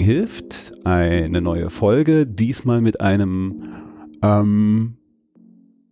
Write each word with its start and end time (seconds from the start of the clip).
Denken 0.00 0.04
hilft. 0.04 0.72
Eine 0.84 1.40
neue 1.40 1.70
Folge, 1.70 2.26
diesmal 2.26 2.80
mit 2.80 3.00
einem 3.00 3.62
ähm, 4.22 4.96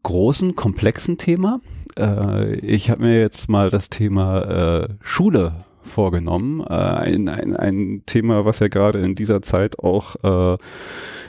großen, 0.03 0.57
komplexen 0.57 1.19
Thema. 1.19 1.61
Äh, 1.99 2.57
ich 2.61 2.91
habe 2.91 3.03
mir 3.03 3.21
jetzt 3.21 3.49
mal 3.49 3.71
das 3.71 3.91
Thema 3.91 4.43
äh, 4.43 4.89
Schule 5.01 5.53
vorgenommen. 5.83 6.61
Äh, 6.61 6.75
ein, 6.75 7.29
ein, 7.29 7.57
ein 7.57 8.03
Thema, 8.07 8.45
was 8.45 8.61
ja 8.61 8.69
gerade 8.69 9.01
in 9.01 9.15
dieser 9.15 9.43
Zeit 9.43 9.79
auch 9.79 10.17
äh, 10.23 10.59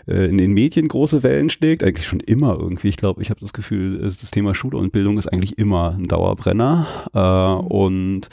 äh, 0.08 0.30
in 0.30 0.38
den 0.38 0.54
Medien 0.54 0.88
große 0.88 1.24
Wellen 1.24 1.50
schlägt, 1.50 1.84
eigentlich 1.84 2.08
schon 2.08 2.22
immer 2.22 2.58
irgendwie. 2.60 2.90
Ich 2.90 2.98
glaube, 2.98 3.22
ich 3.22 3.30
habe 3.30 3.42
das 3.42 3.54
Gefühl, 3.54 4.00
das 4.00 4.32
Thema 4.32 4.54
Schule 4.54 4.78
und 4.78 4.92
Bildung 4.92 5.18
ist 5.18 5.28
eigentlich 5.28 5.58
immer 5.58 5.96
ein 5.98 6.08
Dauerbrenner. 6.08 6.88
Äh, 7.14 7.74
und 7.74 8.30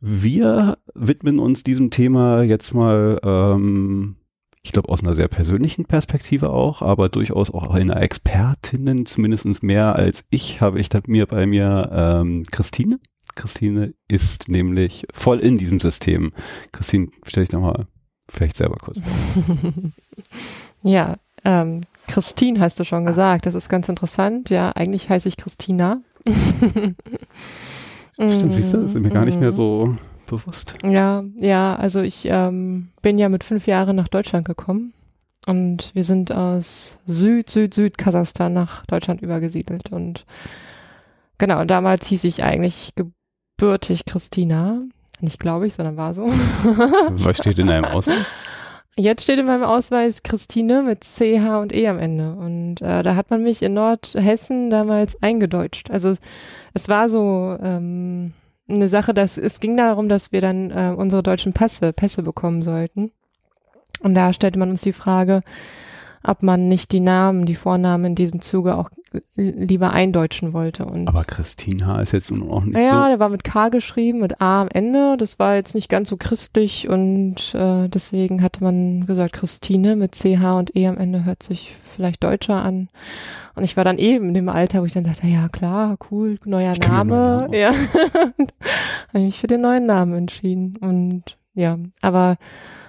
wir 0.00 0.78
widmen 0.94 1.38
uns 1.38 1.62
diesem 1.62 1.90
Thema 1.90 2.42
jetzt 2.42 2.74
mal, 2.74 3.18
ähm, 3.22 4.16
ich 4.62 4.72
glaube, 4.72 4.88
aus 4.88 5.02
einer 5.02 5.14
sehr 5.14 5.28
persönlichen 5.28 5.84
Perspektive 5.84 6.50
auch, 6.50 6.82
aber 6.82 7.08
durchaus 7.08 7.50
auch 7.50 7.70
einer 7.70 8.00
Expertinnen, 8.00 9.06
zumindest 9.06 9.62
mehr 9.62 9.96
als 9.96 10.26
ich, 10.30 10.60
habe 10.60 10.80
ich 10.80 10.88
mir 11.06 11.26
bei 11.26 11.46
mir 11.46 11.90
ähm, 11.92 12.44
Christine. 12.50 12.98
Christine 13.34 13.94
ist 14.08 14.48
nämlich 14.48 15.06
voll 15.12 15.40
in 15.40 15.56
diesem 15.58 15.78
System. 15.78 16.32
Christine, 16.72 17.08
stell 17.26 17.44
dich 17.44 17.52
nochmal 17.52 17.86
vielleicht 18.28 18.56
selber 18.56 18.76
kurz. 18.76 18.98
Ja, 20.82 21.16
ähm, 21.44 21.80
Christine 22.06 22.60
hast 22.60 22.78
du 22.78 22.84
schon 22.84 23.04
gesagt. 23.04 23.46
Das 23.46 23.54
ist 23.54 23.68
ganz 23.68 23.88
interessant. 23.88 24.50
Ja, 24.50 24.70
eigentlich 24.70 25.08
heiße 25.08 25.28
ich 25.28 25.36
Christina. 25.36 26.00
Stimmt, 28.18 28.52
siehst 28.54 28.72
du, 28.72 28.78
das 28.78 28.94
ist 28.94 29.00
mir 29.02 29.10
gar 29.10 29.24
nicht 29.24 29.38
mehr 29.40 29.50
Mhm. 29.52 29.56
so 29.56 29.96
bewusst. 30.26 30.74
Ja, 30.84 31.22
ja, 31.38 31.76
also 31.76 32.00
ich 32.00 32.26
ähm, 32.30 32.88
bin 33.02 33.18
ja 33.18 33.28
mit 33.28 33.44
fünf 33.44 33.66
Jahren 33.66 33.94
nach 33.96 34.08
Deutschland 34.08 34.46
gekommen 34.46 34.92
und 35.46 35.90
wir 35.94 36.02
sind 36.04 36.32
aus 36.32 36.98
Süd, 37.06 37.48
Süd, 37.50 37.74
Süd 37.74 37.98
Kasachstan 37.98 38.52
nach 38.52 38.84
Deutschland 38.86 39.20
übergesiedelt 39.22 39.92
und 39.92 40.24
genau, 41.38 41.60
und 41.60 41.70
damals 41.70 42.06
hieß 42.06 42.24
ich 42.24 42.42
eigentlich 42.42 42.94
gebürtig 42.96 44.04
Christina. 44.06 44.80
Nicht 45.20 45.38
glaube 45.38 45.66
ich, 45.66 45.74
sondern 45.74 45.96
war 45.96 46.12
so. 46.14 46.26
Was 47.10 47.38
steht 47.38 47.58
in 47.58 47.68
deinem 47.68 47.84
Ausweis? 47.92 48.26
Jetzt 48.98 49.24
steht 49.24 49.38
in 49.38 49.44
meinem 49.44 49.62
Ausweis 49.62 50.22
Christine 50.22 50.82
mit 50.82 51.04
CH 51.04 51.60
und 51.60 51.74
E 51.74 51.86
am 51.86 51.98
Ende. 51.98 52.32
Und 52.32 52.80
äh, 52.80 53.02
da 53.02 53.14
hat 53.14 53.28
man 53.28 53.42
mich 53.42 53.62
in 53.62 53.74
Nordhessen 53.74 54.70
damals 54.70 55.22
eingedeutscht. 55.22 55.90
Also 55.90 56.16
es 56.72 56.88
war 56.88 57.10
so 57.10 57.58
ähm, 57.62 58.32
eine 58.68 58.88
Sache, 58.88 59.12
dass 59.12 59.36
es 59.36 59.60
ging 59.60 59.76
darum, 59.76 60.08
dass 60.08 60.32
wir 60.32 60.40
dann 60.40 60.70
äh, 60.70 60.94
unsere 60.96 61.22
deutschen 61.22 61.52
Pässe, 61.52 61.92
Pässe 61.92 62.22
bekommen 62.22 62.62
sollten. 62.62 63.12
Und 64.00 64.14
da 64.14 64.32
stellte 64.32 64.58
man 64.58 64.70
uns 64.70 64.80
die 64.80 64.94
Frage, 64.94 65.42
ob 66.26 66.42
man 66.42 66.68
nicht 66.68 66.92
die 66.92 67.00
Namen, 67.00 67.46
die 67.46 67.54
Vornamen 67.54 68.04
in 68.04 68.14
diesem 68.14 68.40
Zuge 68.40 68.76
auch 68.76 68.90
lieber 69.34 69.92
eindeutschen 69.92 70.52
wollte. 70.52 70.84
Und 70.84 71.08
Aber 71.08 71.24
Christina 71.24 72.00
ist 72.00 72.12
jetzt 72.12 72.30
nun 72.30 72.50
auch 72.50 72.64
nicht 72.64 72.76
ja, 72.76 73.08
der 73.08 73.18
war 73.18 73.28
mit 73.28 73.44
K 73.44 73.68
geschrieben, 73.68 74.20
mit 74.20 74.40
A 74.40 74.62
am 74.62 74.68
Ende. 74.68 75.16
Das 75.16 75.38
war 75.38 75.54
jetzt 75.54 75.74
nicht 75.74 75.88
ganz 75.88 76.08
so 76.08 76.16
christlich 76.16 76.88
und 76.88 77.54
äh, 77.54 77.88
deswegen 77.88 78.42
hatte 78.42 78.62
man 78.62 79.06
gesagt, 79.06 79.34
Christine 79.34 79.96
mit 79.96 80.14
CH 80.14 80.58
und 80.58 80.76
E 80.76 80.86
am 80.86 80.98
Ende 80.98 81.24
hört 81.24 81.42
sich 81.42 81.74
vielleicht 81.84 82.24
deutscher 82.24 82.62
an. 82.62 82.88
Und 83.54 83.64
ich 83.64 83.76
war 83.76 83.84
dann 83.84 83.98
eben 83.98 84.28
in 84.28 84.34
dem 84.34 84.48
Alter, 84.48 84.82
wo 84.82 84.84
ich 84.84 84.92
dann 84.92 85.04
dachte, 85.04 85.26
ja 85.26 85.48
klar, 85.48 85.96
cool, 86.10 86.38
neuer 86.44 86.72
Ich 86.72 86.86
Name. 86.86 87.48
Ja, 87.52 87.70
habe 88.14 88.34
ich 89.14 89.22
mich 89.22 89.38
für 89.38 89.46
den 89.46 89.62
neuen 89.62 89.86
Namen 89.86 90.14
entschieden. 90.14 90.76
Und 90.80 91.38
ja, 91.54 91.78
aber 92.02 92.36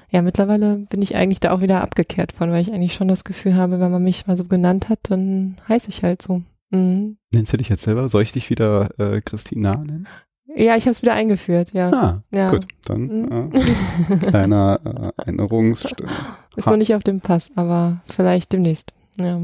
ja, 0.10 0.22
mittlerweile 0.22 0.78
bin 0.90 1.02
ich 1.02 1.16
eigentlich 1.16 1.40
da 1.40 1.52
auch 1.52 1.62
wieder 1.62 1.82
abgekehrt 1.82 2.32
von, 2.32 2.52
weil 2.52 2.62
ich 2.62 2.72
eigentlich 2.74 2.94
schon 2.94 3.08
das 3.08 3.24
Gefühl 3.24 3.56
habe, 3.56 3.80
wenn 3.80 3.92
man 3.92 4.04
mich 4.04 4.28
mal 4.28 4.38
so 4.38 4.44
genannt 4.46 4.90
hat, 4.90 5.00
dann 5.04 5.58
heiße 5.68 5.90
ich 5.90 6.04
halt 6.04 6.22
so. 6.22 6.42
Mhm. 6.70 7.18
Nennst 7.34 7.54
du 7.54 7.58
dich 7.58 7.70
jetzt 7.70 7.84
selber? 7.84 8.08
Soll 8.10 8.24
ich 8.24 8.32
dich 8.34 8.50
wieder 8.50 8.90
äh, 9.00 9.22
Christina 9.22 9.76
nennen? 9.78 10.08
Ja, 10.56 10.76
ich 10.76 10.86
habe 10.86 10.92
es 10.92 11.02
wieder 11.02 11.14
eingeführt, 11.14 11.72
ja. 11.74 11.92
Ah, 11.92 12.24
ja. 12.32 12.50
gut. 12.50 12.66
Dann 12.86 13.02
Mhm. 13.02 13.52
äh, 13.54 14.16
kleiner 14.30 14.80
äh, 14.84 15.22
Erinnerungsstück. 15.22 16.10
Ist 16.56 16.66
Ha. 16.66 16.72
noch 16.72 16.78
nicht 16.78 16.96
auf 16.96 17.04
dem 17.04 17.22
Pass, 17.22 17.52
aber 17.56 18.02
vielleicht 18.06 18.54
demnächst. 18.54 18.92
Ja. 19.18 19.40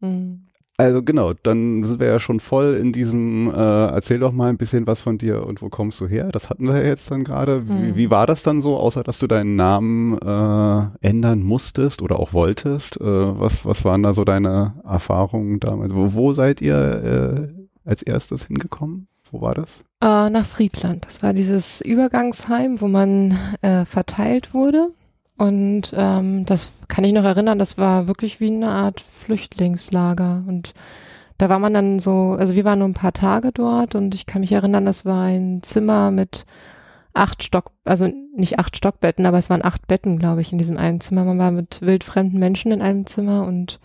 Mhm. 0.00 0.42
Also 0.80 1.02
genau, 1.02 1.32
dann 1.42 1.82
sind 1.82 1.98
wir 1.98 2.06
ja 2.06 2.20
schon 2.20 2.38
voll 2.38 2.74
in 2.80 2.92
diesem, 2.92 3.50
äh, 3.50 3.86
erzähl 3.88 4.20
doch 4.20 4.30
mal 4.30 4.48
ein 4.48 4.58
bisschen 4.58 4.86
was 4.86 5.00
von 5.00 5.18
dir 5.18 5.44
und 5.44 5.60
wo 5.60 5.68
kommst 5.70 6.00
du 6.00 6.06
her? 6.06 6.28
Das 6.30 6.50
hatten 6.50 6.68
wir 6.68 6.76
ja 6.78 6.84
jetzt 6.86 7.10
dann 7.10 7.24
gerade. 7.24 7.68
Wie, 7.68 7.72
Mhm. 7.72 7.96
wie 7.96 8.10
war 8.12 8.28
das 8.28 8.44
dann 8.44 8.62
so, 8.62 8.76
außer 8.76 9.02
dass 9.02 9.18
du 9.18 9.26
deinen 9.26 9.56
Namen 9.56 10.16
äh, 10.18 11.06
ändern 11.06 11.42
musstest 11.42 12.00
oder 12.00 12.20
auch 12.20 12.32
wolltest? 12.32 13.00
Äh, 13.00 13.04
was, 13.04 13.66
was 13.66 13.84
waren 13.84 14.04
da 14.04 14.14
so 14.14 14.22
deine 14.22 14.74
Erfahrungen 14.84 15.58
damals? 15.58 15.92
Wo, 15.92 16.14
wo 16.14 16.32
seid 16.32 16.62
ihr 16.62 16.76
äh, 17.84 17.88
als 17.88 18.02
erstes 18.02 18.46
hingekommen? 18.46 19.08
Wo 19.32 19.40
war 19.40 19.54
das? 19.54 19.80
Äh, 20.00 20.30
nach 20.30 20.46
Friedland. 20.46 21.04
Das 21.06 21.24
war 21.24 21.32
dieses 21.32 21.80
Übergangsheim, 21.80 22.80
wo 22.80 22.86
man 22.86 23.36
äh, 23.62 23.84
verteilt 23.84 24.54
wurde. 24.54 24.90
Und 25.38 25.94
ähm, 25.96 26.44
das 26.46 26.72
kann 26.88 27.04
ich 27.04 27.12
noch 27.12 27.24
erinnern, 27.24 27.60
das 27.60 27.78
war 27.78 28.08
wirklich 28.08 28.40
wie 28.40 28.48
eine 28.48 28.70
Art 28.70 29.00
Flüchtlingslager. 29.00 30.42
Und 30.46 30.74
da 31.38 31.48
war 31.48 31.60
man 31.60 31.72
dann 31.72 32.00
so, 32.00 32.36
also 32.38 32.56
wir 32.56 32.64
waren 32.64 32.80
nur 32.80 32.88
ein 32.88 32.94
paar 32.94 33.12
Tage 33.12 33.52
dort 33.52 33.94
und 33.94 34.16
ich 34.16 34.26
kann 34.26 34.40
mich 34.40 34.50
erinnern, 34.50 34.84
das 34.84 35.04
war 35.04 35.26
ein 35.26 35.62
Zimmer 35.62 36.10
mit 36.10 36.44
acht 37.14 37.44
Stock, 37.44 37.70
also 37.84 38.12
nicht 38.36 38.58
acht 38.58 38.76
Stockbetten, 38.76 39.26
aber 39.26 39.38
es 39.38 39.48
waren 39.48 39.64
acht 39.64 39.86
Betten, 39.86 40.18
glaube 40.18 40.40
ich, 40.40 40.50
in 40.50 40.58
diesem 40.58 40.76
einen 40.76 41.00
Zimmer. 41.00 41.24
Man 41.24 41.38
war 41.38 41.52
mit 41.52 41.80
wildfremden 41.82 42.40
Menschen 42.40 42.72
in 42.72 42.82
einem 42.82 43.06
Zimmer 43.06 43.46
und 43.46 43.78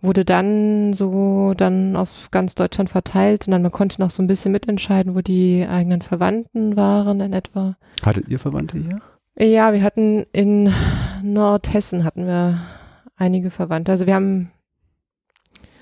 wurde 0.00 0.24
dann 0.24 0.94
so 0.94 1.52
dann 1.54 1.96
auf 1.96 2.30
ganz 2.30 2.54
Deutschland 2.54 2.88
verteilt 2.88 3.46
und 3.46 3.52
dann 3.52 3.62
man 3.62 3.72
konnte 3.72 4.00
noch 4.00 4.10
so 4.10 4.22
ein 4.22 4.26
bisschen 4.26 4.52
mitentscheiden, 4.52 5.14
wo 5.14 5.20
die 5.20 5.66
eigenen 5.68 6.00
Verwandten 6.00 6.76
waren 6.76 7.20
in 7.20 7.34
etwa. 7.34 7.76
Hattet 8.02 8.28
ihr 8.28 8.38
Verwandte 8.38 8.78
hier? 8.78 9.00
Ja, 9.38 9.72
wir 9.72 9.82
hatten 9.82 10.24
in 10.32 10.72
Nordhessen 11.22 12.04
hatten 12.04 12.26
wir 12.26 12.58
einige 13.16 13.50
Verwandte. 13.50 13.92
Also 13.92 14.06
wir 14.06 14.14
haben 14.14 14.50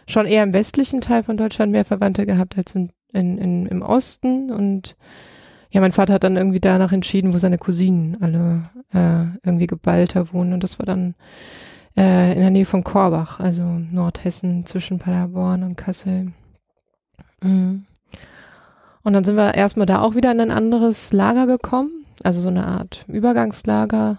schon 0.09 0.27
eher 0.27 0.43
im 0.43 0.53
westlichen 0.53 1.01
Teil 1.01 1.23
von 1.23 1.37
Deutschland 1.37 1.71
mehr 1.71 1.85
Verwandte 1.85 2.27
gehabt 2.27 2.59
als 2.59 2.75
in, 2.75 2.91
in, 3.13 3.39
in, 3.39 3.67
im 3.67 3.83
Osten. 3.83 4.51
Und 4.51 4.97
ja, 5.71 5.81
mein 5.81 5.93
Vater 5.93 6.15
hat 6.15 6.25
dann 6.25 6.37
irgendwie 6.37 6.61
danach 6.61 6.93
entschieden, 6.93 7.33
wo 7.33 7.39
seine 7.39 7.59
Cousinen 7.59 8.19
alle 8.21 8.63
äh, 8.93 9.27
irgendwie 9.45 9.69
geballter 9.69 10.33
wohnen. 10.33 10.53
Und 10.53 10.65
das 10.65 10.81
war 10.81 10.87
dann 10.87 11.15
äh, 11.97 12.33
in 12.33 12.41
der 12.41 12.51
Nähe 12.51 12.67
von 12.67 12.83
Korbach, 12.83 13.39
also 13.39 13.63
Nordhessen 13.63 14.67
zwischen 14.67 14.99
Paderborn 14.99 15.63
und 15.63 15.77
Kassel. 15.77 16.33
Mhm. 17.41 17.87
Und 19.05 19.13
dann 19.13 19.25
sind 19.25 19.37
wir 19.37 19.55
erstmal 19.55 19.87
da 19.87 20.01
auch 20.01 20.15
wieder 20.15 20.33
in 20.33 20.41
ein 20.41 20.51
anderes 20.51 21.13
Lager 21.13 21.47
gekommen, 21.47 22.04
also 22.25 22.41
so 22.41 22.49
eine 22.49 22.67
Art 22.67 23.05
Übergangslager. 23.09 24.19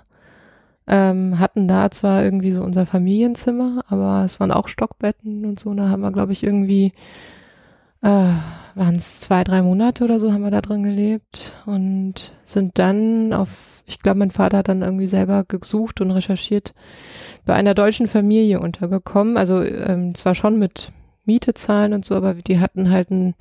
Ähm, 0.88 1.40
hatten 1.40 1.68
da 1.68 1.90
zwar 1.90 2.24
irgendwie 2.24 2.52
so 2.52 2.62
unser 2.62 2.86
Familienzimmer, 2.86 3.84
aber 3.88 4.24
es 4.24 4.40
waren 4.40 4.52
auch 4.52 4.68
Stockbetten 4.68 5.46
und 5.46 5.60
so. 5.60 5.74
Da 5.74 5.90
haben 5.90 6.02
wir, 6.02 6.12
glaube 6.12 6.32
ich, 6.32 6.44
irgendwie, 6.44 6.94
äh, 8.04 8.30
waren 8.76 8.96
es 8.96 9.22
zwei, 9.22 9.44
drei 9.44 9.64
Monate 9.64 10.04
oder 10.04 10.20
so, 10.20 10.32
haben 10.32 10.44
wir 10.44 10.52
da 10.52 10.62
drin 10.62 10.84
gelebt 10.84 11.54
und 11.66 12.34
sind 12.44 12.78
dann 12.78 13.34
auf, 13.34 13.82
ich 13.88 14.00
glaube, 14.00 14.20
mein 14.20 14.30
Vater 14.30 14.60
hat 14.60 14.68
dann 14.68 14.84
irgendwie 14.84 15.08
selber 15.08 15.44
gesucht 15.44 16.02
und 16.02 16.12
recherchiert, 16.12 16.76
bei 17.46 17.56
einer 17.56 17.74
deutschen 17.74 18.08
Familie 18.08 18.60
untergekommen. 18.60 19.38
Also 19.38 19.64
ähm, 19.64 20.14
zwar 20.14 20.36
schon 20.36 20.60
mit 20.60 20.92
Miete 21.26 21.54
zahlen 21.54 21.94
und 21.94 22.06
so, 22.06 22.16
aber 22.16 22.34
die 22.36 22.60
hatten 22.60 22.90
halt 22.92 23.12
ein 23.12 23.36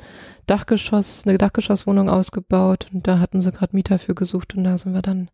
Dachgeschoss, 0.46 1.22
eine 1.26 1.38
Dachgeschosswohnung 1.38 2.08
ausgebaut 2.08 2.88
und 2.92 3.06
da 3.06 3.18
hatten 3.18 3.40
sie 3.40 3.52
gerade 3.52 3.74
Mieter 3.74 3.98
für 3.98 4.14
gesucht 4.14 4.54
und 4.54 4.64
da 4.64 4.78
sind 4.78 4.94
wir 4.94 5.02
dann 5.02 5.28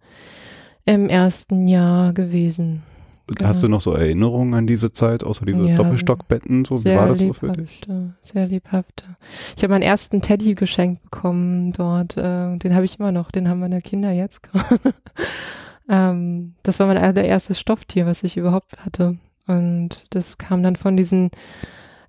im 0.85 1.08
ersten 1.08 1.69
Jahr 1.69 2.12
gewesen. 2.12 2.82
Genau. 3.26 3.50
Hast 3.50 3.62
du 3.62 3.69
noch 3.69 3.81
so 3.81 3.93
Erinnerungen 3.93 4.55
an 4.55 4.67
diese 4.67 4.93
Zeit, 4.93 5.23
außer 5.23 5.47
diese 5.47 5.64
Ja, 5.69 5.76
Doppelstockbetten? 5.76 6.64
So, 6.64 6.85
wie 6.85 6.97
war 6.97 7.08
das 7.08 7.20
so 7.20 7.32
für 7.32 7.52
dich? 7.52 7.81
Sehr 8.23 8.47
lebhafte. 8.47 9.05
Ich 9.56 9.62
habe 9.62 9.73
meinen 9.73 9.82
ersten 9.82 10.20
Teddy 10.20 10.55
geschenkt 10.55 11.02
bekommen 11.05 11.73
dort. 11.73 12.17
Äh, 12.17 12.56
den 12.56 12.75
habe 12.75 12.85
ich 12.85 12.99
immer 12.99 13.12
noch. 13.12 13.31
Den 13.31 13.49
haben 13.49 13.61
meine 13.61 13.82
Kinder 13.82 14.11
jetzt 14.11 14.43
gerade. 14.52 14.94
ähm, 15.88 16.55
das 16.64 16.81
war 16.81 16.88
mein 16.88 16.99
allererstes 16.99 17.61
Stofftier, 17.61 18.05
was 18.05 18.25
ich 18.25 18.37
überhaupt 18.37 18.85
hatte. 18.85 19.17
Und 19.47 20.06
das 20.11 20.38
kam 20.38 20.64
dann 20.64 20.75
von 20.75 20.97
diesen 20.97 21.31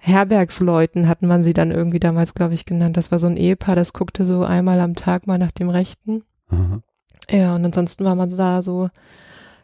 Herbergsleuten, 0.04 1.08
hatten 1.08 1.28
man 1.28 1.44
sie 1.44 1.54
dann 1.54 1.70
irgendwie 1.70 2.00
damals, 2.00 2.34
glaube 2.34 2.56
ich, 2.56 2.66
genannt. 2.66 2.98
Das 2.98 3.12
war 3.12 3.20
so 3.20 3.28
ein 3.28 3.38
Ehepaar, 3.38 3.76
das 3.76 3.94
guckte 3.94 4.26
so 4.26 4.44
einmal 4.44 4.80
am 4.80 4.96
Tag 4.96 5.28
mal 5.28 5.38
nach 5.38 5.52
dem 5.52 5.70
Rechten. 5.70 6.24
Aha. 6.50 6.82
Ja, 7.30 7.56
und 7.56 7.64
ansonsten 7.64 8.04
war 8.04 8.16
man 8.16 8.36
da 8.36 8.64
so 8.64 8.90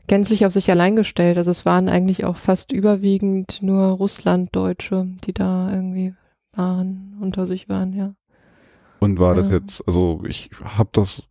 gänzlich 0.05 0.45
auf 0.45 0.53
sich 0.53 0.69
allein 0.69 0.95
gestellt. 0.95 1.39
Also 1.39 1.49
es 1.49 1.65
waren 1.65 1.89
eigentlich 1.89 2.23
auch 2.23 2.37
fast 2.37 2.71
überwiegend 2.71 3.63
nur 3.63 3.87
Russlanddeutsche, 3.87 5.07
die 5.25 5.33
da 5.33 5.73
irgendwie 5.73 6.13
waren, 6.53 7.17
unter 7.19 7.47
sich 7.47 7.67
waren, 7.67 7.93
ja. 7.93 8.13
Und 8.99 9.19
war 9.19 9.33
das 9.33 9.49
Ja. 9.49 9.55
jetzt, 9.55 9.87
also 9.87 10.21
ich 10.27 10.51
habe 10.63 10.89
das 10.93 11.23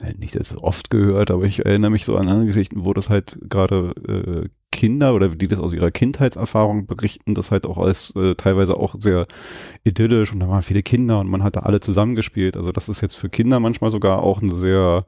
äh, 0.00 0.12
nicht 0.18 0.38
das 0.38 0.54
oft 0.56 0.90
gehört, 0.90 1.30
aber 1.30 1.44
ich 1.44 1.64
erinnere 1.64 1.90
mich 1.90 2.04
so 2.04 2.16
an 2.16 2.28
andere 2.28 2.46
Geschichten, 2.46 2.84
wo 2.84 2.92
das 2.92 3.08
halt 3.08 3.38
gerade 3.48 3.94
äh, 4.06 4.48
Kinder 4.82 5.14
oder 5.14 5.28
die 5.28 5.46
das 5.46 5.60
aus 5.60 5.72
ihrer 5.72 5.92
Kindheitserfahrung 5.92 6.86
berichten, 6.86 7.34
das 7.34 7.52
halt 7.52 7.66
auch 7.66 7.78
alles 7.78 8.12
äh, 8.16 8.34
teilweise 8.34 8.76
auch 8.76 8.96
sehr 8.98 9.28
idyllisch 9.84 10.32
und 10.32 10.40
da 10.40 10.48
waren 10.48 10.62
viele 10.62 10.82
Kinder 10.82 11.20
und 11.20 11.30
man 11.30 11.44
hat 11.44 11.54
da 11.54 11.60
alle 11.60 11.78
zusammengespielt. 11.78 12.56
Also 12.56 12.72
das 12.72 12.88
ist 12.88 13.00
jetzt 13.00 13.14
für 13.14 13.28
Kinder 13.28 13.60
manchmal 13.60 13.92
sogar 13.92 14.24
auch 14.24 14.42
eine 14.42 14.56
sehr 14.56 15.06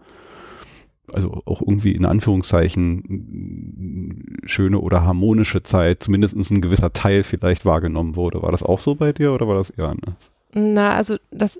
also 1.12 1.42
auch 1.44 1.60
irgendwie 1.60 1.90
in 1.90 2.06
Anführungszeichen 2.06 4.38
schöne 4.44 4.78
oder 4.78 5.02
harmonische 5.02 5.64
Zeit, 5.64 6.04
zumindest 6.04 6.36
ein 6.52 6.60
gewisser 6.60 6.92
Teil 6.92 7.24
vielleicht 7.24 7.66
wahrgenommen 7.66 8.14
wurde. 8.14 8.42
War 8.42 8.52
das 8.52 8.62
auch 8.62 8.78
so 8.78 8.94
bei 8.94 9.12
dir 9.12 9.32
oder 9.32 9.48
war 9.48 9.56
das 9.56 9.70
eher 9.70 9.88
anders? 9.88 10.30
Na, 10.52 10.94
also 10.94 11.16
das, 11.32 11.58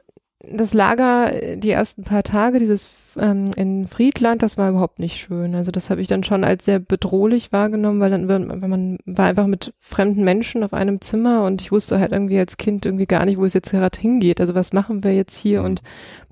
das 0.53 0.75
Lager, 0.75 1.33
äh, 1.33 1.57
die 1.57 1.71
ersten 1.71 2.03
paar 2.03 2.23
Tage, 2.23 2.59
dieses 2.59 2.89
ähm, 3.17 3.51
in 3.57 3.87
Friedland, 3.87 4.43
das 4.43 4.59
war 4.59 4.71
überhaupt 4.71 4.99
nicht 4.99 5.17
schön. 5.17 5.55
Also 5.55 5.71
das 5.71 5.91
habe 5.91 6.01
ich 6.01 6.09
dann 6.09 6.25
schon 6.25 6.45
als 6.45 6.65
sehr 6.65 6.79
bedrohlich 6.79 7.53
wahrgenommen, 7.53 8.01
weil 8.01 8.11
dann 8.11 8.29
wenn 8.29 8.71
man 8.71 8.99
war 9.07 9.27
einfach 9.27 9.47
mit 9.47 9.73
fremden 9.81 10.25
Menschen 10.25 10.65
auf 10.65 10.73
einem 10.73 11.01
Zimmer 11.01 11.45
und 11.45 11.63
ich 11.63 11.71
wusste 11.73 12.01
halt 12.01 12.13
irgendwie 12.13 12.39
als 12.39 12.57
Kind 12.57 12.87
irgendwie 12.87 13.07
gar 13.07 13.25
nicht, 13.25 13.39
wo 13.39 13.45
es 13.45 13.55
jetzt 13.55 13.71
gerade 13.71 13.99
hingeht. 13.99 14.41
Also 14.41 14.55
was 14.55 14.73
machen 14.73 15.05
wir 15.05 15.15
jetzt 15.15 15.37
hier 15.37 15.61
Mhm. 15.61 15.67
und 15.67 15.83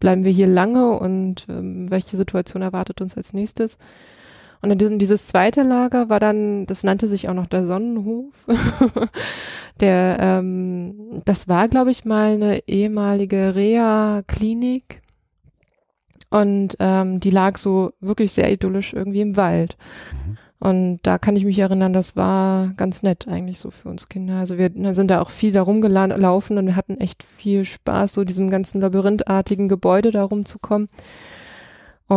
bleiben 0.00 0.24
wir 0.24 0.32
hier 0.32 0.46
lange 0.48 0.98
und 0.98 1.46
ähm, 1.48 1.90
welche 1.90 2.16
Situation 2.16 2.62
erwartet 2.62 3.00
uns 3.00 3.16
als 3.16 3.32
nächstes? 3.32 3.78
Und 4.62 4.80
diesem, 4.80 4.98
dieses 4.98 5.26
zweite 5.26 5.62
Lager 5.62 6.08
war 6.08 6.20
dann, 6.20 6.66
das 6.66 6.84
nannte 6.84 7.08
sich 7.08 7.28
auch 7.28 7.34
noch 7.34 7.46
der 7.46 7.66
Sonnenhof. 7.66 8.32
der, 9.80 10.18
ähm, 10.20 11.20
das 11.24 11.48
war, 11.48 11.68
glaube 11.68 11.90
ich, 11.90 12.04
mal 12.04 12.34
eine 12.34 12.68
ehemalige 12.68 13.54
Reha-Klinik. 13.56 15.02
Und 16.30 16.76
ähm, 16.78 17.18
die 17.20 17.30
lag 17.30 17.58
so 17.58 17.92
wirklich 18.00 18.32
sehr 18.32 18.50
idyllisch 18.50 18.94
irgendwie 18.94 19.20
im 19.20 19.36
Wald. 19.36 19.76
Mhm. 20.12 20.38
Und 20.62 21.00
da 21.02 21.18
kann 21.18 21.34
ich 21.34 21.44
mich 21.44 21.58
erinnern, 21.58 21.92
das 21.92 22.14
war 22.14 22.68
ganz 22.76 23.02
nett 23.02 23.26
eigentlich 23.26 23.58
so 23.58 23.72
für 23.72 23.88
uns 23.88 24.08
Kinder. 24.08 24.36
Also 24.36 24.58
wir 24.58 24.70
sind 24.94 25.10
da 25.10 25.20
auch 25.20 25.30
viel 25.30 25.50
da 25.50 25.60
rumgelaufen 25.60 26.56
und 26.56 26.66
wir 26.66 26.76
hatten 26.76 27.00
echt 27.00 27.24
viel 27.24 27.64
Spaß, 27.64 28.12
so 28.12 28.22
diesem 28.22 28.48
ganzen 28.48 28.80
labyrinthartigen 28.80 29.68
Gebäude 29.68 30.12
da 30.12 30.22
rumzukommen. 30.22 30.88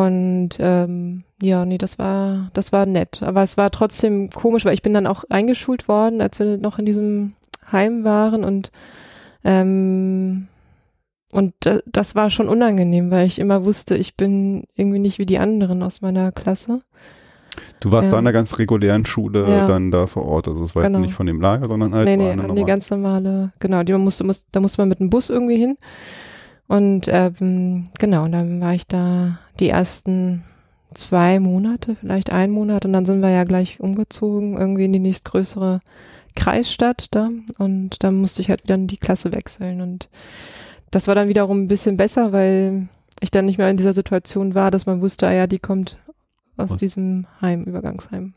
Und 0.03 0.50
ähm, 0.59 1.24
ja, 1.42 1.63
nee, 1.65 1.77
das 1.77 1.97
war, 2.00 2.50
das 2.53 2.71
war 2.74 2.86
nett. 2.86 3.21
Aber 3.24 3.44
es 3.44 3.56
war 3.57 3.71
trotzdem 3.71 4.30
komisch, 4.30 4.65
weil 4.65 4.74
ich 4.74 4.81
bin 4.81 4.94
dann 4.94 5.07
auch 5.07 5.24
eingeschult 5.30 5.88
worden, 5.88 6.21
als 6.21 6.39
wir 6.39 6.57
noch 6.57 6.80
in 6.80 6.86
diesem 6.86 7.33
Heim 7.71 8.03
waren 8.03 8.44
und 8.44 8.71
ähm, 9.44 10.47
und 11.31 11.53
da- 11.62 11.80
das 11.86 12.15
war 12.15 12.30
schon 12.30 12.47
unangenehm, 12.47 13.12
weil 13.12 13.27
ich 13.27 13.39
immer 13.39 13.65
wusste, 13.65 13.95
ich 13.95 14.15
bin 14.15 14.63
irgendwie 14.75 15.00
nicht 15.00 15.19
wie 15.19 15.25
die 15.25 15.38
anderen 15.39 15.83
aus 15.83 16.01
meiner 16.01 16.31
Klasse. 16.31 16.81
Du 17.80 17.92
warst 17.92 18.07
Ja. 18.07 18.12
da 18.13 18.18
an 18.19 18.24
der 18.25 18.33
ganz 18.33 18.57
regulären 18.59 19.06
Schule 19.06 19.45
Ja. 19.50 19.65
dann 19.68 19.92
da 19.92 20.07
vor 20.07 20.25
Ort. 20.25 20.47
Also 20.47 20.62
es 20.63 20.75
war 20.75 20.83
Genau. 20.83 21.00
jetzt 21.00 21.07
nicht 21.07 21.15
von 21.15 21.25
dem 21.25 21.42
Lager, 21.42 21.68
sondern 21.68 21.94
halt 21.94 22.06
nee, 22.06 22.18
nee, 22.18 22.31
eine 22.31 22.42
die 22.44 22.47
normale- 22.47 22.65
ganz 22.65 22.89
normale, 22.89 23.53
genau, 23.59 23.83
die 23.83 23.92
man 23.94 24.01
musste, 24.03 24.24
muss, 24.24 24.45
da 24.51 24.59
musste 24.59 24.81
man 24.81 24.89
mit 24.89 25.00
dem 25.00 25.09
Bus 25.09 25.30
irgendwie 25.30 25.57
hin. 25.57 25.77
Und 26.67 27.07
ähm, 27.07 27.89
genau, 28.00 28.23
und 28.25 28.31
dann 28.31 28.59
war 28.62 28.73
ich 28.73 28.88
da 28.88 29.39
die 29.59 29.69
ersten 29.69 30.44
zwei 30.94 31.39
Monate, 31.39 31.95
vielleicht 31.95 32.31
ein 32.31 32.51
Monat, 32.51 32.85
und 32.85 32.94
dann 32.94 33.06
sind 33.06 33.21
wir 33.21 33.29
ja 33.29 33.44
gleich 33.44 33.79
umgezogen, 33.79 34.57
irgendwie 34.57 34.85
in 34.85 34.94
die 34.94 35.00
nächstgrößere 35.00 35.81
Kreisstadt 36.35 37.07
da. 37.12 37.29
Und 37.59 38.03
dann 38.03 38.15
musste 38.15 38.41
ich 38.41 38.50
halt 38.50 38.63
wieder 38.63 38.75
in 38.75 38.88
die 38.88 38.97
Klasse 38.97 39.31
wechseln. 39.33 39.81
Und 39.81 40.09
das 40.91 41.07
war 41.07 41.15
dann 41.15 41.27
wiederum 41.27 41.63
ein 41.63 41.67
bisschen 41.67 41.97
besser, 41.97 42.31
weil 42.31 42.88
ich 43.21 43.31
dann 43.31 43.45
nicht 43.45 43.57
mehr 43.57 43.69
in 43.69 43.77
dieser 43.77 43.94
Situation 43.94 44.56
war, 44.56 44.71
dass 44.71 44.85
man 44.85 45.01
wusste, 45.01 45.27
ah 45.27 45.33
ja, 45.33 45.47
die 45.47 45.59
kommt 45.59 45.97
aus 46.57 46.71
Und- 46.71 46.81
diesem 46.81 47.27
Heim, 47.41 47.63
Übergangsheim. 47.63 48.33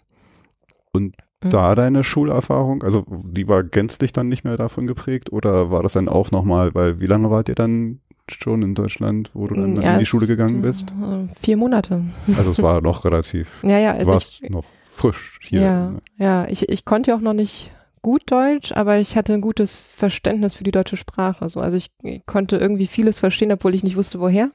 Und 0.92 1.16
Mhm. 1.42 1.50
da 1.50 1.74
deine 1.76 2.02
Schulerfahrung, 2.02 2.82
also 2.82 3.04
die 3.08 3.46
war 3.46 3.62
gänzlich 3.62 4.12
dann 4.12 4.28
nicht 4.28 4.42
mehr 4.44 4.56
davon 4.56 4.86
geprägt 4.88 5.32
oder 5.32 5.70
war 5.70 5.82
das 5.84 5.92
dann 5.92 6.08
auch 6.08 6.30
nochmal, 6.32 6.74
weil 6.74 6.98
wie 7.00 7.06
lange 7.06 7.30
wart 7.30 7.48
ihr 7.48 7.54
dann 7.54 8.00
schon 8.32 8.62
in 8.62 8.74
Deutschland, 8.74 9.30
wo 9.34 9.46
du 9.46 9.54
dann 9.54 9.76
in 9.76 9.98
die 9.98 10.06
Schule 10.06 10.26
gegangen 10.26 10.62
bist? 10.62 10.90
äh, 10.90 11.26
Vier 11.40 11.56
Monate. 11.56 12.02
Also 12.36 12.50
es 12.50 12.62
war 12.62 12.80
noch 12.82 13.04
relativ, 13.04 13.62
Ja, 13.62 13.78
ja, 13.78 13.92
du 13.92 13.98
also 14.00 14.12
warst 14.12 14.40
ich, 14.42 14.50
noch 14.50 14.64
frisch 14.90 15.38
hier. 15.42 15.60
ja, 15.60 15.90
ne? 15.90 15.98
ja, 16.16 16.46
ich, 16.48 16.68
ich 16.68 16.84
konnte 16.84 17.10
ja 17.10 17.16
auch 17.16 17.20
noch 17.20 17.32
nicht 17.34 17.70
gut 18.02 18.22
Deutsch, 18.30 18.72
aber 18.72 18.98
ich 18.98 19.16
hatte 19.16 19.34
ein 19.34 19.40
gutes 19.40 19.76
Verständnis 19.76 20.54
für 20.54 20.64
die 20.64 20.70
deutsche 20.70 20.96
Sprache. 20.96 21.48
So. 21.48 21.60
Also 21.60 21.76
ich, 21.76 21.90
ich 22.02 22.24
konnte 22.26 22.56
irgendwie 22.56 22.86
vieles 22.86 23.20
verstehen, 23.20 23.52
obwohl 23.52 23.74
ich 23.74 23.82
nicht 23.84 23.96
wusste, 23.96 24.20
woher. 24.20 24.50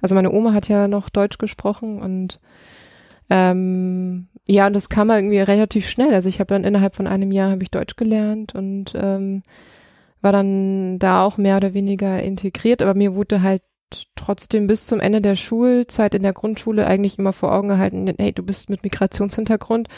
Also 0.00 0.14
meine 0.14 0.32
Oma 0.32 0.52
hat 0.52 0.68
ja 0.68 0.88
noch 0.88 1.08
Deutsch 1.08 1.38
gesprochen 1.38 2.00
und 2.00 2.40
ähm, 3.28 4.26
ja, 4.48 4.66
und 4.66 4.72
das 4.74 4.88
kam 4.88 5.10
halt 5.10 5.20
irgendwie 5.20 5.38
relativ 5.40 5.88
schnell. 5.88 6.12
Also 6.14 6.28
ich 6.28 6.40
habe 6.40 6.48
dann 6.54 6.64
innerhalb 6.64 6.96
von 6.96 7.06
einem 7.06 7.30
Jahr 7.30 7.50
habe 7.50 7.62
ich 7.62 7.70
Deutsch 7.70 7.96
gelernt 7.96 8.54
und 8.54 8.92
ähm, 8.96 9.42
war 10.20 10.32
dann 10.32 10.98
da 10.98 11.24
auch 11.24 11.36
mehr 11.36 11.56
oder 11.56 11.74
weniger 11.74 12.22
integriert, 12.22 12.82
aber 12.82 12.94
mir 12.94 13.14
wurde 13.14 13.42
halt 13.42 13.62
trotzdem 14.14 14.66
bis 14.66 14.86
zum 14.86 15.00
Ende 15.00 15.20
der 15.20 15.36
Schulzeit 15.36 16.14
in 16.14 16.22
der 16.22 16.32
Grundschule 16.32 16.86
eigentlich 16.86 17.18
immer 17.18 17.32
vor 17.32 17.52
Augen 17.52 17.68
gehalten, 17.68 18.12
hey, 18.18 18.32
du 18.32 18.42
bist 18.42 18.70
mit 18.70 18.84
Migrationshintergrund. 18.84 19.88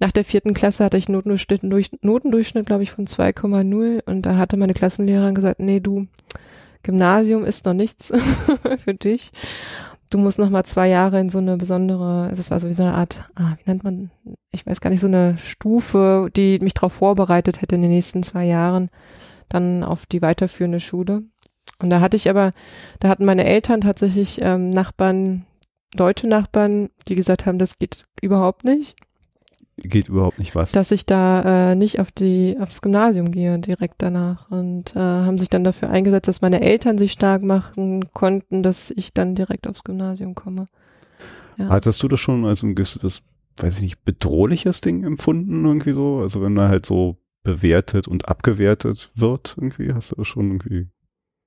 Nach 0.00 0.12
der 0.12 0.24
vierten 0.24 0.54
Klasse 0.54 0.84
hatte 0.84 0.96
ich 0.96 1.08
Notendurchschnitt, 1.08 1.60
durch, 1.62 1.90
Notendurchschnitt 2.00 2.66
glaube 2.66 2.82
ich, 2.82 2.90
von 2.90 3.06
2,0 3.06 4.02
und 4.06 4.22
da 4.22 4.36
hatte 4.36 4.56
meine 4.56 4.74
Klassenlehrerin 4.74 5.34
gesagt, 5.34 5.60
nee, 5.60 5.80
du, 5.80 6.06
Gymnasium 6.82 7.44
ist 7.44 7.64
noch 7.64 7.74
nichts 7.74 8.12
für 8.78 8.94
dich. 8.94 9.32
Du 10.10 10.18
musst 10.18 10.38
noch 10.38 10.50
mal 10.50 10.64
zwei 10.64 10.88
Jahre 10.88 11.18
in 11.18 11.28
so 11.28 11.38
eine 11.38 11.56
besondere, 11.56 12.30
es 12.32 12.50
war 12.50 12.60
so 12.60 12.68
wie 12.68 12.74
so 12.74 12.82
eine 12.82 12.94
Art, 12.94 13.28
ah, 13.34 13.54
wie 13.56 13.68
nennt 13.68 13.84
man, 13.84 14.10
ich 14.52 14.64
weiß 14.64 14.80
gar 14.80 14.90
nicht, 14.90 15.00
so 15.00 15.06
eine 15.06 15.36
Stufe, 15.38 16.28
die 16.36 16.60
mich 16.60 16.74
darauf 16.74 16.92
vorbereitet 16.92 17.62
hätte 17.62 17.74
in 17.74 17.82
den 17.82 17.90
nächsten 17.90 18.22
zwei 18.22 18.44
Jahren 18.44 18.90
dann 19.48 19.82
auf 19.82 20.06
die 20.06 20.22
weiterführende 20.22 20.80
Schule. 20.80 21.22
Und 21.78 21.90
da 21.90 22.00
hatte 22.00 22.16
ich 22.16 22.28
aber, 22.30 22.52
da 23.00 23.08
hatten 23.08 23.24
meine 23.24 23.44
Eltern 23.44 23.80
tatsächlich 23.80 24.40
ähm, 24.42 24.70
Nachbarn, 24.70 25.44
deutsche 25.94 26.26
Nachbarn, 26.26 26.90
die 27.08 27.14
gesagt 27.14 27.46
haben, 27.46 27.58
das 27.58 27.78
geht 27.78 28.06
überhaupt 28.20 28.64
nicht, 28.64 28.96
Geht 29.76 30.08
überhaupt 30.08 30.38
nicht 30.38 30.54
was. 30.54 30.70
dass 30.70 30.92
ich 30.92 31.04
da 31.04 31.72
äh, 31.72 31.74
nicht 31.74 31.98
auf 31.98 32.12
die 32.12 32.56
aufs 32.60 32.80
Gymnasium 32.80 33.32
gehe 33.32 33.58
direkt 33.58 33.96
danach 33.98 34.48
und 34.50 34.94
äh, 34.94 35.00
haben 35.00 35.36
sich 35.38 35.48
dann 35.48 35.64
dafür 35.64 35.90
eingesetzt, 35.90 36.28
dass 36.28 36.40
meine 36.42 36.60
Eltern 36.60 36.96
sich 36.96 37.10
stark 37.10 37.42
machen 37.42 38.12
konnten, 38.12 38.62
dass 38.62 38.92
ich 38.92 39.12
dann 39.12 39.34
direkt 39.34 39.66
aufs 39.66 39.82
Gymnasium 39.82 40.36
komme. 40.36 40.68
Ja. 41.58 41.70
Hattest 41.70 42.00
du 42.02 42.08
das 42.08 42.20
schon 42.20 42.44
als 42.44 42.62
ein 42.62 42.76
gewisses, 42.76 43.22
weiß 43.58 43.76
ich 43.76 43.82
nicht, 43.82 44.04
bedrohliches 44.04 44.80
Ding 44.80 45.02
empfunden 45.02 45.64
irgendwie 45.64 45.92
so? 45.92 46.18
Also 46.18 46.40
wenn 46.40 46.54
da 46.54 46.68
halt 46.68 46.86
so 46.86 47.16
bewertet 47.44 48.08
und 48.08 48.28
abgewertet 48.28 49.10
wird 49.14 49.54
irgendwie, 49.56 49.92
hast 49.94 50.10
du 50.10 50.16
das 50.16 50.26
schon 50.26 50.46
irgendwie 50.50 50.88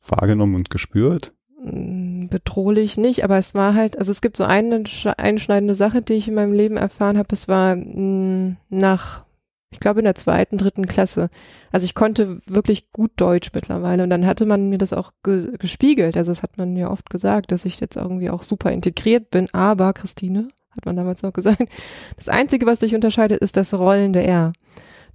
wahrgenommen 0.07 0.55
und 0.55 0.69
gespürt? 0.69 1.33
Mm, 1.63 2.27
bedrohlich 2.27 2.97
nicht, 2.97 3.23
aber 3.23 3.37
es 3.37 3.55
war 3.55 3.73
halt, 3.73 3.97
also 3.97 4.11
es 4.11 4.21
gibt 4.21 4.37
so 4.37 4.43
eine 4.43 4.77
sch- 4.81 5.17
einschneidende 5.17 5.75
Sache, 5.75 6.01
die 6.01 6.13
ich 6.13 6.27
in 6.27 6.35
meinem 6.35 6.53
Leben 6.53 6.77
erfahren 6.77 7.17
habe. 7.17 7.29
Es 7.33 7.47
war 7.47 7.75
mh, 7.75 8.55
nach, 8.69 9.25
ich 9.71 9.79
glaube 9.79 9.99
in 9.99 10.05
der 10.05 10.15
zweiten, 10.15 10.57
dritten 10.57 10.87
Klasse. 10.87 11.29
Also 11.71 11.85
ich 11.85 11.95
konnte 11.95 12.41
wirklich 12.45 12.91
gut 12.91 13.11
Deutsch 13.17 13.49
mittlerweile 13.53 14.03
und 14.03 14.09
dann 14.11 14.25
hatte 14.25 14.45
man 14.45 14.69
mir 14.69 14.77
das 14.77 14.93
auch 14.93 15.11
ge 15.23 15.57
gespiegelt. 15.57 16.15
Also 16.15 16.31
das 16.31 16.43
hat 16.43 16.57
man 16.57 16.73
mir 16.73 16.91
oft 16.91 17.09
gesagt, 17.09 17.51
dass 17.51 17.65
ich 17.65 17.79
jetzt 17.79 17.97
irgendwie 17.97 18.29
auch 18.29 18.43
super 18.43 18.71
integriert 18.71 19.31
bin. 19.31 19.49
Aber 19.51 19.93
Christine, 19.93 20.49
hat 20.75 20.85
man 20.85 20.95
damals 20.95 21.23
noch 21.23 21.33
gesagt, 21.33 21.63
das 22.15 22.29
Einzige, 22.29 22.67
was 22.67 22.79
dich 22.79 22.93
unterscheidet, 22.95 23.41
ist 23.41 23.57
das 23.57 23.73
rollende 23.73 24.23
R. 24.23 24.53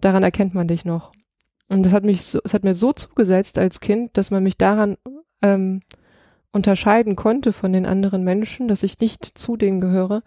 Daran 0.03 0.23
erkennt 0.23 0.53
man 0.53 0.69
dich 0.69 0.85
noch. 0.85 1.13
Und 1.69 1.85
das 1.85 1.93
hat 1.93 2.05
mich, 2.05 2.23
so, 2.23 2.41
es 2.45 2.53
hat 2.53 2.65
mir 2.65 2.75
so 2.75 2.93
zugesetzt 2.93 3.59
als 3.59 3.81
Kind, 3.81 4.19
dass 4.19 4.31
man 4.31 4.43
mich 4.43 4.59
daran 4.59 4.99
ähm, 5.41 5.81
unterscheiden 6.53 7.17
konnte 7.17 7.55
von 7.55 7.73
den 7.73 7.87
anderen 7.87 8.25
Menschen, 8.25 8.69
dass 8.69 8.83
ich 8.83 9.01
nicht 9.01 9.25
zu 9.25 9.57
denen 9.57 9.81
gehöre, 9.81 10.23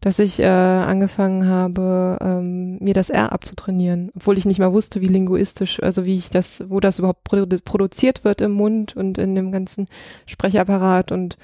dass 0.00 0.18
ich 0.18 0.38
äh, 0.38 0.46
angefangen 0.46 1.48
habe, 1.48 2.18
ähm, 2.20 2.78
mir 2.78 2.94
das 2.94 3.10
R 3.10 3.32
abzutrainieren, 3.32 4.12
obwohl 4.14 4.38
ich 4.38 4.46
nicht 4.46 4.60
mal 4.60 4.72
wusste, 4.72 5.00
wie 5.00 5.08
linguistisch, 5.08 5.82
also 5.82 6.04
wie 6.04 6.16
ich 6.16 6.30
das, 6.30 6.62
wo 6.68 6.78
das 6.78 6.98
überhaupt 6.98 7.24
produ 7.24 7.58
produziert 7.64 8.22
wird 8.22 8.40
im 8.40 8.52
Mund 8.52 8.96
und 8.96 9.18
in 9.18 9.34
dem 9.34 9.50
ganzen 9.50 9.88
Sprechapparat 10.26 11.10
und 11.10 11.36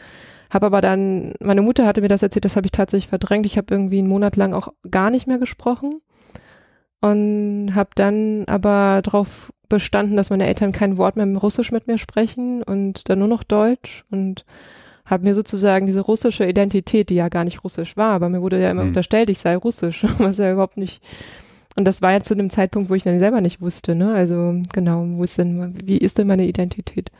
habe 0.50 0.66
aber 0.66 0.80
dann, 0.80 1.34
meine 1.40 1.62
Mutter 1.62 1.86
hatte 1.86 2.00
mir 2.00 2.08
das 2.08 2.22
erzählt, 2.22 2.44
das 2.44 2.56
habe 2.56 2.66
ich 2.66 2.72
tatsächlich 2.72 3.08
verdrängt. 3.08 3.46
Ich 3.46 3.58
habe 3.58 3.74
irgendwie 3.74 3.98
einen 3.98 4.08
Monat 4.08 4.36
lang 4.36 4.54
auch 4.54 4.68
gar 4.88 5.10
nicht 5.10 5.26
mehr 5.26 5.38
gesprochen 5.38 6.00
und 7.00 7.72
habe 7.74 7.90
dann 7.94 8.44
aber 8.46 9.00
darauf 9.02 9.52
bestanden, 9.68 10.16
dass 10.16 10.30
meine 10.30 10.46
Eltern 10.46 10.72
kein 10.72 10.96
Wort 10.96 11.16
mehr 11.16 11.26
Russisch 11.36 11.72
mit 11.72 11.86
mir 11.86 11.98
sprechen 11.98 12.62
und 12.62 13.08
dann 13.08 13.18
nur 13.18 13.28
noch 13.28 13.42
Deutsch 13.42 14.04
und 14.10 14.44
habe 15.04 15.24
mir 15.24 15.34
sozusagen 15.34 15.86
diese 15.86 16.00
russische 16.00 16.46
Identität, 16.46 17.10
die 17.10 17.14
ja 17.14 17.28
gar 17.28 17.44
nicht 17.44 17.62
russisch 17.64 17.96
war, 17.96 18.12
aber 18.12 18.28
mir 18.28 18.42
wurde 18.42 18.60
ja 18.60 18.70
immer 18.70 18.82
mhm. 18.82 18.88
unterstellt, 18.88 19.28
ich 19.28 19.38
sei 19.38 19.56
russisch, 19.56 20.04
was 20.18 20.38
ja 20.38 20.52
überhaupt 20.52 20.76
nicht. 20.76 21.02
Und 21.76 21.84
das 21.84 22.02
war 22.02 22.12
ja 22.12 22.20
zu 22.20 22.34
dem 22.34 22.50
Zeitpunkt, 22.50 22.90
wo 22.90 22.94
ich 22.94 23.02
dann 23.02 23.18
selber 23.18 23.40
nicht 23.40 23.60
wusste, 23.60 23.94
ne? 23.94 24.14
Also 24.14 24.54
genau, 24.72 25.04
wo 25.06 25.22
ist 25.22 25.36
denn, 25.36 25.74
wie 25.84 25.98
ist 25.98 26.16
denn 26.18 26.26
meine 26.26 26.46
Identität? 26.46 27.10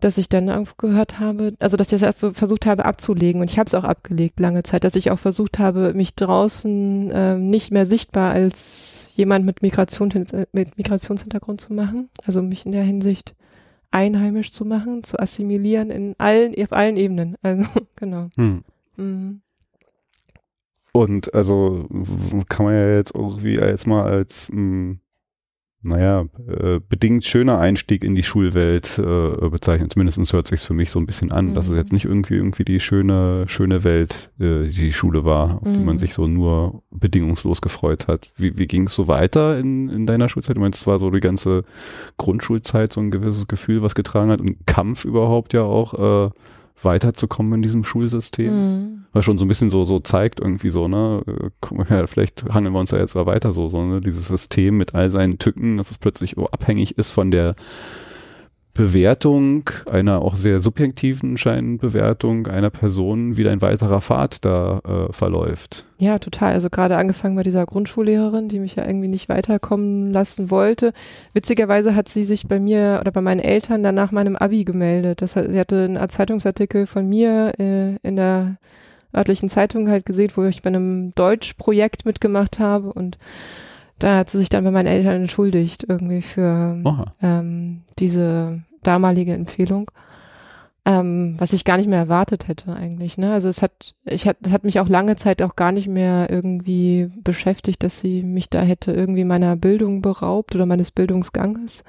Dass 0.00 0.18
ich 0.18 0.28
dann 0.28 0.48
aufgehört 0.50 1.18
habe, 1.18 1.54
also 1.58 1.76
dass 1.76 1.88
ich 1.88 1.92
das 1.92 2.02
erst 2.02 2.20
so 2.20 2.32
versucht 2.32 2.66
habe 2.66 2.84
abzulegen 2.84 3.40
und 3.40 3.50
ich 3.50 3.58
habe 3.58 3.66
es 3.66 3.74
auch 3.74 3.84
abgelegt 3.84 4.38
lange 4.38 4.62
Zeit, 4.62 4.84
dass 4.84 4.94
ich 4.94 5.10
auch 5.10 5.18
versucht 5.18 5.58
habe, 5.58 5.92
mich 5.94 6.14
draußen 6.14 7.10
äh, 7.10 7.36
nicht 7.36 7.72
mehr 7.72 7.86
sichtbar 7.86 8.32
als 8.32 9.10
jemand 9.14 9.44
mit, 9.44 9.62
Migration, 9.62 10.12
mit 10.52 10.78
Migrationshintergrund 10.78 11.60
zu 11.60 11.72
machen, 11.72 12.08
also 12.24 12.42
mich 12.42 12.64
in 12.64 12.72
der 12.72 12.84
Hinsicht 12.84 13.34
einheimisch 13.90 14.52
zu 14.52 14.64
machen, 14.64 15.02
zu 15.02 15.18
assimilieren 15.18 15.90
in 15.90 16.14
allen, 16.18 16.54
auf 16.60 16.72
allen 16.72 16.96
Ebenen. 16.96 17.36
Also, 17.42 17.64
genau. 17.96 18.28
Hm. 18.36 18.64
Mhm. 18.96 19.40
Und 20.92 21.32
also 21.34 21.86
kann 22.48 22.66
man 22.66 22.74
ja 22.74 22.96
jetzt 22.96 23.14
irgendwie 23.14 23.54
jetzt 23.54 23.86
mal 23.86 24.02
als 24.02 24.50
mh, 24.50 24.56
hm, 24.56 25.00
naja, 25.80 26.26
äh, 26.48 26.80
bedingt 26.88 27.24
schöner 27.24 27.58
Einstieg 27.58 28.02
in 28.02 28.16
die 28.16 28.24
Schulwelt 28.24 28.98
äh, 28.98 29.48
bezeichnen. 29.48 29.90
Zumindest 29.90 30.32
hört 30.32 30.48
sich 30.48 30.60
für 30.60 30.74
mich 30.74 30.90
so 30.90 30.98
ein 30.98 31.06
bisschen 31.06 31.30
an, 31.30 31.50
mhm. 31.50 31.54
dass 31.54 31.68
es 31.68 31.76
jetzt 31.76 31.92
nicht 31.92 32.04
irgendwie 32.04 32.34
irgendwie 32.34 32.64
die 32.64 32.80
schöne, 32.80 33.44
schöne 33.46 33.84
Welt, 33.84 34.32
äh, 34.40 34.64
die 34.66 34.92
Schule 34.92 35.24
war, 35.24 35.58
auf 35.62 35.68
mhm. 35.68 35.74
die 35.74 35.80
man 35.80 35.94
mhm. 35.96 36.00
sich 36.00 36.14
so 36.14 36.26
nur 36.26 36.82
bedingungslos 36.90 37.60
gefreut 37.60 38.08
hat. 38.08 38.28
Wie, 38.36 38.58
wie 38.58 38.66
ging 38.66 38.86
es 38.88 38.94
so 38.94 39.06
weiter 39.06 39.58
in, 39.58 39.88
in 39.88 40.06
deiner 40.06 40.28
Schulzeit? 40.28 40.56
Du 40.56 40.60
meinst, 40.60 40.80
es 40.80 40.86
war 40.88 40.98
so 40.98 41.10
die 41.10 41.20
ganze 41.20 41.62
Grundschulzeit 42.16 42.92
so 42.92 43.00
ein 43.00 43.12
gewisses 43.12 43.46
Gefühl, 43.46 43.82
was 43.82 43.94
getragen 43.94 44.30
hat 44.30 44.40
und 44.40 44.66
Kampf 44.66 45.04
überhaupt 45.04 45.52
ja 45.52 45.62
auch. 45.62 46.26
Äh, 46.26 46.30
weiterzukommen 46.82 47.54
in 47.54 47.62
diesem 47.62 47.84
Schulsystem. 47.84 48.52
Mhm. 48.52 49.04
Was 49.12 49.24
schon 49.24 49.38
so 49.38 49.44
ein 49.44 49.48
bisschen 49.48 49.70
so, 49.70 49.84
so 49.84 50.00
zeigt 50.00 50.40
irgendwie 50.40 50.68
so, 50.68 50.88
ne, 50.88 51.22
äh, 51.26 51.74
mal, 51.74 51.86
ja, 51.88 52.06
vielleicht 52.06 52.52
hangeln 52.52 52.74
wir 52.74 52.80
uns 52.80 52.90
ja 52.90 52.98
jetzt 52.98 53.16
da 53.16 53.26
weiter 53.26 53.52
so, 53.52 53.68
so, 53.68 53.84
ne, 53.84 54.00
dieses 54.00 54.28
System 54.28 54.76
mit 54.76 54.94
all 54.94 55.10
seinen 55.10 55.38
Tücken, 55.38 55.76
dass 55.76 55.90
es 55.90 55.98
plötzlich 55.98 56.36
abhängig 56.38 56.98
ist 56.98 57.10
von 57.10 57.30
der 57.30 57.56
Bewertung, 58.78 59.68
einer 59.90 60.22
auch 60.22 60.36
sehr 60.36 60.60
subjektiven 60.60 61.36
Scheinbewertung 61.36 62.46
einer 62.46 62.70
Person, 62.70 63.36
wie 63.36 63.48
ein 63.48 63.60
weiterer 63.60 64.00
Pfad 64.00 64.44
da 64.44 64.78
äh, 64.86 65.12
verläuft. 65.12 65.84
Ja, 65.98 66.20
total. 66.20 66.52
Also 66.52 66.70
gerade 66.70 66.96
angefangen 66.96 67.34
bei 67.34 67.42
dieser 67.42 67.66
Grundschullehrerin, 67.66 68.48
die 68.48 68.60
mich 68.60 68.76
ja 68.76 68.86
irgendwie 68.86 69.08
nicht 69.08 69.28
weiterkommen 69.28 70.12
lassen 70.12 70.52
wollte. 70.52 70.92
Witzigerweise 71.32 71.96
hat 71.96 72.08
sie 72.08 72.22
sich 72.22 72.46
bei 72.46 72.60
mir 72.60 72.98
oder 73.00 73.10
bei 73.10 73.20
meinen 73.20 73.40
Eltern 73.40 73.82
dann 73.82 73.96
nach 73.96 74.12
meinem 74.12 74.36
Abi 74.36 74.62
gemeldet. 74.62 75.22
Das, 75.22 75.32
sie 75.32 75.58
hatte 75.58 75.86
einen 75.86 76.08
Zeitungsartikel 76.08 76.86
von 76.86 77.08
mir 77.08 77.54
äh, 77.58 77.96
in 78.04 78.14
der 78.14 78.58
örtlichen 79.12 79.48
Zeitung 79.48 79.88
halt 79.88 80.06
gesehen, 80.06 80.30
wo 80.36 80.44
ich 80.44 80.62
bei 80.62 80.68
einem 80.68 81.12
Deutschprojekt 81.16 82.04
mitgemacht 82.04 82.60
habe 82.60 82.92
und 82.92 83.18
da 83.98 84.18
hat 84.18 84.30
sie 84.30 84.38
sich 84.38 84.50
dann 84.50 84.62
bei 84.62 84.70
meinen 84.70 84.86
Eltern 84.86 85.22
entschuldigt 85.22 85.84
irgendwie 85.88 86.22
für 86.22 86.80
ähm, 87.20 87.80
diese 87.98 88.62
damalige 88.82 89.34
Empfehlung, 89.34 89.90
ähm, 90.84 91.34
was 91.38 91.52
ich 91.52 91.64
gar 91.64 91.76
nicht 91.76 91.88
mehr 91.88 91.98
erwartet 91.98 92.48
hätte 92.48 92.72
eigentlich. 92.72 93.18
Ne? 93.18 93.32
Also 93.32 93.48
es 93.48 93.62
hat, 93.62 93.94
ich 94.04 94.26
hat, 94.26 94.38
es 94.42 94.52
hat 94.52 94.64
mich 94.64 94.80
auch 94.80 94.88
lange 94.88 95.16
Zeit 95.16 95.42
auch 95.42 95.56
gar 95.56 95.72
nicht 95.72 95.88
mehr 95.88 96.30
irgendwie 96.30 97.08
beschäftigt, 97.22 97.82
dass 97.82 98.00
sie 98.00 98.22
mich 98.22 98.48
da 98.48 98.62
hätte 98.62 98.92
irgendwie 98.92 99.24
meiner 99.24 99.56
Bildung 99.56 100.02
beraubt 100.02 100.54
oder 100.54 100.66
meines 100.66 100.90
Bildungsganges. 100.90 101.84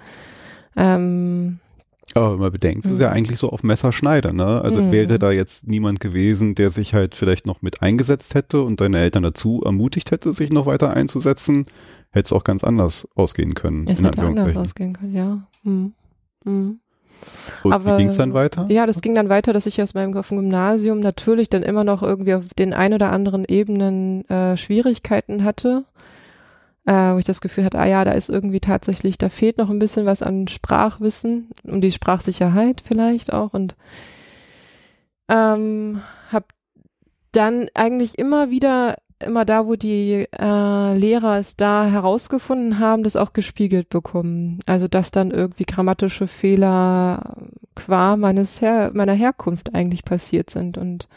Ähm, 0.76 1.60
aber 2.16 2.34
wenn 2.34 2.40
man 2.40 2.52
bedenkt, 2.52 2.86
ist 2.88 3.00
ja 3.00 3.10
hm. 3.10 3.18
eigentlich 3.18 3.40
so 3.40 3.50
auf 3.50 3.64
Messerschneider, 3.64 4.34
ne? 4.34 4.62
Also 4.62 4.82
mhm. 4.82 4.92
wäre 4.92 5.20
da 5.20 5.32
jetzt 5.32 5.68
niemand 5.68 6.00
gewesen, 6.00 6.56
der 6.56 6.70
sich 6.70 6.94
halt 6.94 7.16
vielleicht 7.16 7.46
noch 7.46 7.62
mit 7.62 7.82
eingesetzt 7.82 8.36
hätte 8.36 8.64
und 8.64 8.82
deine 8.82 9.00
Eltern 9.00 9.24
dazu 9.24 9.62
ermutigt 9.64 10.12
hätte, 10.12 10.34
sich 10.34 10.52
noch 10.52 10.66
weiter 10.66 10.92
einzusetzen, 10.92 11.68
hätte 12.10 12.28
es 12.28 12.34
auch 12.34 12.44
ganz 12.44 12.64
anders 12.64 13.08
ausgehen 13.16 13.54
können. 13.54 13.88
Es 13.88 14.02
hätte 14.02 14.22
anders 14.24 14.56
ausgehen 14.56 14.94
können, 14.94 15.16
ja. 15.16 15.48
Mhm. 15.64 15.94
Mhm. 16.44 16.80
Und 17.64 17.74
Aber, 17.74 17.94
wie 17.94 18.04
ging 18.04 18.10
es 18.10 18.18
dann 18.18 18.34
weiter? 18.34 18.66
Ja, 18.70 18.86
das 18.86 19.02
ging 19.02 19.16
dann 19.16 19.30
weiter, 19.30 19.52
dass 19.52 19.66
ich 19.66 19.82
aus 19.82 19.94
meinem 19.94 20.16
auf 20.16 20.30
dem 20.30 20.38
Gymnasium 20.38 21.00
natürlich 21.00 21.50
dann 21.50 21.64
immer 21.64 21.84
noch 21.84 22.02
irgendwie 22.02 22.34
auf 22.34 22.46
den 22.58 22.74
ein 22.74 22.94
oder 22.94 23.12
anderen 23.12 23.46
Ebenen 23.46 24.28
äh, 24.30 24.56
Schwierigkeiten 24.56 25.44
hatte, 25.44 25.84
äh, 26.86 27.14
wo 27.14 27.18
ich 27.18 27.26
das 27.26 27.42
Gefühl 27.42 27.66
hatte, 27.66 27.80
ah 27.80 27.86
ja, 27.86 28.06
da 28.06 28.12
ist 28.12 28.30
irgendwie 28.30 28.62
tatsächlich, 28.62 29.18
da 29.18 29.30
fehlt 29.30 29.58
noch 29.58 29.70
ein 29.70 29.80
bisschen 29.80 30.06
was 30.06 30.24
an 30.24 30.48
Sprachwissen 30.48 31.50
und 31.64 31.82
die 31.82 31.92
Sprachsicherheit 31.92 32.82
vielleicht 32.86 33.34
auch 33.34 33.54
und 33.54 33.76
ähm, 35.28 36.02
habe 36.32 36.46
dann 37.32 37.68
eigentlich 37.74 38.18
immer 38.18 38.50
wieder 38.50 38.96
immer 39.26 39.46
da, 39.46 39.66
wo 39.66 39.76
die 39.76 40.28
äh, 40.32 40.98
Lehrer 40.98 41.38
es 41.38 41.56
da 41.56 41.86
herausgefunden 41.86 42.80
haben, 42.80 43.04
das 43.04 43.16
auch 43.16 43.34
gespiegelt 43.34 43.90
bekommen. 43.90 44.60
Also 44.66 44.88
dass 44.88 45.12
dann 45.12 45.32
irgendwie 45.32 45.66
grammatische 45.66 46.28
Fehler 46.28 47.36
qua 47.76 48.18
meines 48.18 48.62
Her 48.62 48.92
meiner 48.94 49.14
Herkunft 49.14 49.76
eigentlich 49.76 50.06
passiert 50.06 50.50
sind. 50.50 50.78
Und 50.78 51.08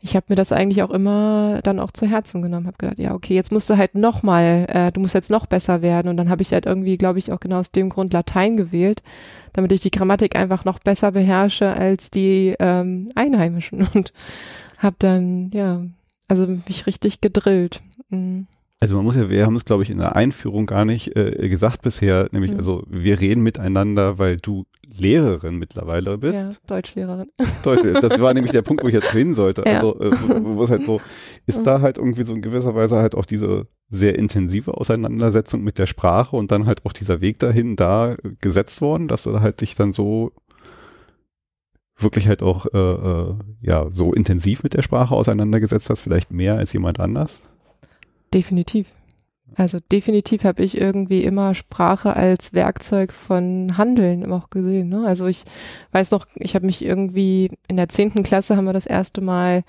ich 0.00 0.14
habe 0.14 0.26
mir 0.28 0.36
das 0.36 0.52
eigentlich 0.52 0.82
auch 0.82 0.90
immer 0.90 1.60
dann 1.62 1.80
auch 1.80 1.90
zu 1.90 2.06
Herzen 2.06 2.42
genommen, 2.42 2.66
habe 2.66 2.76
gedacht, 2.78 2.98
ja, 2.98 3.14
okay, 3.14 3.34
jetzt 3.34 3.52
musst 3.52 3.68
du 3.68 3.76
halt 3.76 3.94
noch 3.94 4.22
mal, 4.22 4.66
äh, 4.68 4.92
du 4.92 5.00
musst 5.00 5.14
jetzt 5.14 5.30
noch 5.30 5.46
besser 5.46 5.82
werden. 5.82 6.08
Und 6.08 6.16
dann 6.16 6.30
habe 6.30 6.42
ich 6.42 6.52
halt 6.52 6.66
irgendwie, 6.66 6.96
glaube 6.96 7.18
ich, 7.18 7.32
auch 7.32 7.40
genau 7.40 7.58
aus 7.58 7.72
dem 7.72 7.88
Grund 7.88 8.12
Latein 8.12 8.56
gewählt, 8.56 9.02
damit 9.52 9.72
ich 9.72 9.80
die 9.80 9.90
Grammatik 9.90 10.36
einfach 10.36 10.64
noch 10.64 10.78
besser 10.78 11.12
beherrsche 11.12 11.72
als 11.72 12.10
die 12.10 12.54
ähm, 12.58 13.10
Einheimischen. 13.14 13.86
Und 13.94 14.12
habe 14.78 14.96
dann, 14.98 15.50
ja, 15.52 15.82
also 16.28 16.46
mich 16.46 16.86
richtig 16.86 17.20
gedrillt. 17.20 17.82
Mhm. 18.08 18.46
Also 18.78 18.96
man 18.96 19.06
muss 19.06 19.16
ja, 19.16 19.30
wir 19.30 19.46
haben 19.46 19.56
es 19.56 19.64
glaube 19.64 19.82
ich 19.82 19.90
in 19.90 19.98
der 19.98 20.16
Einführung 20.16 20.66
gar 20.66 20.84
nicht 20.84 21.16
äh, 21.16 21.48
gesagt 21.48 21.82
bisher, 21.82 22.28
nämlich 22.32 22.52
mhm. 22.52 22.58
also 22.58 22.84
wir 22.88 23.20
reden 23.20 23.42
miteinander, 23.42 24.18
weil 24.18 24.36
du 24.36 24.66
Lehrerin 24.86 25.56
mittlerweile 25.56 26.18
bist. 26.18 26.34
Ja, 26.34 26.50
Deutschlehrerin. 26.66 27.30
Deutsch, 27.62 27.82
das 28.00 28.20
war 28.20 28.34
nämlich 28.34 28.52
der 28.52 28.62
Punkt, 28.62 28.84
wo 28.84 28.88
ich 28.88 28.94
jetzt 28.94 29.10
hin 29.10 29.34
sollte. 29.34 29.62
Ja. 29.66 29.76
Also 29.76 30.00
äh, 30.00 30.12
wo, 30.12 30.56
wo 30.56 30.64
es 30.64 30.70
halt 30.70 30.84
so, 30.84 31.00
ist 31.46 31.60
mhm. 31.60 31.64
da 31.64 31.80
halt 31.80 31.98
irgendwie 31.98 32.24
so 32.24 32.34
in 32.34 32.42
gewisser 32.42 32.74
Weise 32.74 32.96
halt 32.96 33.14
auch 33.14 33.26
diese 33.26 33.66
sehr 33.88 34.18
intensive 34.18 34.74
Auseinandersetzung 34.74 35.62
mit 35.62 35.78
der 35.78 35.86
Sprache 35.86 36.36
und 36.36 36.50
dann 36.50 36.66
halt 36.66 36.84
auch 36.84 36.92
dieser 36.92 37.20
Weg 37.20 37.38
dahin 37.38 37.76
da 37.76 38.16
gesetzt 38.40 38.80
worden, 38.80 39.08
dass 39.08 39.22
du 39.22 39.40
halt 39.40 39.60
dich 39.60 39.74
dann 39.74 39.92
so 39.92 40.32
wirklich 41.98 42.28
halt 42.28 42.42
auch 42.42 42.66
äh, 42.72 42.78
äh, 42.78 43.34
ja 43.62 43.86
so 43.90 44.12
intensiv 44.12 44.62
mit 44.62 44.74
der 44.74 44.82
Sprache 44.82 45.14
auseinandergesetzt 45.14 45.90
hast, 45.90 46.00
vielleicht 46.00 46.30
mehr 46.30 46.56
als 46.56 46.72
jemand 46.72 47.00
anders? 47.00 47.40
Definitiv. 48.32 48.86
Also 49.54 49.78
definitiv 49.90 50.44
habe 50.44 50.62
ich 50.62 50.76
irgendwie 50.78 51.22
immer 51.22 51.54
Sprache 51.54 52.14
als 52.14 52.52
Werkzeug 52.52 53.12
von 53.12 53.78
Handeln 53.78 54.30
auch 54.30 54.50
gesehen. 54.50 54.88
Ne? 54.88 55.04
Also 55.06 55.26
ich 55.26 55.44
weiß 55.92 56.10
noch, 56.10 56.26
ich 56.34 56.54
habe 56.54 56.66
mich 56.66 56.84
irgendwie 56.84 57.50
in 57.68 57.76
der 57.76 57.88
zehnten 57.88 58.22
Klasse 58.22 58.56
haben 58.56 58.66
wir 58.66 58.74
das 58.74 58.86
erste 58.86 59.22
Mal 59.22 59.62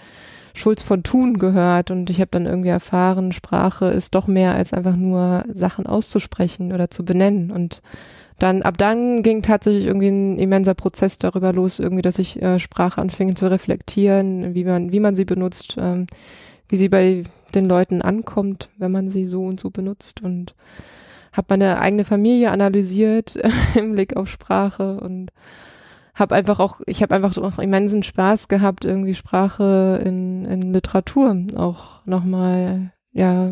Schulz 0.54 0.82
von 0.82 1.04
Thun 1.04 1.38
gehört 1.38 1.92
und 1.92 2.10
ich 2.10 2.20
habe 2.20 2.32
dann 2.32 2.48
irgendwie 2.48 2.70
erfahren, 2.70 3.32
Sprache 3.32 3.86
ist 3.86 4.16
doch 4.16 4.28
mehr 4.28 4.56
als 4.56 4.74
einfach 4.74 4.96
nur 4.96 5.46
Sachen 5.54 5.86
auszusprechen 5.86 6.74
oder 6.74 6.90
zu 6.90 7.06
benennen 7.06 7.52
und 7.52 7.82
dann 8.40 8.62
ab 8.62 8.78
dann 8.78 9.24
ging 9.24 9.42
tatsächlich 9.42 9.88
irgendwie 9.88 10.10
ein 10.10 10.38
immenser 10.38 10.76
Prozess 10.76 11.18
darüber 11.18 11.54
los, 11.54 11.80
irgendwie, 11.80 12.04
dass 12.04 12.20
ich 12.20 12.42
äh, 12.42 12.60
Sprache 12.60 13.02
anfing 13.02 13.36
zu 13.36 13.50
reflektieren, 13.50 14.54
wie 14.54 14.64
man, 14.64 14.92
wie 14.92 15.00
man 15.00 15.16
sie 15.16 15.26
benutzt, 15.26 15.76
ähm, 15.80 16.06
wie 16.70 16.78
sie 16.78 16.90
bei 16.90 17.24
den 17.56 17.68
Leuten 17.68 18.02
ankommt, 18.02 18.70
wenn 18.78 18.92
man 18.92 19.10
sie 19.10 19.26
so 19.26 19.44
und 19.44 19.60
so 19.60 19.72
benutzt. 19.72 20.22
Und 20.22 20.54
habe 21.34 21.48
meine 21.50 21.80
eigene 21.80 22.06
Familie 22.06 22.52
analysiert 22.52 23.38
im 23.76 23.94
Blick 23.94 24.16
auf 24.16 24.30
Sprache 24.30 25.00
und 25.00 25.32
habe 26.14 26.36
einfach 26.36 26.60
auch, 26.60 26.82
ich 26.86 27.02
habe 27.02 27.16
einfach 27.16 27.38
auch 27.38 27.60
immensen 27.60 28.04
Spaß 28.04 28.48
gehabt, 28.48 28.86
irgendwie 28.86 29.14
Sprache 29.14 30.02
in, 30.04 30.46
in 30.46 30.74
Literatur 30.74 31.46
auch 31.56 32.06
nochmal, 32.06 32.92
ja, 33.14 33.52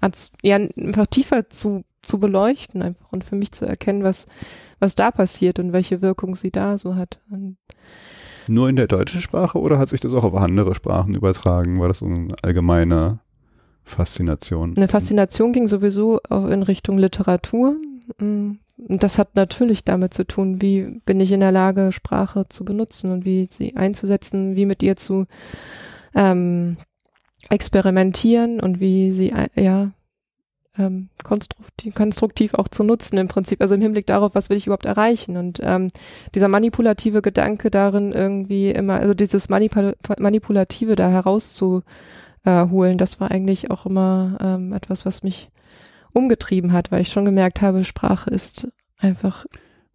als, 0.00 0.32
ja, 0.42 0.56
einfach 0.56 1.06
tiefer 1.06 1.50
zu 1.50 1.84
zu 2.02 2.18
beleuchten 2.18 2.82
einfach 2.82 3.12
und 3.12 3.24
für 3.24 3.36
mich 3.36 3.52
zu 3.52 3.66
erkennen, 3.66 4.02
was, 4.02 4.26
was 4.78 4.94
da 4.94 5.10
passiert 5.10 5.58
und 5.58 5.72
welche 5.72 6.02
Wirkung 6.02 6.34
sie 6.34 6.50
da 6.50 6.78
so 6.78 6.94
hat. 6.94 7.20
Und 7.30 7.56
Nur 8.46 8.68
in 8.68 8.76
der 8.76 8.86
deutschen 8.86 9.20
Sprache 9.20 9.58
oder 9.58 9.78
hat 9.78 9.88
sich 9.88 10.00
das 10.00 10.14
auch 10.14 10.24
auf 10.24 10.34
andere 10.34 10.74
Sprachen 10.74 11.14
übertragen? 11.14 11.80
War 11.80 11.88
das 11.88 11.98
so 11.98 12.06
eine 12.06 12.34
allgemeine 12.42 13.20
Faszination? 13.84 14.76
Eine 14.76 14.88
Faszination 14.88 15.52
ging 15.52 15.68
sowieso 15.68 16.20
auch 16.28 16.46
in 16.48 16.62
Richtung 16.62 16.98
Literatur. 16.98 17.76
Mm, 18.18 18.52
und 18.88 19.02
das 19.02 19.18
hat 19.18 19.36
natürlich 19.36 19.84
damit 19.84 20.14
zu 20.14 20.26
tun, 20.26 20.62
wie 20.62 21.00
bin 21.04 21.20
ich 21.20 21.32
in 21.32 21.40
der 21.40 21.52
Lage, 21.52 21.92
Sprache 21.92 22.46
zu 22.48 22.64
benutzen 22.64 23.12
und 23.12 23.26
wie 23.26 23.46
sie 23.50 23.76
einzusetzen, 23.76 24.56
wie 24.56 24.64
mit 24.64 24.82
ihr 24.82 24.96
zu 24.96 25.26
ähm, 26.14 26.78
experimentieren 27.50 28.58
und 28.60 28.80
wie 28.80 29.12
sie 29.12 29.34
ja 29.54 29.90
ähm, 30.80 31.08
konstruktiv, 31.22 31.94
konstruktiv 31.94 32.54
auch 32.54 32.68
zu 32.68 32.82
nutzen 32.82 33.18
im 33.18 33.28
Prinzip, 33.28 33.60
also 33.60 33.74
im 33.74 33.80
Hinblick 33.80 34.06
darauf, 34.06 34.34
was 34.34 34.50
will 34.50 34.56
ich 34.56 34.66
überhaupt 34.66 34.86
erreichen 34.86 35.36
und 35.36 35.60
ähm, 35.62 35.88
dieser 36.34 36.48
manipulative 36.48 37.22
Gedanke 37.22 37.70
darin 37.70 38.12
irgendwie 38.12 38.70
immer, 38.70 38.94
also 38.94 39.14
dieses 39.14 39.48
Manipul 39.48 39.94
manipulative 40.18 40.96
da 40.96 41.08
herauszuholen, 41.10 41.84
das 42.98 43.20
war 43.20 43.30
eigentlich 43.30 43.70
auch 43.70 43.86
immer 43.86 44.38
ähm, 44.40 44.72
etwas, 44.72 45.04
was 45.04 45.22
mich 45.22 45.50
umgetrieben 46.12 46.72
hat, 46.72 46.90
weil 46.90 47.02
ich 47.02 47.08
schon 47.08 47.24
gemerkt 47.24 47.62
habe, 47.62 47.84
Sprache 47.84 48.30
ist 48.30 48.68
einfach 48.98 49.44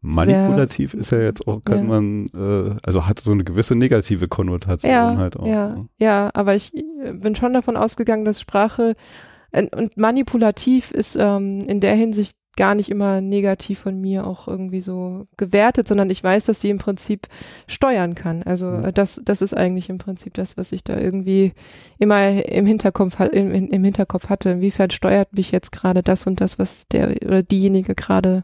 Manipulativ 0.06 0.92
sehr, 0.92 1.00
ist 1.00 1.12
ja 1.12 1.20
jetzt 1.20 1.48
auch, 1.48 1.62
kann 1.63 1.80
ja. 1.80 1.84
man, 1.84 2.25
äh, 2.36 2.75
also 2.84 3.08
hat 3.08 3.22
so 3.22 3.32
eine 3.32 3.44
gewisse 3.44 3.75
negative 3.75 4.27
Konnotation 4.27 4.92
ja, 4.92 5.18
halt 5.18 5.36
auch. 5.36 5.48
Ja, 5.48 5.70
ne? 5.70 5.88
ja, 5.98 6.30
aber 6.36 6.54
ich 6.54 6.72
bin 7.12 7.36
schon 7.36 7.54
davon 7.54 7.75
ausgegangen, 7.75 8.24
dass 8.24 8.39
Sprache 8.39 8.96
und 9.55 9.97
manipulativ 9.97 10.91
ist 10.91 11.15
ähm, 11.15 11.65
in 11.67 11.79
der 11.79 11.95
Hinsicht 11.95 12.35
gar 12.55 12.75
nicht 12.75 12.89
immer 12.89 13.21
negativ 13.21 13.79
von 13.79 14.00
mir 14.00 14.25
auch 14.25 14.47
irgendwie 14.47 14.81
so 14.81 15.27
gewertet, 15.38 15.88
sondern 15.88 16.09
ich 16.09 16.24
weiß, 16.24 16.45
dass 16.45 16.62
sie 16.62 16.69
im 16.69 16.77
Prinzip 16.77 17.27
steuern 17.67 18.15
kann. 18.15 18.43
Also 18.43 18.67
mhm. 18.67 18.93
das, 18.93 19.21
das 19.24 19.41
ist 19.41 19.55
eigentlich 19.55 19.89
im 19.89 19.97
Prinzip 19.97 20.33
das, 20.35 20.55
was 20.57 20.71
ich 20.71 20.83
da 20.83 20.97
irgendwie 20.97 21.53
immer 22.00 22.45
im 22.45 22.65
Hinterkopf, 22.65 23.19
im, 23.19 23.51
im 23.51 23.83
Hinterkopf 23.83 24.29
hatte. 24.29 24.51
Inwiefern 24.51 24.89
steuert 24.89 25.33
mich 25.33 25.51
jetzt 25.51 25.71
gerade 25.71 26.01
das 26.01 26.27
und 26.27 26.39
das, 26.39 26.57
was 26.57 26.88
der 26.88 27.15
oder 27.25 27.43
diejenige 27.43 27.95
gerade 27.95 28.43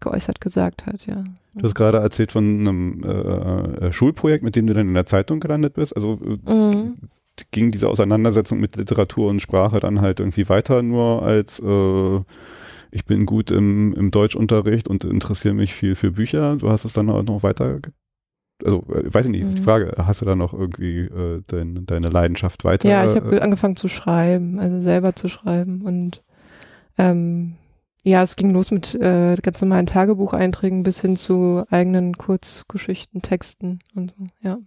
geäußert 0.00 0.42
gesagt 0.42 0.84
hat, 0.84 1.06
ja. 1.06 1.24
Du 1.54 1.64
hast 1.64 1.74
gerade 1.74 1.96
erzählt 1.96 2.32
von 2.32 2.44
einem 2.44 3.02
äh, 3.02 3.86
äh 3.86 3.92
Schulprojekt, 3.92 4.44
mit 4.44 4.54
dem 4.54 4.66
du 4.66 4.74
dann 4.74 4.88
in 4.88 4.94
der 4.94 5.06
Zeitung 5.06 5.40
gelandet 5.40 5.72
bist. 5.72 5.96
Also 5.96 6.18
äh, 6.22 6.52
mhm 6.52 6.96
ging 7.50 7.70
diese 7.70 7.88
Auseinandersetzung 7.88 8.60
mit 8.60 8.76
Literatur 8.76 9.28
und 9.28 9.40
Sprache 9.40 9.80
dann 9.80 10.00
halt 10.00 10.20
irgendwie 10.20 10.48
weiter 10.48 10.82
nur 10.82 11.22
als 11.22 11.60
äh, 11.60 12.20
ich 12.90 13.04
bin 13.04 13.26
gut 13.26 13.50
im, 13.50 13.94
im 13.94 14.10
Deutschunterricht 14.10 14.88
und 14.88 15.04
interessiere 15.04 15.54
mich 15.54 15.74
viel 15.74 15.94
für 15.94 16.12
Bücher. 16.12 16.56
Du 16.56 16.70
hast 16.70 16.84
es 16.84 16.92
dann 16.92 17.10
auch 17.10 17.22
noch 17.22 17.42
weiter, 17.42 17.80
also 18.64 18.84
äh, 18.88 19.12
weiß 19.12 19.26
ich 19.26 19.32
nicht, 19.32 19.44
mhm. 19.44 19.54
die 19.54 19.62
Frage, 19.62 19.94
hast 19.98 20.22
du 20.22 20.24
dann 20.24 20.38
noch 20.38 20.54
irgendwie 20.54 21.00
äh, 21.00 21.42
dein, 21.46 21.84
deine 21.86 22.08
Leidenschaft 22.08 22.64
weiter? 22.64 22.88
Ja, 22.88 23.04
ich 23.04 23.14
habe 23.14 23.36
äh, 23.36 23.40
angefangen 23.40 23.76
zu 23.76 23.88
schreiben, 23.88 24.58
also 24.58 24.80
selber 24.80 25.14
zu 25.14 25.28
schreiben 25.28 25.82
und 25.82 26.22
ähm, 26.98 27.56
ja, 28.02 28.22
es 28.22 28.36
ging 28.36 28.50
los 28.50 28.70
mit 28.70 28.94
äh, 28.94 29.34
ganz 29.42 29.60
normalen 29.60 29.86
Tagebucheinträgen 29.86 30.84
bis 30.84 31.00
hin 31.00 31.16
zu 31.16 31.64
eigenen 31.70 32.16
Kurzgeschichten, 32.16 33.20
Texten 33.20 33.80
und 33.94 34.14
so, 34.16 34.26
ja. 34.42 34.58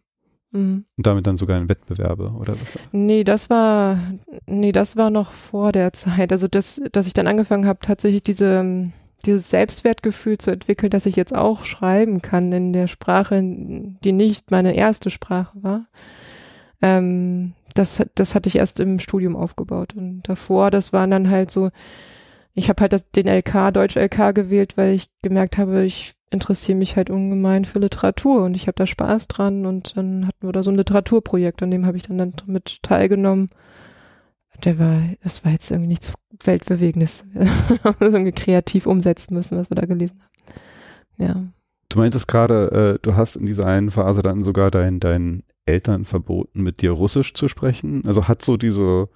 Mhm. 0.51 0.85
Und 0.97 1.07
damit 1.07 1.27
dann 1.27 1.37
sogar 1.37 1.57
in 1.57 1.69
Wettbewerbe, 1.69 2.31
oder? 2.31 2.55
Nee, 2.91 3.23
das 3.23 3.49
war, 3.49 3.99
nee, 4.45 4.71
das 4.71 4.97
war 4.97 5.09
noch 5.09 5.31
vor 5.31 5.71
der 5.71 5.93
Zeit. 5.93 6.31
Also 6.31 6.47
das, 6.47 6.81
dass 6.91 7.07
ich 7.07 7.13
dann 7.13 7.27
angefangen 7.27 7.67
habe, 7.67 7.79
tatsächlich 7.81 8.23
diese, 8.23 8.91
dieses 9.25 9.49
Selbstwertgefühl 9.49 10.37
zu 10.37 10.51
entwickeln, 10.51 10.89
dass 10.89 11.05
ich 11.05 11.15
jetzt 11.15 11.35
auch 11.35 11.65
schreiben 11.65 12.21
kann 12.21 12.51
in 12.51 12.73
der 12.73 12.87
Sprache, 12.87 13.39
die 13.41 14.11
nicht 14.11 14.51
meine 14.51 14.75
erste 14.75 15.09
Sprache 15.09 15.57
war. 15.61 15.85
Ähm, 16.81 17.53
das, 17.75 18.03
das 18.15 18.35
hatte 18.35 18.49
ich 18.49 18.55
erst 18.55 18.79
im 18.79 18.99
Studium 18.99 19.35
aufgebaut. 19.35 19.93
Und 19.95 20.23
davor, 20.23 20.71
das 20.71 20.93
waren 20.93 21.11
dann 21.11 21.29
halt 21.29 21.51
so, 21.51 21.69
ich 22.53 22.69
habe 22.69 22.81
halt 22.81 22.93
das, 22.93 23.09
den 23.11 23.27
LK, 23.27 23.71
Deutsch 23.73 23.95
LK 23.95 24.33
gewählt, 24.33 24.77
weil 24.77 24.93
ich 24.93 25.09
gemerkt 25.21 25.57
habe, 25.57 25.83
ich 25.83 26.15
interessiere 26.31 26.77
mich 26.77 26.95
halt 26.95 27.09
ungemein 27.09 27.65
für 27.65 27.79
Literatur 27.79 28.43
und 28.43 28.55
ich 28.55 28.67
habe 28.67 28.75
da 28.75 28.85
Spaß 28.85 29.27
dran 29.27 29.65
und 29.65 29.97
dann 29.97 30.27
hatten 30.27 30.47
wir 30.47 30.51
da 30.51 30.63
so 30.63 30.71
ein 30.71 30.77
Literaturprojekt, 30.77 31.63
an 31.63 31.71
dem 31.71 31.85
habe 31.85 31.97
ich 31.97 32.03
dann, 32.03 32.17
dann 32.17 32.33
mit 32.45 32.81
teilgenommen. 32.83 33.49
Der 34.63 34.77
war, 34.77 35.01
das 35.23 35.45
war 35.45 35.53
jetzt 35.53 35.71
irgendwie 35.71 35.87
nichts 35.87 36.13
Weltbewegendes. 36.43 37.23
Wir 37.33 37.83
haben 37.83 37.95
das 37.99 38.13
irgendwie 38.13 38.33
kreativ 38.33 38.87
umsetzen 38.87 39.33
müssen, 39.33 39.57
was 39.57 39.69
wir 39.69 39.75
da 39.75 39.85
gelesen 39.85 40.21
haben. 40.21 41.25
Ja. 41.25 41.43
Du 41.87 41.97
meintest 41.97 42.27
gerade, 42.27 42.97
äh, 42.97 42.99
du 43.01 43.15
hast 43.15 43.37
in 43.37 43.45
dieser 43.45 43.65
einen 43.65 43.89
Phase 43.89 44.21
dann 44.21 44.43
sogar 44.43 44.69
deinen 44.69 44.99
deinen 44.99 45.43
Eltern 45.65 46.03
verboten, 46.03 46.61
mit 46.61 46.81
dir 46.81 46.91
Russisch 46.91 47.33
zu 47.33 47.47
sprechen. 47.47 48.01
Also 48.05 48.27
hat 48.27 48.41
so 48.41 48.57
diese 48.57 49.07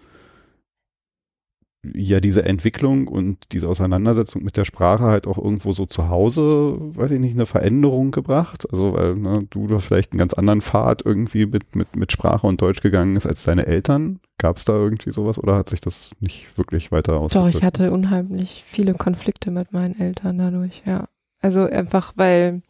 ja 1.83 2.19
diese 2.19 2.45
Entwicklung 2.45 3.07
und 3.07 3.37
diese 3.51 3.67
Auseinandersetzung 3.67 4.43
mit 4.43 4.55
der 4.55 4.63
Sprache 4.63 5.03
halt 5.03 5.27
auch 5.27 5.37
irgendwo 5.37 5.73
so 5.73 5.85
zu 5.85 6.09
Hause, 6.09 6.77
weiß 6.79 7.11
ich 7.11 7.19
nicht, 7.19 7.35
eine 7.35 7.45
Veränderung 7.45 8.11
gebracht? 8.11 8.65
Also 8.71 8.93
weil 8.93 9.15
ne, 9.15 9.45
du 9.49 9.67
da 9.67 9.79
vielleicht 9.79 10.13
einen 10.13 10.19
ganz 10.19 10.33
anderen 10.33 10.61
Pfad 10.61 11.05
irgendwie 11.05 11.45
mit, 11.45 11.75
mit, 11.75 11.95
mit 11.95 12.11
Sprache 12.11 12.47
und 12.47 12.61
Deutsch 12.61 12.81
gegangen 12.81 13.15
ist 13.15 13.25
als 13.25 13.43
deine 13.43 13.65
Eltern. 13.65 14.19
Gab 14.37 14.57
es 14.57 14.65
da 14.65 14.73
irgendwie 14.73 15.11
sowas 15.11 15.37
oder 15.37 15.55
hat 15.55 15.69
sich 15.69 15.81
das 15.81 16.11
nicht 16.19 16.57
wirklich 16.57 16.91
weiter 16.91 17.19
ausgewirkt? 17.19 17.53
Doch, 17.53 17.59
ich 17.59 17.63
hatte 17.63 17.91
unheimlich 17.91 18.63
viele 18.65 18.93
Konflikte 18.93 19.51
mit 19.51 19.73
meinen 19.73 19.99
Eltern 19.99 20.37
dadurch, 20.37 20.83
ja. 20.85 21.07
Also 21.41 21.65
einfach, 21.65 22.13
weil 22.15 22.61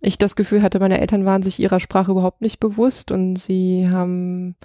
ich 0.00 0.18
das 0.18 0.36
Gefühl 0.36 0.62
hatte, 0.62 0.78
meine 0.78 1.00
Eltern 1.00 1.24
waren 1.24 1.42
sich 1.42 1.58
ihrer 1.58 1.80
Sprache 1.80 2.10
überhaupt 2.10 2.42
nicht 2.42 2.60
bewusst 2.60 3.10
und 3.10 3.36
sie 3.36 3.88
haben 3.90 4.56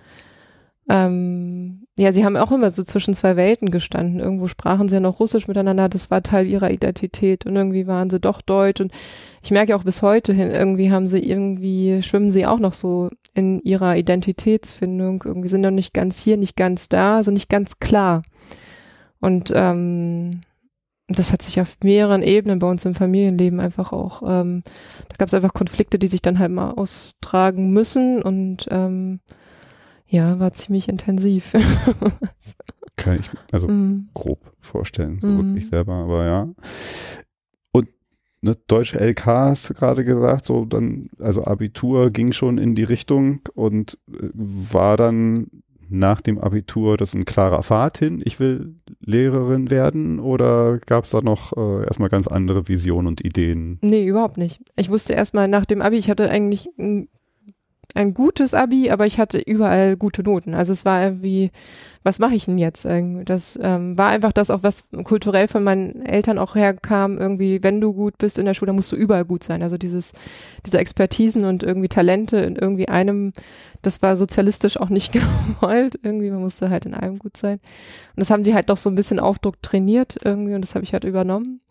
ähm, 0.87 1.87
ja, 1.97 2.11
sie 2.11 2.25
haben 2.25 2.37
auch 2.37 2.51
immer 2.51 2.69
so 2.69 2.83
zwischen 2.83 3.13
zwei 3.13 3.35
Welten 3.35 3.71
gestanden. 3.71 4.19
Irgendwo 4.19 4.47
sprachen 4.47 4.87
sie 4.87 4.95
ja 4.95 4.99
noch 4.99 5.19
Russisch 5.19 5.47
miteinander, 5.47 5.89
das 5.89 6.11
war 6.11 6.21
Teil 6.21 6.45
ihrer 6.45 6.71
Identität. 6.71 7.45
Und 7.45 7.55
irgendwie 7.55 7.87
waren 7.87 8.09
sie 8.09 8.19
doch 8.19 8.41
Deutsch. 8.41 8.81
Und 8.81 8.91
ich 9.41 9.51
merke 9.51 9.75
auch 9.75 9.83
bis 9.83 10.01
heute 10.01 10.33
hin, 10.33 10.51
irgendwie 10.51 10.91
haben 10.91 11.07
sie 11.07 11.19
irgendwie, 11.19 12.01
schwimmen 12.01 12.29
sie 12.29 12.45
auch 12.45 12.59
noch 12.59 12.73
so 12.73 13.09
in 13.33 13.59
ihrer 13.61 13.97
Identitätsfindung, 13.97 15.23
irgendwie 15.25 15.49
sind 15.49 15.61
noch 15.61 15.71
nicht 15.71 15.93
ganz 15.93 16.19
hier, 16.21 16.37
nicht 16.37 16.55
ganz 16.55 16.89
da, 16.89 17.17
also 17.17 17.31
nicht 17.31 17.49
ganz 17.49 17.79
klar. 17.79 18.23
Und 19.19 19.51
ähm, 19.53 20.41
das 21.07 21.31
hat 21.31 21.41
sich 21.41 21.59
auf 21.61 21.77
mehreren 21.83 22.23
Ebenen 22.23 22.59
bei 22.59 22.69
uns 22.69 22.85
im 22.85 22.95
Familienleben 22.95 23.59
einfach 23.59 23.91
auch, 23.91 24.23
ähm, 24.25 24.63
da 25.09 25.15
gab 25.17 25.27
es 25.27 25.33
einfach 25.33 25.53
Konflikte, 25.53 25.99
die 25.99 26.07
sich 26.07 26.21
dann 26.21 26.39
halt 26.39 26.51
mal 26.51 26.71
austragen 26.71 27.71
müssen. 27.71 28.21
Und 28.21 28.67
ähm, 28.71 29.19
ja, 30.15 30.39
war 30.39 30.53
ziemlich 30.53 30.87
intensiv. 30.87 31.53
Kann 32.95 33.19
ich 33.19 33.29
also 33.51 33.67
mm. 33.67 34.09
grob 34.13 34.39
vorstellen, 34.61 35.19
so 35.19 35.27
mm. 35.27 35.37
wirklich 35.37 35.67
selber, 35.67 35.93
aber 35.93 36.25
ja. 36.25 36.49
Und 37.73 37.89
ne, 38.41 38.55
deutsche 38.67 38.97
LK 38.97 39.25
hast 39.25 39.69
du 39.69 39.73
gerade 39.73 40.05
gesagt, 40.05 40.45
so 40.45 40.63
dann, 40.63 41.09
also 41.19 41.43
Abitur 41.43 42.09
ging 42.11 42.31
schon 42.31 42.57
in 42.57 42.75
die 42.75 42.83
Richtung 42.83 43.41
und 43.53 43.97
äh, 44.09 44.29
war 44.33 44.95
dann 44.95 45.47
nach 45.89 46.21
dem 46.21 46.39
Abitur 46.39 46.97
das 46.97 47.13
ein 47.13 47.25
klarer 47.25 47.61
Pfad 47.61 47.97
hin, 47.97 48.21
ich 48.23 48.39
will 48.39 48.75
Lehrerin 49.01 49.69
werden 49.69 50.19
oder 50.19 50.79
gab 50.79 51.03
es 51.03 51.11
da 51.11 51.21
noch 51.21 51.55
äh, 51.55 51.85
erstmal 51.85 52.09
ganz 52.09 52.27
andere 52.27 52.67
Visionen 52.69 53.07
und 53.07 53.23
Ideen? 53.23 53.77
Nee, 53.81 54.07
überhaupt 54.07 54.37
nicht. 54.37 54.61
Ich 54.77 54.89
wusste 54.89 55.13
erstmal 55.13 55.49
nach 55.49 55.65
dem 55.65 55.81
Abi, 55.81 55.97
ich 55.97 56.09
hatte 56.09 56.29
eigentlich 56.29 56.69
ein 56.79 57.09
ein 57.95 58.13
gutes 58.13 58.53
Abi, 58.53 58.91
aber 58.91 59.05
ich 59.05 59.19
hatte 59.19 59.39
überall 59.39 59.95
gute 59.95 60.21
Noten. 60.21 60.53
Also 60.53 60.73
es 60.73 60.83
war 60.83 61.01
irgendwie, 61.01 61.51
was 62.03 62.19
mache 62.19 62.35
ich 62.35 62.45
denn 62.45 62.57
jetzt? 62.57 62.85
Das 62.85 63.57
ähm, 63.61 63.97
war 63.97 64.09
einfach 64.09 64.33
das 64.33 64.49
auch, 64.49 64.63
was 64.63 64.83
kulturell 65.05 65.47
von 65.47 65.63
meinen 65.63 66.05
Eltern 66.05 66.37
auch 66.37 66.55
herkam, 66.55 67.17
irgendwie, 67.17 67.63
wenn 67.63 67.79
du 67.79 67.93
gut 67.93 68.17
bist 68.17 68.37
in 68.37 68.45
der 68.45 68.53
Schule, 68.53 68.73
musst 68.73 68.91
du 68.91 68.97
überall 68.97 69.23
gut 69.23 69.43
sein. 69.43 69.63
Also 69.63 69.77
dieses, 69.77 70.11
diese 70.65 70.77
Expertisen 70.77 71.45
und 71.45 71.63
irgendwie 71.63 71.87
Talente 71.87 72.37
in 72.37 72.57
irgendwie 72.57 72.89
einem, 72.89 73.31
das 73.81 74.01
war 74.01 74.17
sozialistisch 74.17 74.77
auch 74.77 74.89
nicht 74.89 75.13
gewollt. 75.59 75.97
Irgendwie, 76.03 76.29
man 76.29 76.41
musste 76.41 76.69
halt 76.69 76.85
in 76.85 76.93
allem 76.93 77.17
gut 77.17 77.37
sein. 77.37 77.59
Und 77.59 78.19
das 78.19 78.29
haben 78.29 78.43
die 78.43 78.53
halt 78.53 78.69
doch 78.69 78.77
so 78.77 78.89
ein 78.89 78.95
bisschen 78.95 79.21
Aufdruck 79.21 79.61
trainiert 79.61 80.17
irgendwie 80.21 80.53
und 80.53 80.61
das 80.61 80.75
habe 80.75 80.83
ich 80.83 80.91
halt 80.91 81.05
übernommen. 81.05 81.61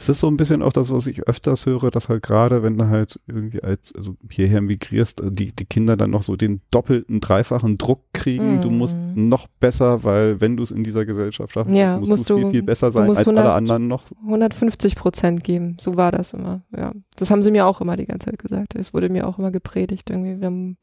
Es 0.00 0.08
ist 0.08 0.20
so 0.20 0.28
ein 0.28 0.36
bisschen 0.36 0.62
auch 0.62 0.72
das, 0.72 0.92
was 0.92 1.08
ich 1.08 1.24
öfters 1.24 1.66
höre, 1.66 1.90
dass 1.90 2.08
halt 2.08 2.22
gerade, 2.22 2.62
wenn 2.62 2.78
du 2.78 2.86
halt 2.86 3.18
irgendwie 3.26 3.64
als, 3.64 3.92
also 3.96 4.14
hierher 4.30 4.60
migrierst, 4.60 5.20
äh, 5.20 5.32
die, 5.32 5.54
die 5.54 5.64
Kinder 5.64 5.96
dann 5.96 6.10
noch 6.10 6.22
so 6.22 6.36
den 6.36 6.60
doppelten, 6.70 7.18
dreifachen 7.18 7.78
Druck 7.78 8.04
kriegen. 8.12 8.58
Mm. 8.58 8.62
Du 8.62 8.70
musst 8.70 8.96
mhm. 8.96 9.28
noch 9.28 9.48
besser, 9.48 10.04
weil 10.04 10.40
wenn 10.40 10.56
du 10.56 10.62
es 10.62 10.70
in 10.70 10.84
dieser 10.84 11.04
Gesellschaft 11.04 11.52
schaffst, 11.52 11.74
ja, 11.74 11.98
musst, 11.98 12.10
musst 12.10 12.30
du 12.30 12.38
viel, 12.38 12.50
viel 12.50 12.62
besser 12.62 12.92
sein 12.92 13.08
als 13.08 13.18
100, 13.18 13.44
alle 13.44 13.54
anderen 13.54 13.88
noch. 13.88 14.04
150 14.22 14.94
Prozent 14.94 15.42
geben. 15.42 15.76
So 15.80 15.96
war 15.96 16.12
das 16.12 16.32
immer, 16.32 16.62
ja. 16.76 16.92
Das 17.16 17.32
haben 17.32 17.42
sie 17.42 17.50
mir 17.50 17.66
auch 17.66 17.80
immer 17.80 17.96
die 17.96 18.06
ganze 18.06 18.26
Zeit 18.26 18.38
gesagt. 18.38 18.76
Es 18.76 18.94
wurde 18.94 19.08
mir 19.10 19.26
auch 19.26 19.40
immer 19.40 19.50
gepredigt 19.50 20.10
irgendwie. 20.10 20.44
Haben, 20.46 20.76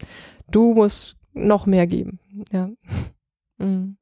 du 0.51 0.73
musst 0.73 1.15
noch 1.33 1.65
mehr 1.65 1.87
geben, 1.87 2.19
ja. 2.51 2.69
mm. 3.59 3.95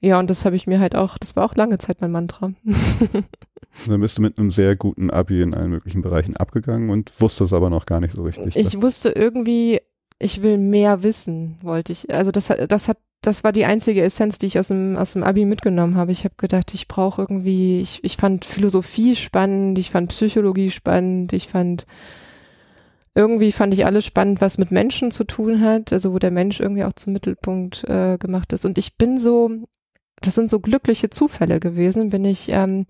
Ja, 0.00 0.20
und 0.20 0.30
das 0.30 0.44
habe 0.44 0.54
ich 0.54 0.68
mir 0.68 0.78
halt 0.78 0.94
auch, 0.94 1.18
das 1.18 1.34
war 1.34 1.44
auch 1.44 1.56
lange 1.56 1.78
Zeit 1.78 2.00
mein 2.00 2.12
Mantra. 2.12 2.52
Dann 3.86 4.00
bist 4.00 4.18
du 4.18 4.22
mit 4.22 4.38
einem 4.38 4.50
sehr 4.50 4.76
guten 4.76 5.10
Abi 5.10 5.42
in 5.42 5.54
allen 5.54 5.70
möglichen 5.70 6.02
Bereichen 6.02 6.36
abgegangen 6.36 6.90
und 6.90 7.12
wusstest 7.20 7.52
aber 7.52 7.70
noch 7.70 7.86
gar 7.86 8.00
nicht 8.00 8.14
so 8.14 8.22
richtig. 8.22 8.56
Ich 8.56 8.80
wusste 8.80 9.10
irgendwie, 9.10 9.80
ich 10.18 10.42
will 10.42 10.58
mehr 10.58 11.02
wissen, 11.02 11.58
wollte 11.62 11.92
ich. 11.92 12.12
Also 12.12 12.30
das, 12.30 12.48
das 12.68 12.88
hat, 12.88 12.98
das 13.22 13.44
war 13.44 13.52
die 13.52 13.64
einzige 13.64 14.02
Essenz, 14.02 14.38
die 14.38 14.46
ich 14.46 14.58
aus 14.58 14.68
dem, 14.68 14.96
aus 14.96 15.12
dem 15.12 15.22
Abi 15.22 15.44
mitgenommen 15.44 15.96
habe. 15.96 16.12
Ich 16.12 16.24
habe 16.24 16.34
gedacht, 16.36 16.74
ich 16.74 16.88
brauche 16.88 17.22
irgendwie, 17.22 17.80
ich, 17.80 18.02
ich 18.02 18.16
fand 18.16 18.44
Philosophie 18.44 19.14
spannend, 19.14 19.78
ich 19.78 19.90
fand 19.90 20.10
Psychologie 20.10 20.70
spannend, 20.70 21.32
ich 21.32 21.48
fand 21.48 21.86
irgendwie 23.14 23.50
fand 23.50 23.74
ich 23.74 23.84
alles 23.84 24.04
spannend, 24.04 24.40
was 24.40 24.58
mit 24.58 24.70
Menschen 24.70 25.10
zu 25.10 25.24
tun 25.24 25.60
hat, 25.60 25.92
also 25.92 26.12
wo 26.12 26.20
der 26.20 26.30
Mensch 26.30 26.60
irgendwie 26.60 26.84
auch 26.84 26.92
zum 26.92 27.12
Mittelpunkt 27.12 27.82
äh, 27.88 28.16
gemacht 28.16 28.52
ist. 28.52 28.64
Und 28.64 28.78
ich 28.78 28.96
bin 28.96 29.18
so, 29.18 29.50
das 30.20 30.36
sind 30.36 30.48
so 30.48 30.60
glückliche 30.60 31.10
Zufälle 31.10 31.58
gewesen, 31.58 32.10
bin 32.10 32.24
ich, 32.24 32.48
ähm, 32.50 32.86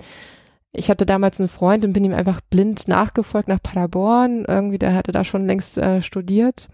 ich 0.79 0.91
hatte 0.91 1.05
damals 1.07 1.41
einen 1.41 1.49
Freund 1.49 1.85
und 1.85 1.93
bin 1.93 2.05
ihm 2.05 2.15
einfach 2.15 2.41
blind 2.41 2.89
nachgefolgt 2.89 3.49
nach 3.49 3.63
Paderborn. 3.63 4.45
Irgendwie, 4.47 4.79
der 4.79 4.95
hatte 4.95 5.13
da 5.13 5.25
schon 5.25 5.47
längst 5.47 5.77
äh, 5.77 6.01
studiert. 6.03 6.69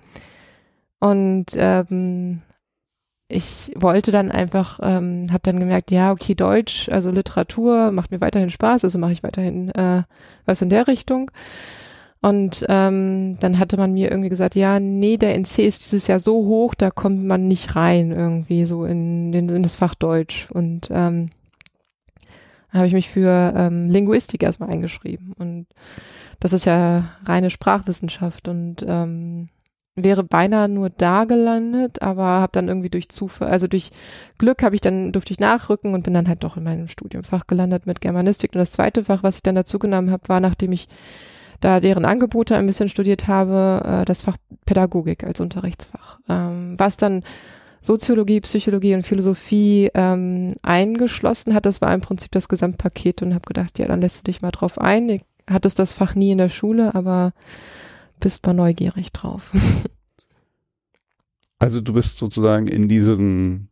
Und 1.01 1.47
ähm, 1.57 2.43
ich 3.29 3.73
wollte 3.77 4.13
dann 4.13 4.31
einfach, 4.31 4.79
ähm, 4.83 5.27
habe 5.31 5.43
dann 5.43 5.59
gemerkt, 5.59 5.91
ja, 5.91 6.13
okay, 6.13 6.35
Deutsch, 6.35 6.89
also 6.91 7.11
Literatur 7.11 7.91
macht 7.91 8.11
mir 8.11 8.21
weiterhin 8.21 8.51
Spaß, 8.51 8.85
also 8.85 8.99
mache 8.99 9.13
ich 9.13 9.23
weiterhin 9.23 9.71
äh, 9.71 10.03
was 10.45 10.63
in 10.63 10.69
der 10.69 10.87
Richtung. 10.87 11.31
Und 12.21 12.65
ähm, 12.69 13.37
dann 13.41 13.59
hatte 13.59 13.77
man 13.77 13.93
mir 13.93 14.11
irgendwie 14.11 14.31
gesagt, 14.31 14.55
ja, 14.55 14.81
nee, 14.81 15.17
der 15.19 15.35
NC 15.35 15.59
ist 15.59 15.85
dieses 15.85 16.07
Jahr 16.07 16.21
so 16.21 16.35
hoch, 16.47 16.75
da 16.75 16.91
kommt 16.91 17.25
man 17.25 17.49
nicht 17.49 17.77
rein 17.77 18.13
irgendwie 18.13 18.65
so 18.65 18.85
in, 18.85 19.33
in, 19.33 19.49
in 19.49 19.63
das 19.63 19.77
Fach 19.77 19.95
Deutsch. 19.95 20.49
Und 20.51 20.89
ähm, 20.91 21.31
habe 22.75 22.87
ich 22.87 22.93
mich 22.93 23.09
für 23.09 23.53
ähm, 23.57 23.89
Linguistik 23.89 24.43
erstmal 24.43 24.71
eingeschrieben. 24.71 25.33
Und 25.39 25.67
das 26.41 26.53
ist 26.53 26.67
ja 26.67 27.05
reine 27.25 27.51
Sprachwissenschaft 27.51 28.49
und 28.49 28.85
ähm, 28.87 29.49
wäre 29.97 30.25
beinahe 30.25 30.69
nur 30.69 30.91
da 30.91 31.25
gelandet, 31.25 32.03
aber 32.03 32.25
habe 32.25 32.53
dann 32.53 32.69
irgendwie 32.69 32.91
durch 32.91 33.09
Zufall, 33.09 33.49
also 33.49 33.69
durch 33.69 33.93
Glück 34.39 34.63
habe 34.63 34.75
ich 34.75 34.81
dann 34.81 35.13
durfte 35.13 35.33
ich 35.33 35.39
nachrücken 35.39 35.95
und 35.95 36.03
bin 36.03 36.15
dann 36.15 36.27
halt 36.27 36.43
doch 36.43 36.57
in 36.57 36.65
meinem 36.65 36.89
Studiumfach 36.89 37.47
gelandet 37.47 37.87
mit 37.87 38.01
Germanistik. 38.01 38.55
Und 38.55 38.59
das 38.59 38.73
zweite 38.73 39.05
Fach, 39.05 39.23
was 39.23 39.37
ich 39.37 39.43
dann 39.43 39.55
dazu 39.55 39.79
genommen 39.79 40.11
habe, 40.11 40.29
war, 40.29 40.41
nachdem 40.41 40.73
ich 40.73 40.89
da 41.61 41.79
deren 41.79 42.05
Angebote 42.05 42.57
ein 42.57 42.67
bisschen 42.67 42.89
studiert 42.89 43.29
habe, 43.29 43.83
äh, 44.03 44.05
das 44.05 44.23
Fach 44.23 44.37
Pädagogik 44.67 45.23
als 45.23 45.41
Unterrichtsfach, 45.41 46.19
ähm, 46.29 46.75
was 46.77 46.97
dann 46.97 47.23
Soziologie, 47.85 48.41
Psychologie 48.41 48.95
und 48.95 49.03
Philosophie 49.03 49.91
ähm, 49.93 50.55
eingeschlossen 50.63 51.53
hat. 51.53 51.67
Das 51.67 51.83
war 51.83 51.93
im 51.93 52.01
Prinzip 52.01 52.33
das 52.33 52.49
Gesamtpaket 52.49 53.21
und 53.21 53.35
habe 53.35 53.47
gedacht, 53.47 53.79
ja, 53.79 53.87
dann 53.87 54.01
lässt 54.01 54.21
du 54.21 54.23
dich 54.25 54.41
mal 54.41 54.53
drauf 54.53 54.79
ein. 54.79 55.07
Ich 55.11 55.23
hattest 55.47 55.79
das 55.79 55.93
Fach 55.93 56.15
nie 56.15 56.31
in 56.31 56.39
der 56.39 56.49
Schule, 56.49 56.95
aber 56.95 57.35
bist 58.21 58.47
mal 58.47 58.55
neugierig 58.55 59.13
drauf. 59.13 59.53
also 61.59 61.83
du 61.83 61.93
bist 61.93 62.17
sozusagen 62.17 62.69
in 62.69 62.89
diesen 62.89 63.69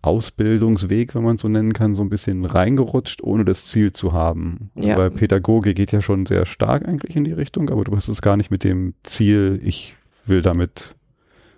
Ausbildungsweg, 0.00 1.14
wenn 1.14 1.22
man 1.22 1.36
so 1.36 1.48
nennen 1.48 1.74
kann, 1.74 1.94
so 1.94 2.00
ein 2.00 2.08
bisschen 2.08 2.46
reingerutscht, 2.46 3.22
ohne 3.22 3.44
das 3.44 3.66
Ziel 3.66 3.92
zu 3.92 4.14
haben. 4.14 4.70
Ja. 4.74 4.96
Weil 4.96 5.10
Pädagogik 5.10 5.76
geht 5.76 5.92
ja 5.92 6.00
schon 6.00 6.24
sehr 6.24 6.46
stark 6.46 6.88
eigentlich 6.88 7.14
in 7.14 7.24
die 7.24 7.32
Richtung, 7.32 7.68
aber 7.68 7.84
du 7.84 7.94
hast 7.94 8.08
es 8.08 8.22
gar 8.22 8.38
nicht 8.38 8.50
mit 8.50 8.64
dem 8.64 8.94
Ziel, 9.02 9.60
ich 9.62 9.96
will 10.24 10.40
damit 10.40 10.96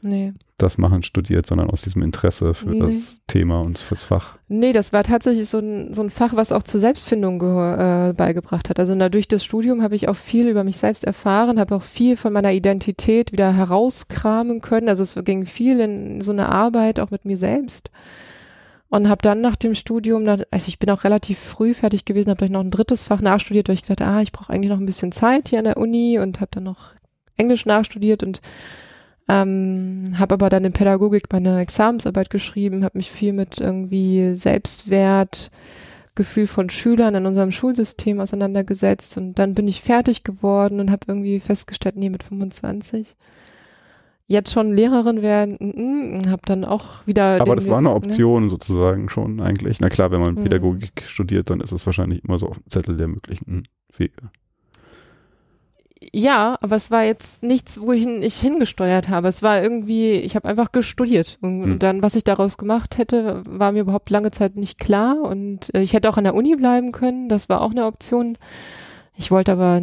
nee. 0.03 0.33
Das 0.63 0.79
machen, 0.79 1.03
studiert, 1.03 1.47
sondern 1.47 1.71
aus 1.71 1.83
diesem 1.83 2.03
Interesse 2.03 2.55
für 2.55 2.71
nee. 2.71 2.79
das 2.79 3.21
Thema 3.27 3.61
und 3.61 3.79
fürs 3.79 4.05
Fach. 4.05 4.37
Nee, 4.49 4.73
das 4.73 4.93
war 4.93 5.05
tatsächlich 5.05 5.49
so 5.49 5.59
ein, 5.59 5.95
so 5.95 6.03
ein 6.03 6.11
Fach, 6.11 6.35
was 6.35 6.53
auch 6.53 6.63
zur 6.63 6.81
Selbstfindung 6.81 7.41
äh, 7.43 8.15
beigebracht 8.17 8.69
hat. 8.69 8.79
Also 8.79 8.95
durch 9.09 9.29
das 9.29 9.45
Studium 9.45 9.83
habe 9.83 9.97
ich 9.97 10.09
auch 10.09 10.17
viel 10.17 10.49
über 10.49 10.65
mich 10.65 10.77
selbst 10.77 11.05
erfahren, 11.05 11.59
habe 11.59 11.75
auch 11.75 11.83
viel 11.83 12.17
von 12.17 12.33
meiner 12.33 12.53
Identität 12.53 13.33
wieder 13.33 13.53
herauskramen 13.53 14.61
können. 14.61 14.89
Also 14.89 15.03
es 15.03 15.17
ging 15.25 15.47
viel 15.47 15.81
in 15.81 16.21
so 16.21 16.33
eine 16.33 16.49
Arbeit 16.49 17.01
auch 17.01 17.11
mit 17.11 17.25
mir 17.25 17.37
selbst 17.37 17.91
und 18.91 19.09
habe 19.09 19.23
dann 19.23 19.41
nach 19.41 19.57
dem 19.57 19.75
Studium, 19.75 20.29
also 20.29 20.69
ich 20.69 20.79
bin 20.79 20.91
auch 20.91 21.05
relativ 21.05 21.39
früh 21.39 21.75
fertig 21.75 22.05
gewesen, 22.05 22.29
habe 22.29 22.39
gleich 22.39 22.51
noch 22.51 22.61
ein 22.61 22.73
drittes 22.73 23.05
Fach 23.05 23.21
nachstudiert, 23.21 23.69
weil 23.69 23.77
ich 23.77 23.83
gedacht, 23.83 24.03
ah, 24.03 24.21
ich 24.21 24.33
brauche 24.33 24.53
eigentlich 24.53 24.71
noch 24.71 24.81
ein 24.81 24.87
bisschen 24.87 25.13
Zeit 25.13 25.49
hier 25.49 25.61
an 25.61 25.65
der 25.65 25.77
Uni 25.77 26.19
und 26.19 26.41
habe 26.41 26.51
dann 26.51 26.65
noch 26.65 26.91
Englisch 27.37 27.67
nachstudiert 27.67 28.23
und 28.25 28.41
ähm, 29.29 30.15
habe 30.19 30.35
aber 30.35 30.51
dann 30.51 30.65
in 30.65 30.73
Pädagogik 30.73 31.33
meine 31.33 31.61
Examensarbeit 31.61 32.31
geschrieben, 32.31 32.85
habe 32.85 32.99
mich 32.99 33.11
viel 33.11 33.33
mit 33.33 33.61
irgendwie 33.61 34.35
Selbstwert, 34.35 35.51
Gefühl 36.15 36.47
von 36.47 36.69
Schülern 36.71 37.15
in 37.15 37.27
unserem 37.27 37.53
Schulsystem 37.53 38.21
auseinandergesetzt 38.21 39.17
und 39.17 39.39
dann 39.39 39.55
bin 39.55 39.69
ich 39.69 39.83
fertig 39.83 40.25
geworden 40.25 40.81
und 40.81 40.91
habe 40.91 41.07
irgendwie 41.07 41.41
festgestellt, 41.41 41.97
nee, 41.97 42.11
mit 42.11 42.23
25 42.23 43.17
jetzt 44.31 44.53
schon 44.53 44.73
Lehrerin 44.73 45.23
werden, 45.23 45.57
mm, 45.59 46.21
mm, 46.21 46.31
habe 46.31 46.43
dann 46.47 46.65
auch 46.65 47.05
wieder. 47.07 47.41
Aber 47.41 47.57
das 47.57 47.69
war 47.69 47.79
eine 47.79 47.89
ne? 47.89 47.95
Option 47.95 48.45
ne? 48.45 48.51
sozusagen 48.51 49.09
schon 49.09 49.41
eigentlich. 49.41 49.81
Na 49.81 49.89
klar, 49.89 50.13
wenn 50.13 50.21
man 50.21 50.35
mhm. 50.37 50.45
Pädagogik 50.45 51.03
studiert, 51.05 51.51
dann 51.51 51.61
ist 51.61 51.73
es 51.73 51.85
wahrscheinlich 51.85 52.25
immer 52.25 52.39
so 52.39 52.47
auf 52.47 52.59
dem 52.59 52.71
Zettel 52.71 52.97
der 52.97 53.09
möglichen 53.09 53.67
Wege. 53.97 54.31
Ja, 56.13 56.57
aber 56.63 56.77
es 56.77 56.91
war 56.91 57.05
jetzt 57.05 57.43
nichts, 57.43 57.81
wo 57.81 57.93
ich 57.93 58.07
nicht 58.07 58.39
hingesteuert 58.39 59.11
habe. 59.11 59.29
Es 59.29 59.43
war 59.43 59.63
irgendwie, 59.63 60.13
ich 60.13 60.35
habe 60.35 60.49
einfach 60.49 60.73
gestudiert. 60.73 61.39
Und 61.43 61.61
mhm. 61.61 61.79
dann, 61.79 62.03
was 62.03 62.15
ich 62.15 62.25
daraus 62.25 62.57
gemacht 62.57 62.97
hätte, 62.97 63.43
war 63.47 63.73
mir 63.73 63.81
überhaupt 63.81 64.09
lange 64.09 64.31
Zeit 64.31 64.57
nicht 64.57 64.79
klar. 64.79 65.21
Und 65.21 65.75
äh, 65.75 65.83
ich 65.83 65.93
hätte 65.93 66.09
auch 66.09 66.17
an 66.17 66.25
der 66.25 66.35
Uni 66.35 66.57
bleiben 66.57 66.93
können. 66.93 67.29
Das 67.29 67.49
war 67.51 67.61
auch 67.61 67.73
eine 67.73 67.85
Option. 67.85 68.39
Ich 69.15 69.31
wollte 69.31 69.53
aber 69.53 69.83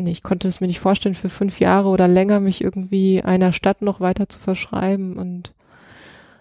nee, 0.00 0.10
ich 0.10 0.22
konnte 0.22 0.48
es 0.48 0.60
mir 0.60 0.66
nicht 0.66 0.80
vorstellen, 0.80 1.14
für 1.14 1.28
fünf 1.28 1.60
Jahre 1.60 1.88
oder 1.88 2.08
länger 2.08 2.40
mich 2.40 2.62
irgendwie 2.62 3.22
einer 3.22 3.52
Stadt 3.52 3.82
noch 3.82 4.00
weiter 4.00 4.28
zu 4.28 4.40
verschreiben 4.40 5.16
und 5.16 5.52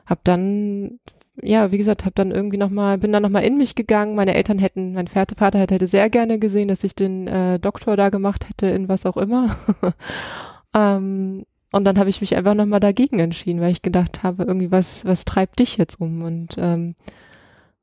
habe 0.05 0.21
dann 0.23 0.99
ja, 1.43 1.71
wie 1.71 1.78
gesagt, 1.78 2.06
habe 2.06 2.15
dann 2.15 2.32
irgendwie 2.32 2.58
noch 2.58 2.69
mal, 2.69 2.97
bin 2.97 3.12
dann 3.12 3.23
noch 3.23 3.30
mal 3.30 3.39
in 3.39 3.58
mich 3.58 3.75
gegangen. 3.75 4.15
Meine 4.15 4.36
Eltern 4.36 4.60
hätten, 4.60 4.93
mein 4.93 5.08
Vater 5.08 5.60
hätte, 5.60 5.88
sehr 5.88 6.10
gerne 6.10 6.39
gesehen, 6.39 6.67
dass 6.67 6.84
ich 6.84 6.95
den 6.95 7.28
äh, 7.28 7.60
Doktor 7.60 7.97
da 7.97 8.10
gemacht 8.10 8.49
hätte 8.49 8.67
in 8.67 8.89
was 8.89 9.06
auch 9.06 9.17
immer. 9.17 9.56
ähm, 10.73 11.45
und 11.71 11.86
dann 11.86 11.99
habe 11.99 12.10
ich 12.10 12.21
mich 12.21 12.36
einfach 12.36 12.56
noch 12.56 12.65
mal 12.65 12.80
dagegen 12.80 13.19
entschieden, 13.19 13.62
weil 13.62 13.71
ich 13.71 13.82
gedacht 13.82 14.23
habe, 14.23 14.43
irgendwie 14.43 14.71
was, 14.71 15.06
was 15.06 15.25
treibt 15.25 15.60
dich 15.60 15.78
jetzt 15.78 16.02
um? 16.02 16.23
Und 16.23 16.56
ähm, 16.58 16.95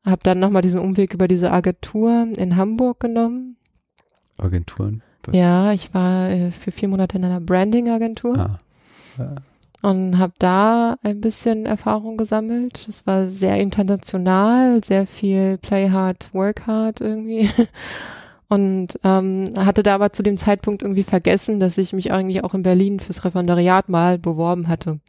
habe 0.04 0.22
dann 0.22 0.40
noch 0.40 0.50
mal 0.50 0.62
diesen 0.62 0.80
Umweg 0.80 1.14
über 1.14 1.28
diese 1.28 1.52
Agentur 1.52 2.26
in 2.36 2.56
Hamburg 2.56 3.00
genommen. 3.00 3.56
Agenturen? 4.38 5.02
Ja, 5.32 5.72
ich 5.72 5.92
war 5.92 6.30
äh, 6.30 6.50
für 6.52 6.70
vier 6.70 6.88
Monate 6.88 7.18
in 7.18 7.24
einer 7.24 7.40
Branding-Agentur. 7.40 8.38
Ah. 8.38 8.60
Ja. 9.18 9.34
Und 9.82 10.18
habe 10.18 10.32
da 10.38 10.96
ein 11.02 11.20
bisschen 11.20 11.66
Erfahrung 11.66 12.16
gesammelt. 12.16 12.86
Es 12.88 13.06
war 13.06 13.28
sehr 13.28 13.58
international, 13.58 14.82
sehr 14.82 15.06
viel 15.06 15.58
Play 15.58 15.90
hard, 15.90 16.32
work 16.32 16.66
hard 16.66 17.00
irgendwie. 17.00 17.50
Und 18.48 18.98
ähm, 19.02 19.54
hatte 19.58 19.82
da 19.82 19.96
aber 19.96 20.12
zu 20.12 20.22
dem 20.22 20.36
Zeitpunkt 20.36 20.82
irgendwie 20.82 21.02
vergessen, 21.02 21.58
dass 21.58 21.78
ich 21.78 21.92
mich 21.92 22.12
eigentlich 22.12 22.44
auch 22.44 22.54
in 22.54 22.62
Berlin 22.62 23.00
fürs 23.00 23.24
Referendariat 23.24 23.88
mal 23.88 24.18
beworben 24.18 24.68
hatte. 24.68 25.00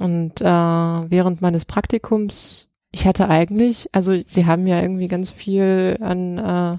Und 0.00 0.40
äh, 0.40 0.44
während 0.44 1.40
meines 1.40 1.64
Praktikums, 1.64 2.68
ich 2.92 3.06
hatte 3.06 3.28
eigentlich, 3.28 3.88
also 3.92 4.14
sie 4.26 4.46
haben 4.46 4.66
ja 4.66 4.80
irgendwie 4.80 5.08
ganz 5.08 5.30
viel 5.30 5.96
an 6.00 6.38
äh, 6.38 6.78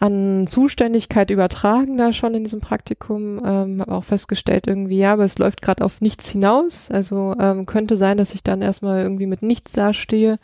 an 0.00 0.46
Zuständigkeit 0.46 1.30
übertragen 1.30 1.98
da 1.98 2.12
schon 2.14 2.34
in 2.34 2.42
diesem 2.42 2.60
Praktikum. 2.60 3.38
Ähm, 3.44 3.80
habe 3.80 3.92
auch 3.92 4.04
festgestellt 4.04 4.66
irgendwie, 4.66 4.98
ja, 4.98 5.12
aber 5.12 5.24
es 5.24 5.38
läuft 5.38 5.60
gerade 5.60 5.84
auf 5.84 6.00
nichts 6.00 6.30
hinaus. 6.30 6.90
Also 6.90 7.36
ähm, 7.38 7.66
könnte 7.66 7.98
sein, 7.98 8.16
dass 8.16 8.34
ich 8.34 8.42
dann 8.42 8.62
erstmal 8.62 9.02
irgendwie 9.02 9.26
mit 9.26 9.42
nichts 9.42 9.72
dastehe. 9.72 10.38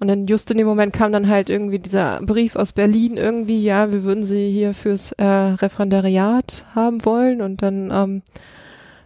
Und 0.00 0.08
dann 0.08 0.26
just 0.26 0.50
in 0.50 0.56
dem 0.56 0.66
Moment 0.66 0.94
kam 0.94 1.12
dann 1.12 1.28
halt 1.28 1.50
irgendwie 1.50 1.78
dieser 1.78 2.20
Brief 2.22 2.56
aus 2.56 2.72
Berlin 2.72 3.18
irgendwie, 3.18 3.62
ja, 3.62 3.92
wir 3.92 4.04
würden 4.04 4.24
sie 4.24 4.50
hier 4.50 4.72
fürs 4.72 5.12
äh, 5.12 5.24
Referendariat 5.24 6.64
haben 6.74 7.04
wollen. 7.04 7.42
Und 7.42 7.60
dann 7.60 7.90
ähm, 7.90 8.22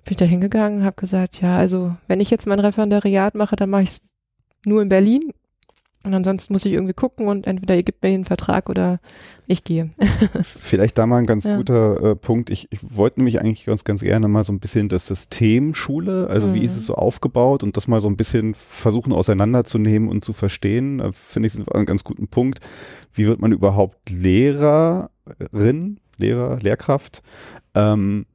bin 0.05 0.11
ich 0.11 0.16
da 0.16 0.25
hingegangen 0.27 0.85
habe 0.85 0.97
gesagt, 0.97 1.40
ja, 1.40 1.57
also 1.59 1.97
wenn 2.07 2.21
ich 2.21 2.31
jetzt 2.31 2.47
mein 2.47 2.61
Referendariat 2.61 3.35
mache, 3.35 3.57
dann 3.57 3.71
mache 3.71 3.83
ich 3.83 3.90
es 3.90 4.01
nur 4.64 4.81
in 4.81 4.88
Berlin 4.88 5.33
und 6.05 6.15
ansonsten 6.15 6.53
muss 6.53 6.65
ich 6.65 6.73
irgendwie 6.73 6.95
gucken 6.95 7.29
und 7.29 7.47
entweder 7.47 7.77
ihr 7.77 7.83
gebt 7.83 8.03
mir 8.03 8.11
den 8.11 8.25
Vertrag 8.25 8.69
oder 8.69 9.01
ich 9.47 9.65
gehe. 9.65 9.91
Vielleicht 10.43 10.99
da 10.99 11.07
mal 11.07 11.19
ein 11.19 11.27
ganz 11.27 11.45
ja. 11.45 11.57
guter 11.57 12.03
äh, 12.03 12.17
Punkt. 12.17 12.51
Ich, 12.51 12.69
ich 12.71 12.81
wollte 12.97 13.21
nämlich 13.21 13.41
eigentlich 13.41 13.65
ganz, 13.65 13.85
ganz 13.85 14.03
gerne 14.03 14.29
mal 14.29 14.45
so 14.45 14.53
ein 14.53 14.61
bisschen 14.61 14.88
das 14.88 15.07
System 15.07 15.75
Schule, 15.75 16.29
also 16.29 16.49
mhm. 16.49 16.55
wie 16.55 16.65
ist 16.65 16.77
es 16.77 16.87
so 16.87 16.95
aufgebaut 16.95 17.62
und 17.62 17.77
das 17.77 17.88
mal 17.88 18.01
so 18.01 18.09
ein 18.09 18.17
bisschen 18.17 18.55
versuchen 18.55 19.12
auseinanderzunehmen 19.12 20.09
und 20.09 20.25
zu 20.25 20.33
verstehen. 20.33 20.99
Da 20.99 21.12
finde 21.12 21.49
ich 21.49 21.75
einen 21.75 21.87
ganz 21.87 22.05
guten 22.05 22.29
Punkt. 22.29 22.61
Wie 23.12 23.27
wird 23.27 23.41
man 23.41 23.53
überhaupt 23.53 24.11
Lehrerin, 24.11 26.01
Lehrer, 26.17 26.59
Lehrkraft? 26.61 27.23
Ähm, 27.75 28.27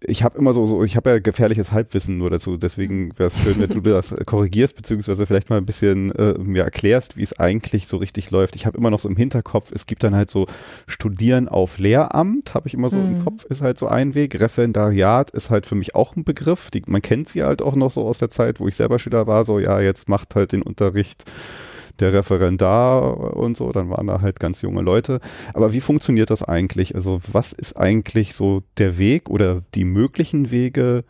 ich 0.00 0.22
habe 0.22 0.38
immer 0.38 0.52
so, 0.52 0.66
so 0.66 0.84
ich 0.84 0.96
habe 0.96 1.10
ja 1.10 1.18
gefährliches 1.18 1.72
Halbwissen 1.72 2.18
nur 2.18 2.30
dazu, 2.30 2.56
deswegen 2.56 3.16
wäre 3.18 3.28
es 3.28 3.38
schön, 3.38 3.58
wenn 3.58 3.70
du 3.70 3.80
das 3.80 4.14
korrigierst, 4.26 4.76
beziehungsweise 4.76 5.26
vielleicht 5.26 5.50
mal 5.50 5.56
ein 5.56 5.66
bisschen 5.66 6.10
äh, 6.12 6.34
mir 6.38 6.64
erklärst, 6.64 7.16
wie 7.16 7.22
es 7.22 7.38
eigentlich 7.38 7.86
so 7.86 7.96
richtig 7.96 8.30
läuft. 8.30 8.56
Ich 8.56 8.66
habe 8.66 8.76
immer 8.78 8.90
noch 8.90 8.98
so 8.98 9.08
im 9.08 9.16
Hinterkopf, 9.16 9.72
es 9.72 9.86
gibt 9.86 10.02
dann 10.02 10.14
halt 10.14 10.30
so 10.30 10.46
Studieren 10.86 11.48
auf 11.48 11.78
Lehramt, 11.78 12.54
habe 12.54 12.68
ich 12.68 12.74
immer 12.74 12.90
so 12.90 12.96
mhm. 12.96 13.16
im 13.16 13.24
Kopf, 13.24 13.44
ist 13.44 13.62
halt 13.62 13.78
so 13.78 13.88
ein 13.88 14.14
Weg. 14.14 14.40
Referendariat 14.40 15.30
ist 15.30 15.50
halt 15.50 15.66
für 15.66 15.74
mich 15.74 15.94
auch 15.94 16.16
ein 16.16 16.24
Begriff. 16.24 16.70
Die, 16.70 16.82
man 16.86 17.02
kennt 17.02 17.28
sie 17.28 17.42
halt 17.44 17.62
auch 17.62 17.76
noch 17.76 17.90
so 17.90 18.06
aus 18.06 18.18
der 18.18 18.30
Zeit, 18.30 18.60
wo 18.60 18.68
ich 18.68 18.76
selber 18.76 18.98
Schüler 18.98 19.26
war, 19.26 19.44
so 19.44 19.58
ja, 19.58 19.80
jetzt 19.80 20.08
macht 20.08 20.34
halt 20.34 20.52
den 20.52 20.62
Unterricht 20.62 21.24
der 22.00 22.12
Referendar 22.12 23.36
und 23.36 23.56
so, 23.56 23.70
dann 23.70 23.90
waren 23.90 24.06
da 24.06 24.20
halt 24.20 24.40
ganz 24.40 24.62
junge 24.62 24.82
Leute. 24.82 25.20
Aber 25.54 25.72
wie 25.72 25.80
funktioniert 25.80 26.30
das 26.30 26.42
eigentlich? 26.42 26.94
Also 26.94 27.20
was 27.32 27.52
ist 27.52 27.76
eigentlich 27.76 28.34
so 28.34 28.62
der 28.78 28.98
Weg 28.98 29.30
oder 29.30 29.62
die 29.74 29.84
möglichen 29.84 30.50
Wege, 30.50 31.04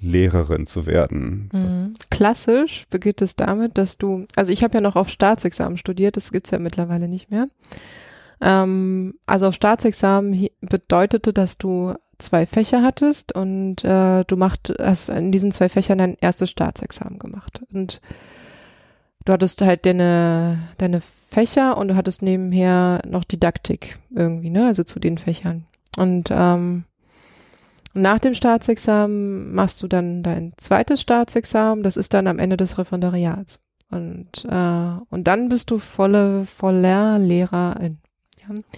Lehrerin 0.00 0.66
zu 0.66 0.86
werden? 0.86 1.48
Mhm. 1.52 1.94
Klassisch 2.10 2.86
beginnt 2.90 3.22
es 3.22 3.36
damit, 3.36 3.78
dass 3.78 3.98
du, 3.98 4.26
also 4.36 4.52
ich 4.52 4.62
habe 4.62 4.74
ja 4.74 4.80
noch 4.80 4.96
auf 4.96 5.08
Staatsexamen 5.08 5.76
studiert, 5.76 6.16
das 6.16 6.32
gibt's 6.32 6.50
ja 6.50 6.58
mittlerweile 6.58 7.08
nicht 7.08 7.30
mehr. 7.30 7.48
Ähm, 8.40 9.14
also 9.26 9.48
auf 9.48 9.54
Staatsexamen 9.54 10.48
bedeutete, 10.60 11.32
dass 11.32 11.58
du 11.58 11.94
zwei 12.18 12.46
Fächer 12.46 12.82
hattest 12.82 13.34
und 13.34 13.84
äh, 13.84 14.24
du 14.24 14.36
macht, 14.36 14.72
hast 14.78 15.08
in 15.08 15.32
diesen 15.32 15.52
zwei 15.52 15.68
Fächern 15.68 15.98
dein 15.98 16.16
erstes 16.20 16.50
Staatsexamen 16.50 17.18
gemacht. 17.18 17.60
Und 17.72 18.00
du 19.28 19.32
hattest 19.34 19.60
halt 19.60 19.84
deine, 19.84 20.58
deine 20.78 21.02
Fächer 21.30 21.76
und 21.76 21.88
du 21.88 21.96
hattest 21.96 22.22
nebenher 22.22 23.02
noch 23.06 23.24
Didaktik 23.24 23.98
irgendwie, 24.10 24.48
ne? 24.48 24.66
Also 24.66 24.84
zu 24.84 24.98
den 24.98 25.18
Fächern. 25.18 25.66
Und 25.98 26.30
ähm, 26.30 26.84
nach 27.92 28.18
dem 28.18 28.32
Staatsexamen 28.32 29.54
machst 29.54 29.82
du 29.82 29.88
dann 29.88 30.22
dein 30.22 30.52
zweites 30.56 31.02
Staatsexamen, 31.02 31.82
das 31.82 31.96
ist 31.96 32.14
dann 32.14 32.26
am 32.26 32.38
Ende 32.38 32.56
des 32.56 32.78
Referendariats. 32.78 33.58
Und, 33.90 34.44
äh, 34.48 34.92
und 35.10 35.24
dann 35.24 35.48
bist 35.48 35.70
du 35.70 35.78
volle, 35.78 36.46
voller 36.46 37.18
Lehrerin. 37.18 37.98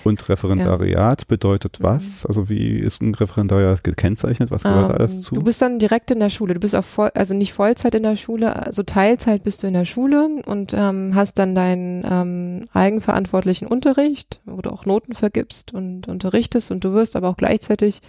Und 0.04 0.28
Referendariat 0.28 1.20
ja. 1.20 1.26
bedeutet 1.26 1.78
was? 1.80 2.26
Also 2.26 2.48
wie 2.48 2.78
ist 2.78 3.02
ein 3.02 3.14
Referendariat 3.14 3.84
gekennzeichnet? 3.84 4.50
Was 4.50 4.62
gehört 4.62 4.90
ähm, 4.90 4.96
alles 4.96 5.22
zu? 5.22 5.34
Du 5.34 5.42
bist 5.42 5.62
dann 5.62 5.78
direkt 5.78 6.10
in 6.10 6.20
der 6.20 6.30
Schule. 6.30 6.54
Du 6.54 6.60
bist 6.60 6.74
auch 6.74 6.84
voll, 6.84 7.10
also 7.14 7.34
nicht 7.34 7.52
Vollzeit 7.52 7.94
in 7.94 8.02
der 8.02 8.16
Schule, 8.16 8.54
also 8.54 8.82
Teilzeit 8.82 9.42
bist 9.42 9.62
du 9.62 9.66
in 9.66 9.74
der 9.74 9.84
Schule 9.84 10.28
und 10.46 10.74
ähm, 10.76 11.14
hast 11.14 11.38
dann 11.38 11.54
deinen 11.54 12.04
ähm, 12.08 12.68
eigenverantwortlichen 12.72 13.68
Unterricht, 13.68 14.40
wo 14.44 14.60
du 14.62 14.70
auch 14.70 14.86
Noten 14.86 15.14
vergibst 15.14 15.72
und 15.72 16.08
unterrichtest 16.08 16.70
und 16.70 16.84
du 16.84 16.92
wirst 16.92 17.16
aber 17.16 17.28
auch 17.28 17.36
gleichzeitig 17.36 18.00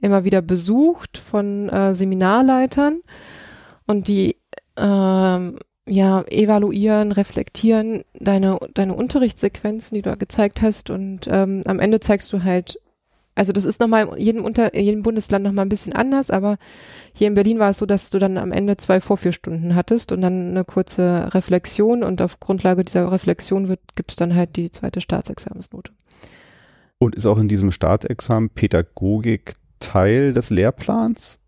immer 0.00 0.24
wieder 0.24 0.42
besucht 0.42 1.18
von 1.18 1.68
äh, 1.68 1.94
Seminarleitern 1.94 3.00
und 3.86 4.08
die 4.08 4.36
ähm, 4.76 5.58
ja, 5.86 6.22
evaluieren, 6.28 7.12
reflektieren 7.12 8.04
deine, 8.14 8.58
deine 8.74 8.94
Unterrichtssequenzen, 8.94 9.94
die 9.96 10.02
du 10.02 10.16
gezeigt 10.16 10.62
hast 10.62 10.90
und 10.90 11.28
ähm, 11.30 11.62
am 11.66 11.80
Ende 11.80 12.00
zeigst 12.00 12.32
du 12.32 12.44
halt, 12.44 12.78
also 13.34 13.52
das 13.52 13.64
ist 13.64 13.80
nochmal 13.80 14.08
in 14.08 14.16
jedem, 14.16 14.44
Unter, 14.44 14.74
in 14.74 14.84
jedem 14.84 15.02
Bundesland 15.02 15.44
nochmal 15.44 15.64
ein 15.64 15.70
bisschen 15.70 15.92
anders, 15.92 16.30
aber 16.30 16.58
hier 17.12 17.26
in 17.26 17.34
Berlin 17.34 17.58
war 17.58 17.70
es 17.70 17.78
so, 17.78 17.86
dass 17.86 18.10
du 18.10 18.18
dann 18.18 18.38
am 18.38 18.52
Ende 18.52 18.76
zwei 18.76 19.00
Vorführstunden 19.00 19.74
hattest 19.74 20.12
und 20.12 20.22
dann 20.22 20.50
eine 20.50 20.64
kurze 20.64 21.30
Reflexion 21.34 22.04
und 22.04 22.22
auf 22.22 22.38
Grundlage 22.38 22.84
dieser 22.84 23.10
Reflexion 23.10 23.68
wird, 23.68 23.80
gibt's 23.96 24.16
dann 24.16 24.34
halt 24.34 24.54
die 24.56 24.70
zweite 24.70 25.00
Staatsexamensnote. 25.00 25.92
Und 26.98 27.16
ist 27.16 27.26
auch 27.26 27.38
in 27.38 27.48
diesem 27.48 27.72
Staatsexamen 27.72 28.50
Pädagogik 28.50 29.54
Teil 29.80 30.32
des 30.32 30.50
Lehrplans? 30.50 31.40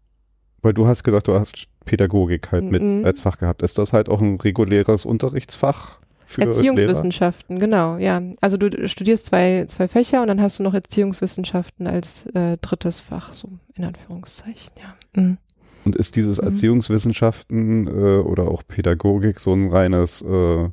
Weil 0.63 0.73
du 0.73 0.89
hast 0.89 1.05
gesagt, 1.05 1.29
du 1.29 1.39
hast 1.39 1.69
Pädagogik 1.85 2.53
halt 2.53 2.65
mit 2.65 2.83
mhm. 2.83 3.05
als 3.05 3.21
Fach 3.21 3.39
gehabt. 3.39 3.63
Ist 3.63 3.79
das 3.79 3.93
halt 3.93 4.09
auch 4.09 4.21
ein 4.21 4.37
reguläres 4.37 5.05
Unterrichtsfach? 5.05 6.01
Für 6.27 6.43
Erziehungswissenschaften, 6.43 7.57
Lehrer? 7.57 7.67
genau, 7.67 7.97
ja. 7.99 8.23
Also 8.41 8.57
du 8.57 8.89
studierst 8.89 9.27
zwei, 9.27 9.67
zwei 9.67 9.89
Fächer 9.89 10.23
und 10.23 10.29
dann 10.29 10.41
hast 10.41 10.59
du 10.59 10.63
noch 10.63 10.73
Erziehungswissenschaften 10.73 11.87
als 11.87 12.27
äh, 12.35 12.57
drittes 12.63 13.01
Fach, 13.01 13.35
so 13.35 13.51
in 13.75 13.85
Anführungszeichen, 13.85 14.73
ja. 14.81 15.23
Mhm. 15.23 15.37
Und 15.85 15.97
ist 15.97 16.17
dieses 16.17 16.41
mhm. 16.41 16.49
Erziehungswissenschaften 16.49 17.87
äh, 17.87 17.91
oder 17.91 18.49
auch 18.49 18.63
Pädagogik 18.67 19.39
so 19.39 19.53
ein 19.53 19.69
reines 19.69 20.23
äh, 20.23 20.69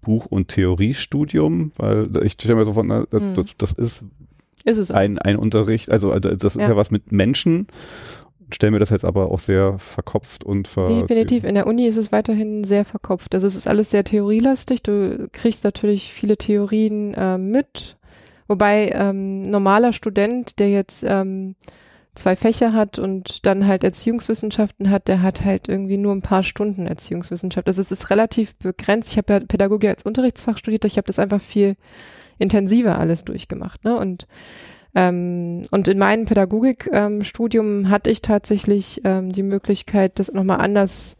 Buch- 0.00 0.26
und 0.26 0.48
Theoriestudium? 0.48 1.72
Weil 1.76 2.10
ich 2.24 2.32
stelle 2.32 2.56
mir 2.56 2.64
so 2.64 2.72
vor, 2.72 2.84
na, 2.84 3.06
mhm. 3.10 3.34
das, 3.34 3.56
das 3.56 3.72
ist, 3.72 4.02
ist 4.64 4.90
ein, 4.90 5.18
ein 5.20 5.36
Unterricht, 5.36 5.92
also 5.92 6.12
äh, 6.12 6.20
das 6.20 6.56
ist 6.56 6.60
ja. 6.60 6.70
ja 6.70 6.76
was 6.76 6.90
mit 6.90 7.12
Menschen 7.12 7.68
stelle 8.50 8.72
mir 8.72 8.78
das 8.78 8.90
jetzt 8.90 9.04
aber 9.04 9.30
auch 9.30 9.38
sehr 9.38 9.78
verkopft 9.78 10.44
und 10.44 10.68
ver 10.68 10.86
Definitiv. 10.86 11.44
In 11.44 11.54
der 11.54 11.66
Uni 11.66 11.86
ist 11.86 11.96
es 11.96 12.12
weiterhin 12.12 12.64
sehr 12.64 12.84
verkopft. 12.84 13.34
Also 13.34 13.46
es 13.46 13.54
ist 13.54 13.68
alles 13.68 13.90
sehr 13.90 14.04
theorielastig. 14.04 14.82
Du 14.82 15.28
kriegst 15.32 15.64
natürlich 15.64 16.12
viele 16.12 16.36
Theorien 16.36 17.14
äh, 17.14 17.38
mit. 17.38 17.96
Wobei 18.46 18.90
ähm, 18.94 19.50
normaler 19.50 19.92
Student, 19.92 20.58
der 20.58 20.70
jetzt 20.70 21.04
ähm, 21.06 21.54
zwei 22.14 22.36
Fächer 22.36 22.72
hat 22.72 22.98
und 22.98 23.46
dann 23.46 23.66
halt 23.66 23.84
Erziehungswissenschaften 23.84 24.90
hat, 24.90 25.08
der 25.08 25.22
hat 25.22 25.44
halt 25.44 25.68
irgendwie 25.68 25.98
nur 25.98 26.14
ein 26.14 26.22
paar 26.22 26.42
Stunden 26.42 26.86
Erziehungswissenschaft. 26.86 27.66
Also 27.66 27.80
es 27.80 27.92
ist 27.92 28.10
relativ 28.10 28.54
begrenzt. 28.56 29.12
Ich 29.12 29.18
habe 29.18 29.32
ja 29.34 29.40
Pädagogik 29.40 29.90
als 29.90 30.04
Unterrichtsfach 30.04 30.56
studiert. 30.56 30.84
Ich 30.86 30.96
habe 30.96 31.06
das 31.06 31.18
einfach 31.18 31.40
viel 31.40 31.76
intensiver 32.38 32.98
alles 32.98 33.24
durchgemacht. 33.24 33.84
Ne? 33.84 33.96
Und 33.96 34.26
ähm, 34.98 35.62
und 35.70 35.86
in 35.86 35.96
meinem 35.96 36.24
Pädagogikstudium 36.24 37.66
ähm, 37.66 37.88
hatte 37.88 38.10
ich 38.10 38.20
tatsächlich 38.20 39.00
ähm, 39.04 39.30
die 39.30 39.44
Möglichkeit, 39.44 40.18
das 40.18 40.32
nochmal 40.32 40.60
anders 40.60 41.16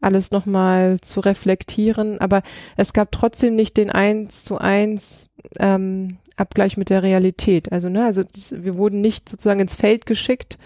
alles 0.00 0.30
nochmal 0.30 1.00
zu 1.00 1.20
reflektieren, 1.20 2.20
aber 2.20 2.42
es 2.76 2.92
gab 2.92 3.10
trotzdem 3.10 3.56
nicht 3.56 3.76
den 3.76 3.90
eins 3.90 4.44
zu 4.44 4.56
eins 4.56 5.30
ähm, 5.58 6.18
Abgleich 6.36 6.76
mit 6.76 6.88
der 6.88 7.02
Realität. 7.02 7.72
Also, 7.72 7.88
ne, 7.88 8.04
also 8.04 8.22
wir 8.52 8.76
wurden 8.76 9.00
nicht 9.00 9.28
sozusagen 9.28 9.58
ins 9.58 9.74
Feld 9.74 10.06
geschickt. 10.06 10.56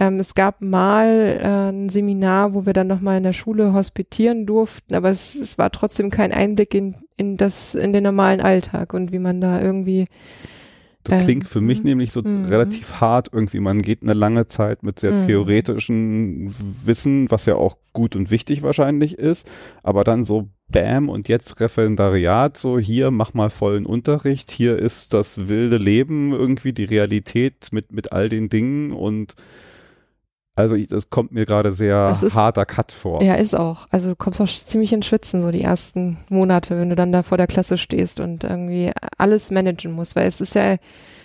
Ähm, 0.00 0.18
es 0.18 0.34
gab 0.34 0.60
mal 0.60 1.38
äh, 1.40 1.70
ein 1.70 1.88
Seminar, 1.88 2.54
wo 2.54 2.66
wir 2.66 2.72
dann 2.72 2.88
nochmal 2.88 3.18
in 3.18 3.22
der 3.22 3.32
Schule 3.32 3.72
hospitieren 3.72 4.46
durften, 4.46 4.96
aber 4.96 5.10
es, 5.10 5.36
es 5.36 5.58
war 5.58 5.70
trotzdem 5.70 6.10
kein 6.10 6.32
Einblick 6.32 6.74
in, 6.74 6.96
in 7.16 7.36
das, 7.36 7.76
in 7.76 7.92
den 7.92 8.02
normalen 8.02 8.40
Alltag 8.40 8.92
und 8.92 9.12
wie 9.12 9.20
man 9.20 9.40
da 9.40 9.62
irgendwie 9.62 10.08
das 11.08 11.24
klingt 11.24 11.48
für 11.48 11.60
mich 11.60 11.80
mhm. 11.80 11.86
nämlich 11.90 12.12
so 12.12 12.22
mhm. 12.22 12.46
relativ 12.46 13.00
hart 13.00 13.30
irgendwie. 13.32 13.60
Man 13.60 13.80
geht 13.80 14.02
eine 14.02 14.14
lange 14.14 14.48
Zeit 14.48 14.82
mit 14.82 14.98
sehr 14.98 15.12
mhm. 15.12 15.26
theoretischen 15.26 16.54
Wissen, 16.84 17.30
was 17.30 17.46
ja 17.46 17.56
auch 17.56 17.76
gut 17.92 18.16
und 18.16 18.30
wichtig 18.30 18.62
wahrscheinlich 18.62 19.18
ist, 19.18 19.48
aber 19.82 20.04
dann 20.04 20.24
so 20.24 20.48
Bam 20.68 21.08
und 21.08 21.28
jetzt 21.28 21.60
Referendariat, 21.60 22.56
so 22.56 22.78
hier 22.78 23.10
mach 23.10 23.34
mal 23.34 23.50
vollen 23.50 23.86
Unterricht, 23.86 24.50
hier 24.50 24.78
ist 24.78 25.14
das 25.14 25.48
wilde 25.48 25.78
Leben 25.78 26.32
irgendwie, 26.32 26.72
die 26.72 26.84
Realität 26.84 27.68
mit, 27.70 27.92
mit 27.92 28.12
all 28.12 28.28
den 28.28 28.50
Dingen 28.50 28.92
und 28.92 29.36
also 30.56 30.74
ich, 30.74 30.88
das 30.88 31.10
kommt 31.10 31.32
mir 31.32 31.44
gerade 31.44 31.70
sehr 31.70 32.16
ist, 32.22 32.34
harter 32.34 32.64
Cut 32.64 32.90
vor. 32.90 33.22
Ja, 33.22 33.34
ist 33.34 33.54
auch. 33.54 33.86
Also 33.90 34.08
du 34.08 34.16
kommst 34.16 34.40
auch 34.40 34.48
ziemlich 34.48 34.90
in 34.94 35.02
Schwitzen 35.02 35.42
so 35.42 35.50
die 35.50 35.60
ersten 35.60 36.16
Monate, 36.30 36.78
wenn 36.78 36.88
du 36.88 36.96
dann 36.96 37.12
da 37.12 37.22
vor 37.22 37.36
der 37.36 37.46
Klasse 37.46 37.76
stehst 37.76 38.20
und 38.20 38.42
irgendwie 38.42 38.90
alles 39.18 39.50
managen 39.50 39.92
musst, 39.92 40.16
weil 40.16 40.26
es 40.26 40.40
ist 40.40 40.54
ja, 40.54 40.76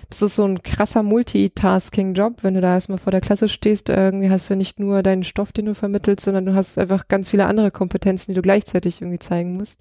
das 0.10 0.22
ist 0.22 0.36
so 0.36 0.44
ein 0.44 0.62
krasser 0.64 1.02
Multitasking-Job, 1.02 2.40
wenn 2.42 2.56
du 2.56 2.62
da 2.62 2.74
erstmal 2.74 2.98
vor 2.98 3.12
der 3.12 3.22
Klasse 3.22 3.48
stehst, 3.48 3.88
irgendwie 3.88 4.30
hast 4.30 4.50
du 4.50 4.58
nicht 4.58 4.82
nur 4.82 5.02
deinen 5.02 5.24
Stoff, 5.24 5.54
den 5.54 5.68
du 5.68 5.76
vermittelst, 5.76 6.26
sondern 6.26 6.46
du 6.46 6.54
hast 6.54 6.78
einfach 6.78 7.08
ganz 7.08 7.30
viele 7.30 7.46
andere 7.46 7.72
Kompetenzen, 7.72 8.32
die 8.32 8.36
du 8.36 8.42
gleichzeitig 8.42 9.02
irgendwie 9.02 9.20
zeigen 9.20 9.56
musst. 9.56 9.80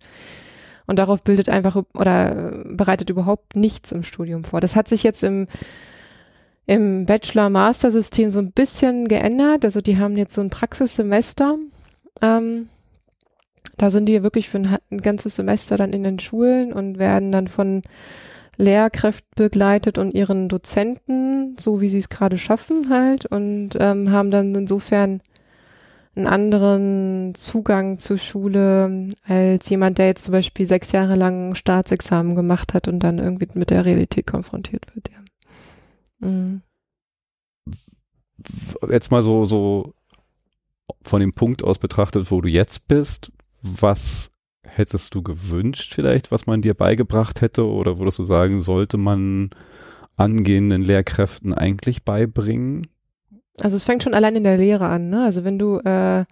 Und 0.86 1.00
darauf 1.00 1.22
bildet 1.22 1.48
einfach 1.48 1.76
oder 1.94 2.52
bereitet 2.66 3.10
überhaupt 3.10 3.56
nichts 3.56 3.90
im 3.90 4.04
Studium 4.04 4.44
vor. 4.44 4.60
Das 4.60 4.76
hat 4.76 4.86
sich 4.86 5.02
jetzt 5.02 5.24
im 5.24 5.48
im 6.70 7.04
Bachelor-Master-System 7.04 8.30
so 8.30 8.38
ein 8.38 8.52
bisschen 8.52 9.08
geändert. 9.08 9.64
Also 9.64 9.80
die 9.80 9.98
haben 9.98 10.16
jetzt 10.16 10.34
so 10.34 10.40
ein 10.40 10.50
Praxissemester. 10.50 11.58
Ähm, 12.22 12.68
da 13.76 13.90
sind 13.90 14.06
die 14.06 14.22
wirklich 14.22 14.48
für 14.48 14.58
ein, 14.58 14.78
ein, 14.88 14.98
ganzes 14.98 15.34
Semester 15.34 15.76
dann 15.76 15.92
in 15.92 16.04
den 16.04 16.20
Schulen 16.20 16.72
und 16.72 17.00
werden 17.00 17.32
dann 17.32 17.48
von 17.48 17.82
Lehrkräften 18.56 19.30
begleitet 19.34 19.98
und 19.98 20.14
ihren 20.14 20.48
Dozenten, 20.48 21.56
so 21.58 21.80
wie 21.80 21.88
sie 21.88 21.98
es 21.98 22.08
gerade 22.08 22.38
schaffen 22.38 22.88
halt 22.88 23.26
und 23.26 23.70
ähm, 23.80 24.12
haben 24.12 24.30
dann 24.30 24.54
insofern 24.54 25.22
einen 26.14 26.28
anderen 26.28 27.34
Zugang 27.34 27.98
zur 27.98 28.18
Schule 28.18 29.08
als 29.26 29.68
jemand, 29.70 29.98
der 29.98 30.06
jetzt 30.06 30.22
zum 30.22 30.32
Beispiel 30.32 30.66
sechs 30.66 30.92
Jahre 30.92 31.16
lang 31.16 31.56
Staatsexamen 31.56 32.36
gemacht 32.36 32.74
hat 32.74 32.86
und 32.86 33.00
dann 33.00 33.18
irgendwie 33.18 33.48
mit 33.54 33.70
der 33.70 33.84
Realität 33.84 34.28
konfrontiert 34.28 34.86
wird. 34.94 35.10
Ja. 35.10 35.19
Mhm. 36.20 36.62
Jetzt 38.88 39.10
mal 39.10 39.22
so, 39.22 39.44
so 39.44 39.94
von 41.02 41.20
dem 41.20 41.32
Punkt 41.32 41.62
aus 41.62 41.78
betrachtet, 41.78 42.30
wo 42.30 42.40
du 42.40 42.48
jetzt 42.48 42.88
bist, 42.88 43.32
was 43.62 44.30
hättest 44.62 45.14
du 45.14 45.22
gewünscht 45.22 45.94
vielleicht, 45.94 46.30
was 46.30 46.46
man 46.46 46.62
dir 46.62 46.74
beigebracht 46.74 47.40
hätte 47.40 47.66
oder 47.66 47.98
würdest 47.98 48.18
du 48.18 48.24
sagen, 48.24 48.60
sollte 48.60 48.96
man 48.96 49.50
angehenden 50.16 50.82
Lehrkräften 50.82 51.52
eigentlich 51.54 52.04
beibringen? 52.04 52.86
Also 53.60 53.76
es 53.76 53.84
fängt 53.84 54.02
schon 54.02 54.14
allein 54.14 54.36
in 54.36 54.44
der 54.44 54.56
Lehre 54.56 54.88
an, 54.88 55.10
ne? 55.10 55.24
Also 55.24 55.44
wenn 55.44 55.58
du 55.58 55.78
äh, 55.78 56.24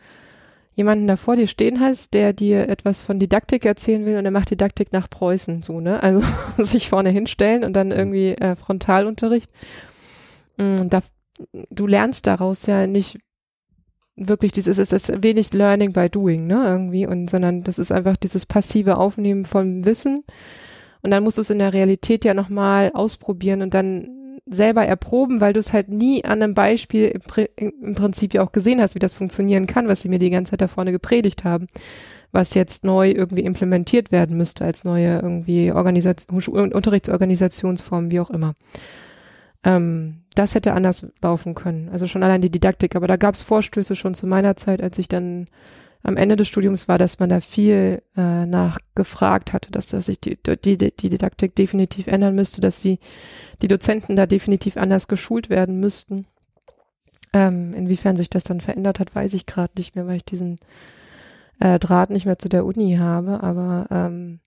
jemanden 0.79 1.09
da 1.09 1.17
vor 1.17 1.35
dir 1.35 1.49
stehen 1.49 1.81
hast, 1.81 2.15
der 2.15 2.33
dir 2.33 2.69
etwas 2.69 3.03
von 3.03 3.19
Didaktik 3.19 3.65
erzählen 3.65 4.07
will 4.07 4.17
und 4.17 4.25
er 4.25 4.31
macht 4.31 4.53
Didaktik 4.53 4.93
nach 4.93 5.11
Preußen, 5.11 5.65
so, 5.65 5.81
ne? 5.81 6.01
Also 6.01 6.23
sich 6.65 6.89
vorne 6.89 7.11
hinstellen 7.11 7.65
und 7.65 7.73
dann 7.73 7.91
irgendwie 7.91 8.35
äh, 8.35 8.55
Frontalunterricht. 8.55 9.51
Mm, 10.57 10.89
da, 10.89 11.03
du 11.71 11.89
lernst 11.89 12.29
daraus 12.29 12.67
ja 12.67 12.87
nicht 12.87 13.19
wirklich 14.15 14.53
dieses, 14.53 14.79
es 14.79 14.93
ist 14.93 15.21
wenig 15.21 15.53
Learning 15.53 15.93
by 15.93 16.09
Doing, 16.09 16.47
ne, 16.47 16.63
irgendwie, 16.65 17.09
und 17.09 17.29
sondern 17.29 17.65
das 17.65 17.81
ist 17.81 17.91
einfach 17.91 18.17
dieses 18.17 18.47
passive 18.47 18.99
Aufnehmen 18.99 19.47
von 19.47 19.85
Wissen. 19.85 20.23
Und 21.03 21.11
dann 21.11 21.25
musst 21.25 21.39
du 21.39 21.43
es 21.43 21.51
in 21.51 21.59
der 21.59 21.75
Realität 21.75 22.25
ja 22.25 22.35
nochmal 22.35 22.93
ausprobieren 22.95 23.63
und 23.63 23.75
dann 23.75 24.18
selber 24.51 24.87
erproben, 24.87 25.41
weil 25.41 25.53
du 25.53 25.61
es 25.61 25.73
halt 25.73 25.89
nie 25.89 26.25
an 26.25 26.43
einem 26.43 26.55
Beispiel 26.55 27.21
im, 27.57 27.95
Prinzip 27.95 28.35
ja 28.35 28.43
auch 28.43 28.53
gesehen 28.53 28.81
hast, 28.81 28.95
wie 28.95 29.01
das 29.01 29.15
funktionieren 29.15 29.67
kann, 29.67 29.89
was 29.89 30.03
sie 30.03 30.09
mir 30.09 30.19
die 30.19 30.31
ganze 30.31 30.51
Zeit 30.51 30.61
da 30.61 30.69
vorne 30.69 30.93
gepredigt 30.93 31.45
haben, 31.45 31.69
was 32.33 32.55
jetzt 32.55 32.85
neu 32.85 33.11
irgendwie 33.11 33.43
implementiert 33.43 34.13
werden 34.13 34.37
müsste 34.37 34.65
als 34.65 34.85
neue 34.85 35.21
irgendwie 35.21 35.73
Organisation, 35.73 36.73
Unterrichtsorganisationsform, 36.73 38.11
wie 38.11 38.21
auch 38.21 38.31
immer. 38.31 38.55
Ähm, 39.65 40.23
das 40.35 40.55
hätte 40.55 40.73
anders 40.73 41.07
laufen 41.21 41.55
können. 41.55 41.89
Also 41.91 42.07
schon 42.07 42.23
allein 42.23 42.41
die 42.41 42.51
Didaktik, 42.51 42.97
aber 42.97 43.07
da 43.07 43.17
gab 43.17 43.35
es 43.35 43.43
Vorstöße 43.43 43.97
schon 43.97 44.15
zu 44.15 44.27
meiner 44.27 44.57
Zeit, 44.57 44.83
als 44.83 44.99
ich 44.99 45.09
dann 45.09 45.47
am 46.03 46.17
Ende 46.17 46.37
des 46.37 46.49
Studiums 46.49 46.89
war, 46.89 46.99
dass 46.99 47.19
man 47.19 47.29
da 47.29 47.41
viel 47.41 48.03
äh, 48.17 48.47
nachgefragt 48.47 49.53
hatte, 49.53 49.71
dass, 49.71 49.89
dass 49.89 50.07
sich 50.07 50.21
die, 50.21 50.39
die, 50.65 50.77
die 50.77 51.09
Didaktik 51.09 51.55
definitiv 51.55 52.07
ändern 52.07 52.35
müsste, 52.35 52.61
dass 52.61 52.81
die, 52.81 52.99
die 53.63 53.69
Dozenten 53.69 54.17
da 54.17 54.27
definitiv 54.27 54.77
anders 54.77 55.09
geschult 55.09 55.51
werden 55.51 55.81
müssten. 55.81 56.27
Ähm, 57.33 57.75
inwiefern 57.75 58.17
sich 58.17 58.31
das 58.31 58.45
dann 58.45 58.61
verändert 58.61 59.01
hat, 59.01 59.15
weiß 59.15 59.35
ich 59.35 59.45
gerade 59.45 59.73
nicht 59.77 59.97
mehr, 59.97 60.07
weil 60.07 60.17
ich 60.17 60.25
diesen 60.25 60.61
äh, 61.61 61.79
Draht 61.79 62.11
nicht 62.11 62.25
mehr 62.25 62.39
zu 62.39 62.49
der 62.49 62.65
Uni 62.65 62.97
habe, 62.99 63.43
aber 63.43 63.87
ähm, 63.91 64.41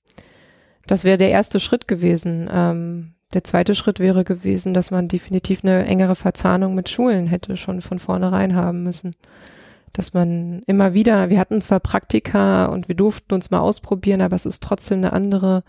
das 0.88 1.04
wäre 1.04 1.18
der 1.18 1.30
erste 1.30 1.60
Schritt 1.60 1.88
gewesen. 1.88 2.50
Ähm, 2.52 3.14
der 3.36 3.44
zweite 3.44 3.76
Schritt 3.76 4.00
wäre 4.00 4.24
gewesen, 4.24 4.74
dass 4.74 4.90
man 4.90 5.08
definitiv 5.08 5.64
eine 5.64 5.86
engere 5.86 6.16
Verzahnung 6.16 6.74
mit 6.74 6.90
Schulen 6.90 7.28
hätte 7.28 7.56
schon 7.56 7.82
von 7.82 8.00
vornherein 8.00 8.56
haben 8.56 8.84
müssen 8.84 9.16
dass 9.94 10.14
man 10.14 10.64
immer 10.68 10.94
wieder, 10.94 11.30
wir 11.30 11.40
hatten 11.40 11.62
zwar 11.62 11.80
Praktika 11.80 12.66
und 12.66 12.88
wir 12.88 12.96
durften 12.96 13.34
uns 13.34 13.52
mal 13.52 13.60
ausprobieren, 13.60 14.22
aber 14.22 14.36
es 14.36 14.46
ist 14.46 14.64
trotzdem 14.64 15.00
eine 15.00 15.14
andere 15.14 15.64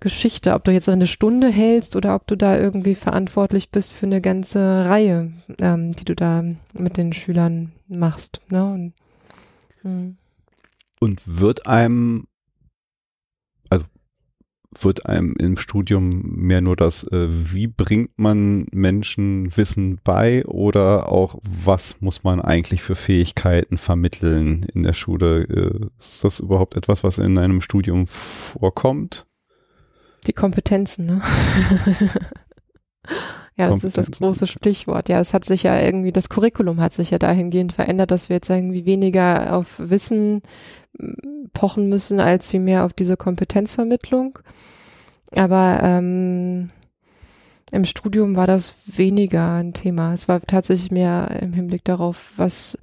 Geschichte, 0.00 0.54
ob 0.54 0.64
du 0.64 0.70
jetzt 0.70 0.88
eine 0.88 1.08
Stunde 1.08 1.48
hältst 1.48 1.96
oder 1.96 2.14
ob 2.14 2.26
du 2.26 2.36
da 2.36 2.56
irgendwie 2.56 2.94
verantwortlich 2.94 3.70
bist 3.70 3.92
für 3.92 4.06
eine 4.06 4.20
ganze 4.20 4.84
Reihe, 4.88 5.32
ähm, 5.58 5.92
die 5.92 6.04
du 6.04 6.14
da 6.14 6.44
mit 6.72 6.96
den 6.96 7.12
Schülern 7.12 7.72
machst. 7.88 8.40
Ne? 8.48 8.64
Und, 8.64 8.92
hm. 9.82 10.16
und 11.00 11.22
wird 11.26 11.66
einem 11.66 12.28
wird 14.76 15.06
einem 15.06 15.34
im 15.38 15.56
Studium 15.56 16.22
mehr 16.22 16.60
nur 16.60 16.76
das, 16.76 17.04
äh, 17.04 17.26
wie 17.28 17.66
bringt 17.66 18.18
man 18.18 18.66
Menschen 18.70 19.56
Wissen 19.56 19.98
bei 20.04 20.44
oder 20.44 21.10
auch, 21.10 21.38
was 21.42 22.00
muss 22.00 22.24
man 22.24 22.40
eigentlich 22.40 22.82
für 22.82 22.94
Fähigkeiten 22.94 23.78
vermitteln 23.78 24.64
in 24.74 24.82
der 24.82 24.92
Schule? 24.92 25.44
Äh, 25.44 25.86
ist 25.98 26.22
das 26.22 26.40
überhaupt 26.40 26.76
etwas, 26.76 27.02
was 27.02 27.18
in 27.18 27.38
einem 27.38 27.60
Studium 27.60 28.06
vorkommt? 28.06 29.26
Die 30.26 30.32
Kompetenzen, 30.32 31.06
ne? 31.06 31.22
ja, 33.58 33.68
das 33.68 33.82
ist 33.82 33.98
das 33.98 34.12
große 34.12 34.46
Stichwort. 34.46 35.08
Ja, 35.08 35.18
es 35.18 35.34
hat 35.34 35.44
sich 35.44 35.64
ja 35.64 35.80
irgendwie, 35.80 36.12
das 36.12 36.28
Curriculum 36.28 36.80
hat 36.80 36.92
sich 36.92 37.10
ja 37.10 37.18
dahingehend 37.18 37.72
verändert, 37.72 38.12
dass 38.12 38.28
wir 38.28 38.36
jetzt 38.36 38.48
irgendwie 38.48 38.86
weniger 38.86 39.54
auf 39.54 39.74
Wissen 39.78 40.42
pochen 41.52 41.88
müssen, 41.88 42.20
als 42.20 42.46
vielmehr 42.46 42.84
auf 42.84 42.92
diese 42.92 43.16
Kompetenzvermittlung. 43.16 44.38
Aber 45.34 45.80
ähm, 45.82 46.70
im 47.72 47.84
Studium 47.84 48.36
war 48.36 48.46
das 48.46 48.76
weniger 48.86 49.56
ein 49.56 49.74
Thema. 49.74 50.14
Es 50.14 50.28
war 50.28 50.40
tatsächlich 50.40 50.92
mehr 50.92 51.38
im 51.42 51.52
Hinblick 51.52 51.84
darauf, 51.84 52.32
was 52.36 52.78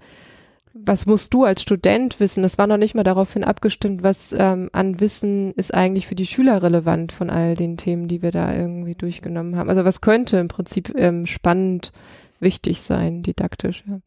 was 0.77 1.05
musst 1.05 1.33
du 1.33 1.45
als 1.45 1.61
Student 1.61 2.19
wissen? 2.19 2.43
Es 2.43 2.57
war 2.57 2.67
noch 2.67 2.77
nicht 2.77 2.95
mal 2.95 3.03
daraufhin 3.03 3.45
abgestimmt, 3.45 4.03
was 4.03 4.35
ähm, 4.37 4.69
an 4.73 4.99
Wissen 4.99 5.53
ist 5.53 5.73
eigentlich 5.73 6.05
für 6.05 6.15
die 6.15 6.25
Schüler 6.25 6.61
relevant 6.61 7.13
von 7.13 7.29
all 7.29 7.55
den 7.55 7.77
Themen, 7.77 8.07
die 8.09 8.21
wir 8.21 8.31
da 8.31 8.53
irgendwie 8.53 8.95
durchgenommen 8.95 9.55
haben. 9.55 9.69
Also 9.69 9.85
was 9.85 10.01
könnte 10.01 10.37
im 10.37 10.49
Prinzip 10.49 10.93
ähm, 10.95 11.25
spannend 11.25 11.93
wichtig 12.39 12.81
sein, 12.81 13.23
didaktisch. 13.23 13.85
Ja. 13.87 13.99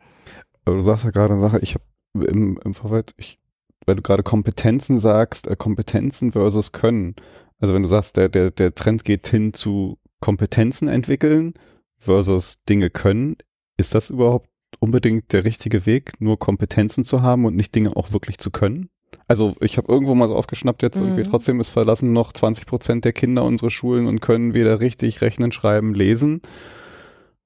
Aber 0.67 0.77
du 0.77 0.83
sagst 0.83 1.05
ja 1.05 1.11
gerade 1.11 1.33
eine 1.33 1.41
Sache, 1.41 1.59
ich 1.61 1.75
habe 1.75 1.85
im, 2.27 2.59
im 2.63 2.75
Vorfeld, 2.75 3.15
ich 3.17 3.39
weil 3.87 3.97
du 3.97 4.03
gerade 4.03 4.23
Kompetenzen 4.23 5.01
sagst, 5.01 5.49
äh, 5.49 5.57
Kompetenzen 5.57 6.33
versus 6.33 6.73
Können. 6.73 7.17
Also 7.59 7.73
wenn 7.73 7.83
du 7.83 7.89
sagst, 7.89 8.17
der, 8.19 8.29
der, 8.29 8.51
der 8.51 8.75
Trend 8.75 9.05
geht 9.05 9.27
hin 9.27 9.55
zu 9.55 9.99
Kompetenzen 10.21 10.89
entwickeln 10.89 11.55
versus 11.97 12.63
Dinge 12.69 12.91
können, 12.91 13.37
ist 13.79 13.95
das 13.95 14.11
überhaupt 14.11 14.51
unbedingt 14.81 15.33
der 15.33 15.45
richtige 15.45 15.87
Weg, 15.87 16.21
nur 16.21 16.39
Kompetenzen 16.39 17.05
zu 17.05 17.23
haben 17.23 17.45
und 17.45 17.57
nicht 17.57 17.75
Dinge 17.75 17.97
auch 17.97 18.13
wirklich 18.13 18.39
zu 18.39 18.51
können? 18.51 18.89
Also 19.27 19.55
ich 19.61 19.79
habe 19.79 19.91
irgendwo 19.91 20.15
mal 20.15 20.29
so 20.29 20.37
aufgeschnappt 20.37 20.83
jetzt, 20.83 20.97
mhm. 20.97 21.05
irgendwie 21.05 21.23
trotzdem 21.23 21.61
ist 21.61 21.71
verlassen 21.71 22.13
noch 22.13 22.33
20 22.33 22.67
Prozent 22.67 23.05
der 23.05 23.13
Kinder 23.13 23.45
unsere 23.45 23.71
Schulen 23.71 24.07
und 24.07 24.21
können 24.21 24.55
weder 24.55 24.81
richtig 24.81 25.21
rechnen, 25.21 25.53
schreiben, 25.53 25.95
lesen 25.95 26.43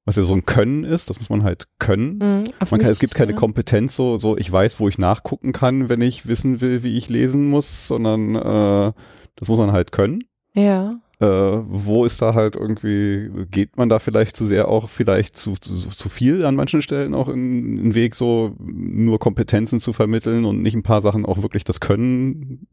was 0.05 0.17
ja 0.17 0.25
so 0.25 0.33
ein 0.33 0.45
Können 0.45 0.85
ist, 0.85 1.11
das 1.11 1.21
muss 1.21 1.31
man 1.31 1.45
halt 1.45 1.69
können. 1.79 2.19
Mhm, 2.19 2.45
man 2.71 2.81
kann, 2.81 2.91
es 2.91 2.99
gibt 2.99 3.15
keine 3.15 3.35
Kompetenz, 3.35 3.95
so, 3.95 4.17
so 4.17 4.37
ich 4.37 4.51
weiß, 4.51 4.81
wo 4.81 4.89
ich 4.89 4.99
nachgucken 4.99 5.53
kann, 5.53 5.89
wenn 5.89 6.01
ich 6.01 6.27
wissen 6.27 6.61
will, 6.61 6.83
wie 6.83 6.97
ich 6.97 7.09
lesen 7.09 7.49
muss, 7.49 7.87
sondern 7.87 8.35
äh, 8.35 8.93
das 9.37 9.49
muss 9.49 9.59
man 9.59 9.73
halt 9.73 9.93
können. 9.93 10.25
Ja. 10.55 10.97
Äh, 11.23 11.63
wo 11.69 12.05
ist 12.05 12.21
da 12.21 12.35
halt 12.35 12.57
irgendwie, 12.57 13.31
geht 13.49 13.77
man 13.77 13.89
da 13.89 14.01
vielleicht 14.01 14.37
zu 14.37 14.45
sehr 14.45 14.67
auch 14.67 14.89
vielleicht 14.89 15.37
zu, 15.37 15.53
zu, 15.53 15.73
zu 15.73 16.09
viel 16.09 16.45
an 16.45 16.57
manchen 16.57 16.83
Stellen 16.83 17.15
auch 17.15 17.29
in, 17.29 17.79
in 17.79 17.95
Weg, 17.95 18.17
so 18.17 18.57
nur 18.59 19.21
Kompetenzen 19.21 19.79
zu 19.79 19.93
vermitteln 19.93 20.45
und 20.45 20.63
nicht 20.63 20.75
ein 20.75 20.83
paar 20.83 21.01
Sachen 21.01 21.25
auch 21.25 21.41
wirklich 21.41 21.63
das 21.63 21.79
Können 21.79 22.67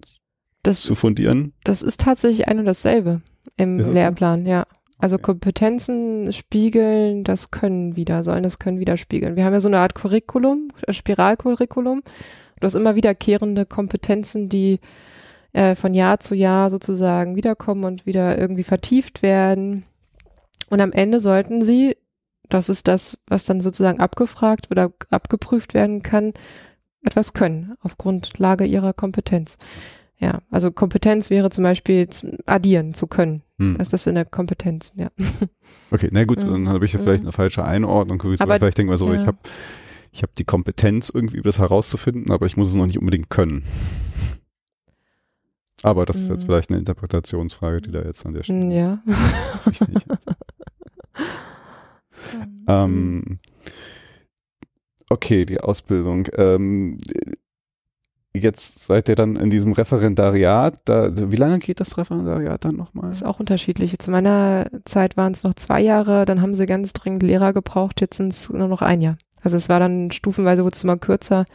das, 0.63 0.81
zu 0.81 0.95
fundieren? 0.95 1.53
Das 1.63 1.83
ist 1.83 2.01
tatsächlich 2.01 2.47
ein 2.47 2.57
und 2.57 2.65
dasselbe 2.65 3.21
im 3.55 3.77
Lehrplan, 3.77 4.47
ja. 4.47 4.65
Also 4.97 5.19
Kompetenzen 5.19 6.33
spiegeln 6.33 7.23
das 7.23 7.51
Können 7.51 7.95
wieder, 7.95 8.23
sollen 8.23 8.41
das 8.41 8.57
Können 8.57 8.79
widerspiegeln. 8.79 9.35
Wir 9.35 9.45
haben 9.45 9.53
ja 9.53 9.61
so 9.61 9.67
eine 9.67 9.77
Art 9.77 9.93
Curriculum, 9.93 10.69
Spiralcurriculum. 10.89 12.01
Du 12.59 12.65
hast 12.65 12.73
immer 12.73 12.95
wiederkehrende 12.95 13.67
Kompetenzen, 13.67 14.49
die 14.49 14.79
äh, 15.53 15.75
von 15.75 15.93
Jahr 15.93 16.19
zu 16.19 16.35
Jahr 16.35 16.69
sozusagen 16.69 17.35
wiederkommen 17.35 17.83
und 17.83 18.05
wieder 18.05 18.37
irgendwie 18.37 18.63
vertieft 18.63 19.21
werden. 19.21 19.85
Und 20.69 20.81
am 20.81 20.91
Ende 20.91 21.19
sollten 21.19 21.61
sie, 21.61 21.97
das 22.49 22.69
ist 22.69 22.87
das, 22.87 23.17
was 23.27 23.45
dann 23.45 23.61
sozusagen 23.61 23.99
abgefragt 23.99 24.67
oder 24.71 24.91
abgeprüft 25.09 25.73
werden 25.73 26.03
kann, 26.03 26.33
etwas 27.03 27.33
können 27.33 27.75
auf 27.81 27.97
Grundlage 27.97 28.65
ihrer 28.65 28.93
Kompetenz. 28.93 29.57
Ja, 30.19 30.39
also 30.51 30.69
Kompetenz 30.69 31.29
wäre 31.29 31.49
zum 31.49 31.63
Beispiel 31.63 32.07
addieren 32.45 32.93
zu 32.93 33.07
können. 33.07 33.41
Hm. 33.57 33.77
Das 33.77 33.87
ist 33.87 33.93
das 33.93 34.07
eine 34.07 34.25
Kompetenz, 34.25 34.91
ja. 34.95 35.09
Okay, 35.91 36.09
na 36.11 36.25
gut, 36.25 36.43
dann 36.43 36.69
habe 36.69 36.85
ich 36.85 36.93
ja 36.93 36.99
vielleicht 36.99 37.23
eine 37.23 37.31
falsche 37.31 37.65
Einordnung. 37.65 38.21
Aber 38.39 38.57
vielleicht 38.57 38.77
denken 38.77 38.91
wir 38.91 38.97
so, 38.97 39.11
ja. 39.11 39.21
ich 39.21 39.25
habe 39.27 39.37
ich 40.11 40.23
hab 40.23 40.35
die 40.35 40.43
Kompetenz 40.43 41.09
irgendwie 41.09 41.41
das 41.41 41.59
herauszufinden, 41.59 42.31
aber 42.31 42.45
ich 42.45 42.57
muss 42.57 42.69
es 42.69 42.75
noch 42.75 42.85
nicht 42.85 42.99
unbedingt 42.99 43.29
können. 43.29 43.63
Aber 45.83 46.05
das 46.05 46.17
ist 46.17 46.29
jetzt 46.29 46.41
hm. 46.41 46.47
vielleicht 46.47 46.69
eine 46.69 46.79
Interpretationsfrage, 46.79 47.81
die 47.81 47.91
da 47.91 48.01
jetzt 48.01 48.25
an 48.25 48.33
der 48.33 48.43
Stelle. 48.43 48.73
Ja. 48.73 48.99
Richtig. 49.65 49.97
ähm, 52.67 53.39
okay, 55.09 55.45
die 55.45 55.61
Ausbildung. 55.61 56.27
Ähm, 56.35 56.97
jetzt 58.33 58.85
seid 58.85 59.09
ihr 59.09 59.15
dann 59.15 59.35
in 59.35 59.49
diesem 59.49 59.73
Referendariat. 59.73 60.79
Da, 60.85 61.11
wie 61.15 61.35
lange 61.35 61.59
geht 61.59 61.79
das 61.79 61.97
Referendariat 61.97 62.63
dann 62.63 62.75
nochmal? 62.75 63.09
Das 63.09 63.19
ist 63.19 63.27
auch 63.27 63.39
unterschiedlich. 63.39 63.97
Zu 63.99 64.11
meiner 64.11 64.67
Zeit 64.85 65.17
waren 65.17 65.31
es 65.31 65.43
noch 65.43 65.55
zwei 65.55 65.81
Jahre, 65.81 66.25
dann 66.25 66.41
haben 66.41 66.55
sie 66.55 66.65
ganz 66.65 66.93
dringend 66.93 67.23
Lehrer 67.23 67.53
gebraucht, 67.53 68.01
jetzt 68.01 68.17
sind 68.17 68.33
es 68.33 68.49
nur 68.49 68.67
noch 68.67 68.81
ein 68.81 69.01
Jahr. 69.01 69.17
Also 69.41 69.57
es 69.57 69.69
war 69.69 69.79
dann 69.79 70.11
stufenweise, 70.11 70.63
wurde 70.63 70.75
es 70.75 70.83
immer 70.83 70.97
kürzer, 70.97 71.45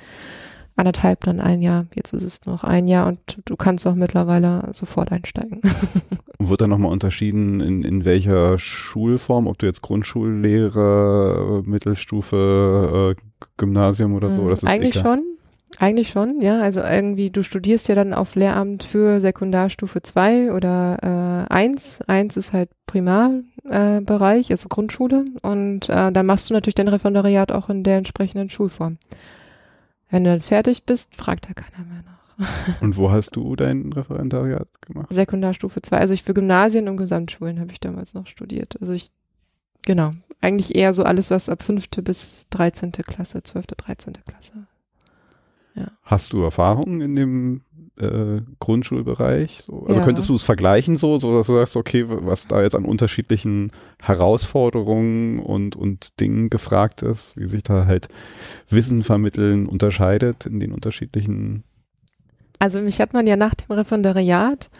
anderthalb, 0.76 1.24
dann 1.24 1.40
ein 1.40 1.62
Jahr. 1.62 1.86
Jetzt 1.94 2.12
ist 2.12 2.22
es 2.22 2.44
noch 2.46 2.64
ein 2.64 2.86
Jahr 2.86 3.06
und 3.06 3.18
du 3.44 3.56
kannst 3.56 3.86
auch 3.86 3.94
mittlerweile 3.94 4.68
sofort 4.72 5.12
einsteigen. 5.12 5.60
Wird 6.38 6.60
dann 6.60 6.70
nochmal 6.70 6.92
unterschieden, 6.92 7.60
in, 7.60 7.82
in 7.82 8.04
welcher 8.04 8.58
Schulform, 8.58 9.46
ob 9.46 9.58
du 9.58 9.66
jetzt 9.66 9.82
Grundschullehrer, 9.82 11.62
Mittelstufe, 11.64 13.16
äh, 13.16 13.20
Gymnasium 13.56 14.14
oder 14.14 14.30
so? 14.30 14.42
Mhm, 14.42 14.56
eigentlich 14.64 14.96
egal? 14.96 15.18
schon 15.18 15.34
Eigentlich 15.78 16.08
schon, 16.10 16.40
ja. 16.40 16.60
Also 16.60 16.80
irgendwie, 16.82 17.30
du 17.30 17.42
studierst 17.42 17.88
ja 17.88 17.94
dann 17.94 18.14
auf 18.14 18.34
Lehramt 18.34 18.84
für 18.84 19.20
Sekundarstufe 19.20 20.02
2 20.02 20.52
oder 20.52 21.46
äh, 21.50 21.52
1. 21.52 22.02
1 22.06 22.36
ist 22.36 22.52
halt 22.52 22.70
Primarbereich, 22.86 24.50
äh, 24.50 24.52
also 24.52 24.68
Grundschule. 24.68 25.24
Und 25.42 25.88
äh, 25.88 26.12
dann 26.12 26.26
machst 26.26 26.48
du 26.48 26.54
natürlich 26.54 26.76
dein 26.76 26.88
Referendariat 26.88 27.50
auch 27.50 27.68
in 27.70 27.82
der 27.82 27.98
entsprechenden 27.98 28.50
Schulform. 28.50 28.98
Wenn 30.14 30.22
du 30.22 30.30
dann 30.30 30.40
fertig 30.40 30.84
bist, 30.84 31.16
fragt 31.16 31.48
da 31.48 31.54
keiner 31.54 31.84
mehr 31.88 32.04
nach. 32.04 32.80
Und 32.80 32.96
wo 32.96 33.10
hast 33.10 33.34
du 33.34 33.56
dein 33.56 33.92
Referendariat 33.92 34.68
gemacht? 34.80 35.08
Sekundarstufe 35.10 35.82
2. 35.82 35.98
Also 35.98 36.14
ich 36.14 36.22
für 36.22 36.34
Gymnasien 36.34 36.88
und 36.88 36.98
Gesamtschulen 36.98 37.58
habe 37.58 37.72
ich 37.72 37.80
damals 37.80 38.14
noch 38.14 38.28
studiert. 38.28 38.76
Also 38.80 38.92
ich, 38.92 39.10
genau, 39.82 40.12
eigentlich 40.40 40.76
eher 40.76 40.94
so 40.94 41.02
alles, 41.02 41.32
was 41.32 41.48
ab 41.48 41.64
fünfte 41.64 42.00
bis 42.00 42.46
13. 42.50 42.92
Klasse, 42.92 43.42
12., 43.42 43.66
13. 43.66 44.12
Klasse 44.24 44.68
ja. 45.74 45.90
Hast 46.04 46.32
du 46.32 46.42
Erfahrungen 46.42 47.00
in 47.00 47.14
dem 47.14 47.62
äh, 47.98 48.40
Grundschulbereich? 48.60 49.64
So? 49.66 49.84
Also 49.86 50.00
ja. 50.00 50.04
könntest 50.04 50.28
du 50.28 50.34
es 50.34 50.42
vergleichen 50.42 50.96
so, 50.96 51.18
so 51.18 51.36
dass 51.36 51.46
du 51.46 51.54
sagst, 51.54 51.76
okay, 51.76 52.04
was 52.06 52.46
da 52.46 52.62
jetzt 52.62 52.74
an 52.74 52.84
unterschiedlichen 52.84 53.70
Herausforderungen 54.02 55.38
und, 55.38 55.76
und 55.76 56.20
Dingen 56.20 56.50
gefragt 56.50 57.02
ist, 57.02 57.36
wie 57.36 57.46
sich 57.46 57.62
da 57.62 57.86
halt 57.86 58.08
Wissen 58.68 59.02
vermitteln 59.02 59.66
unterscheidet 59.66 60.46
in 60.46 60.60
den 60.60 60.72
unterschiedlichen 60.72 61.64
Also 62.58 62.80
mich 62.80 63.00
hat 63.00 63.12
man 63.12 63.26
ja 63.26 63.36
nach 63.36 63.54
dem 63.54 63.72
Referendariat 63.72 64.70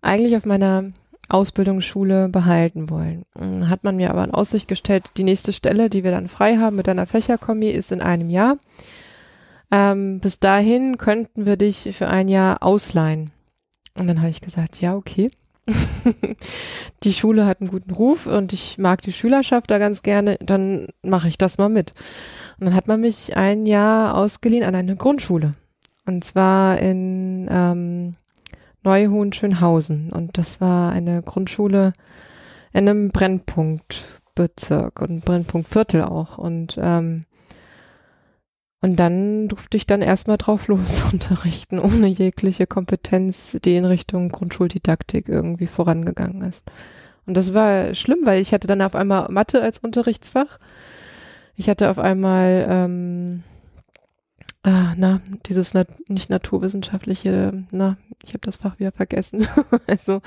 eigentlich 0.00 0.36
auf 0.36 0.44
meiner 0.44 0.92
Ausbildungsschule 1.28 2.28
behalten 2.28 2.90
wollen. 2.90 3.24
Hat 3.68 3.84
man 3.84 3.96
mir 3.96 4.10
aber 4.10 4.24
in 4.24 4.30
Aussicht 4.30 4.68
gestellt, 4.68 5.12
die 5.16 5.24
nächste 5.24 5.52
Stelle, 5.52 5.88
die 5.88 6.04
wir 6.04 6.10
dann 6.10 6.28
frei 6.28 6.56
haben 6.56 6.76
mit 6.76 6.88
einer 6.88 7.06
Fächerkombi, 7.06 7.70
ist 7.70 7.92
in 7.92 8.00
einem 8.00 8.30
Jahr. 8.30 8.58
Ähm, 9.74 10.20
bis 10.20 10.38
dahin 10.38 10.98
könnten 10.98 11.46
wir 11.46 11.56
dich 11.56 11.96
für 11.96 12.06
ein 12.06 12.28
Jahr 12.28 12.62
ausleihen. 12.62 13.32
Und 13.98 14.06
dann 14.06 14.20
habe 14.20 14.30
ich 14.30 14.40
gesagt, 14.40 14.80
ja, 14.80 14.94
okay. 14.94 15.32
die 17.02 17.12
Schule 17.12 17.44
hat 17.44 17.60
einen 17.60 17.70
guten 17.70 17.90
Ruf 17.90 18.26
und 18.26 18.52
ich 18.52 18.78
mag 18.78 19.00
die 19.02 19.12
Schülerschaft 19.12 19.68
da 19.72 19.78
ganz 19.78 20.04
gerne, 20.04 20.38
dann 20.40 20.86
mache 21.02 21.26
ich 21.26 21.38
das 21.38 21.58
mal 21.58 21.70
mit. 21.70 21.92
Und 22.60 22.66
dann 22.66 22.74
hat 22.76 22.86
man 22.86 23.00
mich 23.00 23.36
ein 23.36 23.66
Jahr 23.66 24.16
ausgeliehen 24.16 24.62
an 24.62 24.76
eine 24.76 24.94
Grundschule. 24.94 25.54
Und 26.06 26.22
zwar 26.22 26.78
in 26.78 27.48
ähm, 27.50 28.14
Neuhohen-Schönhausen. 28.84 30.12
Und 30.12 30.38
das 30.38 30.60
war 30.60 30.92
eine 30.92 31.20
Grundschule 31.22 31.94
in 32.72 32.88
einem 32.88 33.08
Brennpunktbezirk 33.08 35.00
und 35.00 35.24
Brennpunktviertel 35.24 36.04
auch. 36.04 36.38
Und 36.38 36.78
ähm, 36.80 37.24
und 38.84 38.96
dann 38.96 39.48
durfte 39.48 39.78
ich 39.78 39.86
dann 39.86 40.02
erstmal 40.02 40.36
drauf 40.36 40.66
los 40.68 41.02
unterrichten, 41.10 41.78
ohne 41.78 42.06
jegliche 42.06 42.66
Kompetenz, 42.66 43.56
die 43.64 43.76
in 43.76 43.86
Richtung 43.86 44.28
Grundschuldidaktik 44.28 45.26
irgendwie 45.26 45.66
vorangegangen 45.66 46.42
ist. 46.42 46.66
Und 47.24 47.34
das 47.34 47.54
war 47.54 47.94
schlimm, 47.94 48.18
weil 48.24 48.42
ich 48.42 48.52
hatte 48.52 48.66
dann 48.66 48.82
auf 48.82 48.94
einmal 48.94 49.30
Mathe 49.30 49.62
als 49.62 49.78
Unterrichtsfach. 49.78 50.58
Ich 51.56 51.70
hatte 51.70 51.88
auf 51.88 51.98
einmal, 51.98 52.66
ähm, 52.68 53.42
ah, 54.64 54.92
na, 54.98 55.22
dieses 55.46 55.72
nat 55.72 55.88
nicht 56.10 56.28
naturwissenschaftliche, 56.28 57.64
na, 57.70 57.96
ich 58.22 58.34
habe 58.34 58.40
das 58.42 58.56
Fach 58.56 58.78
wieder 58.78 58.92
vergessen. 58.92 59.48
also 59.86 60.20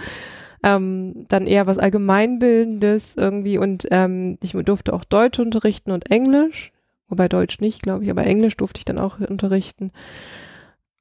ähm, 0.64 1.28
dann 1.28 1.46
eher 1.46 1.68
was 1.68 1.78
Allgemeinbildendes 1.78 3.18
irgendwie 3.18 3.60
und 3.60 3.88
ähm, 3.92 4.40
ich 4.42 4.54
durfte 4.54 4.94
auch 4.94 5.04
Deutsch 5.04 5.38
unterrichten 5.38 5.92
und 5.92 6.10
Englisch 6.10 6.72
wobei 7.08 7.28
Deutsch 7.28 7.60
nicht, 7.60 7.82
glaube 7.84 8.04
ich, 8.04 8.10
aber 8.10 8.26
Englisch 8.26 8.58
durfte 8.58 8.80
ich 8.80 8.86
dann 8.86 9.00
auch 9.00 9.20
unterrichten. 9.20 9.92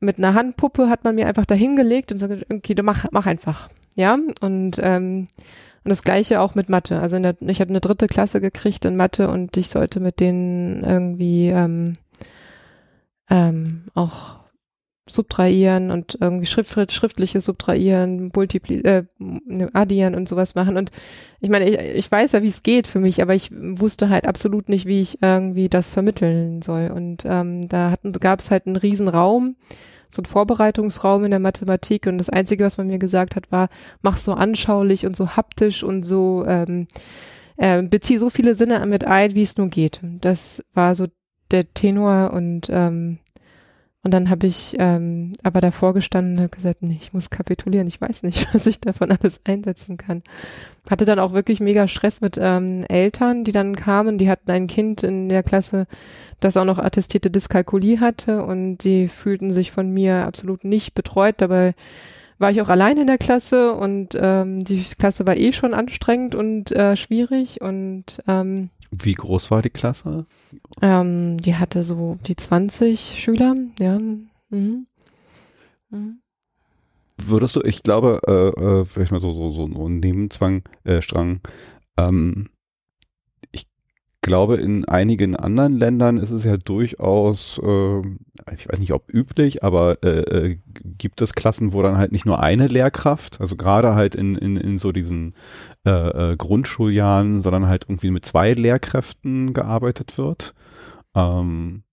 Mit 0.00 0.18
einer 0.18 0.34
Handpuppe 0.34 0.88
hat 0.88 1.04
man 1.04 1.14
mir 1.14 1.26
einfach 1.26 1.46
dahingelegt 1.46 2.12
und 2.12 2.20
gesagt, 2.20 2.46
okay, 2.52 2.74
du 2.74 2.82
mach, 2.82 3.06
mach 3.12 3.26
einfach. 3.26 3.68
Ja, 3.94 4.18
und, 4.40 4.78
ähm, 4.82 5.28
und 5.84 5.88
das 5.88 6.02
gleiche 6.02 6.40
auch 6.40 6.54
mit 6.54 6.68
Mathe. 6.68 7.00
Also 7.00 7.18
der, 7.18 7.36
ich 7.40 7.60
habe 7.60 7.70
eine 7.70 7.80
dritte 7.80 8.06
Klasse 8.06 8.40
gekriegt 8.40 8.84
in 8.84 8.96
Mathe 8.96 9.28
und 9.30 9.56
ich 9.56 9.68
sollte 9.68 10.00
mit 10.00 10.20
denen 10.20 10.84
irgendwie 10.84 11.48
ähm, 11.48 11.94
ähm, 13.30 13.84
auch 13.94 14.36
subtrahieren 15.08 15.90
und 15.90 16.18
irgendwie 16.20 16.46
schrift, 16.46 16.92
schriftliches 16.92 17.44
subtrahieren, 17.44 18.30
multipli 18.34 18.80
äh, 18.80 19.04
ne, 19.18 19.70
addieren 19.72 20.14
und 20.14 20.28
sowas 20.28 20.54
machen. 20.54 20.76
Und 20.76 20.90
ich 21.40 21.48
meine, 21.48 21.68
ich, 21.68 21.78
ich 21.78 22.10
weiß 22.10 22.32
ja, 22.32 22.42
wie 22.42 22.48
es 22.48 22.62
geht 22.62 22.86
für 22.86 22.98
mich, 22.98 23.22
aber 23.22 23.34
ich 23.34 23.50
wusste 23.52 24.08
halt 24.08 24.26
absolut 24.26 24.68
nicht, 24.68 24.86
wie 24.86 25.00
ich 25.00 25.22
irgendwie 25.22 25.68
das 25.68 25.90
vermitteln 25.90 26.60
soll. 26.62 26.90
Und 26.94 27.24
ähm, 27.24 27.68
da 27.68 27.94
gab 28.18 28.40
es 28.40 28.50
halt 28.50 28.66
einen 28.66 28.76
riesen 28.76 29.08
Raum, 29.08 29.56
so 30.10 30.20
einen 30.20 30.26
Vorbereitungsraum 30.26 31.24
in 31.24 31.30
der 31.30 31.40
Mathematik. 31.40 32.06
Und 32.06 32.18
das 32.18 32.30
Einzige, 32.30 32.64
was 32.64 32.76
man 32.76 32.88
mir 32.88 32.98
gesagt 32.98 33.36
hat, 33.36 33.52
war, 33.52 33.68
mach 34.02 34.18
so 34.18 34.32
anschaulich 34.32 35.06
und 35.06 35.14
so 35.14 35.36
haptisch 35.36 35.84
und 35.84 36.02
so 36.02 36.44
ähm, 36.46 36.88
äh, 37.56 37.82
bezieh 37.82 38.18
so 38.18 38.28
viele 38.28 38.54
Sinne 38.56 38.84
mit 38.86 39.06
ein, 39.06 39.34
wie 39.34 39.42
es 39.42 39.56
nur 39.56 39.68
geht. 39.68 40.00
Das 40.02 40.64
war 40.74 40.94
so 40.96 41.06
der 41.52 41.72
Tenor 41.74 42.32
und 42.32 42.68
ähm, 42.70 43.18
und 44.06 44.12
dann 44.12 44.30
habe 44.30 44.46
ich 44.46 44.76
ähm, 44.78 45.32
aber 45.42 45.60
davor 45.60 45.92
gestanden 45.92 46.34
und 46.34 46.44
habe 46.44 46.54
gesagt, 46.54 46.80
nee, 46.80 46.96
ich 47.02 47.12
muss 47.12 47.28
kapitulieren, 47.28 47.88
ich 47.88 48.00
weiß 48.00 48.22
nicht, 48.22 48.46
was 48.54 48.64
ich 48.68 48.80
davon 48.80 49.10
alles 49.10 49.40
einsetzen 49.42 49.96
kann. 49.96 50.22
Hatte 50.88 51.04
dann 51.04 51.18
auch 51.18 51.32
wirklich 51.32 51.58
mega 51.58 51.88
Stress 51.88 52.20
mit 52.20 52.38
ähm, 52.40 52.84
Eltern, 52.88 53.42
die 53.42 53.50
dann 53.50 53.74
kamen, 53.74 54.16
die 54.16 54.30
hatten 54.30 54.48
ein 54.52 54.68
Kind 54.68 55.02
in 55.02 55.28
der 55.28 55.42
Klasse, 55.42 55.88
das 56.38 56.56
auch 56.56 56.64
noch 56.64 56.78
attestierte 56.78 57.32
Dyskalkulie 57.32 57.98
hatte 57.98 58.44
und 58.44 58.78
die 58.84 59.08
fühlten 59.08 59.50
sich 59.50 59.72
von 59.72 59.90
mir 59.90 60.24
absolut 60.24 60.62
nicht 60.62 60.94
betreut. 60.94 61.34
Dabei 61.38 61.74
war 62.38 62.50
ich 62.50 62.60
auch 62.60 62.68
allein 62.68 62.98
in 62.98 63.06
der 63.06 63.18
Klasse 63.18 63.72
und 63.72 64.10
ähm, 64.20 64.64
die 64.64 64.82
Klasse 64.82 65.26
war 65.26 65.36
eh 65.36 65.52
schon 65.52 65.74
anstrengend 65.74 66.34
und 66.34 66.72
äh, 66.72 66.96
schwierig 66.96 67.60
und 67.60 68.22
ähm, 68.26 68.70
wie 68.90 69.14
groß 69.14 69.50
war 69.50 69.62
die 69.62 69.70
Klasse? 69.70 70.26
Ähm, 70.80 71.38
die 71.38 71.56
hatte 71.56 71.82
so 71.82 72.18
die 72.26 72.36
20 72.36 73.16
Schüler, 73.18 73.56
ja. 73.78 73.98
Mhm. 73.98 74.86
Mhm. 75.90 76.20
Würdest 77.18 77.56
du, 77.56 77.62
ich 77.62 77.82
glaube, 77.82 78.20
äh, 78.26 78.60
äh, 78.60 78.84
vielleicht 78.84 79.10
mal 79.10 79.20
so, 79.20 79.32
so, 79.32 79.50
so 79.50 79.88
ein 79.88 80.00
Nebenzwang, 80.00 80.62
äh, 80.84 81.00
Strang, 81.00 81.40
ähm, 81.96 82.48
glaube, 84.26 84.56
in 84.56 84.84
einigen 84.84 85.34
anderen 85.36 85.78
Ländern 85.78 86.18
ist 86.18 86.30
es 86.30 86.44
ja 86.44 86.56
durchaus, 86.56 87.58
äh, 87.62 88.00
ich 88.54 88.68
weiß 88.68 88.78
nicht, 88.78 88.92
ob 88.92 89.08
üblich, 89.12 89.64
aber 89.64 90.02
äh, 90.02 90.20
äh, 90.20 90.58
gibt 90.98 91.22
es 91.22 91.32
Klassen, 91.32 91.72
wo 91.72 91.80
dann 91.82 91.96
halt 91.96 92.12
nicht 92.12 92.26
nur 92.26 92.40
eine 92.42 92.66
Lehrkraft, 92.66 93.40
also 93.40 93.56
gerade 93.56 93.94
halt 93.94 94.14
in, 94.14 94.34
in, 94.34 94.56
in 94.56 94.78
so 94.78 94.92
diesen 94.92 95.34
äh, 95.86 96.32
äh, 96.32 96.36
Grundschuljahren, 96.36 97.40
sondern 97.40 97.66
halt 97.66 97.86
irgendwie 97.88 98.10
mit 98.10 98.26
zwei 98.26 98.52
Lehrkräften 98.52 99.54
gearbeitet 99.54 100.18
wird. 100.18 100.54
Ähm, 101.14 101.84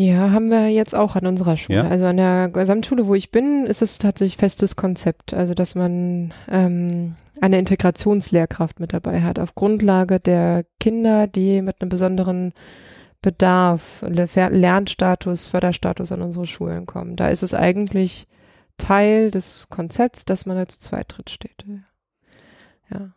ja, 0.00 0.30
haben 0.30 0.48
wir 0.48 0.68
jetzt 0.68 0.94
auch 0.94 1.16
an 1.16 1.26
unserer 1.26 1.56
Schule. 1.56 1.78
Ja? 1.78 1.88
Also 1.88 2.06
an 2.06 2.18
der 2.18 2.48
Gesamtschule, 2.50 3.08
wo 3.08 3.16
ich 3.16 3.32
bin, 3.32 3.66
ist 3.66 3.82
es 3.82 3.98
tatsächlich 3.98 4.36
festes 4.36 4.76
Konzept. 4.76 5.34
Also 5.34 5.54
dass 5.54 5.74
man 5.74 6.32
ähm, 6.48 7.16
eine 7.40 7.58
Integrationslehrkraft 7.58 8.78
mit 8.78 8.92
dabei 8.92 9.22
hat, 9.22 9.40
auf 9.40 9.56
Grundlage 9.56 10.20
der 10.20 10.64
Kinder, 10.78 11.26
die 11.26 11.62
mit 11.62 11.80
einem 11.80 11.88
besonderen 11.88 12.52
Bedarf, 13.22 14.04
Lernstatus, 14.06 15.48
Förderstatus 15.48 16.12
an 16.12 16.22
unsere 16.22 16.46
Schulen 16.46 16.86
kommen. 16.86 17.16
Da 17.16 17.30
ist 17.30 17.42
es 17.42 17.52
eigentlich 17.52 18.28
Teil 18.76 19.32
des 19.32 19.66
Konzepts, 19.68 20.24
dass 20.24 20.46
man 20.46 20.58
als 20.58 20.78
Zweitritt 20.78 21.28
steht. 21.28 21.64
Ja. 22.88 23.10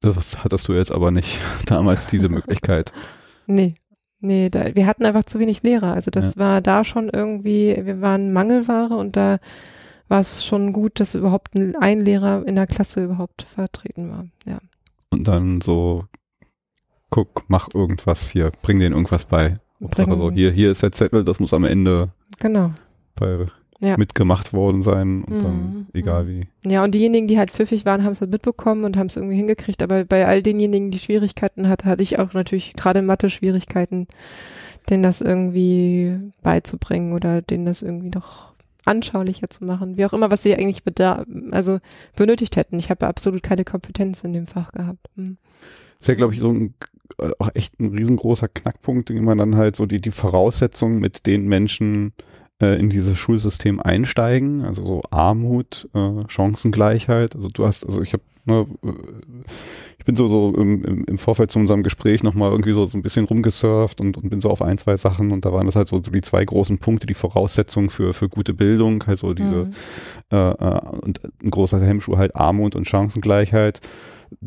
Das 0.00 0.42
hattest 0.42 0.66
du 0.66 0.72
jetzt 0.72 0.90
aber 0.90 1.12
nicht 1.12 1.38
damals 1.66 2.08
diese 2.08 2.28
Möglichkeit. 2.28 2.92
nee. 3.46 3.76
Nee, 4.20 4.50
da, 4.50 4.74
wir 4.74 4.86
hatten 4.86 5.04
einfach 5.04 5.24
zu 5.24 5.38
wenig 5.38 5.62
Lehrer. 5.62 5.94
Also 5.94 6.10
das 6.10 6.34
ja. 6.34 6.40
war 6.40 6.60
da 6.60 6.84
schon 6.84 7.08
irgendwie, 7.08 7.78
wir 7.82 8.00
waren 8.00 8.32
Mangelware 8.32 8.94
und 8.96 9.16
da 9.16 9.38
war 10.08 10.20
es 10.20 10.44
schon 10.44 10.72
gut, 10.72 11.00
dass 11.00 11.14
überhaupt 11.14 11.54
ein 11.54 12.00
Lehrer 12.00 12.46
in 12.46 12.56
der 12.56 12.66
Klasse 12.66 13.04
überhaupt 13.04 13.42
vertreten 13.42 14.10
war. 14.10 14.26
Ja. 14.44 14.58
Und 15.10 15.28
dann 15.28 15.60
so, 15.60 16.04
guck, 17.08 17.44
mach 17.48 17.68
irgendwas 17.74 18.28
hier, 18.28 18.52
bring 18.62 18.80
denen 18.80 18.94
irgendwas 18.94 19.24
bei. 19.24 19.58
Bring, 19.78 20.12
so, 20.12 20.30
hier, 20.30 20.50
hier 20.50 20.72
ist 20.72 20.82
der 20.82 20.92
Zettel, 20.92 21.24
das 21.24 21.40
muss 21.40 21.54
am 21.54 21.64
Ende 21.64 22.10
genau. 22.38 22.72
bei 23.14 23.46
ja. 23.80 23.96
mitgemacht 23.96 24.52
worden 24.52 24.82
sein 24.82 25.24
und 25.24 25.38
mhm. 25.38 25.42
dann 25.42 25.86
egal 25.94 26.28
wie. 26.28 26.46
Ja, 26.64 26.84
und 26.84 26.94
diejenigen, 26.94 27.26
die 27.26 27.38
halt 27.38 27.50
pfiffig 27.50 27.84
waren, 27.84 28.04
haben 28.04 28.12
es 28.12 28.20
halt 28.20 28.30
mitbekommen 28.30 28.84
und 28.84 28.96
haben 28.96 29.06
es 29.06 29.16
irgendwie 29.16 29.36
hingekriegt. 29.36 29.82
Aber 29.82 30.04
bei 30.04 30.26
all 30.26 30.42
denjenigen, 30.42 30.90
die 30.90 30.98
Schwierigkeiten 30.98 31.68
hatten, 31.68 31.88
hatte 31.88 32.02
ich 32.02 32.18
auch 32.18 32.32
natürlich 32.34 32.74
gerade 32.74 33.02
Mathe 33.02 33.30
Schwierigkeiten, 33.30 34.06
denen 34.88 35.02
das 35.02 35.20
irgendwie 35.20 36.18
beizubringen 36.42 37.12
oder 37.12 37.42
denen 37.42 37.66
das 37.66 37.82
irgendwie 37.82 38.10
noch 38.10 38.50
anschaulicher 38.84 39.50
zu 39.50 39.64
machen, 39.64 39.96
wie 39.96 40.04
auch 40.04 40.12
immer, 40.12 40.30
was 40.30 40.42
sie 40.42 40.54
eigentlich 40.54 40.82
also 41.50 41.80
benötigt 42.16 42.56
hätten. 42.56 42.78
Ich 42.78 42.90
habe 42.90 43.06
absolut 43.06 43.42
keine 43.42 43.64
Kompetenz 43.64 44.24
in 44.24 44.32
dem 44.32 44.46
Fach 44.46 44.72
gehabt. 44.72 45.06
Mhm. 45.16 45.36
Ist 46.00 46.08
ja, 46.08 46.14
glaube 46.14 46.34
ich, 46.34 46.40
so 46.40 46.50
ein 46.50 46.74
äh, 47.18 47.30
auch 47.38 47.50
echt 47.54 47.78
ein 47.80 47.96
riesengroßer 47.96 48.48
Knackpunkt, 48.48 49.08
den 49.08 49.24
man 49.24 49.38
dann 49.38 49.56
halt 49.56 49.76
so 49.76 49.86
die, 49.86 50.00
die 50.00 50.10
Voraussetzungen 50.10 50.98
mit 50.98 51.26
den 51.26 51.46
Menschen 51.46 52.12
äh, 52.60 52.78
in 52.78 52.90
dieses 52.90 53.18
Schulsystem 53.18 53.80
einsteigen, 53.80 54.64
also 54.64 54.86
so 54.86 55.02
Armut, 55.10 55.88
äh, 55.94 56.28
Chancengleichheit. 56.28 57.34
Also 57.34 57.48
du 57.48 57.66
hast, 57.66 57.84
also 57.84 58.02
ich 58.02 58.12
habe, 58.12 58.22
ne, 58.44 58.66
äh, 58.84 58.92
ich 59.98 60.04
bin 60.06 60.16
so, 60.16 60.28
so 60.28 60.54
im, 60.56 61.04
im 61.04 61.18
Vorfeld 61.18 61.50
zu 61.50 61.58
unserem 61.58 61.82
Gespräch 61.82 62.22
nochmal 62.22 62.50
irgendwie 62.50 62.72
so, 62.72 62.86
so 62.86 62.96
ein 62.96 63.02
bisschen 63.02 63.26
rumgesurft 63.26 64.00
und, 64.00 64.16
und 64.16 64.30
bin 64.30 64.40
so 64.40 64.48
auf 64.48 64.62
ein, 64.62 64.78
zwei 64.78 64.96
Sachen 64.96 65.30
und 65.30 65.44
da 65.44 65.52
waren 65.52 65.66
das 65.66 65.76
halt 65.76 65.88
so, 65.88 66.02
so 66.02 66.10
die 66.10 66.22
zwei 66.22 66.44
großen 66.44 66.78
Punkte, 66.78 67.06
die 67.06 67.14
Voraussetzungen 67.14 67.90
für, 67.90 68.14
für 68.14 68.28
gute 68.28 68.54
Bildung, 68.54 69.06
halt 69.06 69.18
so 69.18 69.34
diese, 69.34 69.66
mhm. 69.66 69.72
äh, 70.30 70.50
äh, 70.50 70.80
und 71.02 71.20
ein 71.42 71.50
großer 71.50 71.80
Hemmschuh 71.80 72.16
halt 72.16 72.34
Armut 72.34 72.74
und 72.74 72.88
Chancengleichheit 72.88 73.80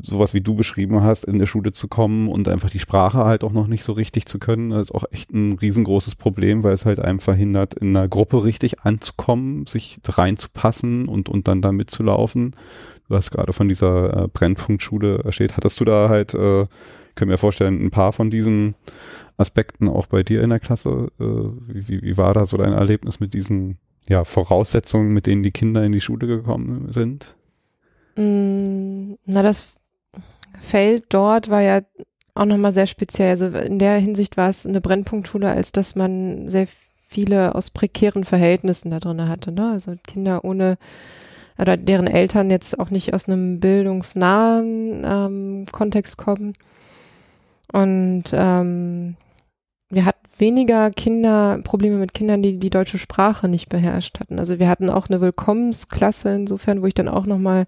sowas 0.01 0.33
wie 0.33 0.41
du 0.41 0.55
beschrieben 0.55 1.01
hast, 1.01 1.25
in 1.25 1.39
der 1.39 1.45
Schule 1.45 1.71
zu 1.71 1.87
kommen 1.87 2.27
und 2.27 2.47
einfach 2.47 2.69
die 2.69 2.79
Sprache 2.79 3.25
halt 3.25 3.43
auch 3.43 3.51
noch 3.51 3.67
nicht 3.67 3.83
so 3.83 3.91
richtig 3.93 4.25
zu 4.25 4.39
können, 4.39 4.71
das 4.71 4.83
ist 4.83 4.95
auch 4.95 5.05
echt 5.11 5.31
ein 5.31 5.53
riesengroßes 5.53 6.15
Problem, 6.15 6.63
weil 6.63 6.73
es 6.73 6.85
halt 6.85 6.99
einem 6.99 7.19
verhindert, 7.19 7.73
in 7.73 7.95
einer 7.95 8.07
Gruppe 8.07 8.43
richtig 8.43 8.81
anzukommen, 8.81 9.67
sich 9.67 9.99
reinzupassen 10.05 11.07
und, 11.07 11.29
und 11.29 11.47
dann 11.47 11.61
da 11.61 11.71
mitzulaufen. 11.71 12.55
Du 13.09 13.15
hast 13.15 13.31
gerade 13.31 13.53
von 13.53 13.67
dieser 13.67 14.23
äh, 14.23 14.27
Brennpunktschule 14.27 15.19
erzählt. 15.23 15.57
Hattest 15.57 15.79
du 15.79 15.85
da 15.85 16.09
halt, 16.09 16.33
äh, 16.33 16.65
können 17.15 17.31
mir 17.31 17.37
vorstellen, 17.37 17.85
ein 17.85 17.91
paar 17.91 18.13
von 18.13 18.29
diesen 18.29 18.75
Aspekten 19.37 19.89
auch 19.89 20.07
bei 20.07 20.23
dir 20.23 20.41
in 20.41 20.49
der 20.49 20.59
Klasse? 20.59 21.09
Äh, 21.19 21.25
wie, 21.67 22.01
wie 22.01 22.17
war 22.17 22.33
da 22.33 22.45
so 22.45 22.57
dein 22.57 22.73
Erlebnis 22.73 23.19
mit 23.19 23.33
diesen 23.33 23.77
ja, 24.07 24.23
Voraussetzungen, 24.23 25.13
mit 25.13 25.27
denen 25.27 25.43
die 25.43 25.51
Kinder 25.51 25.83
in 25.83 25.91
die 25.91 26.01
Schule 26.01 26.27
gekommen 26.27 26.91
sind? 26.91 27.35
Mm, 28.15 29.13
na, 29.25 29.41
das 29.41 29.67
Feld 30.59 31.05
dort 31.09 31.49
war 31.49 31.61
ja 31.61 31.81
auch 32.35 32.45
nochmal 32.45 32.71
sehr 32.71 32.87
speziell. 32.87 33.31
Also 33.31 33.47
in 33.47 33.79
der 33.79 33.97
Hinsicht 33.97 34.37
war 34.37 34.49
es 34.49 34.65
eine 34.65 34.81
Brennpunktschule, 34.81 35.49
als 35.49 35.71
dass 35.71 35.95
man 35.95 36.47
sehr 36.47 36.67
viele 37.07 37.55
aus 37.55 37.69
prekären 37.69 38.23
Verhältnissen 38.23 38.91
da 38.91 38.99
drin 38.99 39.27
hatte. 39.27 39.51
Ne? 39.51 39.71
Also 39.71 39.95
Kinder 40.07 40.43
ohne 40.43 40.77
oder 41.57 41.77
deren 41.77 42.07
Eltern 42.07 42.49
jetzt 42.49 42.79
auch 42.79 42.89
nicht 42.89 43.13
aus 43.13 43.27
einem 43.27 43.59
bildungsnahen 43.59 45.03
ähm, 45.05 45.65
Kontext 45.71 46.17
kommen. 46.17 46.53
Und 47.71 48.25
ähm, 48.33 49.15
wir 49.89 50.05
hatten 50.05 50.22
weniger 50.37 50.91
Kinder, 50.91 51.59
Probleme 51.63 51.97
mit 51.97 52.13
Kindern, 52.13 52.41
die 52.41 52.57
die 52.57 52.69
deutsche 52.69 52.97
Sprache 52.97 53.47
nicht 53.47 53.69
beherrscht 53.69 54.19
hatten. 54.19 54.39
Also 54.39 54.59
wir 54.59 54.67
hatten 54.67 54.89
auch 54.89 55.09
eine 55.09 55.21
Willkommensklasse 55.21 56.33
insofern, 56.33 56.81
wo 56.81 56.87
ich 56.87 56.93
dann 56.93 57.07
auch 57.07 57.25
nochmal 57.25 57.65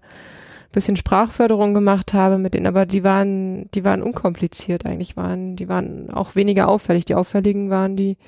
bisschen 0.76 0.96
Sprachförderung 0.96 1.74
gemacht 1.74 2.12
habe 2.12 2.38
mit 2.38 2.54
denen, 2.54 2.66
aber 2.66 2.84
die 2.84 3.02
waren, 3.02 3.70
die 3.72 3.82
waren 3.82 4.02
unkompliziert 4.02 4.84
eigentlich, 4.84 5.16
waren, 5.16 5.56
die 5.56 5.68
waren 5.68 6.10
auch 6.10 6.34
weniger 6.34 6.68
auffällig. 6.68 7.06
Die 7.06 7.14
auffälligen 7.14 7.70
waren 7.70 7.96
die 7.96 8.18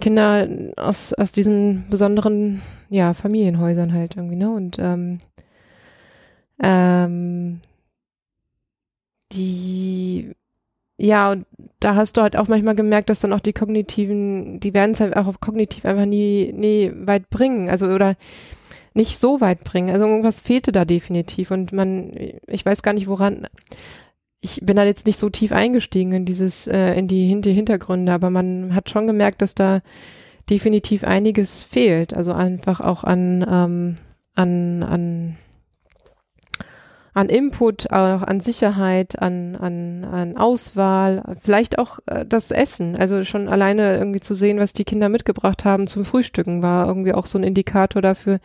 Kinder 0.00 0.48
aus, 0.76 1.12
aus 1.12 1.32
diesen 1.32 1.84
besonderen, 1.90 2.62
ja, 2.88 3.14
Familienhäusern 3.14 3.92
halt 3.92 4.16
irgendwie, 4.16 4.36
ne? 4.36 4.50
Und 4.50 4.78
ähm, 4.78 5.18
ähm, 6.62 7.60
die 9.32 10.32
ja, 10.98 11.32
und 11.32 11.46
da 11.80 11.94
hast 11.94 12.16
du 12.16 12.22
halt 12.22 12.36
auch 12.36 12.48
manchmal 12.48 12.74
gemerkt, 12.74 13.10
dass 13.10 13.20
dann 13.20 13.32
auch 13.32 13.40
die 13.40 13.52
kognitiven, 13.52 14.60
die 14.60 14.72
werden 14.72 14.92
es 14.92 15.00
halt 15.00 15.16
auch 15.16 15.26
auf 15.26 15.40
kognitiv 15.40 15.84
einfach 15.84 16.06
nie, 16.06 16.52
nie 16.54 16.90
weit 16.94 17.28
bringen. 17.28 17.68
Also 17.68 17.86
oder 17.86 18.16
nicht 18.94 19.20
so 19.20 19.40
weit 19.42 19.62
bringen. 19.62 19.90
Also 19.90 20.06
irgendwas 20.06 20.40
fehlte 20.40 20.72
da 20.72 20.84
definitiv 20.86 21.50
und 21.50 21.72
man, 21.72 22.12
ich 22.46 22.64
weiß 22.64 22.82
gar 22.82 22.94
nicht 22.94 23.08
woran. 23.08 23.46
Ich 24.40 24.60
bin 24.62 24.76
da 24.76 24.84
jetzt 24.84 25.06
nicht 25.06 25.18
so 25.18 25.28
tief 25.28 25.52
eingestiegen 25.52 26.12
in 26.12 26.24
dieses, 26.24 26.66
äh, 26.66 26.94
in 26.94 27.08
die, 27.08 27.30
in 27.30 27.42
die 27.42 27.52
Hintergründe, 27.52 28.12
aber 28.12 28.30
man 28.30 28.74
hat 28.74 28.88
schon 28.88 29.06
gemerkt, 29.06 29.42
dass 29.42 29.54
da 29.54 29.82
definitiv 30.48 31.04
einiges 31.04 31.62
fehlt. 31.62 32.14
Also 32.14 32.32
einfach 32.32 32.80
auch 32.80 33.04
an, 33.04 33.44
ähm, 33.48 33.96
an, 34.34 34.82
an, 34.82 35.36
an 37.16 37.30
Input, 37.30 37.90
auch 37.92 38.20
an 38.20 38.40
Sicherheit, 38.40 39.22
an, 39.22 39.56
an, 39.56 40.04
an 40.04 40.36
Auswahl, 40.36 41.22
vielleicht 41.42 41.78
auch 41.78 41.98
äh, 42.04 42.26
das 42.26 42.50
Essen. 42.50 42.94
Also 42.94 43.24
schon 43.24 43.48
alleine 43.48 43.96
irgendwie 43.96 44.20
zu 44.20 44.34
sehen, 44.34 44.58
was 44.58 44.74
die 44.74 44.84
Kinder 44.84 45.08
mitgebracht 45.08 45.64
haben 45.64 45.86
zum 45.86 46.04
Frühstücken, 46.04 46.60
war 46.60 46.86
irgendwie 46.86 47.14
auch 47.14 47.24
so 47.24 47.38
ein 47.38 47.44
Indikator 47.44 48.02
dafür, 48.02 48.38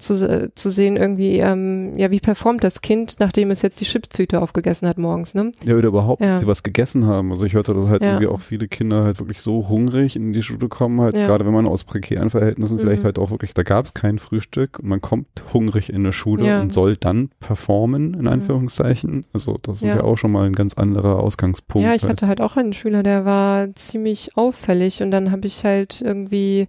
zu, 0.00 0.50
zu 0.54 0.70
sehen 0.70 0.96
irgendwie, 0.96 1.38
ähm, 1.38 1.96
ja, 1.96 2.10
wie 2.10 2.20
performt 2.20 2.64
das 2.64 2.82
Kind, 2.82 3.16
nachdem 3.18 3.50
es 3.50 3.62
jetzt 3.62 3.80
die 3.80 3.84
Chipstüte 3.84 4.40
aufgegessen 4.40 4.88
hat 4.88 4.98
morgens, 4.98 5.34
ne? 5.34 5.52
Ja, 5.64 5.74
oder 5.74 5.88
überhaupt, 5.88 6.22
ja. 6.22 6.38
sie 6.38 6.46
was 6.46 6.62
gegessen 6.62 7.06
haben. 7.06 7.32
Also 7.32 7.44
ich 7.44 7.54
hörte, 7.54 7.74
dass 7.74 7.88
halt 7.88 8.02
ja. 8.02 8.12
irgendwie 8.12 8.28
auch 8.28 8.40
viele 8.40 8.68
Kinder 8.68 9.04
halt 9.04 9.18
wirklich 9.18 9.40
so 9.40 9.68
hungrig 9.68 10.16
in 10.16 10.32
die 10.32 10.42
Schule 10.42 10.68
kommen, 10.68 11.00
halt 11.00 11.16
ja. 11.16 11.26
gerade 11.26 11.46
wenn 11.46 11.52
man 11.52 11.68
aus 11.68 11.84
prekären 11.84 12.30
Verhältnissen 12.30 12.76
mhm. 12.76 12.80
vielleicht 12.80 13.04
halt 13.04 13.18
auch 13.18 13.30
wirklich, 13.30 13.54
da 13.54 13.62
gab 13.62 13.86
es 13.86 13.94
kein 13.94 14.18
Frühstück 14.18 14.78
und 14.78 14.88
man 14.88 15.00
kommt 15.00 15.26
hungrig 15.52 15.90
in 15.90 15.96
eine 15.96 16.12
Schule 16.12 16.60
und 16.60 16.72
soll 16.72 16.96
dann 16.96 17.30
performen, 17.40 18.14
in 18.14 18.22
mhm. 18.22 18.28
Anführungszeichen. 18.28 19.26
Also 19.32 19.58
das 19.62 19.78
ist 19.78 19.84
ja 19.84 20.02
auch 20.02 20.16
schon 20.16 20.32
mal 20.32 20.46
ein 20.46 20.54
ganz 20.54 20.74
anderer 20.74 21.18
Ausgangspunkt. 21.18 21.86
Ja, 21.86 21.94
ich 21.94 22.02
halt. 22.02 22.12
hatte 22.12 22.28
halt 22.28 22.40
auch 22.40 22.56
einen 22.56 22.72
Schüler, 22.72 23.02
der 23.02 23.24
war 23.24 23.74
ziemlich 23.74 24.36
auffällig 24.36 25.02
und 25.02 25.10
dann 25.10 25.30
habe 25.30 25.46
ich 25.46 25.64
halt 25.64 26.00
irgendwie 26.00 26.68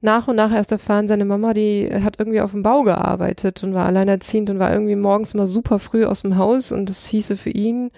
nach 0.00 0.28
und 0.28 0.36
nach 0.36 0.52
erst 0.52 0.70
erfahren, 0.72 1.08
seine 1.08 1.24
Mama, 1.24 1.54
die 1.54 1.90
hat 1.92 2.16
irgendwie 2.18 2.40
auf 2.40 2.52
dem 2.52 2.62
Bau 2.62 2.82
gearbeitet 2.82 3.62
und 3.64 3.74
war 3.74 3.86
alleinerziehend 3.86 4.50
und 4.50 4.58
war 4.58 4.72
irgendwie 4.72 4.94
morgens 4.94 5.34
immer 5.34 5.46
super 5.46 5.78
früh 5.78 6.04
aus 6.04 6.22
dem 6.22 6.36
Haus 6.38 6.70
und 6.70 6.88
das 6.88 7.06
hieße 7.06 7.36
für 7.36 7.50
ihn, 7.50 7.90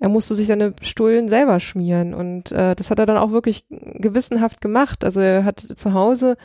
er 0.00 0.08
musste 0.08 0.34
sich 0.34 0.48
seine 0.48 0.74
Stullen 0.82 1.28
selber 1.28 1.60
schmieren 1.60 2.12
und 2.12 2.52
äh, 2.52 2.74
das 2.74 2.90
hat 2.90 2.98
er 2.98 3.06
dann 3.06 3.16
auch 3.16 3.30
wirklich 3.30 3.64
gewissenhaft 3.70 4.60
gemacht. 4.60 5.04
Also 5.04 5.20
er 5.20 5.44
hat 5.44 5.60
zu 5.60 5.94
Hause 5.94 6.36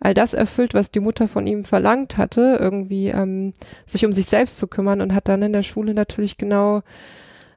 all 0.00 0.14
das 0.14 0.34
erfüllt, 0.34 0.74
was 0.74 0.90
die 0.90 1.00
Mutter 1.00 1.28
von 1.28 1.46
ihm 1.46 1.64
verlangt 1.64 2.16
hatte, 2.16 2.58
irgendwie 2.58 3.08
ähm, 3.08 3.52
sich 3.86 4.04
um 4.04 4.12
sich 4.12 4.26
selbst 4.26 4.58
zu 4.58 4.66
kümmern 4.66 5.00
und 5.00 5.14
hat 5.14 5.28
dann 5.28 5.42
in 5.42 5.52
der 5.52 5.62
Schule 5.62 5.94
natürlich 5.94 6.38
genau 6.38 6.82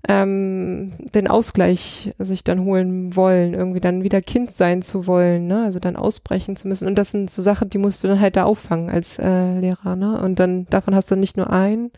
ähm, 0.07 0.93
den 1.13 1.27
Ausgleich 1.27 2.13
sich 2.17 2.43
dann 2.43 2.61
holen 2.61 3.15
wollen, 3.15 3.53
irgendwie 3.53 3.79
dann 3.79 4.03
wieder 4.03 4.21
Kind 4.21 4.51
sein 4.51 4.81
zu 4.81 5.07
wollen, 5.07 5.47
ne? 5.47 5.63
Also 5.63 5.79
dann 5.79 5.95
ausbrechen 5.95 6.55
zu 6.55 6.67
müssen. 6.67 6.87
Und 6.87 6.95
das 6.95 7.11
sind 7.11 7.29
so 7.29 7.41
Sachen, 7.41 7.69
die 7.69 7.77
musst 7.77 8.03
du 8.03 8.07
dann 8.07 8.19
halt 8.19 8.35
da 8.35 8.43
auffangen 8.43 8.89
als 8.89 9.19
äh, 9.19 9.59
Lehrer, 9.59 9.95
ne? 9.95 10.21
Und 10.21 10.39
dann 10.39 10.65
davon 10.69 10.95
hast 10.95 11.09
du 11.11 11.15
nicht 11.15 11.37
nur 11.37 11.49
einen, 11.49 11.91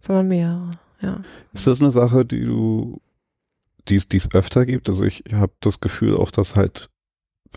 sondern 0.00 0.28
mehrere. 0.28 0.70
Ja. 1.00 1.20
Ist 1.52 1.66
das 1.66 1.80
eine 1.80 1.90
Sache, 1.90 2.24
die 2.24 2.44
du, 2.44 3.00
die 3.88 3.96
es 3.96 4.32
öfter 4.32 4.64
gibt? 4.64 4.88
Also 4.88 5.04
ich 5.04 5.24
habe 5.32 5.52
das 5.60 5.80
Gefühl 5.80 6.16
auch, 6.16 6.30
dass 6.30 6.56
halt, 6.56 6.88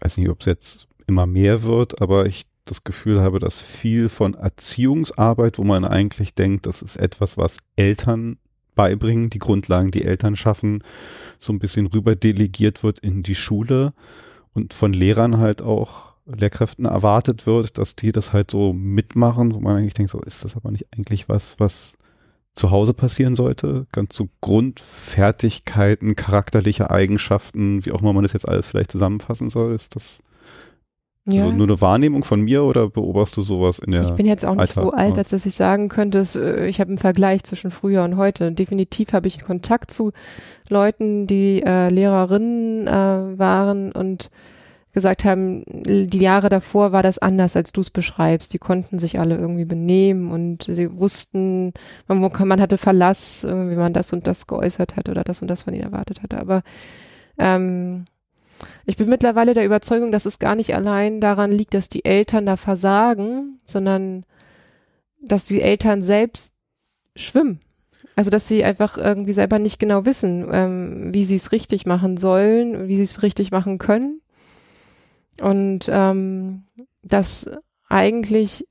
weiß 0.01 0.17
nicht, 0.17 0.29
ob 0.29 0.41
es 0.41 0.45
jetzt 0.47 0.87
immer 1.07 1.25
mehr 1.25 1.63
wird, 1.63 2.01
aber 2.01 2.25
ich 2.25 2.45
das 2.65 2.83
Gefühl 2.83 3.21
habe, 3.21 3.39
dass 3.39 3.61
viel 3.61 4.09
von 4.09 4.33
Erziehungsarbeit, 4.33 5.57
wo 5.57 5.63
man 5.63 5.85
eigentlich 5.85 6.33
denkt, 6.33 6.65
das 6.65 6.81
ist 6.81 6.97
etwas, 6.97 7.37
was 7.37 7.59
Eltern 7.77 8.37
beibringen, 8.77 9.29
die 9.29 9.39
Grundlagen, 9.39 9.91
die 9.91 10.05
Eltern 10.05 10.37
schaffen, 10.37 10.81
so 11.39 11.51
ein 11.51 11.59
bisschen 11.59 11.87
rüber 11.87 12.15
delegiert 12.15 12.83
wird 12.83 12.99
in 12.99 13.23
die 13.23 13.35
Schule 13.35 13.93
und 14.53 14.73
von 14.73 14.93
Lehrern 14.93 15.37
halt 15.37 15.61
auch 15.61 16.13
Lehrkräften 16.25 16.85
erwartet 16.85 17.45
wird, 17.45 17.77
dass 17.77 17.95
die 17.95 18.11
das 18.13 18.33
halt 18.33 18.51
so 18.51 18.71
mitmachen, 18.73 19.53
wo 19.53 19.59
man 19.59 19.77
eigentlich 19.77 19.93
denkt, 19.93 20.11
so 20.11 20.21
ist 20.21 20.43
das 20.43 20.55
aber 20.55 20.71
nicht 20.71 20.87
eigentlich 20.93 21.27
was, 21.27 21.59
was 21.59 21.97
zu 22.53 22.71
Hause 22.71 22.93
passieren 22.93 23.35
sollte. 23.35 23.85
Ganz 23.91 24.15
so 24.15 24.29
Grundfertigkeiten, 24.41 26.15
charakterliche 26.15 26.89
Eigenschaften, 26.91 27.85
wie 27.85 27.91
auch 27.91 28.01
immer 28.01 28.13
man 28.13 28.23
das 28.23 28.33
jetzt 28.33 28.47
alles 28.47 28.67
vielleicht 28.67 28.91
zusammenfassen 28.91 29.49
soll, 29.49 29.73
ist 29.73 29.95
das 29.95 30.21
ja. 31.29 31.43
Also 31.43 31.55
nur 31.55 31.67
eine 31.67 31.81
Wahrnehmung 31.81 32.23
von 32.23 32.41
mir 32.41 32.63
oder 32.63 32.89
beobachtest 32.89 33.37
du 33.37 33.41
sowas 33.41 33.79
in 33.79 33.91
der 33.91 34.03
Ich 34.03 34.11
bin 34.11 34.25
jetzt 34.25 34.45
auch 34.45 34.55
nicht 34.55 34.61
Alltag 34.61 34.83
so 34.83 34.91
alt, 34.91 35.17
als 35.17 35.29
dass 35.29 35.45
ich 35.45 35.55
sagen 35.55 35.89
könnte, 35.89 36.19
dass, 36.19 36.37
äh, 36.37 36.67
ich 36.67 36.79
habe 36.79 36.87
einen 36.87 36.97
Vergleich 36.97 37.43
zwischen 37.43 37.69
früher 37.69 38.05
und 38.05 38.15
heute. 38.15 38.53
Definitiv 38.53 39.11
habe 39.11 39.27
ich 39.27 39.43
Kontakt 39.43 39.91
zu 39.91 40.13
Leuten, 40.69 41.27
die 41.27 41.63
äh, 41.63 41.89
Lehrerinnen 41.89 42.87
äh, 42.87 43.37
waren 43.37 43.91
und 43.91 44.29
gesagt 44.93 45.25
haben, 45.25 45.63
die 45.67 46.17
Jahre 46.17 46.47
davor 46.47 46.93
war 46.93 47.03
das 47.03 47.19
anders, 47.19 47.57
als 47.57 47.73
du 47.73 47.81
es 47.81 47.89
beschreibst. 47.89 48.53
Die 48.53 48.57
konnten 48.57 48.97
sich 48.97 49.19
alle 49.19 49.35
irgendwie 49.35 49.65
benehmen 49.65 50.31
und 50.31 50.63
sie 50.63 50.97
wussten, 50.97 51.73
man, 52.07 52.19
man 52.19 52.61
hatte 52.61 52.77
Verlass, 52.79 53.43
wie 53.43 53.75
man 53.75 53.93
das 53.93 54.11
und 54.11 54.25
das 54.25 54.47
geäußert 54.47 54.95
hat 54.95 55.07
oder 55.09 55.23
das 55.23 55.43
und 55.43 55.49
das 55.49 55.63
von 55.63 55.73
ihnen 55.75 55.83
erwartet 55.83 56.23
hatte. 56.23 56.39
Aber 56.39 56.63
ähm, 57.37 58.05
ich 58.85 58.97
bin 58.97 59.09
mittlerweile 59.09 59.53
der 59.53 59.65
Überzeugung, 59.65 60.11
dass 60.11 60.25
es 60.25 60.39
gar 60.39 60.55
nicht 60.55 60.73
allein 60.73 61.21
daran 61.21 61.51
liegt, 61.51 61.73
dass 61.73 61.89
die 61.89 62.05
Eltern 62.05 62.45
da 62.45 62.57
versagen, 62.57 63.59
sondern 63.65 64.25
dass 65.21 65.45
die 65.45 65.61
Eltern 65.61 66.01
selbst 66.01 66.53
schwimmen. 67.15 67.59
Also 68.15 68.29
dass 68.29 68.47
sie 68.47 68.63
einfach 68.63 68.97
irgendwie 68.97 69.33
selber 69.33 69.59
nicht 69.59 69.79
genau 69.79 70.05
wissen, 70.05 70.47
ähm, 70.51 71.13
wie 71.13 71.23
sie 71.23 71.35
es 71.35 71.51
richtig 71.51 71.85
machen 71.85 72.17
sollen, 72.17 72.87
wie 72.87 72.95
sie 72.95 73.03
es 73.03 73.21
richtig 73.21 73.51
machen 73.51 73.77
können. 73.77 74.21
Und 75.41 75.87
ähm, 75.89 76.63
dass 77.03 77.49
eigentlich, 77.89 78.65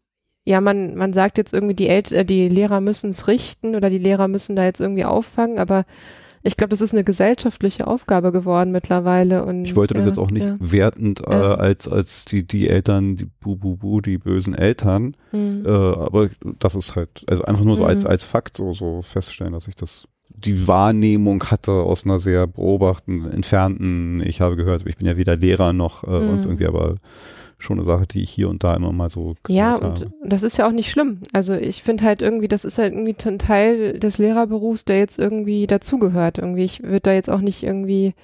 ja, 0.45 0.61
man, 0.61 0.97
man 0.97 1.12
sagt 1.12 1.39
jetzt 1.39 1.55
irgendwie, 1.55 1.74
die, 1.74 1.89
El 1.89 2.03
äh, 2.11 2.24
die 2.24 2.49
Lehrer 2.49 2.80
müssen 2.80 3.11
es 3.11 3.28
richten 3.28 3.76
oder 3.76 3.89
die 3.89 3.99
Lehrer 3.99 4.26
müssen 4.26 4.57
da 4.57 4.64
jetzt 4.64 4.80
irgendwie 4.80 5.05
auffangen, 5.05 5.59
aber 5.59 5.84
ich 6.43 6.57
glaube, 6.57 6.70
das 6.70 6.80
ist 6.80 6.93
eine 6.93 7.05
gesellschaftliche 7.05 7.87
Aufgabe 7.87 8.32
geworden 8.32 8.70
mittlerweile. 8.72 9.45
Und, 9.45 9.64
ich 9.64 9.74
wollte 9.76 9.95
das 9.95 10.05
ja, 10.05 10.09
jetzt 10.11 10.18
auch 10.18 10.30
nicht 10.30 10.45
ja. 10.47 10.57
wertend 10.61 11.26
äh, 11.26 11.30
Ja. 11.32 11.55
als, 11.57 11.89
als 11.89 12.24
die, 12.24 12.47
die 12.47 12.68
Eltern, 12.68 13.16
die 13.16 13.24
Bu, 13.26 13.57
Bu, 13.57 13.76
Bu, 13.76 14.01
die 14.01 14.18
bösen 14.18 14.55
Eltern, 14.55 15.16
Mhm. 15.32 15.64
äh, 15.66 15.70
aber 15.70 16.28
das 16.59 16.74
ist 16.74 16.95
halt, 16.97 17.24
also 17.28 17.43
einfach 17.45 17.64
nur 17.64 17.76
so 17.76 17.84
als, 17.84 18.05
Mhm. 18.05 18.11
als 18.11 18.24
Fakt 18.24 18.57
so, 18.57 18.72
so 18.72 19.03
feststellen, 19.03 19.53
dass 19.53 19.66
ich 19.68 19.74
das, 19.76 20.07
die 20.34 20.66
Wahrnehmung 20.68 21.43
hatte 21.45 21.72
aus 21.72 22.05
einer 22.05 22.18
sehr 22.18 22.47
beobachten, 22.47 23.24
entfernten, 23.30 24.22
ich 24.24 24.41
habe 24.41 24.57
gehört, 24.57 24.87
ich 24.87 24.97
bin 24.97 25.07
ja 25.07 25.16
weder 25.16 25.37
Lehrer 25.37 25.72
noch 25.72 26.05
äh, 26.05 26.11
Mhm. 26.11 26.28
und 26.30 26.45
irgendwie 26.45 26.66
aber 26.66 26.97
schon 27.59 27.78
eine 27.78 27.86
Sache, 27.86 28.07
die 28.07 28.22
ich 28.22 28.30
hier 28.30 28.48
und 28.48 28.64
da 28.64 28.74
immer 28.74 28.92
mal 28.92 29.09
so 29.09 29.34
Ja, 29.48 29.76
und 29.76 30.00
habe. 30.00 30.12
das 30.22 30.42
ist 30.42 30.59
ja 30.59 30.66
auch 30.66 30.72
nicht 30.72 30.90
schlimm. 30.90 31.20
Also 31.32 31.54
ich 31.54 31.82
finde 31.82 32.04
halt 32.04 32.20
irgendwie, 32.20 32.48
das 32.48 32.64
ist 32.64 32.78
halt 32.78 32.92
irgendwie 32.92 33.16
ein 33.26 33.38
Teil 33.38 33.98
des 33.98 34.18
Lehrerberufs, 34.18 34.84
der 34.84 34.98
jetzt 34.98 35.18
irgendwie 35.18 35.66
dazugehört. 35.66 36.38
Irgendwie, 36.38 36.64
ich 36.64 36.82
würde 36.82 37.00
da 37.00 37.12
jetzt 37.12 37.30
auch 37.30 37.40
nicht 37.40 37.62
irgendwie 37.62 38.14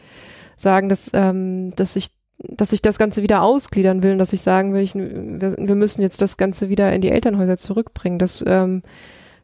sagen, 0.56 0.88
dass, 0.88 1.10
ähm, 1.14 1.74
dass 1.76 1.96
ich 1.96 2.10
dass 2.44 2.72
ich 2.72 2.82
das 2.82 2.98
Ganze 2.98 3.22
wieder 3.22 3.42
ausgliedern 3.42 4.02
will 4.02 4.12
und 4.12 4.18
dass 4.18 4.32
ich 4.32 4.42
sagen 4.42 4.72
will, 4.72 4.80
ich, 4.80 4.94
wir, 4.96 5.56
wir 5.56 5.74
müssen 5.76 6.02
jetzt 6.02 6.20
das 6.22 6.36
Ganze 6.36 6.68
wieder 6.68 6.92
in 6.92 7.00
die 7.00 7.10
Elternhäuser 7.10 7.56
zurückbringen. 7.56 8.18
Das 8.18 8.42
ähm, 8.44 8.82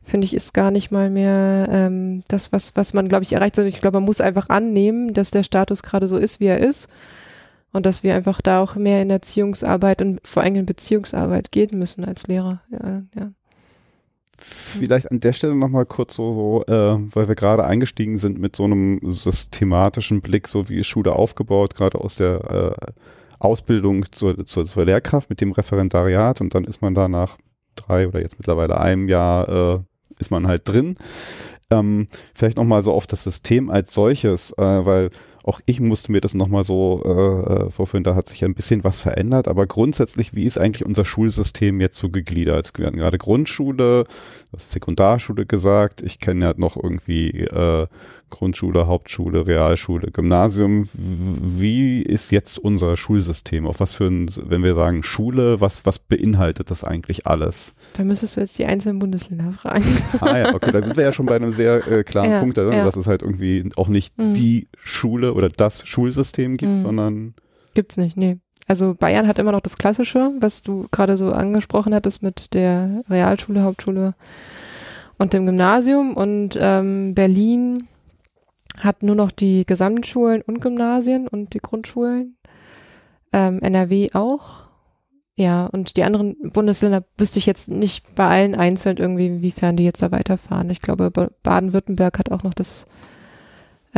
finde 0.02 0.24
ich 0.24 0.34
ist 0.34 0.54
gar 0.54 0.70
nicht 0.70 0.90
mal 0.90 1.10
mehr 1.10 1.68
ähm, 1.70 2.22
das, 2.28 2.50
was, 2.52 2.74
was 2.74 2.94
man, 2.94 3.08
glaube 3.08 3.22
ich, 3.22 3.32
erreicht. 3.32 3.54
Sondern 3.54 3.72
ich 3.72 3.80
glaube, 3.80 3.98
man 3.98 4.04
muss 4.04 4.20
einfach 4.20 4.48
annehmen, 4.48 5.14
dass 5.14 5.30
der 5.30 5.42
Status 5.42 5.82
gerade 5.82 6.08
so 6.08 6.16
ist, 6.16 6.40
wie 6.40 6.46
er 6.46 6.58
ist. 6.58 6.88
Und 7.72 7.86
dass 7.86 8.02
wir 8.02 8.14
einfach 8.14 8.40
da 8.40 8.62
auch 8.62 8.76
mehr 8.76 9.02
in 9.02 9.10
Erziehungsarbeit 9.10 10.00
und 10.02 10.26
vor 10.26 10.42
allem 10.42 10.56
in 10.56 10.66
Beziehungsarbeit 10.66 11.52
gehen 11.52 11.78
müssen 11.78 12.04
als 12.04 12.26
Lehrer. 12.26 12.62
Ja, 12.70 13.02
ja. 13.14 13.32
Vielleicht 14.40 15.10
an 15.10 15.18
der 15.18 15.32
Stelle 15.32 15.54
nochmal 15.54 15.84
kurz 15.84 16.14
so, 16.14 16.32
so 16.32 16.72
äh, 16.72 16.98
weil 17.14 17.26
wir 17.26 17.34
gerade 17.34 17.64
eingestiegen 17.64 18.18
sind 18.18 18.38
mit 18.38 18.54
so 18.54 18.64
einem 18.64 19.00
systematischen 19.02 20.20
Blick, 20.20 20.46
so 20.46 20.68
wie 20.68 20.84
Schule 20.84 21.12
aufgebaut, 21.12 21.74
gerade 21.74 22.00
aus 22.00 22.14
der 22.14 22.76
äh, 22.78 22.92
Ausbildung 23.40 24.06
zur, 24.12 24.46
zur, 24.46 24.64
zur 24.64 24.84
Lehrkraft 24.84 25.28
mit 25.28 25.40
dem 25.40 25.50
Referendariat 25.50 26.40
und 26.40 26.54
dann 26.54 26.64
ist 26.64 26.82
man 26.82 26.94
da 26.94 27.08
nach 27.08 27.36
drei 27.74 28.06
oder 28.06 28.20
jetzt 28.20 28.38
mittlerweile 28.38 28.80
einem 28.80 29.08
Jahr 29.08 29.48
äh, 29.48 29.78
ist 30.18 30.30
man 30.30 30.46
halt 30.46 30.68
drin. 30.68 30.96
Ähm, 31.70 32.08
vielleicht 32.34 32.56
nochmal 32.56 32.82
so 32.82 32.92
auf 32.92 33.06
das 33.06 33.24
System 33.24 33.70
als 33.70 33.92
solches, 33.92 34.52
äh, 34.52 34.62
weil 34.62 35.10
auch 35.48 35.60
ich 35.66 35.80
musste 35.80 36.12
mir 36.12 36.20
das 36.20 36.34
nochmal 36.34 36.62
so 36.62 37.02
äh, 37.04 37.52
äh, 37.52 37.70
vorführen, 37.70 38.04
da 38.04 38.14
hat 38.14 38.28
sich 38.28 38.44
ein 38.44 38.54
bisschen 38.54 38.84
was 38.84 39.00
verändert, 39.00 39.48
aber 39.48 39.66
grundsätzlich, 39.66 40.34
wie 40.34 40.44
ist 40.44 40.58
eigentlich 40.58 40.84
unser 40.84 41.04
Schulsystem 41.04 41.80
jetzt 41.80 41.98
so 41.98 42.10
gegliedert? 42.10 42.72
Wir 42.76 42.86
hatten 42.86 42.98
gerade 42.98 43.18
Grundschule, 43.18 44.04
Sekundarschule 44.56 45.46
gesagt, 45.46 46.02
ich 46.02 46.20
kenne 46.20 46.44
ja 46.44 46.54
noch 46.56 46.76
irgendwie 46.76 47.30
äh, 47.30 47.86
Grundschule, 48.30 48.86
Hauptschule, 48.86 49.46
Realschule, 49.46 50.10
Gymnasium. 50.10 50.88
Wie 50.92 52.02
ist 52.02 52.30
jetzt 52.32 52.58
unser 52.58 52.96
Schulsystem? 52.96 53.66
Auf 53.66 53.80
was 53.80 53.94
für 53.94 54.06
ein, 54.06 54.30
wenn 54.44 54.62
wir 54.62 54.74
sagen 54.74 55.02
Schule, 55.02 55.60
was, 55.60 55.84
was 55.86 55.98
beinhaltet 55.98 56.70
das 56.70 56.84
eigentlich 56.84 57.26
alles? 57.26 57.74
Da 57.94 58.04
müsstest 58.04 58.36
du 58.36 58.40
jetzt 58.40 58.58
die 58.58 58.64
einzelnen 58.66 58.98
Bundesländer 58.98 59.52
fragen. 59.52 59.84
Ah 60.20 60.38
ja, 60.38 60.54
okay, 60.54 60.70
da 60.72 60.82
sind 60.82 60.96
wir 60.96 61.04
ja 61.04 61.12
schon 61.12 61.26
bei 61.26 61.36
einem 61.36 61.52
sehr 61.52 61.86
äh, 61.86 62.02
klaren 62.04 62.30
Ja, 62.30 62.40
Punkt, 62.40 62.58
also, 62.58 62.72
ja. 62.72 62.84
dass 62.84 62.96
es 62.96 63.06
halt 63.06 63.22
irgendwie 63.22 63.68
auch 63.76 63.88
nicht 63.88 64.16
Mhm. 64.18 64.34
die 64.34 64.68
Schule 64.78 65.34
oder 65.34 65.48
das 65.48 65.86
Schulsystem 65.86 66.56
gibt, 66.56 66.72
Mhm. 66.72 66.80
sondern 66.80 67.34
Gibt's 67.74 67.96
nicht, 67.96 68.16
nee. 68.16 68.38
Also 68.66 68.94
Bayern 68.94 69.26
hat 69.28 69.38
immer 69.38 69.52
noch 69.52 69.60
das 69.62 69.78
Klassische, 69.78 70.30
was 70.40 70.62
du 70.62 70.86
gerade 70.90 71.16
so 71.16 71.32
angesprochen 71.32 71.94
hattest 71.94 72.22
mit 72.22 72.52
der 72.52 73.02
Realschule, 73.08 73.62
Hauptschule 73.62 74.14
und 75.16 75.32
dem 75.32 75.46
Gymnasium. 75.46 76.14
Und 76.14 76.58
ähm, 76.60 77.14
Berlin 77.14 77.84
hat 78.80 79.02
nur 79.02 79.14
noch 79.14 79.30
die 79.30 79.64
Gesamtschulen 79.66 80.42
und 80.42 80.60
Gymnasien 80.60 81.28
und 81.28 81.54
die 81.54 81.58
Grundschulen. 81.60 82.36
Ähm, 83.32 83.60
NRW 83.60 84.10
auch. 84.14 84.64
Ja, 85.36 85.66
und 85.66 85.96
die 85.96 86.02
anderen 86.02 86.36
Bundesländer 86.52 87.04
wüsste 87.16 87.38
ich 87.38 87.46
jetzt 87.46 87.68
nicht 87.68 88.14
bei 88.16 88.26
allen 88.26 88.54
einzeln 88.56 88.96
irgendwie, 88.96 89.26
inwiefern 89.26 89.76
die 89.76 89.84
jetzt 89.84 90.02
da 90.02 90.10
weiterfahren. 90.10 90.68
Ich 90.70 90.80
glaube, 90.80 91.10
Ba- 91.12 91.30
Baden-Württemberg 91.44 92.18
hat 92.18 92.32
auch 92.32 92.42
noch 92.42 92.54
das, 92.54 92.86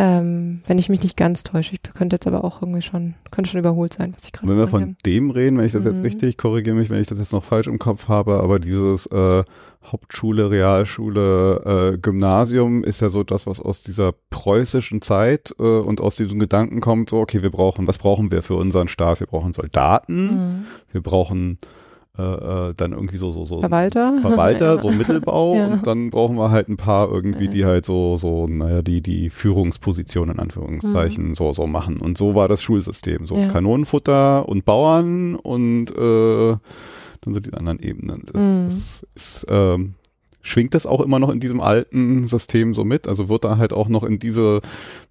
ähm, 0.02 0.62
wenn 0.66 0.78
ich 0.78 0.88
mich 0.88 1.02
nicht 1.02 1.18
ganz 1.18 1.44
täusche. 1.44 1.74
Ich 1.74 1.82
könnte 1.82 2.16
jetzt 2.16 2.26
aber 2.26 2.42
auch 2.42 2.62
irgendwie 2.62 2.80
schon, 2.80 3.14
könnte 3.30 3.50
schon 3.50 3.60
überholt 3.60 3.92
sein, 3.92 4.14
was 4.16 4.24
ich 4.24 4.32
gerade 4.32 4.48
wenn 4.50 4.56
wir 4.56 4.66
von 4.66 4.96
dem 5.04 5.30
reden, 5.30 5.58
wenn 5.58 5.66
ich 5.66 5.72
das 5.72 5.84
jetzt 5.84 5.98
Mhm. 5.98 6.02
richtig, 6.04 6.38
korrigiere 6.38 6.74
mich, 6.74 6.88
wenn 6.88 7.02
ich 7.02 7.08
das 7.08 7.18
jetzt 7.18 7.32
noch 7.34 7.44
falsch 7.44 7.66
im 7.66 7.78
Kopf 7.78 8.08
habe, 8.08 8.40
aber 8.42 8.58
dieses 8.58 9.04
äh, 9.06 9.44
Hauptschule, 9.84 10.50
Realschule, 10.50 11.92
äh, 11.94 11.98
Gymnasium 11.98 12.82
ist 12.82 13.00
ja 13.00 13.10
so 13.10 13.24
das, 13.24 13.46
was 13.46 13.60
aus 13.60 13.82
dieser 13.82 14.12
preußischen 14.30 15.02
Zeit 15.02 15.54
äh, 15.58 15.62
und 15.62 16.00
aus 16.00 16.16
diesem 16.16 16.38
Gedanken 16.38 16.80
kommt, 16.80 17.10
so, 17.10 17.18
okay, 17.18 17.42
wir 17.42 17.50
brauchen, 17.50 17.86
was 17.86 17.98
brauchen 17.98 18.32
wir 18.32 18.42
für 18.42 18.54
unseren 18.54 18.88
Staat? 18.88 19.20
Wir 19.20 19.26
brauchen 19.26 19.52
Soldaten, 19.52 20.24
Mhm. 20.34 20.64
wir 20.92 21.02
brauchen 21.02 21.58
äh, 22.20 22.70
äh, 22.70 22.74
dann 22.76 22.92
irgendwie 22.92 23.16
so, 23.16 23.30
so, 23.30 23.44
so 23.44 23.60
Verwalter. 23.60 24.18
Verwalter, 24.20 24.78
so 24.78 24.90
Mittelbau 24.90 25.54
Ja. 25.56 25.66
und 25.68 25.86
dann 25.86 26.10
brauchen 26.10 26.36
wir 26.36 26.50
halt 26.50 26.68
ein 26.68 26.76
paar 26.76 27.10
irgendwie, 27.10 27.48
die 27.48 27.64
halt 27.64 27.86
so, 27.86 28.16
so, 28.16 28.46
naja, 28.46 28.82
die, 28.82 29.00
die 29.02 29.30
Führungspositionen 29.30 30.34
in 30.36 30.40
Anführungszeichen 30.40 31.34
so, 31.34 31.52
so 31.52 31.66
machen. 31.66 31.98
Und 31.98 32.18
so 32.18 32.34
war 32.34 32.48
das 32.48 32.62
Schulsystem. 32.62 33.26
So 33.26 33.34
Mhm. 33.36 33.40
Ja. 33.42 33.48
Kanonenfutter 33.48 34.48
und 34.48 34.64
Bauern 34.64 35.34
und 35.36 35.90
äh, 35.96 36.56
dann 37.22 37.34
so 37.34 37.40
die 37.40 37.52
anderen 37.54 37.78
Ebenen. 37.80 38.22
Das, 38.32 38.42
Mhm. 38.42 38.64
das 38.66 39.06
ist, 39.14 39.46
ähm, 39.48 39.94
schwingt 40.42 40.74
das 40.74 40.86
auch 40.86 41.00
immer 41.00 41.18
noch 41.18 41.28
in 41.30 41.40
diesem 41.40 41.60
alten 41.60 42.26
System 42.26 42.74
so 42.74 42.84
mit? 42.84 43.06
Also 43.08 43.28
wird 43.28 43.44
da 43.44 43.58
halt 43.58 43.72
auch 43.72 43.88
noch 43.88 44.04
in 44.04 44.18
diese, 44.18 44.60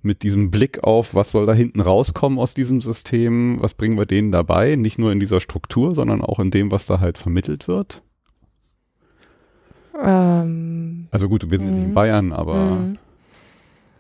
mit 0.02 0.24
diesem 0.24 0.52
Blick 0.52 0.84
auf, 0.84 1.14
was 1.16 1.32
soll 1.32 1.46
da 1.46 1.54
hinten 1.54 1.82
rauskommen 1.82 2.40
aus 2.40 2.54
diesem 2.54 2.82
System, 2.82 3.58
was 3.62 3.74
bringen 3.74 3.98
wir 3.98 4.06
denen 4.06 4.32
dabei? 4.32 4.76
Nicht 4.76 4.98
nur 5.00 5.12
in 5.12 5.20
dieser 5.20 5.40
Struktur, 5.40 5.94
sondern 5.96 6.22
auch 6.22 6.40
in 6.40 6.52
dem, 6.52 6.72
was 6.72 6.86
da 6.86 7.00
halt 7.00 7.18
vermittelt 7.18 7.68
wird? 7.68 8.02
Ähm, 10.02 11.08
Also 11.12 11.28
gut, 11.30 11.50
wir 11.50 11.58
sind 11.58 11.68
jetzt 11.68 11.76
nicht 11.76 11.84
in 11.86 11.90
Mhm. 11.92 11.96
Bayern, 11.96 12.32
aber 12.34 12.56
mhm. 12.56 12.98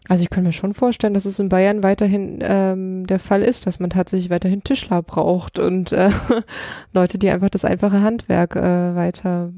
Also 0.09 0.23
ich 0.23 0.31
kann 0.31 0.43
mir 0.43 0.53
schon 0.53 0.73
vorstellen, 0.73 1.13
dass 1.13 1.25
es 1.25 1.37
in 1.37 1.49
Bayern 1.49 1.83
weiterhin 1.83 2.39
ähm, 2.41 3.05
der 3.05 3.19
Fall 3.19 3.43
ist, 3.43 3.67
dass 3.67 3.79
man 3.79 3.91
tatsächlich 3.91 4.31
weiterhin 4.31 4.63
Tischler 4.63 5.03
braucht 5.03 5.59
und 5.59 5.91
äh, 5.91 6.09
Leute, 6.93 7.19
die 7.19 7.29
einfach 7.29 7.51
das 7.51 7.63
einfache 7.63 8.01
Handwerk 8.01 8.55
äh, 8.55 8.95
weiter 8.95 9.53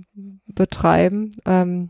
betreiben. 0.47 1.32
Ähm, 1.45 1.89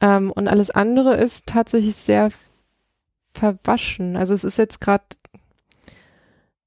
ähm, 0.00 0.32
und 0.32 0.48
alles 0.48 0.70
andere 0.70 1.14
ist 1.14 1.46
tatsächlich 1.46 1.94
sehr 1.94 2.30
verwaschen. 3.34 4.16
Also 4.16 4.34
es 4.34 4.42
ist 4.42 4.58
jetzt 4.58 4.80
gerade 4.80 5.04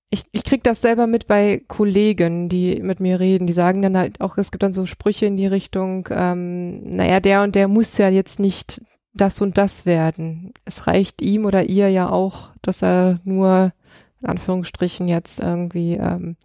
ich, 0.09 0.23
ich 0.31 0.45
krieg 0.45 0.63
das 0.63 0.81
selber 0.81 1.05
mit 1.05 1.27
bei 1.27 1.63
Kollegen, 1.67 2.47
die 2.47 2.81
mit 2.81 3.01
mir 3.01 3.19
reden. 3.19 3.47
Die 3.47 3.53
sagen 3.53 3.81
dann 3.81 3.97
halt 3.97 4.19
auch, 4.21 4.37
es 4.37 4.51
gibt 4.51 4.63
dann 4.63 4.73
so 4.73 4.85
Sprüche 4.85 5.25
in 5.25 5.37
die 5.37 5.47
Richtung, 5.47 6.07
ähm, 6.11 6.83
naja, 6.83 7.19
der 7.21 7.43
und 7.43 7.55
der 7.55 7.69
muss 7.69 7.97
ja 7.97 8.09
jetzt 8.09 8.39
nicht 8.39 8.81
das 9.13 9.41
und 9.41 9.57
das 9.57 9.85
werden. 9.85 10.53
Es 10.65 10.87
reicht 10.87 11.21
ihm 11.21 11.45
oder 11.45 11.63
ihr 11.63 11.89
ja 11.89 12.09
auch, 12.09 12.49
dass 12.61 12.81
er 12.81 13.19
nur, 13.23 13.73
in 14.21 14.27
Anführungsstrichen, 14.27 15.07
jetzt 15.07 15.39
irgendwie 15.39 15.93
ähm, 15.95 16.37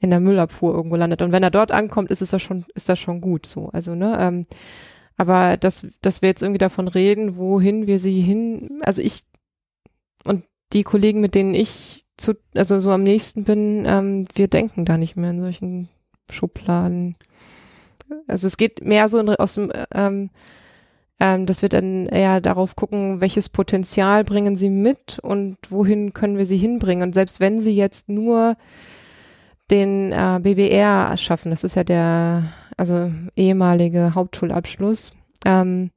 in 0.00 0.10
der 0.10 0.20
Müllabfuhr 0.20 0.74
irgendwo 0.74 0.96
landet. 0.96 1.22
Und 1.22 1.32
wenn 1.32 1.42
er 1.42 1.50
dort 1.50 1.72
ankommt, 1.72 2.10
ist 2.10 2.22
es 2.22 2.32
ja 2.32 2.38
schon, 2.38 2.64
ist 2.74 2.88
das 2.88 2.98
schon 2.98 3.20
gut 3.20 3.46
so. 3.46 3.68
Also, 3.72 3.94
ne, 3.94 4.16
ähm, 4.20 4.46
aber 5.16 5.56
dass, 5.56 5.86
dass 6.02 6.22
wir 6.22 6.28
jetzt 6.28 6.42
irgendwie 6.42 6.58
davon 6.58 6.88
reden, 6.88 7.36
wohin 7.36 7.86
wir 7.86 7.98
sie 7.98 8.20
hin, 8.20 8.80
also 8.82 9.00
ich 9.00 9.24
und 10.26 10.44
die 10.72 10.82
Kollegen, 10.82 11.20
mit 11.20 11.34
denen 11.34 11.54
ich 11.54 12.04
zu, 12.16 12.34
also 12.54 12.80
so 12.80 12.90
am 12.90 13.02
nächsten 13.02 13.44
bin, 13.44 13.84
ähm, 13.86 14.26
wir 14.34 14.48
denken 14.48 14.84
da 14.84 14.98
nicht 14.98 15.16
mehr 15.16 15.30
in 15.30 15.40
solchen 15.40 15.88
Schubladen. 16.30 17.16
Also 18.26 18.46
es 18.46 18.56
geht 18.56 18.84
mehr 18.84 19.08
so 19.08 19.18
in, 19.18 19.28
aus 19.30 19.54
dem, 19.54 19.72
ähm, 19.92 20.30
ähm, 21.18 21.46
dass 21.46 21.62
wir 21.62 21.68
dann 21.68 22.06
eher 22.06 22.40
darauf 22.40 22.76
gucken, 22.76 23.20
welches 23.20 23.48
Potenzial 23.48 24.24
bringen 24.24 24.54
sie 24.54 24.68
mit 24.68 25.18
und 25.18 25.56
wohin 25.70 26.12
können 26.12 26.36
wir 26.36 26.46
sie 26.46 26.58
hinbringen. 26.58 27.02
Und 27.02 27.14
selbst 27.14 27.40
wenn 27.40 27.60
sie 27.60 27.74
jetzt 27.74 28.08
nur 28.08 28.56
den 29.70 30.12
äh, 30.12 30.38
BBR 30.42 31.16
schaffen, 31.16 31.50
das 31.50 31.64
ist 31.64 31.74
ja 31.74 31.84
der, 31.84 32.52
also 32.76 33.10
ehemalige 33.34 34.14
Hauptschulabschluss, 34.14 35.12
ähm, 35.44 35.90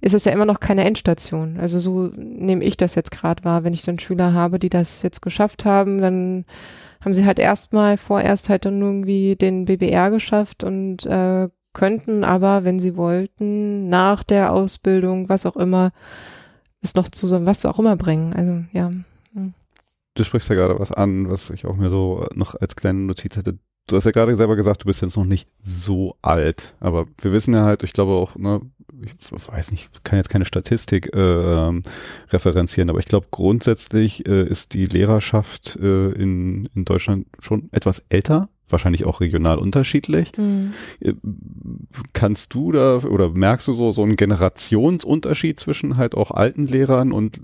ist 0.00 0.14
es 0.14 0.24
ja 0.24 0.32
immer 0.32 0.44
noch 0.44 0.60
keine 0.60 0.84
Endstation. 0.84 1.58
Also 1.58 1.78
so 1.78 2.10
nehme 2.16 2.64
ich 2.64 2.76
das 2.76 2.94
jetzt 2.94 3.10
gerade 3.10 3.44
wahr, 3.44 3.64
wenn 3.64 3.72
ich 3.72 3.82
dann 3.82 3.98
Schüler 3.98 4.32
habe, 4.32 4.58
die 4.58 4.68
das 4.68 5.02
jetzt 5.02 5.22
geschafft 5.22 5.64
haben, 5.64 6.00
dann 6.00 6.44
haben 7.00 7.14
sie 7.14 7.24
halt 7.24 7.38
erstmal 7.38 7.96
vorerst 7.96 8.48
halt 8.48 8.64
dann 8.64 8.80
irgendwie 8.80 9.36
den 9.36 9.66
BBR 9.66 10.10
geschafft 10.10 10.64
und 10.64 11.04
äh, 11.06 11.48
könnten 11.74 12.24
aber, 12.24 12.64
wenn 12.64 12.78
sie 12.78 12.96
wollten, 12.96 13.88
nach 13.88 14.22
der 14.22 14.52
Ausbildung, 14.52 15.28
was 15.28 15.44
auch 15.44 15.56
immer, 15.56 15.92
es 16.80 16.94
noch 16.94 17.08
zu 17.08 17.30
was 17.44 17.66
auch 17.66 17.78
immer 17.78 17.96
bringen. 17.96 18.32
Also 18.32 18.64
ja. 18.72 18.90
du 20.14 20.24
sprichst 20.24 20.48
ja 20.48 20.54
gerade 20.54 20.78
was 20.78 20.92
an, 20.92 21.28
was 21.28 21.50
ich 21.50 21.66
auch 21.66 21.76
mir 21.76 21.90
so 21.90 22.26
noch 22.34 22.54
als 22.54 22.76
kleine 22.76 23.00
Notiz 23.00 23.36
hatte. 23.36 23.58
du 23.86 23.96
hast 23.96 24.04
ja 24.04 24.12
gerade 24.12 24.34
selber 24.36 24.56
gesagt, 24.56 24.82
du 24.82 24.86
bist 24.86 25.02
jetzt 25.02 25.16
noch 25.16 25.24
nicht 25.24 25.48
so 25.62 26.16
alt, 26.22 26.76
aber 26.80 27.06
wir 27.20 27.32
wissen 27.32 27.52
ja 27.52 27.64
halt, 27.64 27.82
ich 27.82 27.92
glaube 27.92 28.12
auch, 28.12 28.36
ne, 28.36 28.60
ich 29.02 29.12
weiß 29.48 29.72
nicht, 29.72 30.04
kann 30.04 30.18
jetzt 30.18 30.30
keine 30.30 30.44
Statistik 30.44 31.12
äh, 31.14 31.18
ähm, 31.18 31.82
referenzieren, 32.30 32.90
aber 32.90 32.98
ich 33.00 33.06
glaube 33.06 33.26
grundsätzlich 33.30 34.26
äh, 34.26 34.44
ist 34.44 34.74
die 34.74 34.86
Lehrerschaft 34.86 35.76
äh, 35.76 36.10
in, 36.12 36.66
in 36.74 36.84
Deutschland 36.84 37.26
schon 37.40 37.68
etwas 37.72 38.02
älter, 38.08 38.48
wahrscheinlich 38.68 39.04
auch 39.04 39.20
regional 39.20 39.58
unterschiedlich. 39.58 40.32
Mhm. 40.36 40.72
Äh, 41.00 41.14
kannst 42.12 42.54
du 42.54 42.72
da 42.72 42.96
oder 42.96 43.30
merkst 43.30 43.68
du 43.68 43.74
so, 43.74 43.92
so 43.92 44.02
einen 44.02 44.16
Generationsunterschied 44.16 45.58
zwischen 45.58 45.96
halt 45.96 46.14
auch 46.14 46.30
alten 46.30 46.66
Lehrern 46.66 47.12
und 47.12 47.40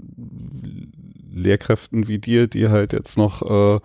Lehrkräften 1.33 2.09
wie 2.09 2.19
dir, 2.19 2.47
die 2.47 2.69
halt 2.69 2.93
jetzt 2.93 3.17
noch 3.17 3.43
äh, 3.77 3.81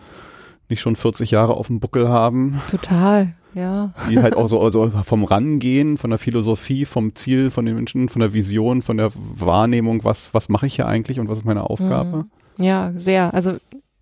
nicht 0.70 0.82
schon 0.82 0.96
40 0.96 1.32
Jahre 1.32 1.56
auf 1.56 1.68
dem 1.68 1.80
Buckel 1.80 2.10
haben? 2.10 2.62
Total 2.70 3.34
ja. 3.56 3.94
Die 4.10 4.20
halt 4.20 4.36
auch 4.36 4.48
so 4.48 4.62
also 4.62 4.92
vom 5.04 5.24
Rangehen, 5.24 5.98
von 5.98 6.10
der 6.10 6.20
Philosophie, 6.20 6.84
vom 6.84 7.16
Ziel, 7.16 7.50
von 7.50 7.66
den 7.66 7.76
Menschen, 7.76 8.10
von 8.10 8.20
der 8.20 8.34
Vision, 8.34 8.82
von 8.82 8.98
der 8.98 9.12
Wahrnehmung, 9.16 10.04
was, 10.04 10.34
was 10.34 10.50
mache 10.50 10.68
ich 10.68 10.76
hier 10.76 10.88
eigentlich 10.88 11.20
und 11.22 11.30
was 11.30 11.40
ist 11.40 11.46
meine 11.46 11.70
Aufgabe? 11.70 12.26
Mhm. 12.58 12.64
Ja, 12.64 12.92
sehr. 12.98 13.34
Also 13.34 13.56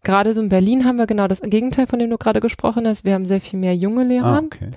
gerade 0.04 0.34
so 0.34 0.42
in 0.42 0.50
Berlin 0.50 0.86
haben 0.86 0.98
wir 0.98 1.08
genau 1.08 1.28
das 1.28 1.42
Gegenteil, 1.42 1.88
von 1.88 2.00
dem 2.00 2.10
du 2.10 2.18
gerade 2.18 2.40
gesprochen 2.40 2.88
hast. 2.88 3.06
Wir 3.06 3.14
haben 3.14 3.26
sehr 3.26 3.42
viel 3.42 3.60
mehr 3.60 3.76
junge 3.76 4.04
Lehrer. 4.04 4.26
Ah, 4.26 4.44
okay. 4.44 4.70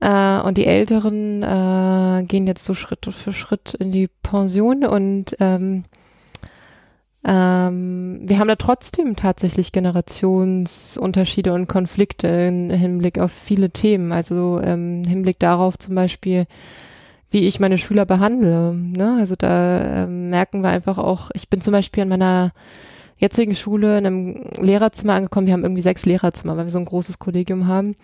Äh, 0.00 0.46
und 0.46 0.56
die 0.58 0.66
Älteren 0.66 1.42
äh, 1.42 2.24
gehen 2.24 2.46
jetzt 2.46 2.64
so 2.64 2.74
Schritt 2.74 3.06
für 3.06 3.32
Schritt 3.32 3.74
in 3.74 3.92
die 3.92 4.08
Pension 4.22 4.84
und 4.84 5.36
ähm, 5.40 5.84
ähm, 7.22 8.20
wir 8.24 8.38
haben 8.38 8.48
da 8.48 8.56
trotzdem 8.56 9.14
tatsächlich 9.14 9.72
Generationsunterschiede 9.72 11.52
und 11.52 11.66
Konflikte 11.66 12.28
im 12.28 12.70
Hinblick 12.70 13.18
auf 13.18 13.30
viele 13.30 13.70
Themen. 13.70 14.12
Also 14.12 14.58
im 14.58 15.04
Hinblick 15.04 15.38
darauf 15.38 15.78
zum 15.78 15.94
Beispiel, 15.94 16.46
wie 17.30 17.46
ich 17.46 17.60
meine 17.60 17.76
Schüler 17.76 18.06
behandle. 18.06 18.74
Ne? 18.74 19.18
Also 19.20 19.34
da 19.36 20.04
ähm, 20.04 20.30
merken 20.30 20.62
wir 20.62 20.70
einfach 20.70 20.96
auch, 20.96 21.30
ich 21.34 21.50
bin 21.50 21.60
zum 21.60 21.72
Beispiel 21.72 22.02
an 22.04 22.08
meiner 22.08 22.52
jetzigen 23.20 23.54
Schule 23.54 23.98
in 23.98 24.06
einem 24.06 24.44
Lehrerzimmer 24.58 25.14
angekommen. 25.14 25.46
Wir 25.46 25.54
haben 25.54 25.62
irgendwie 25.62 25.82
sechs 25.82 26.04
Lehrerzimmer, 26.04 26.56
weil 26.56 26.64
wir 26.64 26.70
so 26.70 26.78
ein 26.78 26.84
großes 26.84 27.18
Kollegium 27.18 27.68
haben 27.68 27.94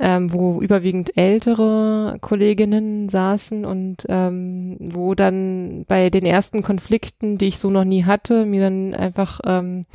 ähm, 0.00 0.32
wo 0.32 0.60
überwiegend 0.60 1.16
ältere 1.16 2.18
Kolleginnen 2.20 3.08
saßen 3.08 3.64
und 3.64 4.06
ähm, 4.08 4.76
wo 4.80 5.14
dann 5.14 5.84
bei 5.88 6.10
den 6.10 6.24
ersten 6.24 6.62
Konflikten, 6.62 7.38
die 7.38 7.46
ich 7.48 7.58
so 7.58 7.70
noch 7.70 7.84
nie 7.84 8.04
hatte, 8.04 8.44
mir 8.44 8.60
dann 8.62 8.94
einfach 8.94 9.40
ähm, 9.44 9.86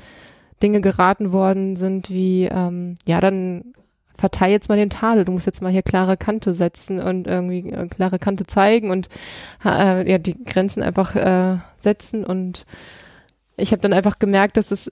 Dinge 0.61 0.81
geraten 0.81 1.31
worden 1.31 1.75
sind 1.75 2.09
wie, 2.09 2.45
ähm, 2.45 2.95
ja, 3.05 3.21
dann 3.21 3.73
verteil 4.17 4.51
jetzt 4.51 4.69
mal 4.69 4.77
den 4.77 4.89
Tadel, 4.89 5.25
du 5.25 5.31
musst 5.31 5.45
jetzt 5.45 5.61
mal 5.61 5.71
hier 5.71 5.81
klare 5.81 6.17
Kante 6.17 6.53
setzen 6.53 7.01
und 7.01 7.27
irgendwie 7.27 7.69
äh, 7.69 7.87
klare 7.87 8.19
Kante 8.19 8.45
zeigen 8.45 8.91
und 8.91 9.07
äh, 9.65 10.09
ja, 10.09 10.17
die 10.17 10.41
Grenzen 10.43 10.83
einfach 10.83 11.15
äh, 11.15 11.57
setzen 11.77 12.25
und 12.25 12.65
ich 13.57 13.71
habe 13.71 13.81
dann 13.81 13.93
einfach 13.93 14.19
gemerkt, 14.19 14.57
dass 14.57 14.71
es 14.71 14.89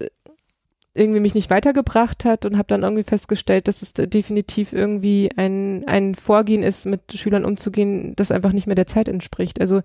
irgendwie 0.93 1.21
mich 1.21 1.35
nicht 1.35 1.49
weitergebracht 1.49 2.25
hat 2.25 2.45
und 2.45 2.57
habe 2.57 2.67
dann 2.67 2.83
irgendwie 2.83 3.03
festgestellt, 3.03 3.67
dass 3.67 3.81
es 3.81 3.93
definitiv 3.93 4.73
irgendwie 4.73 5.29
ein, 5.37 5.83
ein 5.87 6.15
Vorgehen 6.15 6.63
ist, 6.63 6.85
mit 6.85 7.13
Schülern 7.13 7.45
umzugehen, 7.45 8.13
das 8.15 8.31
einfach 8.31 8.51
nicht 8.51 8.67
mehr 8.67 8.75
der 8.75 8.87
Zeit 8.87 9.07
entspricht. 9.07 9.61
Also 9.61 9.81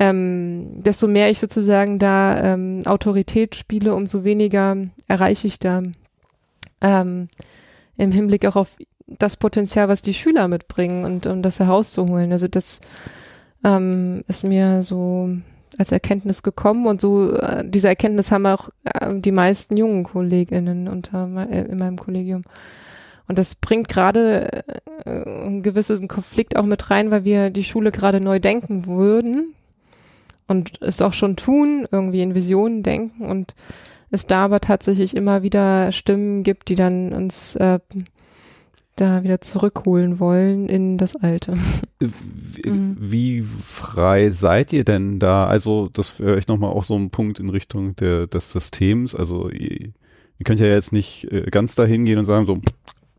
ähm, 0.00 0.82
desto 0.82 1.06
mehr 1.06 1.30
ich 1.30 1.38
sozusagen 1.38 2.00
da 2.00 2.54
ähm, 2.54 2.82
Autorität 2.84 3.54
spiele, 3.54 3.94
umso 3.94 4.24
weniger 4.24 4.76
erreiche 5.06 5.46
ich 5.46 5.60
da 5.60 5.82
ähm, 6.80 7.28
im 7.96 8.10
Hinblick 8.10 8.44
auch 8.46 8.56
auf 8.56 8.76
das 9.06 9.36
Potenzial, 9.36 9.88
was 9.88 10.02
die 10.02 10.14
Schüler 10.14 10.48
mitbringen 10.48 11.04
und 11.04 11.26
um 11.26 11.42
das 11.42 11.60
herauszuholen. 11.60 12.32
Also 12.32 12.48
das 12.48 12.80
ähm, 13.64 14.24
ist 14.26 14.42
mir 14.42 14.82
so 14.82 15.30
als 15.78 15.92
Erkenntnis 15.92 16.42
gekommen 16.42 16.86
und 16.86 17.00
so 17.00 17.32
äh, 17.32 17.64
diese 17.66 17.88
Erkenntnis 17.88 18.30
haben 18.30 18.46
auch 18.46 18.70
äh, 18.84 19.14
die 19.14 19.32
meisten 19.32 19.76
jungen 19.76 20.04
Kolleginnen 20.04 20.88
unter 20.88 21.28
äh, 21.50 21.62
in 21.62 21.78
meinem 21.78 21.98
Kollegium. 21.98 22.42
Und 23.26 23.38
das 23.38 23.54
bringt 23.54 23.88
gerade 23.88 24.64
äh, 25.04 25.10
einen 25.10 25.62
gewissen 25.62 26.08
Konflikt 26.08 26.56
auch 26.56 26.64
mit 26.64 26.90
rein, 26.90 27.10
weil 27.10 27.24
wir 27.24 27.50
die 27.50 27.64
Schule 27.64 27.90
gerade 27.90 28.20
neu 28.20 28.38
denken 28.38 28.86
würden 28.86 29.54
und 30.46 30.80
es 30.82 31.00
auch 31.00 31.12
schon 31.14 31.36
tun, 31.36 31.88
irgendwie 31.90 32.22
in 32.22 32.34
Visionen 32.34 32.82
denken 32.82 33.24
und 33.24 33.54
es 34.10 34.26
da 34.26 34.44
aber 34.44 34.60
tatsächlich 34.60 35.16
immer 35.16 35.42
wieder 35.42 35.90
Stimmen 35.90 36.42
gibt, 36.42 36.68
die 36.68 36.76
dann 36.76 37.12
uns 37.12 37.56
äh, 37.56 37.78
da 38.96 39.22
wieder 39.24 39.40
zurückholen 39.40 40.20
wollen 40.20 40.68
in 40.68 40.98
das 40.98 41.16
Alte. 41.16 41.56
Wie, 41.98 42.70
mhm. 42.70 42.96
wie 43.00 43.42
frei 43.42 44.30
seid 44.30 44.72
ihr 44.72 44.84
denn 44.84 45.18
da? 45.18 45.46
Also 45.46 45.88
das 45.92 46.20
wäre 46.20 46.36
echt 46.36 46.48
nochmal 46.48 46.70
auch 46.70 46.84
so 46.84 46.94
ein 46.96 47.10
Punkt 47.10 47.38
in 47.38 47.50
Richtung 47.50 47.96
der, 47.96 48.26
des 48.26 48.52
Systems. 48.52 49.14
Also 49.14 49.50
ihr, 49.50 49.92
ihr 50.38 50.44
könnt 50.44 50.60
ja 50.60 50.66
jetzt 50.66 50.92
nicht 50.92 51.30
äh, 51.32 51.42
ganz 51.50 51.74
dahin 51.74 52.04
gehen 52.04 52.18
und 52.18 52.24
sagen 52.24 52.46
so, 52.46 52.58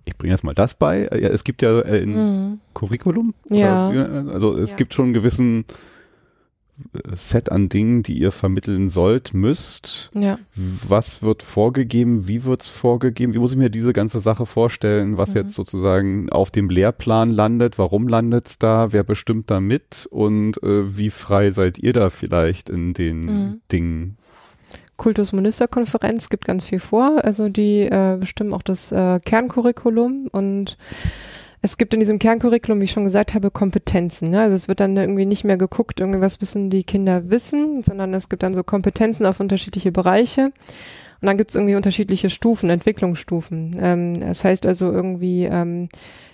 ich 0.05 0.17
bringe 0.17 0.33
jetzt 0.33 0.43
mal 0.43 0.53
das 0.53 0.75
bei. 0.75 1.05
Es 1.05 1.43
gibt 1.43 1.61
ja 1.61 1.81
ein 1.81 2.09
mhm. 2.09 2.59
Curriculum. 2.73 3.33
Ja. 3.49 3.89
Oder, 3.89 4.27
also 4.31 4.55
es 4.55 4.71
ja. 4.71 4.77
gibt 4.77 4.93
schon 4.93 5.05
einen 5.05 5.13
gewissen 5.13 5.65
Set 7.13 7.51
an 7.51 7.69
Dingen, 7.69 8.03
die 8.03 8.19
ihr 8.19 8.31
vermitteln 8.31 8.89
sollt, 8.89 9.33
müsst. 9.33 10.11
Ja. 10.13 10.39
Was 10.55 11.23
wird 11.23 11.41
vorgegeben? 11.41 12.27
Wie 12.27 12.43
wird's 12.43 12.67
vorgegeben? 12.67 13.33
Wie 13.33 13.39
muss 13.39 13.51
ich 13.51 13.57
mir 13.57 13.69
diese 13.69 13.93
ganze 13.93 14.19
Sache 14.19 14.45
vorstellen, 14.45 15.17
was 15.17 15.29
mhm. 15.29 15.35
jetzt 15.37 15.53
sozusagen 15.53 16.29
auf 16.29 16.51
dem 16.51 16.69
Lehrplan 16.69 17.31
landet? 17.31 17.77
Warum 17.77 18.07
landet's 18.07 18.59
da? 18.59 18.91
Wer 18.91 19.03
bestimmt 19.03 19.49
da 19.49 19.61
mit? 19.61 20.07
Und 20.11 20.61
äh, 20.63 20.97
wie 20.97 21.09
frei 21.09 21.51
seid 21.51 21.79
ihr 21.79 21.93
da 21.93 22.09
vielleicht 22.09 22.69
in 22.69 22.93
den 22.93 23.19
mhm. 23.19 23.61
Dingen? 23.71 24.17
Kultusministerkonferenz 24.97 26.29
gibt 26.29 26.45
ganz 26.45 26.65
viel 26.65 26.79
vor. 26.79 27.23
Also 27.23 27.49
die 27.49 27.81
äh, 27.81 28.17
bestimmen 28.19 28.53
auch 28.53 28.63
das 28.63 28.91
äh, 28.91 29.19
Kerncurriculum 29.19 30.27
und 30.31 30.77
es 31.61 31.77
gibt 31.77 31.93
in 31.93 31.99
diesem 31.99 32.19
Kerncurriculum, 32.19 32.79
wie 32.79 32.85
ich 32.85 32.91
schon 32.91 33.05
gesagt 33.05 33.33
habe, 33.33 33.51
Kompetenzen. 33.51 34.29
Ne? 34.29 34.41
Also 34.41 34.55
es 34.55 34.67
wird 34.67 34.79
dann 34.79 34.95
irgendwie 34.97 35.25
nicht 35.25 35.43
mehr 35.43 35.57
geguckt, 35.57 35.99
irgendwie 35.99 36.21
was 36.21 36.39
müssen 36.39 36.69
die 36.69 36.83
Kinder 36.83 37.29
wissen, 37.29 37.81
sondern 37.83 38.13
es 38.13 38.29
gibt 38.29 38.43
dann 38.43 38.53
so 38.53 38.63
Kompetenzen 38.63 39.25
auf 39.25 39.39
unterschiedliche 39.39 39.91
Bereiche. 39.91 40.51
Und 41.21 41.27
dann 41.27 41.37
gibt 41.37 41.49
es 41.49 41.55
irgendwie 41.55 41.75
unterschiedliche 41.75 42.29
Stufen, 42.29 42.69
Entwicklungsstufen. 42.69 43.77
Ähm, 43.81 44.19
das 44.19 44.43
heißt 44.43 44.65
also 44.65 44.91
irgendwie, 44.91 45.45
ähm, 45.45 45.89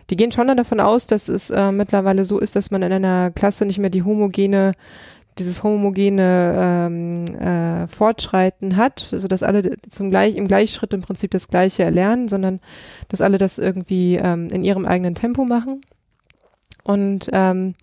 die 0.09 0.15
gehen 0.17 0.32
schon 0.32 0.47
davon 0.57 0.80
aus, 0.80 1.07
dass 1.07 1.30
es 1.30 1.49
äh, 1.49 1.72
mittlerweile 1.72 2.26
so 2.26 2.39
ist, 2.39 2.55
dass 2.55 2.72
man 2.72 2.82
in 2.82 2.91
einer 2.91 3.32
Klasse 3.32 3.65
nicht 3.65 3.78
mehr 3.78 3.89
die 3.89 4.03
homogene 4.03 4.74
dieses 5.39 5.63
homogene 5.63 6.55
ähm, 6.57 7.25
äh, 7.36 7.88
Fortschreiten 7.88 8.75
hat, 8.75 8.99
so 8.99 9.27
dass 9.27 9.43
alle 9.43 9.77
zum 9.88 10.09
gleich 10.09 10.36
im 10.36 10.47
Gleichschritt 10.47 10.93
im 10.93 11.01
Prinzip 11.01 11.32
das 11.32 11.47
Gleiche 11.47 11.84
erlernen, 11.84 12.27
sondern 12.27 12.59
dass 13.09 13.21
alle 13.21 13.38
das 13.38 13.57
irgendwie 13.57 14.15
ähm, 14.15 14.49
in 14.49 14.63
ihrem 14.63 14.86
eigenen 14.86 15.15
Tempo 15.15 15.45
machen 15.45 15.82
und 16.84 17.29
ähm, 17.32 17.75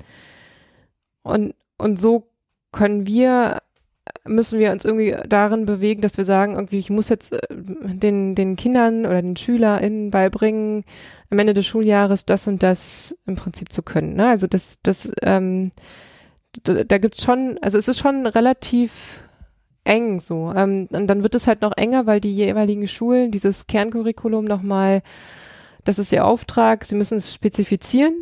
und 1.22 1.54
und 1.78 1.98
so 1.98 2.26
können 2.72 3.06
wir 3.06 3.60
müssen 4.26 4.58
wir 4.58 4.72
uns 4.72 4.84
irgendwie 4.84 5.16
darin 5.28 5.66
bewegen, 5.66 6.02
dass 6.02 6.16
wir 6.16 6.24
sagen, 6.24 6.54
irgendwie, 6.54 6.78
ich 6.78 6.90
muss 6.90 7.08
jetzt 7.08 7.32
äh, 7.32 7.40
den, 7.50 8.34
den 8.34 8.56
Kindern 8.56 9.06
oder 9.06 9.22
den 9.22 9.36
SchülerInnen 9.36 10.10
beibringen, 10.10 10.84
am 11.30 11.38
Ende 11.38 11.54
des 11.54 11.66
Schuljahres 11.66 12.24
das 12.24 12.46
und 12.46 12.62
das 12.62 13.16
im 13.26 13.36
Prinzip 13.36 13.72
zu 13.72 13.82
können. 13.82 14.14
Ne? 14.14 14.28
Also 14.28 14.46
das, 14.46 14.78
das 14.82 15.12
ähm, 15.22 15.72
da, 16.62 16.84
da 16.84 16.98
gibt's 16.98 17.22
schon, 17.22 17.58
also 17.62 17.78
es 17.78 17.88
ist 17.88 17.98
schon 17.98 18.26
relativ 18.26 19.20
eng 19.84 20.20
so. 20.20 20.52
Ähm, 20.54 20.88
und 20.92 21.06
dann 21.06 21.22
wird 21.22 21.34
es 21.34 21.46
halt 21.46 21.62
noch 21.62 21.76
enger, 21.76 22.06
weil 22.06 22.20
die 22.20 22.34
jeweiligen 22.34 22.86
Schulen 22.86 23.30
dieses 23.30 23.66
Kerncurriculum 23.66 24.44
nochmal, 24.44 25.02
das 25.84 25.98
ist 25.98 26.12
ihr 26.12 26.26
Auftrag, 26.26 26.84
sie 26.84 26.94
müssen 26.94 27.18
es 27.18 27.32
spezifizieren. 27.32 28.14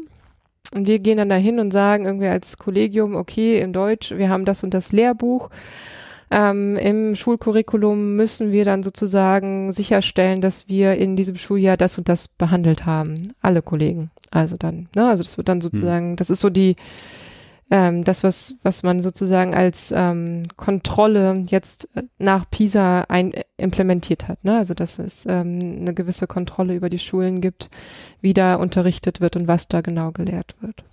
Und 0.74 0.86
wir 0.86 0.98
gehen 0.98 1.18
dann 1.18 1.28
dahin 1.28 1.60
und 1.60 1.70
sagen 1.70 2.06
irgendwie 2.06 2.26
als 2.26 2.58
Kollegium, 2.58 3.14
okay, 3.14 3.60
im 3.60 3.72
Deutsch, 3.72 4.12
wir 4.16 4.28
haben 4.28 4.44
das 4.44 4.64
und 4.64 4.74
das 4.74 4.92
Lehrbuch. 4.92 5.50
Ähm, 6.28 6.76
Im 6.76 7.14
Schulcurriculum 7.14 8.16
müssen 8.16 8.50
wir 8.50 8.64
dann 8.64 8.82
sozusagen 8.82 9.70
sicherstellen, 9.70 10.40
dass 10.40 10.68
wir 10.68 10.96
in 10.96 11.14
diesem 11.14 11.36
Schuljahr 11.36 11.76
das 11.76 11.98
und 11.98 12.08
das 12.08 12.26
behandelt 12.26 12.84
haben. 12.84 13.32
Alle 13.40 13.62
Kollegen. 13.62 14.10
Also 14.32 14.56
dann, 14.56 14.88
ne, 14.96 15.08
also 15.08 15.22
das 15.22 15.36
wird 15.36 15.48
dann 15.48 15.58
hm. 15.58 15.62
sozusagen, 15.62 16.16
das 16.16 16.30
ist 16.30 16.40
so 16.40 16.50
die, 16.50 16.74
ähm, 17.70 18.04
das, 18.04 18.22
was, 18.22 18.54
was 18.62 18.82
man 18.82 19.02
sozusagen 19.02 19.54
als 19.54 19.92
ähm, 19.94 20.44
Kontrolle 20.56 21.44
jetzt 21.48 21.88
nach 22.18 22.48
PISA 22.48 23.06
ein, 23.08 23.32
implementiert 23.56 24.28
hat. 24.28 24.44
Ne? 24.44 24.56
Also 24.56 24.74
dass 24.74 24.98
es 24.98 25.26
ähm, 25.26 25.78
eine 25.80 25.94
gewisse 25.94 26.26
Kontrolle 26.26 26.74
über 26.74 26.88
die 26.88 27.00
Schulen 27.00 27.40
gibt, 27.40 27.68
wie 28.20 28.34
da 28.34 28.54
unterrichtet 28.54 29.20
wird 29.20 29.36
und 29.36 29.48
was 29.48 29.68
da 29.68 29.80
genau 29.80 30.12
gelehrt 30.12 30.54
wird. 30.60 30.84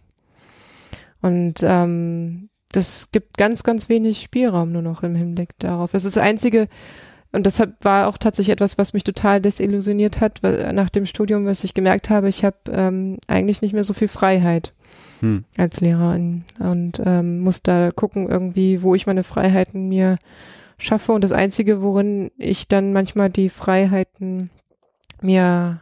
Und 1.22 1.62
ähm, 1.62 2.50
das 2.72 3.10
gibt 3.12 3.38
ganz, 3.38 3.64
ganz 3.64 3.88
wenig 3.88 4.22
Spielraum 4.22 4.72
nur 4.72 4.82
noch 4.82 5.04
im 5.04 5.16
Hinblick 5.16 5.52
darauf. 5.60 5.94
Es 5.94 6.06
ist 6.06 6.18
das 6.18 6.24
einzige, 6.24 6.68
und 7.32 7.46
deshalb 7.46 7.76
war 7.86 8.08
auch 8.08 8.18
tatsächlich 8.18 8.52
etwas, 8.52 8.80
was 8.80 8.94
mich 8.94 9.04
total 9.04 9.42
desillusioniert 9.42 10.22
hat, 10.22 10.42
nach 10.42 10.90
dem 10.90 11.06
Studium, 11.06 11.46
was 11.46 11.64
ich 11.64 11.74
gemerkt 11.74 12.10
habe, 12.10 12.30
ich 12.30 12.44
habe 12.44 12.58
ähm, 12.72 13.20
eigentlich 13.28 13.62
nicht 13.62 13.74
mehr 13.74 13.84
so 13.84 13.94
viel 13.94 14.08
Freiheit 14.08 14.74
hm. 15.24 15.46
als 15.58 15.80
Lehrerin 15.80 16.44
und 16.60 17.02
ähm, 17.06 17.40
muss 17.40 17.64
da 17.64 17.92
gucken 17.92 18.28
irgendwie, 18.28 18.82
wo 18.82 18.94
ich 18.94 19.08
meine 19.08 19.24
Freiheiten 19.24 19.88
mir 19.88 20.18
schaffe 20.78 21.14
und 21.14 21.24
das 21.24 21.32
Einzige, 21.32 21.82
worin 21.82 22.30
ich 22.38 22.68
dann 22.68 22.92
manchmal 22.92 23.30
die 23.30 23.48
Freiheiten 23.48 24.50
mir 25.22 25.82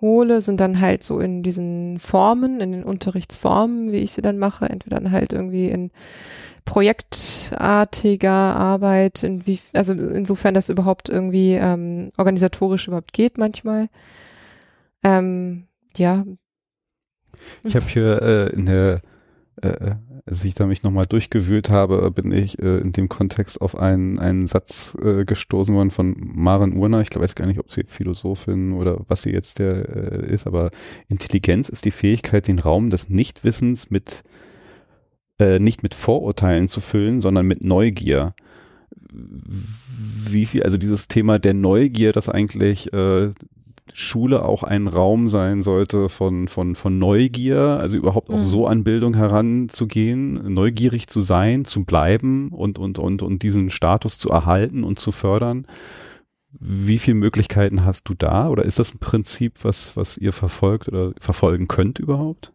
hole, 0.00 0.40
sind 0.40 0.58
dann 0.58 0.80
halt 0.80 1.04
so 1.04 1.20
in 1.20 1.44
diesen 1.44 2.00
Formen, 2.00 2.60
in 2.60 2.72
den 2.72 2.82
Unterrichtsformen, 2.82 3.92
wie 3.92 3.98
ich 3.98 4.10
sie 4.10 4.22
dann 4.22 4.38
mache, 4.38 4.68
entweder 4.68 4.98
dann 4.98 5.12
halt 5.12 5.32
irgendwie 5.32 5.68
in 5.68 5.92
projektartiger 6.64 8.28
Arbeit, 8.32 9.22
in 9.22 9.46
wie, 9.46 9.60
also 9.72 9.92
insofern 9.92 10.54
das 10.54 10.68
überhaupt 10.68 11.08
irgendwie 11.08 11.54
ähm, 11.54 12.10
organisatorisch 12.16 12.88
überhaupt 12.88 13.12
geht 13.12 13.38
manchmal. 13.38 13.88
Ähm, 15.04 15.68
ja. 15.96 16.24
Ich 17.62 17.76
habe 17.76 17.86
hier 17.86 18.22
äh, 18.22 18.52
in 18.54 18.66
der, 18.66 19.00
äh, 19.62 19.96
als 20.26 20.44
ich 20.44 20.54
da 20.54 20.66
mich 20.66 20.82
nochmal 20.82 21.06
durchgewühlt 21.06 21.70
habe, 21.70 22.10
bin 22.10 22.32
ich 22.32 22.58
äh, 22.58 22.78
in 22.78 22.92
dem 22.92 23.08
Kontext 23.08 23.60
auf 23.60 23.76
einen, 23.76 24.18
einen 24.18 24.46
Satz 24.46 24.96
äh, 25.02 25.24
gestoßen 25.24 25.74
worden 25.74 25.90
von 25.90 26.16
Maren 26.18 26.76
Urner. 26.76 27.00
Ich 27.00 27.14
weiß 27.14 27.34
gar 27.34 27.46
nicht, 27.46 27.60
ob 27.60 27.70
sie 27.70 27.84
Philosophin 27.86 28.72
oder 28.72 29.00
was 29.08 29.22
sie 29.22 29.30
jetzt 29.30 29.58
der 29.58 29.88
äh, 29.88 30.32
ist, 30.32 30.46
aber 30.46 30.70
Intelligenz 31.08 31.68
ist 31.68 31.84
die 31.84 31.90
Fähigkeit, 31.90 32.48
den 32.48 32.58
Raum 32.58 32.90
des 32.90 33.08
Nichtwissens 33.08 33.90
mit 33.90 34.22
äh, 35.38 35.58
nicht 35.58 35.82
mit 35.82 35.94
Vorurteilen 35.94 36.68
zu 36.68 36.80
füllen, 36.80 37.20
sondern 37.20 37.46
mit 37.46 37.64
Neugier. 37.64 38.34
Wie 39.10 40.46
viel, 40.46 40.62
also 40.62 40.76
dieses 40.76 41.08
Thema 41.08 41.38
der 41.38 41.54
Neugier, 41.54 42.12
dass 42.12 42.28
eigentlich 42.28 42.92
äh, 42.92 43.30
Schule 43.92 44.44
auch 44.44 44.62
ein 44.62 44.88
Raum 44.88 45.28
sein 45.28 45.62
sollte 45.62 46.08
von, 46.08 46.48
von, 46.48 46.74
von 46.74 46.98
Neugier, 46.98 47.58
also 47.58 47.96
überhaupt 47.96 48.30
auch 48.30 48.38
mhm. 48.38 48.44
so 48.44 48.66
an 48.66 48.82
Bildung 48.82 49.14
heranzugehen, 49.14 50.52
neugierig 50.52 51.06
zu 51.06 51.20
sein, 51.20 51.64
zu 51.64 51.84
bleiben 51.84 52.48
und, 52.48 52.78
und, 52.78 52.98
und, 52.98 53.22
und 53.22 53.42
diesen 53.42 53.70
Status 53.70 54.18
zu 54.18 54.30
erhalten 54.30 54.84
und 54.84 54.98
zu 54.98 55.12
fördern. 55.12 55.66
Wie 56.50 56.98
viele 56.98 57.16
Möglichkeiten 57.16 57.84
hast 57.84 58.08
du 58.08 58.14
da? 58.14 58.48
Oder 58.48 58.64
ist 58.64 58.78
das 58.78 58.94
ein 58.94 58.98
Prinzip, 58.98 59.64
was, 59.64 59.96
was 59.96 60.16
ihr 60.16 60.32
verfolgt 60.32 60.88
oder 60.88 61.12
verfolgen 61.18 61.68
könnt 61.68 61.98
überhaupt? 61.98 62.52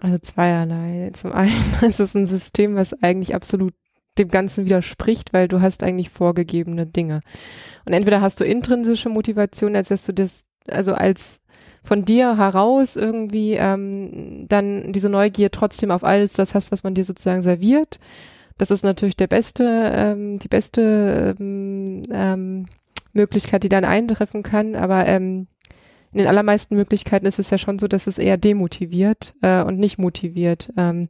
Also 0.00 0.18
zweierlei. 0.18 1.10
Zum 1.14 1.32
einen 1.32 1.54
ist 1.82 2.00
es 2.00 2.14
ein 2.14 2.26
System, 2.26 2.74
was 2.74 2.92
eigentlich 3.02 3.34
absolut 3.34 3.74
dem 4.18 4.28
Ganzen 4.28 4.64
widerspricht, 4.64 5.32
weil 5.32 5.48
du 5.48 5.60
hast 5.60 5.82
eigentlich 5.82 6.10
vorgegebene 6.10 6.86
Dinge. 6.86 7.20
Und 7.84 7.92
entweder 7.92 8.20
hast 8.20 8.40
du 8.40 8.44
intrinsische 8.44 9.08
Motivation, 9.08 9.74
als 9.74 9.88
dass 9.88 10.04
du 10.04 10.12
das, 10.12 10.46
also 10.68 10.94
als 10.94 11.40
von 11.84 12.04
dir 12.04 12.36
heraus 12.36 12.96
irgendwie 12.96 13.54
ähm, 13.54 14.46
dann 14.48 14.92
diese 14.92 15.08
Neugier 15.08 15.50
trotzdem 15.50 15.90
auf 15.90 16.04
alles 16.04 16.34
das 16.34 16.54
hast, 16.54 16.70
was 16.70 16.84
man 16.84 16.94
dir 16.94 17.04
sozusagen 17.04 17.42
serviert. 17.42 17.98
Das 18.58 18.70
ist 18.70 18.84
natürlich 18.84 19.16
der 19.16 19.26
beste, 19.26 19.64
ähm, 19.94 20.38
die 20.38 20.48
beste 20.48 21.34
ähm, 21.40 22.04
ähm, 22.12 22.66
Möglichkeit, 23.12 23.64
die 23.64 23.68
dann 23.68 23.84
eintreffen 23.84 24.42
kann. 24.42 24.76
Aber 24.76 25.06
ähm, 25.06 25.48
in 26.12 26.18
den 26.18 26.26
allermeisten 26.28 26.76
Möglichkeiten 26.76 27.26
ist 27.26 27.38
es 27.38 27.50
ja 27.50 27.58
schon 27.58 27.78
so, 27.78 27.88
dass 27.88 28.06
es 28.06 28.18
eher 28.18 28.36
demotiviert 28.36 29.34
äh, 29.40 29.62
und 29.62 29.78
nicht 29.78 29.98
motiviert 29.98 30.72
ähm, 30.76 31.08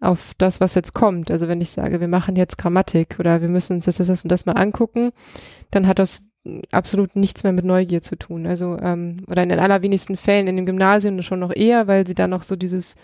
auf 0.00 0.32
das, 0.38 0.60
was 0.60 0.74
jetzt 0.74 0.92
kommt. 0.92 1.30
Also 1.30 1.48
wenn 1.48 1.60
ich 1.60 1.70
sage, 1.70 2.00
wir 2.00 2.08
machen 2.08 2.36
jetzt 2.36 2.58
Grammatik 2.58 3.16
oder 3.18 3.40
wir 3.40 3.48
müssen 3.48 3.74
uns 3.74 3.86
das, 3.86 3.96
das 3.96 4.22
und 4.22 4.30
das 4.30 4.46
mal 4.46 4.52
angucken, 4.52 5.10
dann 5.70 5.86
hat 5.86 5.98
das 5.98 6.22
absolut 6.70 7.16
nichts 7.16 7.42
mehr 7.42 7.52
mit 7.52 7.64
Neugier 7.64 8.02
zu 8.02 8.16
tun. 8.16 8.46
Also 8.46 8.78
ähm, 8.80 9.24
oder 9.28 9.42
in 9.42 9.48
den 9.48 9.58
allerwenigsten 9.58 10.16
Fällen 10.16 10.46
in 10.46 10.56
dem 10.56 10.66
Gymnasium 10.66 11.20
schon 11.22 11.40
noch 11.40 11.54
eher, 11.54 11.86
weil 11.86 12.06
sie 12.06 12.14
da 12.14 12.26
noch 12.26 12.42
so 12.42 12.56
dieses 12.56 12.96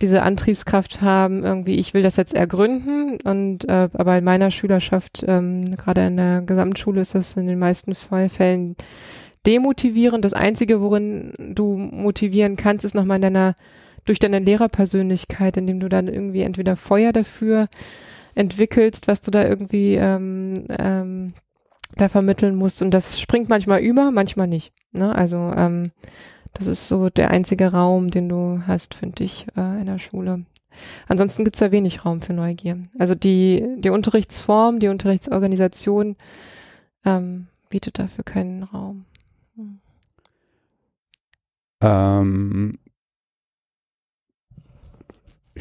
diese 0.00 0.22
Antriebskraft 0.22 1.00
haben, 1.00 1.44
irgendwie, 1.44 1.76
ich 1.76 1.94
will 1.94 2.02
das 2.02 2.16
jetzt 2.16 2.34
ergründen 2.34 3.18
und 3.22 3.68
äh, 3.68 3.88
aber 3.92 4.18
in 4.18 4.24
meiner 4.24 4.50
Schülerschaft, 4.50 5.24
ähm, 5.28 5.76
gerade 5.76 6.06
in 6.06 6.16
der 6.16 6.42
Gesamtschule 6.42 7.00
ist 7.00 7.14
das 7.14 7.36
in 7.36 7.46
den 7.46 7.60
meisten 7.60 7.94
Fällen 7.94 8.74
demotivierend. 9.46 10.24
Das 10.24 10.34
Einzige, 10.34 10.80
worin 10.80 11.32
du 11.54 11.76
motivieren 11.76 12.56
kannst, 12.56 12.84
ist 12.84 12.94
nochmal 12.94 13.16
in 13.16 13.22
deiner, 13.22 13.54
durch 14.04 14.18
deine 14.18 14.38
Lehrerpersönlichkeit, 14.38 15.56
indem 15.56 15.80
du 15.80 15.88
dann 15.88 16.08
irgendwie 16.08 16.42
entweder 16.42 16.76
Feuer 16.76 17.12
dafür 17.12 17.68
entwickelst, 18.34 19.08
was 19.08 19.20
du 19.20 19.30
da 19.30 19.46
irgendwie 19.46 19.94
ähm, 19.94 20.66
ähm, 20.78 21.34
da 21.96 22.08
vermitteln 22.08 22.54
musst. 22.54 22.82
Und 22.82 22.92
das 22.92 23.20
springt 23.20 23.48
manchmal 23.48 23.80
über, 23.80 24.10
manchmal 24.10 24.48
nicht. 24.48 24.72
Ne? 24.92 25.14
Also 25.14 25.52
ähm, 25.56 25.90
das 26.54 26.66
ist 26.66 26.88
so 26.88 27.08
der 27.08 27.30
einzige 27.30 27.72
Raum, 27.72 28.10
den 28.10 28.28
du 28.28 28.62
hast, 28.66 28.94
finde 28.94 29.24
ich, 29.24 29.46
äh, 29.56 29.80
in 29.80 29.86
der 29.86 29.98
Schule. 29.98 30.44
Ansonsten 31.06 31.44
gibt's 31.44 31.60
da 31.60 31.70
wenig 31.70 32.04
Raum 32.04 32.20
für 32.20 32.32
Neugier. 32.32 32.78
Also 32.98 33.14
die, 33.14 33.64
die 33.78 33.90
Unterrichtsform, 33.90 34.80
die 34.80 34.88
Unterrichtsorganisation 34.88 36.16
ähm, 37.04 37.48
bietet 37.68 37.98
dafür 37.98 38.24
keinen 38.24 38.62
Raum. 38.62 39.04
Ähm, 41.82 42.78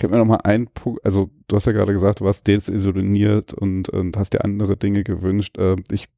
ich 0.01 0.03
habe 0.03 0.15
mir 0.15 0.19
noch 0.19 0.25
mal 0.25 0.37
einen 0.37 0.65
Punkt, 0.65 1.05
also 1.05 1.29
du 1.47 1.55
hast 1.55 1.67
ja 1.67 1.73
gerade 1.73 1.93
gesagt, 1.93 2.21
du 2.21 2.25
warst 2.25 2.47
desillusioniert 2.47 3.53
und, 3.53 3.87
und 3.89 4.17
hast 4.17 4.33
dir 4.33 4.43
andere 4.43 4.75
Dinge 4.75 5.03
gewünscht. 5.03 5.59
Äh, 5.59 5.75
ich 5.91 6.09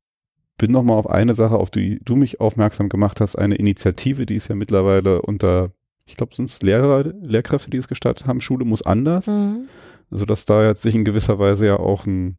bin 0.57 0.71
noch 0.71 0.83
mal 0.83 0.93
auf 0.93 1.09
eine 1.09 1.33
Sache, 1.33 1.57
auf 1.57 1.69
die 1.69 1.99
du 2.01 2.15
mich 2.15 2.39
aufmerksam 2.39 2.87
gemacht 2.87 3.19
hast, 3.19 3.35
eine 3.35 3.55
Initiative, 3.55 4.25
die 4.25 4.37
ist 4.37 4.47
ja 4.47 4.55
mittlerweile 4.55 5.21
unter, 5.21 5.71
ich 6.05 6.15
glaube, 6.15 6.33
sind 6.33 6.45
es 6.45 6.61
Lehrer, 6.61 7.03
Lehrkräfte, 7.03 7.71
die 7.71 7.77
es 7.77 7.89
gestartet 7.89 8.25
haben, 8.25 8.39
Schule 8.39 8.63
muss 8.63 8.83
anders. 8.83 9.27
Mhm. 9.27 9.67
Also 10.09 10.23
dass 10.23 10.45
da 10.45 10.65
jetzt 10.65 10.83
sich 10.83 10.95
in 10.95 11.03
gewisser 11.03 11.37
Weise 11.37 11.67
ja 11.67 11.77
auch 11.77 12.05
ein 12.05 12.37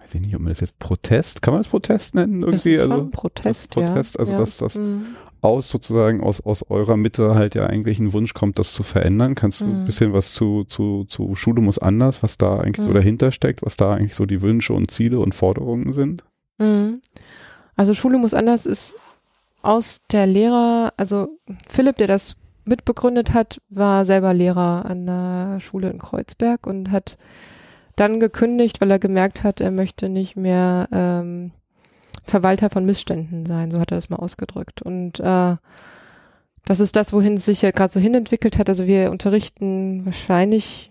weiß 0.00 0.14
ich 0.14 0.20
nicht, 0.22 0.34
ob 0.34 0.40
man 0.40 0.50
das 0.50 0.60
jetzt 0.60 0.78
Protest, 0.78 1.42
kann 1.42 1.52
man 1.52 1.62
das 1.62 1.70
Protest 1.70 2.14
nennen 2.14 2.40
irgendwie? 2.42 2.78
also 2.78 3.06
Protest, 3.10 3.72
Protest, 3.72 4.14
ja. 4.14 4.20
also 4.20 4.32
ja. 4.32 4.38
dass 4.38 4.56
das 4.56 4.76
mhm 4.76 5.04
aus 5.46 5.70
sozusagen 5.70 6.22
aus, 6.22 6.40
aus 6.40 6.68
eurer 6.68 6.96
Mitte 6.96 7.34
halt 7.34 7.54
ja 7.54 7.66
eigentlich 7.66 7.98
ein 7.98 8.12
Wunsch 8.12 8.34
kommt, 8.34 8.58
das 8.58 8.72
zu 8.72 8.82
verändern. 8.82 9.34
Kannst 9.34 9.62
du 9.62 9.66
mhm. 9.66 9.80
ein 9.80 9.84
bisschen 9.86 10.12
was 10.12 10.34
zu, 10.34 10.64
zu, 10.64 11.04
zu 11.04 11.34
Schule 11.34 11.62
muss 11.62 11.78
anders, 11.78 12.22
was 12.22 12.36
da 12.36 12.58
eigentlich 12.58 12.84
mhm. 12.84 12.90
so 12.90 12.92
dahinter 12.92 13.32
steckt, 13.32 13.62
was 13.62 13.76
da 13.76 13.94
eigentlich 13.94 14.14
so 14.14 14.26
die 14.26 14.42
Wünsche 14.42 14.74
und 14.74 14.90
Ziele 14.90 15.20
und 15.20 15.34
Forderungen 15.34 15.92
sind? 15.92 16.24
Mhm. 16.58 17.00
Also 17.76 17.94
Schule 17.94 18.18
muss 18.18 18.34
anders 18.34 18.66
ist 18.66 18.94
aus 19.62 20.00
der 20.10 20.26
Lehrer, 20.26 20.92
also 20.96 21.38
Philipp, 21.68 21.96
der 21.96 22.06
das 22.06 22.36
mitbegründet 22.64 23.32
hat, 23.32 23.60
war 23.68 24.04
selber 24.04 24.34
Lehrer 24.34 24.84
an 24.86 25.06
der 25.06 25.60
Schule 25.60 25.90
in 25.90 25.98
Kreuzberg 25.98 26.66
und 26.66 26.90
hat 26.90 27.18
dann 27.96 28.20
gekündigt, 28.20 28.80
weil 28.80 28.90
er 28.90 28.98
gemerkt 28.98 29.42
hat, 29.42 29.60
er 29.60 29.70
möchte 29.70 30.08
nicht 30.08 30.36
mehr 30.36 30.88
ähm, 30.92 31.52
Verwalter 32.26 32.70
von 32.70 32.84
Missständen 32.84 33.46
sein, 33.46 33.70
so 33.70 33.78
hat 33.78 33.92
er 33.92 33.98
es 33.98 34.10
mal 34.10 34.16
ausgedrückt. 34.16 34.82
Und 34.82 35.20
äh, 35.20 35.56
das 36.64 36.80
ist 36.80 36.96
das, 36.96 37.12
wohin 37.12 37.34
es 37.34 37.44
sich 37.44 37.62
ja 37.62 37.70
gerade 37.70 37.92
so 37.92 38.00
hinentwickelt 38.00 38.58
hat. 38.58 38.68
Also 38.68 38.86
wir 38.86 39.10
unterrichten 39.10 40.04
wahrscheinlich 40.04 40.90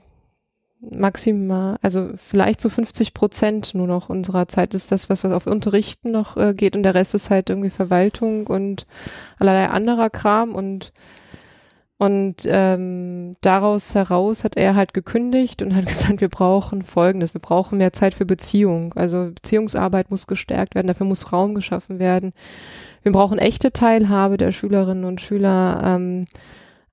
maximal, 0.80 1.78
also 1.82 2.12
vielleicht 2.16 2.62
so 2.62 2.70
50 2.70 3.14
Prozent 3.14 3.74
nur 3.74 3.88
noch 3.88 4.10
unserer 4.10 4.48
Zeit 4.48 4.74
ist 4.74 4.92
das, 4.92 5.10
was, 5.10 5.24
was 5.24 5.32
auf 5.32 5.48
Unterrichten 5.48 6.12
noch 6.12 6.38
äh, 6.38 6.54
geht 6.54 6.76
und 6.76 6.84
der 6.84 6.96
Rest 6.96 7.16
ist 7.16 7.30
halt 7.30 7.50
irgendwie 7.50 7.70
Verwaltung 7.70 8.48
und 8.48 8.86
allerlei 9.40 9.68
anderer 9.70 10.10
Kram 10.10 10.54
und 10.54 10.92
und 11.98 12.46
ähm, 12.46 13.34
daraus 13.40 13.96
heraus 13.96 14.44
hat 14.44 14.58
er 14.58 14.76
halt 14.76 14.94
gekündigt 14.94 15.62
und 15.62 15.76
hat 15.76 15.86
gesagt, 15.88 16.22
wir 16.22 16.30
brauchen 16.30 16.82
Folgendes, 16.82 17.34
wir 17.34 17.42
brauchen 17.42 17.78
mehr 17.78 17.94
Zeit 17.94 18.14
für 18.14 18.26
Beziehung. 18.26 18.94
Also 18.96 19.32
Beziehungsarbeit 19.34 20.12
muss 20.12 20.28
gestärkt 20.28 20.76
werden, 20.76 20.88
dafür 20.88 21.06
muss 21.06 21.32
Raum 21.32 21.56
geschaffen 21.56 22.00
werden. 22.00 22.34
Wir 23.04 23.12
brauchen 23.12 23.38
echte 23.38 23.72
Teilhabe 23.72 24.38
der 24.38 24.52
Schülerinnen 24.52 25.06
und 25.06 25.22
Schüler 25.22 25.82
ähm, 25.84 26.26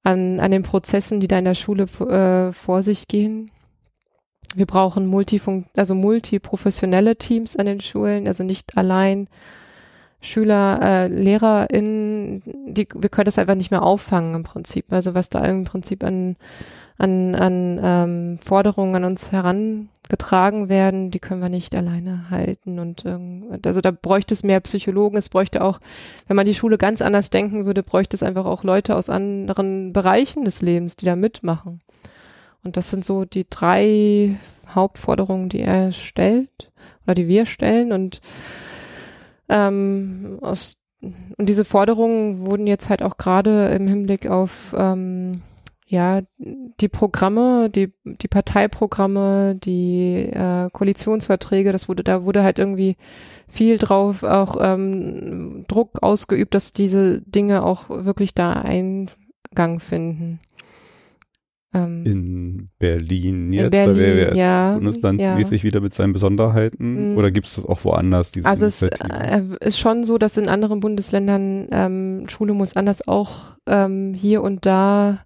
an, 0.05 0.41
an 0.41 0.51
den 0.51 0.63
Prozessen, 0.63 1.21
die 1.21 1.29
da 1.29 1.39
in 1.39 1.47
der 1.47 1.55
Schule 1.55 1.85
äh, 1.85 2.53
vor 2.53 2.83
sich 2.83 3.09
gehen. 3.09 3.51
Wir 4.55 4.67
brauchen 4.67 5.07
multifunk 5.07 5.67
also 5.75 5.95
multiprofessionelle 5.95 7.17
Teams 7.17 7.57
an 7.57 7.67
den 7.67 7.81
Schulen, 7.81 8.27
also 8.27 8.45
nicht 8.45 8.77
allein 8.77 9.29
Schüler, 10.23 10.79
äh, 10.81 11.09
LehrerInnen, 11.09 12.43
die, 12.69 12.87
wir 12.95 13.09
können 13.09 13.27
das 13.27 13.39
einfach 13.39 13.57
nicht 13.57 13.73
mehr 13.73 13.83
auffangen 13.83 14.37
im 14.37 14.45
Prinzip. 14.45 14.87
Also 14.91 15.15
was 15.15 15.29
da 15.29 15.45
im 15.45 15.65
Prinzip 15.65 16.05
an, 16.05 16.37
an, 16.97 17.35
an 17.35 17.81
ähm, 17.83 18.39
Forderungen 18.41 18.95
an 18.95 19.05
uns 19.05 19.33
herangetragen 19.33 20.69
werden, 20.69 21.11
die 21.11 21.19
können 21.19 21.43
wir 21.43 21.49
nicht 21.49 21.75
alleine 21.75 22.31
halten. 22.31 22.79
Und 22.79 23.05
ähm, 23.05 23.59
also 23.65 23.81
da 23.81 23.91
bräuchte 23.91 24.33
es 24.33 24.45
mehr 24.45 24.61
Psychologen, 24.61 25.17
es 25.17 25.29
bräuchte 25.29 25.65
auch, 25.65 25.81
wenn 26.29 26.37
man 26.37 26.47
die 26.47 26.55
Schule 26.55 26.79
ganz 26.79 27.03
anders 27.03 27.31
denken 27.31 27.67
würde, 27.67 27.83
bräuchte 27.83 28.17
es 28.17 28.23
einfach 28.23 28.45
auch 28.45 28.63
Leute 28.63 28.95
aus 28.95 29.11
anderen 29.11 29.93
Bereichen 29.93 30.45
des 30.45 30.63
Lebens, 30.63 30.95
die 30.95 31.05
da 31.07 31.17
mitmachen. 31.17 31.81
Und 32.63 32.77
das 32.77 32.91
sind 32.91 33.05
so 33.05 33.25
die 33.25 33.47
drei 33.51 34.37
Hauptforderungen, 34.73 35.49
die 35.49 35.63
er 35.63 35.91
stellt. 35.91 36.71
oder 37.05 37.17
die 37.17 37.27
wir 37.27 37.47
stellen 37.47 37.91
und 37.91 38.21
ähm, 39.53 40.39
aus 40.41 40.77
und 41.37 41.49
diese 41.49 41.65
Forderungen 41.65 42.47
wurden 42.47 42.67
jetzt 42.67 42.89
halt 42.89 43.03
auch 43.03 43.17
gerade 43.17 43.69
im 43.69 43.89
Hinblick 43.89 44.29
auf 44.29 44.75
ähm, 44.79 45.43
ja 45.87 46.23
die 46.39 46.89
Programme, 46.89 47.71
die 47.71 47.93
die 48.05 48.29
Parteiprogramme, 48.29 49.57
die 49.57 50.31
äh, 50.33 50.71
Koalitionsverträge, 50.71 51.73
das 51.73 51.89
wurde 51.89 52.05
da 52.05 52.25
wurde 52.25 52.45
halt 52.45 52.61
irgendwie 52.61 52.97
viel 53.49 53.79
drauf 53.79 54.23
auch 54.23 54.57
ähm, 54.61 55.65
Druck 55.67 56.03
ausgeübt, 56.03 56.55
dass 56.55 56.73
diese 56.73 57.21
Dinge 57.23 57.65
auch 57.65 57.89
wirklich 57.89 58.33
da 58.35 58.53
Eingang 58.53 59.81
finden. 59.81 60.39
Ähm, 61.75 62.05
in 62.05 62.69
Berlin 62.79 63.51
jetzt, 63.51 63.65
in 63.65 63.71
Berlin, 63.71 63.97
weil 63.97 64.17
wir 64.17 64.37
ja, 64.37 64.75
bundeslandmäßig 64.75 65.63
ja. 65.63 65.67
wieder 65.67 65.81
mit 65.81 65.95
seinen 65.95 66.13
Besonderheiten 66.13 67.13
mhm. 67.13 67.17
oder 67.17 67.31
gibt 67.31 67.47
es 67.47 67.55
das 67.55 67.65
auch 67.65 67.83
woanders? 67.85 68.31
Diese 68.31 68.47
also 68.47 68.67
es 68.67 68.83
äh, 68.83 69.43
ist 69.61 69.79
schon 69.79 70.05
so, 70.05 70.19
dass 70.19 70.37
in 70.37 70.51
anderen 70.51 70.81
Bundesländern 70.81 71.69
ähm, 71.71 72.25
Schule 72.29 72.53
muss 72.53 72.77
anders 72.77 73.09
auch 73.09 73.57
ähm, 73.67 74.13
hier 74.13 74.43
und 74.43 74.67
da 74.67 75.21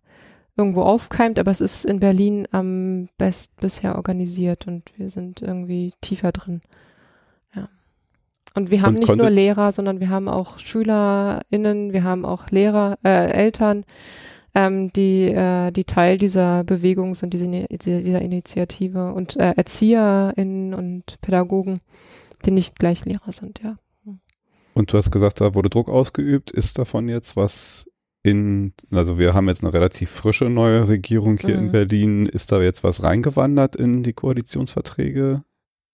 irgendwo 0.57 0.83
aufkeimt, 0.83 1.39
aber 1.39 1.51
es 1.51 1.61
ist 1.61 1.85
in 1.85 2.01
Berlin 2.01 2.47
am 2.51 3.09
best 3.19 3.55
bisher 3.57 3.97
organisiert 3.97 4.67
und 4.67 4.91
wir 4.97 5.11
sind 5.11 5.43
irgendwie 5.43 5.95
tiefer 6.01 6.33
drin. 6.33 6.63
Ja. 7.55 7.69
Und 8.55 8.71
wir 8.71 8.83
haben 8.83 8.95
und 8.95 9.01
nicht 9.01 9.17
nur 9.17 9.31
Lehrer, 9.31 9.73
sondern 9.73 10.01
wir 10.01 10.09
haben 10.09 10.29
auch 10.29 10.59
SchülerInnen, 10.59 11.93
wir 11.93 12.05
haben 12.05 12.25
auch 12.25 12.51
Lehrer, 12.51 12.99
äh, 13.05 13.31
Eltern, 13.33 13.85
ähm, 14.57 14.91
die, 14.95 15.27
äh, 15.27 15.71
die 15.71 15.85
Teil 15.85 16.17
dieser 16.17 16.65
Bewegung 16.65 17.15
sind, 17.15 17.35
diese, 17.35 17.47
dieser 17.69 18.23
Initiative 18.23 19.13
und 19.13 19.37
äh, 19.37 19.53
ErzieherInnen 19.55 20.73
und 20.73 21.21
Pädagogen, 21.21 21.81
die 22.47 22.53
nicht 22.53 22.79
gleich 22.79 23.05
Lehrer 23.05 23.33
sind, 23.33 23.61
ja. 23.63 23.77
Und 24.73 24.93
du 24.93 24.99
hast 24.99 25.11
gesagt, 25.11 25.41
da 25.41 25.55
wurde 25.55 25.71
Druck 25.71 25.89
ausgeübt. 25.89 26.51
Ist 26.51 26.79
davon 26.79 27.09
jetzt 27.09 27.37
was 27.37 27.87
in, 28.23 28.73
also 28.91 29.19
wir 29.19 29.33
haben 29.33 29.49
jetzt 29.49 29.63
eine 29.63 29.73
relativ 29.73 30.11
frische 30.11 30.47
neue 30.47 30.89
Regierung 30.89 31.39
hier 31.39 31.57
mhm. 31.57 31.67
in 31.67 31.73
Berlin. 31.73 32.27
Ist 32.27 32.53
da 32.53 32.61
jetzt 32.61 32.83
was 32.83 33.03
reingewandert 33.03 33.77
in 33.77 34.03
die 34.03 34.13
Koalitionsverträge? 34.13 35.45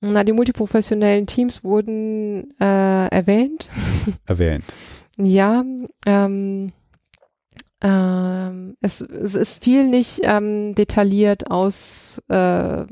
Na, 0.00 0.24
die 0.24 0.32
multiprofessionellen 0.32 1.26
Teams 1.26 1.62
wurden 1.62 2.58
äh, 2.60 3.06
erwähnt. 3.08 3.68
Erwähnt. 4.26 4.64
ja, 5.16 5.64
ähm, 6.06 6.72
ähm, 7.82 8.76
es, 8.80 9.00
es 9.00 9.34
ist 9.34 9.64
viel 9.64 9.84
nicht 9.88 10.20
ähm, 10.22 10.74
detailliert 10.74 11.50
aus 11.50 12.22
äh, 12.28 12.84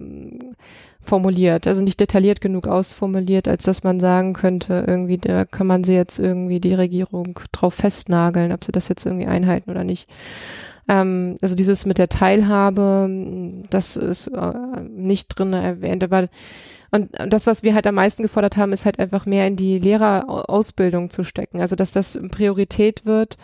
formuliert, 1.01 1.66
also 1.66 1.80
nicht 1.80 2.01
detailliert 2.01 2.41
genug 2.41 2.66
ausformuliert, 2.66 3.49
als 3.49 3.64
dass 3.64 3.84
man 3.84 4.01
sagen 4.01 4.32
könnte, 4.32 4.84
irgendwie, 4.86 5.18
da 5.18 5.45
kann 5.45 5.66
man 5.66 5.84
sie 5.84 5.95
jetzt 5.95 6.18
irgendwie 6.18 6.61
die 6.61 6.74
Regierung 6.74 7.38
drauf 7.53 7.74
festnageln, 7.74 8.53
ob 8.53 8.64
sie 8.64 8.72
das 8.72 8.88
jetzt 8.88 9.07
irgendwie 9.07 9.26
einhalten 9.26 9.70
oder 9.70 9.84
nicht. 9.84 10.11
Ähm, 10.88 11.38
also 11.41 11.55
dieses 11.55 11.86
mit 11.86 11.99
der 11.99 12.09
Teilhabe, 12.09 13.09
das 13.70 13.97
ist 13.97 14.26
äh, 14.26 14.80
nicht 14.88 15.28
drin 15.28 15.53
erwähnt, 15.53 16.03
aber 16.05 16.28
und 16.93 17.11
das, 17.28 17.47
was 17.47 17.62
wir 17.62 17.76
halt 17.76 17.86
am 17.86 17.95
meisten 17.95 18.24
gefordert 18.24 18.57
haben, 18.57 18.72
ist 18.72 18.84
halt 18.84 18.99
einfach 18.99 19.24
mehr 19.24 19.47
in 19.47 19.55
die 19.55 19.78
Lehrerausbildung 19.78 21.11
zu 21.11 21.22
stecken. 21.22 21.61
Also, 21.61 21.76
dass 21.76 21.93
das 21.93 22.18
Priorität 22.32 23.07
wird, 23.07 23.36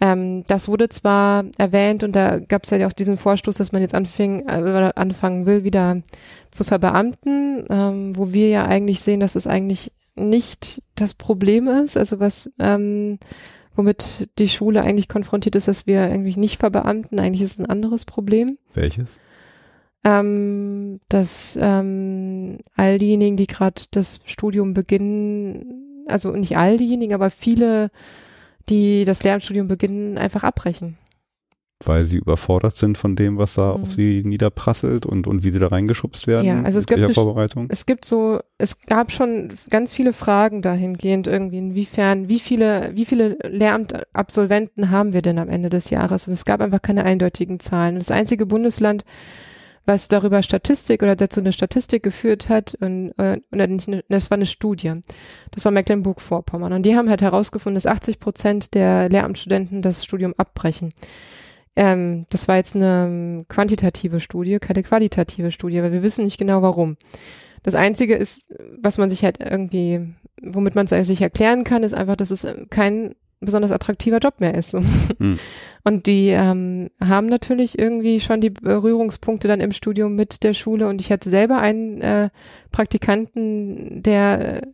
ähm, 0.00 0.44
das 0.46 0.68
wurde 0.68 0.88
zwar 0.88 1.44
erwähnt 1.56 2.04
und 2.04 2.14
da 2.14 2.38
gab 2.38 2.64
es 2.64 2.70
ja 2.70 2.86
auch 2.86 2.92
diesen 2.92 3.16
Vorstoß, 3.16 3.56
dass 3.56 3.72
man 3.72 3.82
jetzt 3.82 3.94
anfing, 3.94 4.46
äh, 4.46 4.92
anfangen 4.94 5.46
will, 5.46 5.64
wieder 5.64 6.02
zu 6.50 6.64
verbeamten, 6.64 7.64
ähm, 7.70 8.16
wo 8.16 8.32
wir 8.32 8.48
ja 8.48 8.66
eigentlich 8.66 9.00
sehen, 9.00 9.20
dass 9.20 9.36
es 9.36 9.46
eigentlich 9.46 9.92
nicht 10.14 10.82
das 10.94 11.14
Problem 11.14 11.68
ist, 11.68 11.96
also 11.96 12.20
was 12.20 12.50
ähm, 12.58 13.18
womit 13.74 14.30
die 14.38 14.48
Schule 14.48 14.82
eigentlich 14.82 15.08
konfrontiert 15.08 15.54
ist, 15.54 15.68
dass 15.68 15.86
wir 15.86 16.02
eigentlich 16.02 16.36
nicht 16.36 16.58
verbeamten, 16.58 17.18
eigentlich 17.18 17.42
ist 17.42 17.52
es 17.52 17.58
ein 17.58 17.66
anderes 17.66 18.04
Problem. 18.04 18.58
Welches? 18.74 19.18
Ähm, 20.04 21.00
dass 21.08 21.58
ähm, 21.60 22.58
all 22.74 22.98
diejenigen, 22.98 23.36
die 23.36 23.46
gerade 23.46 23.82
das 23.90 24.20
Studium 24.24 24.72
beginnen, 24.72 26.04
also 26.06 26.30
nicht 26.32 26.56
all 26.56 26.78
diejenigen, 26.78 27.14
aber 27.14 27.30
viele 27.30 27.90
die 28.68 29.04
das 29.04 29.22
Lehramtsstudium 29.22 29.68
beginnen, 29.68 30.18
einfach 30.18 30.44
abbrechen. 30.44 30.98
Weil 31.84 32.06
sie 32.06 32.16
überfordert 32.16 32.74
sind 32.74 32.96
von 32.96 33.16
dem, 33.16 33.36
was 33.36 33.54
da 33.54 33.76
mhm. 33.76 33.82
auf 33.82 33.90
sie 33.92 34.22
niederprasselt 34.24 35.04
und, 35.04 35.26
und 35.26 35.44
wie 35.44 35.50
sie 35.50 35.58
da 35.58 35.66
reingeschubst 35.66 36.26
werden. 36.26 36.46
Ja, 36.46 36.62
also 36.62 36.78
es 36.78 36.86
gibt, 36.86 37.12
Vorbereitung. 37.12 37.66
es 37.68 37.84
gibt 37.84 38.06
so, 38.06 38.40
es 38.56 38.80
gab 38.80 39.12
schon 39.12 39.52
ganz 39.68 39.92
viele 39.92 40.14
Fragen 40.14 40.62
dahingehend 40.62 41.26
irgendwie, 41.26 41.58
inwiefern, 41.58 42.28
wie 42.28 42.40
viele, 42.40 42.92
wie 42.94 43.04
viele 43.04 43.36
Lehramtabsolventen 43.46 44.90
haben 44.90 45.12
wir 45.12 45.20
denn 45.20 45.38
am 45.38 45.50
Ende 45.50 45.68
des 45.68 45.90
Jahres? 45.90 46.26
Und 46.26 46.32
es 46.32 46.46
gab 46.46 46.62
einfach 46.62 46.80
keine 46.80 47.04
eindeutigen 47.04 47.60
Zahlen. 47.60 47.96
Das 47.96 48.10
einzige 48.10 48.46
Bundesland, 48.46 49.04
was 49.86 50.08
darüber 50.08 50.42
Statistik 50.42 51.02
oder 51.02 51.16
dazu 51.16 51.40
eine 51.40 51.52
Statistik 51.52 52.02
geführt 52.02 52.48
hat 52.48 52.74
und, 52.80 53.12
äh, 53.18 53.40
oder 53.52 53.66
nicht, 53.68 53.88
das 54.08 54.30
war 54.30 54.36
eine 54.36 54.46
Studie. 54.46 54.92
Das 55.52 55.64
war 55.64 55.72
Mecklenburg-Vorpommern 55.72 56.72
und 56.72 56.84
die 56.84 56.96
haben 56.96 57.08
halt 57.08 57.22
herausgefunden, 57.22 57.76
dass 57.76 57.86
80 57.86 58.18
Prozent 58.18 58.74
der 58.74 59.08
Lehramtsstudenten 59.08 59.82
das 59.82 60.04
Studium 60.04 60.34
abbrechen. 60.36 60.92
Ähm, 61.76 62.26
das 62.30 62.48
war 62.48 62.56
jetzt 62.56 62.74
eine 62.74 63.06
ähm, 63.06 63.46
quantitative 63.48 64.20
Studie, 64.20 64.58
keine 64.58 64.82
qualitative 64.82 65.50
Studie, 65.50 65.82
weil 65.82 65.92
wir 65.92 66.02
wissen 66.02 66.24
nicht 66.24 66.38
genau 66.38 66.62
warum. 66.62 66.96
Das 67.62 67.74
einzige 67.74 68.14
ist, 68.14 68.52
was 68.80 68.98
man 68.98 69.10
sich 69.10 69.24
halt 69.24 69.40
irgendwie, 69.40 70.14
womit 70.42 70.74
man 70.74 70.86
es 70.86 71.06
sich 71.06 71.20
erklären 71.20 71.64
kann, 71.64 71.82
ist 71.82 71.94
einfach, 71.94 72.16
dass 72.16 72.30
es 72.30 72.44
äh, 72.44 72.66
kein 72.70 73.14
besonders 73.40 73.70
attraktiver 73.70 74.18
Job 74.18 74.40
mehr 74.40 74.54
ist. 74.54 74.72
Hm. 74.72 75.38
Und 75.84 76.06
die 76.06 76.28
ähm, 76.30 76.90
haben 77.00 77.26
natürlich 77.26 77.78
irgendwie 77.78 78.18
schon 78.18 78.40
die 78.40 78.50
Berührungspunkte 78.50 79.46
dann 79.46 79.60
im 79.60 79.72
Studium 79.72 80.16
mit 80.16 80.42
der 80.42 80.52
Schule. 80.52 80.88
Und 80.88 81.00
ich 81.00 81.12
hatte 81.12 81.30
selber 81.30 81.58
einen 81.58 82.00
äh, 82.00 82.30
Praktikanten, 82.72 84.02
der 84.02 84.62
äh, 84.62 84.66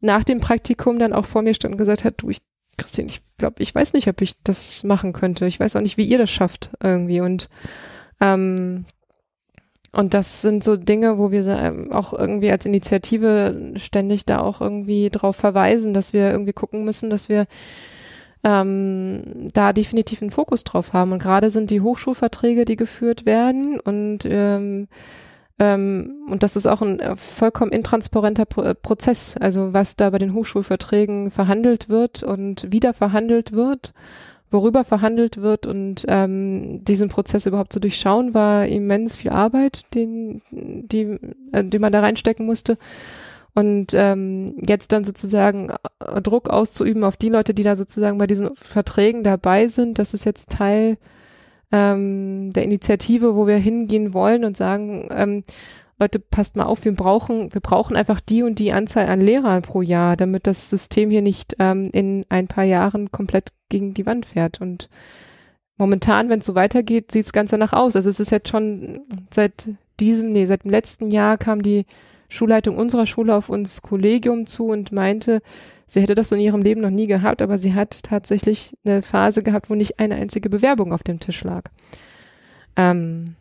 nach 0.00 0.22
dem 0.22 0.40
Praktikum 0.40 0.98
dann 0.98 1.12
auch 1.12 1.24
vor 1.24 1.42
mir 1.42 1.54
stand 1.54 1.74
und 1.74 1.78
gesagt 1.78 2.04
hat, 2.04 2.14
du, 2.18 2.30
ich, 2.30 2.42
Christian, 2.76 3.08
ich 3.08 3.22
glaube, 3.38 3.62
ich 3.62 3.74
weiß 3.74 3.94
nicht, 3.94 4.08
ob 4.08 4.20
ich 4.20 4.34
das 4.44 4.84
machen 4.84 5.12
könnte. 5.12 5.46
Ich 5.46 5.58
weiß 5.58 5.74
auch 5.74 5.80
nicht, 5.80 5.96
wie 5.96 6.04
ihr 6.04 6.18
das 6.18 6.30
schafft 6.30 6.70
irgendwie. 6.80 7.20
Und 7.20 7.48
ähm, 8.20 8.84
und 9.96 10.12
das 10.12 10.42
sind 10.42 10.62
so 10.62 10.76
Dinge, 10.76 11.16
wo 11.16 11.30
wir 11.30 11.46
ähm, 11.46 11.90
auch 11.90 12.12
irgendwie 12.12 12.50
als 12.50 12.66
Initiative 12.66 13.72
ständig 13.76 14.26
da 14.26 14.40
auch 14.40 14.60
irgendwie 14.60 15.08
drauf 15.08 15.36
verweisen, 15.36 15.94
dass 15.94 16.12
wir 16.12 16.30
irgendwie 16.30 16.52
gucken 16.52 16.84
müssen, 16.84 17.08
dass 17.08 17.30
wir 17.30 17.46
ähm, 18.44 19.48
da 19.54 19.72
definitiv 19.72 20.20
einen 20.20 20.30
Fokus 20.30 20.64
drauf 20.64 20.92
haben. 20.92 21.12
Und 21.12 21.22
gerade 21.22 21.50
sind 21.50 21.70
die 21.70 21.80
Hochschulverträge, 21.80 22.66
die 22.66 22.76
geführt 22.76 23.24
werden 23.24 23.80
und 23.80 24.20
ähm, 24.26 24.88
ähm, 25.58 26.26
und 26.28 26.42
das 26.42 26.56
ist 26.56 26.66
auch 26.66 26.82
ein 26.82 27.00
äh, 27.00 27.16
vollkommen 27.16 27.72
intransparenter 27.72 28.44
Pro 28.44 28.62
äh, 28.62 28.74
Prozess. 28.74 29.38
Also 29.40 29.72
was 29.72 29.96
da 29.96 30.10
bei 30.10 30.18
den 30.18 30.34
Hochschulverträgen 30.34 31.30
verhandelt 31.30 31.88
wird 31.88 32.22
und 32.22 32.70
wieder 32.70 32.92
verhandelt 32.92 33.52
wird, 33.52 33.94
worüber 34.50 34.84
verhandelt 34.84 35.38
wird 35.38 35.66
und 35.66 36.04
ähm, 36.08 36.84
diesen 36.84 37.08
Prozess 37.08 37.46
überhaupt 37.46 37.72
zu 37.72 37.80
durchschauen, 37.80 38.34
war 38.34 38.66
immens 38.66 39.16
viel 39.16 39.30
Arbeit, 39.30 39.82
den, 39.94 40.42
die, 40.50 41.18
äh, 41.52 41.64
die 41.64 41.78
man 41.78 41.92
da 41.92 42.00
reinstecken 42.00 42.46
musste. 42.46 42.78
Und 43.54 43.94
ähm, 43.94 44.54
jetzt 44.66 44.92
dann 44.92 45.04
sozusagen 45.04 45.70
äh, 45.98 46.20
Druck 46.20 46.50
auszuüben 46.50 47.04
auf 47.04 47.16
die 47.16 47.30
Leute, 47.30 47.54
die 47.54 47.62
da 47.62 47.74
sozusagen 47.74 48.18
bei 48.18 48.26
diesen 48.26 48.54
Verträgen 48.54 49.24
dabei 49.24 49.68
sind, 49.68 49.98
das 49.98 50.12
ist 50.12 50.26
jetzt 50.26 50.50
Teil 50.50 50.98
ähm, 51.72 52.50
der 52.52 52.64
Initiative, 52.64 53.34
wo 53.34 53.46
wir 53.46 53.56
hingehen 53.56 54.14
wollen 54.14 54.44
und 54.44 54.56
sagen, 54.56 55.08
ähm, 55.10 55.44
Leute, 55.98 56.18
passt 56.18 56.56
mal 56.56 56.64
auf, 56.64 56.84
wir 56.84 56.92
brauchen, 56.92 57.54
wir 57.54 57.62
brauchen 57.62 57.96
einfach 57.96 58.20
die 58.20 58.42
und 58.42 58.58
die 58.58 58.72
Anzahl 58.72 59.06
an 59.06 59.20
Lehrern 59.20 59.62
pro 59.62 59.80
Jahr, 59.80 60.16
damit 60.16 60.46
das 60.46 60.68
System 60.68 61.10
hier 61.10 61.22
nicht 61.22 61.56
ähm, 61.58 61.90
in 61.92 62.26
ein 62.28 62.48
paar 62.48 62.64
Jahren 62.64 63.10
komplett 63.10 63.52
gegen 63.70 63.94
die 63.94 64.04
Wand 64.04 64.26
fährt. 64.26 64.60
Und 64.60 64.90
momentan, 65.78 66.28
wenn 66.28 66.40
es 66.40 66.46
so 66.46 66.54
weitergeht, 66.54 67.12
sieht 67.12 67.24
es 67.24 67.32
ganz 67.32 67.50
danach 67.50 67.72
aus. 67.72 67.96
Also 67.96 68.10
es 68.10 68.20
ist 68.20 68.30
jetzt 68.30 68.50
schon 68.50 69.00
seit 69.32 69.70
diesem, 69.98 70.32
nee, 70.32 70.44
seit 70.44 70.64
dem 70.64 70.70
letzten 70.70 71.10
Jahr 71.10 71.38
kam 71.38 71.62
die 71.62 71.86
Schulleitung 72.28 72.76
unserer 72.76 73.06
Schule 73.06 73.34
auf 73.34 73.48
uns 73.48 73.80
Kollegium 73.80 74.46
zu 74.46 74.66
und 74.66 74.92
meinte, 74.92 75.40
sie 75.86 76.02
hätte 76.02 76.14
das 76.14 76.30
in 76.32 76.40
ihrem 76.40 76.60
Leben 76.60 76.82
noch 76.82 76.90
nie 76.90 77.06
gehabt, 77.06 77.40
aber 77.40 77.58
sie 77.58 77.72
hat 77.72 78.02
tatsächlich 78.02 78.76
eine 78.84 79.00
Phase 79.00 79.42
gehabt, 79.42 79.70
wo 79.70 79.74
nicht 79.74 79.98
eine 79.98 80.16
einzige 80.16 80.50
Bewerbung 80.50 80.92
auf 80.92 81.02
dem 81.02 81.20
Tisch 81.20 81.42
lag. 81.44 81.70
Ähm, 82.76 83.36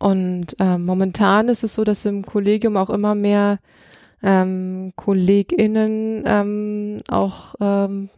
und 0.00 0.56
ähm, 0.58 0.86
momentan 0.86 1.48
ist 1.48 1.62
es 1.62 1.74
so, 1.74 1.84
dass 1.84 2.06
im 2.06 2.24
Kollegium 2.24 2.76
auch 2.76 2.90
immer 2.90 3.14
mehr 3.14 3.58
ähm, 4.22 4.92
KollegInnen 4.96 6.24
ähm, 6.26 7.02
auch 7.08 7.54
ähm, 7.60 8.08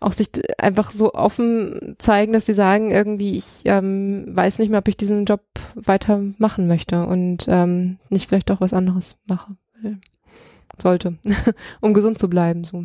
auch 0.00 0.12
sich 0.12 0.28
einfach 0.58 0.90
so 0.90 1.14
offen 1.14 1.96
zeigen, 1.98 2.32
dass 2.32 2.46
sie 2.46 2.54
sagen, 2.54 2.90
irgendwie, 2.90 3.36
ich 3.36 3.62
ähm, 3.64 4.26
weiß 4.28 4.58
nicht 4.58 4.68
mehr, 4.68 4.80
ob 4.80 4.88
ich 4.88 4.96
diesen 4.96 5.24
Job 5.24 5.42
weitermachen 5.74 6.68
möchte 6.68 7.06
und 7.06 7.46
ähm, 7.48 7.98
nicht 8.10 8.28
vielleicht 8.28 8.50
doch 8.50 8.60
was 8.60 8.74
anderes 8.74 9.16
mache. 9.26 9.56
Sollte, 10.80 11.18
um 11.80 11.94
gesund 11.94 12.18
zu 12.18 12.28
bleiben. 12.28 12.64
So. 12.64 12.84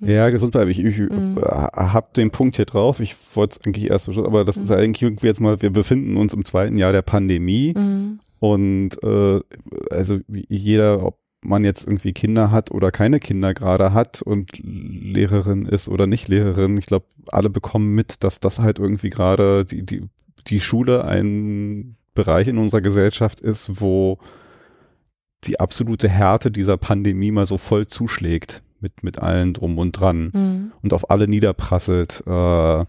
Ja, 0.00 0.30
gesund 0.30 0.52
bleiben. 0.52 0.70
Ich, 0.70 0.84
ich 0.84 0.98
mhm. 0.98 1.36
habe 1.40 2.08
den 2.16 2.30
Punkt 2.30 2.56
hier 2.56 2.64
drauf. 2.64 3.00
Ich 3.00 3.14
wollte 3.34 3.58
es 3.58 3.66
eigentlich 3.66 3.90
erst, 3.90 4.08
aber 4.08 4.44
das 4.44 4.56
mhm. 4.56 4.64
ist 4.64 4.70
eigentlich 4.72 5.02
irgendwie 5.02 5.26
jetzt 5.26 5.40
mal, 5.40 5.62
wir 5.62 5.70
befinden 5.70 6.16
uns 6.16 6.32
im 6.32 6.44
zweiten 6.44 6.76
Jahr 6.76 6.92
der 6.92 7.02
Pandemie 7.02 7.74
mhm. 7.76 8.20
und 8.38 9.02
äh, 9.02 9.40
also 9.90 10.18
jeder, 10.28 11.04
ob 11.04 11.18
man 11.42 11.64
jetzt 11.64 11.86
irgendwie 11.86 12.12
Kinder 12.12 12.50
hat 12.50 12.70
oder 12.70 12.90
keine 12.90 13.20
Kinder 13.20 13.54
gerade 13.54 13.92
hat 13.92 14.22
und 14.22 14.50
Lehrerin 14.62 15.66
ist 15.66 15.88
oder 15.88 16.06
nicht 16.06 16.28
Lehrerin, 16.28 16.76
ich 16.78 16.86
glaube, 16.86 17.06
alle 17.28 17.50
bekommen 17.50 17.94
mit, 17.94 18.24
dass 18.24 18.40
das 18.40 18.58
halt 18.58 18.78
irgendwie 18.78 19.10
gerade 19.10 19.64
die, 19.64 19.84
die, 19.84 20.08
die 20.46 20.60
Schule 20.60 21.04
ein 21.04 21.96
Bereich 22.14 22.48
in 22.48 22.58
unserer 22.58 22.80
Gesellschaft 22.80 23.40
ist, 23.40 23.80
wo 23.80 24.18
die 25.44 25.60
absolute 25.60 26.08
Härte 26.08 26.50
dieser 26.50 26.78
Pandemie 26.78 27.30
mal 27.30 27.46
so 27.46 27.58
voll 27.58 27.86
zuschlägt 27.86 28.63
mit, 28.84 29.02
mit 29.02 29.18
allen 29.18 29.54
drum 29.54 29.78
und 29.78 29.92
dran 29.92 30.30
mhm. 30.32 30.72
und 30.82 30.92
auf 30.92 31.10
alle 31.10 31.26
niederprasselt. 31.26 32.22
Äh, 32.26 32.84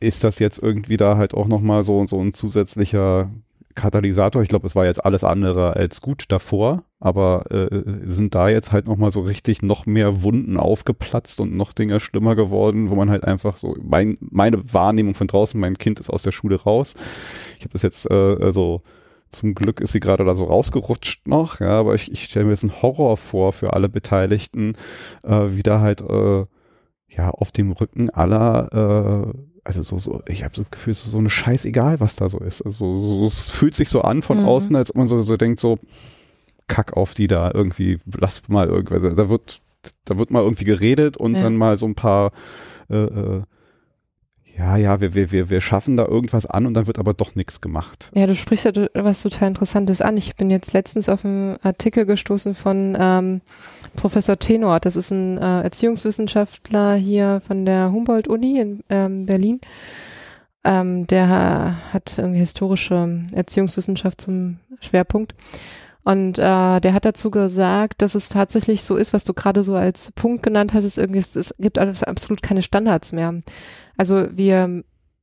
ist 0.00 0.24
das 0.24 0.38
jetzt 0.38 0.58
irgendwie 0.58 0.96
da 0.96 1.16
halt 1.16 1.34
auch 1.34 1.46
nochmal 1.46 1.84
so, 1.84 2.06
so 2.06 2.20
ein 2.20 2.32
zusätzlicher 2.32 3.30
Katalysator. 3.74 4.42
Ich 4.42 4.48
glaube, 4.48 4.66
es 4.66 4.74
war 4.74 4.84
jetzt 4.84 5.04
alles 5.04 5.24
andere 5.24 5.76
als 5.76 6.00
gut 6.00 6.24
davor, 6.28 6.84
aber 7.00 7.50
äh, 7.50 7.82
sind 8.04 8.34
da 8.34 8.48
jetzt 8.48 8.72
halt 8.72 8.86
nochmal 8.86 9.12
so 9.12 9.20
richtig 9.20 9.62
noch 9.62 9.86
mehr 9.86 10.22
Wunden 10.22 10.56
aufgeplatzt 10.56 11.40
und 11.40 11.56
noch 11.56 11.72
Dinge 11.72 12.00
schlimmer 12.00 12.36
geworden, 12.36 12.90
wo 12.90 12.94
man 12.94 13.10
halt 13.10 13.24
einfach 13.24 13.56
so, 13.56 13.76
mein, 13.82 14.18
meine 14.20 14.72
Wahrnehmung 14.72 15.14
von 15.14 15.26
draußen, 15.26 15.58
mein 15.58 15.78
Kind 15.78 16.00
ist 16.00 16.10
aus 16.10 16.22
der 16.22 16.32
Schule 16.32 16.56
raus. 16.56 16.94
Ich 17.58 17.64
habe 17.64 17.72
das 17.72 17.82
jetzt, 17.82 18.10
äh, 18.10 18.36
also 18.40 18.82
zum 19.32 19.54
Glück 19.54 19.80
ist 19.80 19.92
sie 19.92 20.00
gerade 20.00 20.24
da 20.24 20.34
so 20.34 20.44
rausgerutscht 20.44 21.26
noch, 21.26 21.60
ja, 21.60 21.80
aber 21.80 21.94
ich, 21.94 22.12
ich 22.12 22.24
stelle 22.24 22.46
mir 22.46 22.52
jetzt 22.52 22.64
einen 22.64 22.82
Horror 22.82 23.16
vor 23.16 23.52
für 23.52 23.72
alle 23.72 23.88
Beteiligten, 23.88 24.76
äh, 25.24 25.48
wie 25.48 25.62
da 25.62 25.80
halt 25.80 26.00
äh, 26.02 26.44
ja 27.08 27.30
auf 27.30 27.52
dem 27.52 27.72
Rücken 27.72 28.10
aller 28.10 29.32
äh, 29.32 29.38
also 29.64 29.82
so, 29.82 29.98
so, 29.98 30.22
ich 30.26 30.44
habe 30.44 30.54
das 30.56 30.70
Gefühl, 30.70 30.90
es 30.90 31.04
ist 31.04 31.12
so 31.12 31.18
eine 31.18 31.30
Scheißegal, 31.30 32.00
was 32.00 32.16
da 32.16 32.28
so 32.28 32.38
ist. 32.38 32.62
Also 32.62 32.96
so, 32.96 33.26
es 33.26 33.50
fühlt 33.50 33.76
sich 33.76 33.88
so 33.88 34.02
an 34.02 34.22
von 34.22 34.40
mhm. 34.40 34.46
außen, 34.46 34.74
als 34.74 34.90
ob 34.90 34.96
man 34.96 35.06
so, 35.06 35.22
so 35.22 35.36
denkt, 35.36 35.60
so 35.60 35.78
Kack 36.66 36.96
auf 36.96 37.14
die 37.14 37.28
da 37.28 37.50
irgendwie, 37.52 37.98
lass 38.18 38.48
mal 38.48 38.68
irgendwie, 38.68 38.94
also 38.94 39.10
da 39.10 39.28
wird, 39.28 39.62
da 40.04 40.18
wird 40.18 40.30
mal 40.30 40.42
irgendwie 40.42 40.64
geredet 40.64 41.16
und 41.16 41.34
ja. 41.34 41.42
dann 41.42 41.56
mal 41.56 41.76
so 41.76 41.86
ein 41.86 41.94
paar 41.94 42.32
äh, 42.90 42.96
äh, 42.96 43.42
ja, 44.56 44.76
ja, 44.76 45.00
wir, 45.00 45.14
wir, 45.14 45.32
wir, 45.32 45.50
wir 45.50 45.60
schaffen 45.60 45.96
da 45.96 46.04
irgendwas 46.04 46.46
an 46.46 46.66
und 46.66 46.74
dann 46.74 46.86
wird 46.86 46.98
aber 46.98 47.14
doch 47.14 47.34
nichts 47.34 47.60
gemacht. 47.60 48.10
Ja, 48.14 48.26
du 48.26 48.34
sprichst 48.34 48.64
ja 48.64 48.72
was 48.94 49.22
total 49.22 49.48
Interessantes 49.48 50.00
an. 50.00 50.16
Ich 50.16 50.36
bin 50.36 50.50
jetzt 50.50 50.72
letztens 50.72 51.08
auf 51.08 51.24
einen 51.24 51.56
Artikel 51.62 52.04
gestoßen 52.04 52.54
von 52.54 52.96
ähm, 52.98 53.40
Professor 53.96 54.38
Tenor. 54.38 54.80
Das 54.80 54.96
ist 54.96 55.10
ein 55.10 55.38
äh, 55.38 55.62
Erziehungswissenschaftler 55.62 56.94
hier 56.94 57.40
von 57.46 57.64
der 57.64 57.92
Humboldt-Uni 57.92 58.60
in 58.60 58.84
ähm, 58.90 59.26
Berlin. 59.26 59.60
Ähm, 60.64 61.06
der 61.06 61.76
hat 61.92 62.14
irgendwie 62.18 62.38
historische 62.38 63.24
Erziehungswissenschaft 63.32 64.20
zum 64.20 64.58
Schwerpunkt. 64.80 65.34
Und 66.04 66.38
äh, 66.38 66.80
der 66.80 66.94
hat 66.94 67.04
dazu 67.04 67.30
gesagt, 67.30 68.02
dass 68.02 68.14
es 68.14 68.28
tatsächlich 68.28 68.82
so 68.82 68.96
ist, 68.96 69.12
was 69.12 69.24
du 69.24 69.34
gerade 69.34 69.62
so 69.62 69.76
als 69.76 70.10
Punkt 70.12 70.42
genannt 70.42 70.74
hast, 70.74 70.84
ist 70.84 70.98
irgendwie, 70.98 71.20
es, 71.20 71.36
es 71.36 71.54
gibt 71.58 71.78
absolut 71.78 72.42
keine 72.42 72.62
Standards 72.62 73.12
mehr. 73.12 73.34
Also 74.02 74.26
wir 74.32 74.82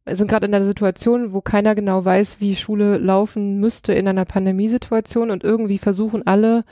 sind 0.10 0.30
gerade 0.30 0.46
in 0.46 0.56
einer 0.56 0.64
Situation, 0.64 1.34
wo 1.34 1.42
keiner 1.42 1.76
genau 1.76 2.06
weiß, 2.06 2.40
wie 2.40 2.56
Schule 2.56 2.98
laufen 2.98 3.60
müsste 3.60 3.92
in 3.92 4.08
einer 4.08 4.24
Pandemiesituation 4.24 5.32
und 5.32 5.44
irgendwie 5.44 5.80
versuchen 5.80 6.26
alle 6.26 6.64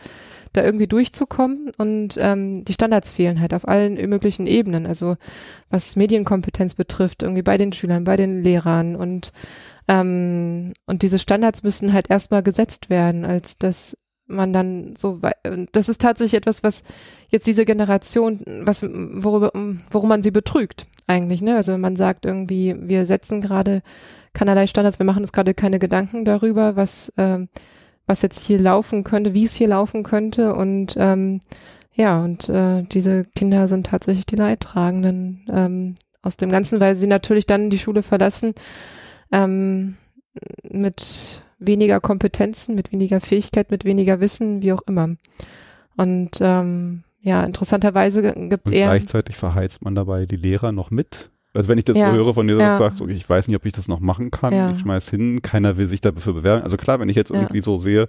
da 0.53 0.63
irgendwie 0.63 0.87
durchzukommen 0.87 1.73
und 1.77 2.15
ähm, 2.17 2.63
die 2.63 2.71
Standards 2.71 3.11
fehlen 3.11 3.41
halt 3.41 3.53
auf 3.53 3.67
allen 3.67 3.95
möglichen 4.09 4.47
Ebenen. 4.47 4.85
Also 4.85 5.17
was 5.69 5.97
Medienkompetenz 5.97 6.75
betrifft, 6.75 7.23
irgendwie 7.23 7.41
bei 7.41 7.57
den 7.57 7.73
Schülern, 7.73 8.05
bei 8.05 8.15
den 8.15 8.41
Lehrern 8.41 8.95
und 8.95 9.33
ähm, 9.89 10.71
und 10.85 11.01
diese 11.01 11.19
Standards 11.19 11.61
müssen 11.61 11.91
halt 11.91 12.09
erstmal 12.09 12.41
gesetzt 12.41 12.89
werden, 12.89 13.25
als 13.25 13.57
dass 13.57 13.97
man 14.27 14.53
dann 14.53 14.95
so, 14.95 15.19
das 15.71 15.89
ist 15.89 16.01
tatsächlich 16.01 16.37
etwas, 16.37 16.63
was 16.63 16.83
jetzt 17.29 17.47
diese 17.47 17.65
Generation, 17.65 18.41
was, 18.63 18.83
worüber, 18.83 19.51
worum 19.89 20.09
man 20.09 20.23
sie 20.23 20.31
betrügt 20.31 20.87
eigentlich, 21.07 21.41
ne? 21.41 21.55
Also 21.55 21.73
wenn 21.73 21.81
man 21.81 21.95
sagt 21.95 22.25
irgendwie, 22.25 22.75
wir 22.77 23.05
setzen 23.05 23.41
gerade 23.41 23.81
keinerlei 24.33 24.67
Standards, 24.67 24.99
wir 24.99 25.05
machen 25.05 25.23
uns 25.23 25.31
gerade 25.31 25.53
keine 25.53 25.79
Gedanken 25.79 26.25
darüber, 26.25 26.75
was, 26.75 27.11
ähm, 27.17 27.49
was 28.05 28.21
jetzt 28.21 28.45
hier 28.45 28.59
laufen 28.59 29.03
könnte, 29.03 29.33
wie 29.33 29.45
es 29.45 29.55
hier 29.55 29.69
laufen 29.69 30.03
könnte 30.03 30.53
und 30.53 30.95
ähm, 30.97 31.41
ja, 31.93 32.21
und 32.23 32.47
äh, 32.47 32.83
diese 32.83 33.25
Kinder 33.35 33.67
sind 33.67 33.87
tatsächlich 33.87 34.27
die 34.27 34.35
Leidtragenden 34.35 35.45
ähm, 35.51 35.95
aus 36.21 36.37
dem 36.37 36.51
Ganzen, 36.51 36.79
weil 36.79 36.95
sie 36.95 37.07
natürlich 37.07 37.47
dann 37.47 37.71
die 37.71 37.79
Schule 37.79 38.03
verlassen 38.03 38.53
ähm, 39.31 39.97
mit 40.63 41.41
weniger 41.59 41.99
Kompetenzen, 41.99 42.75
mit 42.75 42.91
weniger 42.91 43.21
Fähigkeit, 43.21 43.71
mit 43.71 43.85
weniger 43.85 44.19
Wissen, 44.19 44.61
wie 44.61 44.73
auch 44.73 44.81
immer. 44.87 45.15
Und 45.95 46.31
ähm, 46.39 47.03
ja, 47.21 47.43
interessanterweise 47.43 48.21
gibt 48.21 48.67
Und 48.67 48.73
er. 48.73 48.87
Gleichzeitig 48.87 49.35
verheizt 49.35 49.83
man 49.83 49.95
dabei 49.95 50.25
die 50.25 50.35
Lehrer 50.35 50.71
noch 50.71 50.91
mit. 50.91 51.31
Also 51.53 51.69
wenn 51.69 51.77
ich 51.79 51.85
das 51.85 51.97
ja, 51.97 52.11
höre 52.11 52.33
von 52.33 52.47
dir, 52.47 52.57
ja. 52.57 52.77
sagst, 52.77 53.01
okay, 53.01 53.13
ich 53.13 53.27
weiß 53.27 53.47
nicht, 53.47 53.57
ob 53.57 53.65
ich 53.65 53.73
das 53.73 53.87
noch 53.87 53.99
machen 53.99 54.29
kann, 54.29 54.53
ja. 54.53 54.71
ich 54.71 54.79
schmeiß 54.79 55.09
hin, 55.09 55.41
keiner 55.41 55.77
will 55.77 55.87
sich 55.87 56.01
dafür 56.01 56.33
bewerben. 56.33 56.63
Also 56.63 56.77
klar, 56.77 56.99
wenn 56.99 57.09
ich 57.09 57.15
jetzt 57.15 57.31
irgendwie 57.31 57.61
so 57.61 57.77
sehe, 57.77 58.07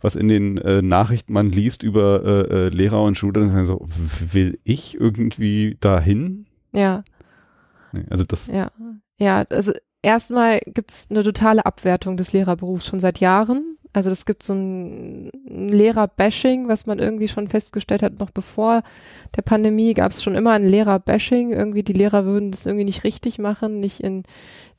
was 0.00 0.16
in 0.16 0.28
den 0.28 0.56
äh, 0.58 0.80
Nachrichten 0.80 1.34
man 1.34 1.50
liest 1.50 1.82
über 1.82 2.22
äh, 2.24 2.66
äh, 2.66 2.68
Lehrer 2.70 3.02
und 3.02 3.18
Schule, 3.18 3.34
dann 3.34 3.48
ist 3.48 3.54
man 3.54 3.66
so, 3.66 3.86
will 4.32 4.58
ich 4.64 4.98
irgendwie 4.98 5.76
dahin? 5.80 6.46
Ja. 6.72 7.04
Nee, 7.92 8.04
also 8.08 8.24
das. 8.24 8.46
Ja. 8.46 8.70
Ja, 9.18 9.44
also 9.50 9.72
erstmal 10.02 10.60
gibt's 10.66 11.06
eine 11.10 11.22
totale 11.22 11.64
Abwertung 11.64 12.16
des 12.16 12.32
Lehrerberufs 12.32 12.86
schon 12.86 13.00
seit 13.00 13.20
Jahren. 13.20 13.76
Also 13.94 14.10
es 14.10 14.24
gibt 14.24 14.42
so 14.42 14.54
ein 14.54 15.30
Lehrer-Bashing, 15.46 16.66
was 16.66 16.86
man 16.86 16.98
irgendwie 16.98 17.28
schon 17.28 17.48
festgestellt 17.48 18.02
hat, 18.02 18.18
noch 18.18 18.30
bevor 18.30 18.82
der 19.36 19.42
Pandemie 19.42 19.92
gab 19.92 20.12
es 20.12 20.22
schon 20.22 20.34
immer 20.34 20.52
ein 20.52 20.64
Lehrer-Bashing. 20.64 21.52
Irgendwie 21.52 21.82
die 21.82 21.92
Lehrer 21.92 22.24
würden 22.24 22.50
das 22.50 22.64
irgendwie 22.64 22.86
nicht 22.86 23.04
richtig 23.04 23.38
machen, 23.38 23.80
nicht 23.80 24.00
in 24.00 24.22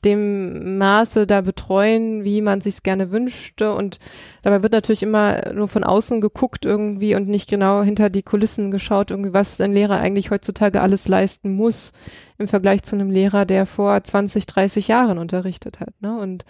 dem 0.04 0.78
Maße 0.78 1.26
da 1.26 1.40
betreuen, 1.40 2.24
wie 2.24 2.40
man 2.40 2.60
sich 2.60 2.82
gerne 2.82 3.10
wünschte. 3.10 3.74
Und 3.74 3.98
dabei 4.42 4.62
wird 4.62 4.72
natürlich 4.72 5.02
immer 5.02 5.52
nur 5.52 5.68
von 5.68 5.84
außen 5.84 6.20
geguckt 6.20 6.64
irgendwie 6.64 7.14
und 7.14 7.28
nicht 7.28 7.48
genau 7.48 7.82
hinter 7.82 8.10
die 8.10 8.22
Kulissen 8.22 8.70
geschaut, 8.70 9.10
irgendwie 9.10 9.32
was 9.32 9.60
ein 9.60 9.72
Lehrer 9.72 9.98
eigentlich 9.98 10.30
heutzutage 10.30 10.80
alles 10.80 11.08
leisten 11.08 11.54
muss 11.54 11.92
im 12.38 12.48
Vergleich 12.48 12.82
zu 12.82 12.96
einem 12.96 13.10
Lehrer, 13.10 13.44
der 13.44 13.66
vor 13.66 14.02
20, 14.02 14.46
30 14.46 14.88
Jahren 14.88 15.18
unterrichtet 15.18 15.80
hat. 15.80 15.94
Ne? 16.00 16.18
Und 16.18 16.44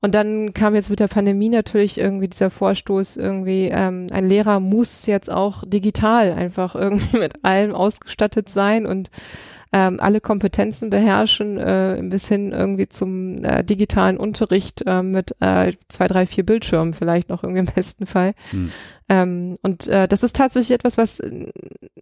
und 0.00 0.14
dann 0.14 0.54
kam 0.54 0.74
jetzt 0.74 0.90
mit 0.90 1.00
der 1.00 1.08
Pandemie 1.08 1.48
natürlich 1.48 1.98
irgendwie 1.98 2.28
dieser 2.28 2.50
Vorstoß, 2.50 3.16
irgendwie 3.16 3.70
ähm, 3.72 4.06
ein 4.12 4.28
Lehrer 4.28 4.60
muss 4.60 5.06
jetzt 5.06 5.30
auch 5.30 5.64
digital 5.66 6.32
einfach 6.32 6.74
irgendwie 6.74 7.16
mit 7.18 7.44
allem 7.44 7.74
ausgestattet 7.74 8.48
sein 8.48 8.86
und 8.86 9.10
ähm, 9.72 9.98
alle 10.00 10.20
Kompetenzen 10.20 10.90
beherrschen, 10.90 11.58
äh, 11.58 12.00
bis 12.02 12.28
hin 12.28 12.52
irgendwie 12.52 12.88
zum 12.88 13.36
äh, 13.44 13.64
digitalen 13.64 14.16
Unterricht 14.16 14.82
äh, 14.86 15.02
mit 15.02 15.34
äh, 15.40 15.72
zwei, 15.88 16.06
drei, 16.06 16.26
vier 16.26 16.46
Bildschirmen 16.46 16.94
vielleicht 16.94 17.28
noch 17.28 17.42
irgendwie 17.42 17.60
im 17.60 17.74
besten 17.74 18.06
Fall. 18.06 18.34
Hm. 18.50 18.70
Ähm, 19.08 19.58
und 19.62 19.86
äh, 19.86 20.08
das 20.08 20.22
ist 20.22 20.34
tatsächlich 20.36 20.72
etwas, 20.72 20.98
was 20.98 21.22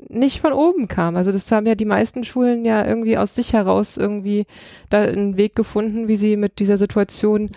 nicht 0.08 0.40
von 0.40 0.52
oben 0.52 0.88
kam. 0.88 1.16
Also 1.16 1.32
das 1.32 1.50
haben 1.52 1.66
ja 1.66 1.74
die 1.74 1.84
meisten 1.84 2.24
Schulen 2.24 2.64
ja 2.64 2.86
irgendwie 2.86 3.18
aus 3.18 3.34
sich 3.34 3.52
heraus 3.52 3.96
irgendwie 3.96 4.46
da 4.88 5.02
einen 5.02 5.36
Weg 5.36 5.54
gefunden, 5.54 6.08
wie 6.08 6.16
sie 6.16 6.36
mit 6.36 6.58
dieser 6.60 6.78
Situation 6.78 7.50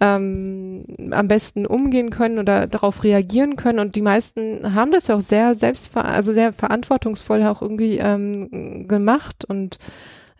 ähm, 0.00 0.84
am 1.10 1.28
besten 1.28 1.66
umgehen 1.66 2.10
können 2.10 2.38
oder 2.38 2.66
darauf 2.66 3.02
reagieren 3.02 3.56
können. 3.56 3.78
Und 3.78 3.96
die 3.96 4.02
meisten 4.02 4.74
haben 4.74 4.92
das 4.92 5.06
ja 5.06 5.16
auch 5.16 5.20
sehr 5.20 5.54
selbst, 5.54 5.96
also 5.96 6.32
sehr 6.32 6.52
verantwortungsvoll 6.52 7.42
auch 7.44 7.62
irgendwie 7.62 7.98
ähm, 7.98 8.86
gemacht. 8.88 9.44
Und 9.46 9.78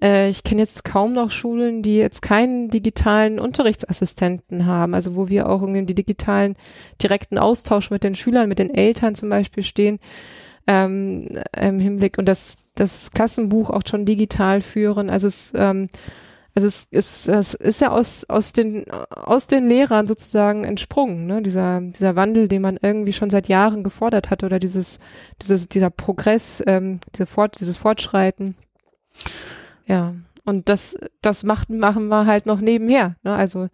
äh, 0.02 0.28
ich 0.28 0.44
kenne 0.44 0.60
jetzt 0.60 0.84
kaum 0.84 1.14
noch 1.14 1.30
Schulen, 1.30 1.82
die 1.82 1.96
jetzt 1.96 2.20
keinen 2.20 2.68
digitalen 2.68 3.38
Unterrichtsassistenten 3.38 4.66
haben, 4.66 4.94
also 4.94 5.16
wo 5.16 5.28
wir 5.28 5.48
auch 5.48 5.62
irgendwie 5.62 5.86
die 5.86 5.94
digitalen 5.94 6.56
direkten 7.02 7.38
Austausch 7.38 7.90
mit 7.90 8.04
den 8.04 8.14
Schülern, 8.14 8.48
mit 8.48 8.58
den 8.58 8.74
Eltern 8.74 9.14
zum 9.14 9.30
Beispiel 9.30 9.62
stehen. 9.62 9.98
Ähm, 10.68 11.28
im 11.56 11.78
Hinblick 11.78 12.18
und 12.18 12.26
das, 12.26 12.66
das 12.74 13.12
Klassenbuch 13.12 13.70
auch 13.70 13.82
schon 13.88 14.04
digital 14.04 14.60
führen. 14.60 15.10
Also 15.10 15.28
es 15.28 15.52
ähm, 15.54 15.88
also 16.56 16.68
es 16.68 16.88
ist, 16.90 17.28
es 17.28 17.52
ist 17.52 17.82
ja 17.82 17.90
aus, 17.90 18.24
aus 18.30 18.54
den, 18.54 18.90
aus 18.90 19.46
den 19.46 19.68
Lehrern 19.68 20.06
sozusagen 20.06 20.64
entsprungen, 20.64 21.26
ne? 21.26 21.42
Dieser, 21.42 21.82
dieser 21.82 22.16
Wandel, 22.16 22.48
den 22.48 22.62
man 22.62 22.78
irgendwie 22.80 23.12
schon 23.12 23.28
seit 23.28 23.48
Jahren 23.48 23.84
gefordert 23.84 24.30
hat 24.30 24.42
oder 24.42 24.58
dieses, 24.58 24.98
dieses, 25.42 25.68
dieser 25.68 25.90
Progress, 25.90 26.64
ähm, 26.66 27.00
diese 27.14 27.26
Fort, 27.26 27.60
dieses 27.60 27.76
Fortschreiten. 27.76 28.54
Ja. 29.84 30.14
Und 30.46 30.70
das, 30.70 30.96
das 31.20 31.44
macht, 31.44 31.68
machen 31.68 32.08
wir 32.08 32.24
halt 32.24 32.46
noch 32.46 32.62
nebenher, 32.62 33.16
ne? 33.22 33.34
Also, 33.34 33.68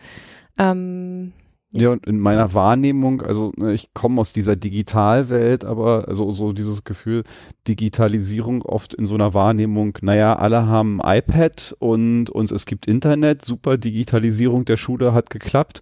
ähm, 0.59 1.33
ja, 1.75 1.91
und 1.91 2.07
in 2.07 2.21
meiner 2.21 2.53
Wahrnehmung, 2.53 3.23
also 3.23 3.53
ne, 3.57 3.73
ich 3.73 3.95
komme 3.95 4.21
aus 4.21 4.33
dieser 4.33 4.57
Digitalwelt, 4.57 5.65
aber 5.65 6.07
also 6.07 6.31
so 6.33 6.53
dieses 6.53 6.85
Gefühl, 6.85 7.25
Digitalisierung 7.67 8.63
oft 8.63 8.93
in 8.93 9.07
so 9.07 9.15
einer 9.15 9.33
Wahrnehmung, 9.33 9.97
naja, 10.03 10.37
alle 10.37 10.67
haben 10.67 11.01
ein 11.01 11.19
iPad 11.19 11.75
und, 11.79 12.29
und 12.29 12.53
es 12.53 12.67
gibt 12.67 12.87
Internet, 12.87 13.45
super 13.45 13.79
Digitalisierung 13.79 14.67
der 14.67 14.77
Schule 14.77 15.15
hat 15.15 15.31
geklappt. 15.31 15.81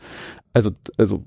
Also, 0.52 0.70
also 0.96 1.24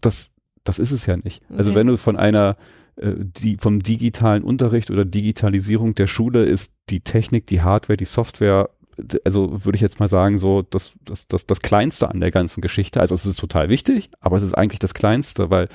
das, 0.00 0.30
das 0.64 0.78
ist 0.78 0.92
es 0.92 1.04
ja 1.04 1.16
nicht. 1.18 1.42
Also 1.50 1.70
okay. 1.70 1.80
wenn 1.80 1.86
du 1.88 1.98
von 1.98 2.16
einer 2.16 2.56
äh, 2.96 3.12
die 3.18 3.56
vom 3.58 3.82
digitalen 3.82 4.44
Unterricht 4.44 4.90
oder 4.90 5.04
Digitalisierung 5.04 5.94
der 5.94 6.06
Schule 6.06 6.44
ist 6.44 6.74
die 6.90 7.00
Technik, 7.00 7.46
die 7.46 7.60
Hardware, 7.60 7.96
die 7.96 8.04
Software 8.04 8.70
also 9.24 9.64
würde 9.64 9.76
ich 9.76 9.82
jetzt 9.82 10.00
mal 10.00 10.08
sagen, 10.08 10.38
so 10.38 10.62
das, 10.62 10.92
das, 11.04 11.26
das, 11.28 11.46
das 11.46 11.60
Kleinste 11.60 12.10
an 12.10 12.20
der 12.20 12.30
ganzen 12.30 12.60
Geschichte. 12.60 13.00
Also 13.00 13.14
es 13.14 13.26
ist 13.26 13.38
total 13.38 13.68
wichtig, 13.68 14.10
aber 14.20 14.36
es 14.36 14.42
ist 14.42 14.54
eigentlich 14.54 14.78
das 14.78 14.94
Kleinste, 14.94 15.50
weil 15.50 15.68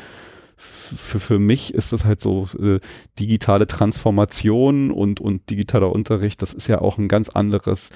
für, 0.57 1.19
für 1.19 1.39
mich 1.39 1.73
ist 1.73 1.93
es 1.93 2.05
halt 2.05 2.19
so 2.21 2.49
äh, 2.61 2.79
digitale 3.17 3.65
Transformation 3.67 4.91
und, 4.91 5.21
und 5.21 5.49
digitaler 5.49 5.91
Unterricht, 5.91 6.41
das 6.41 6.53
ist 6.53 6.67
ja 6.67 6.81
auch 6.81 6.97
ein 6.97 7.07
ganz 7.07 7.29
anderes 7.29 7.89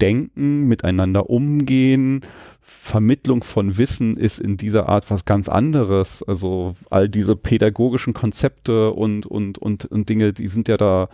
Denken, 0.00 0.66
miteinander 0.66 1.28
umgehen, 1.28 2.22
Vermittlung 2.62 3.42
von 3.42 3.76
Wissen 3.76 4.16
ist 4.16 4.38
in 4.38 4.56
dieser 4.56 4.88
Art 4.88 5.10
was 5.10 5.26
ganz 5.26 5.48
anderes. 5.48 6.22
Also 6.22 6.74
all 6.88 7.08
diese 7.08 7.36
pädagogischen 7.36 8.14
Konzepte 8.14 8.92
und, 8.92 9.26
und, 9.26 9.58
und, 9.58 9.84
und 9.86 10.08
Dinge, 10.08 10.32
die 10.32 10.48
sind 10.48 10.68
ja 10.68 10.78
da, 10.78 11.08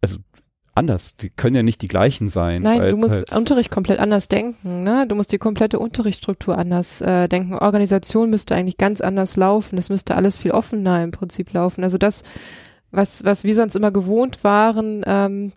also 0.00 0.18
anders. 0.78 1.16
Die 1.16 1.30
können 1.30 1.56
ja 1.56 1.62
nicht 1.62 1.82
die 1.82 1.88
gleichen 1.88 2.28
sein. 2.28 2.62
Nein, 2.62 2.88
du 2.88 2.96
musst 2.96 3.14
halt 3.14 3.36
Unterricht 3.36 3.70
komplett 3.70 3.98
anders 3.98 4.28
denken. 4.28 4.82
Ne? 4.84 5.06
Du 5.06 5.14
musst 5.14 5.32
die 5.32 5.38
komplette 5.38 5.78
Unterrichtsstruktur 5.78 6.56
anders 6.56 7.00
äh, 7.00 7.28
denken. 7.28 7.54
Organisation 7.54 8.30
müsste 8.30 8.54
eigentlich 8.54 8.78
ganz 8.78 9.00
anders 9.00 9.36
laufen. 9.36 9.78
Es 9.78 9.90
müsste 9.90 10.14
alles 10.14 10.38
viel 10.38 10.52
offener 10.52 11.02
im 11.02 11.10
Prinzip 11.10 11.52
laufen. 11.52 11.84
Also 11.84 11.98
das, 11.98 12.22
was, 12.90 13.24
was 13.24 13.44
wir 13.44 13.54
sonst 13.54 13.76
immer 13.76 13.90
gewohnt 13.90 14.44
waren, 14.44 15.02
ähm, 15.06 15.52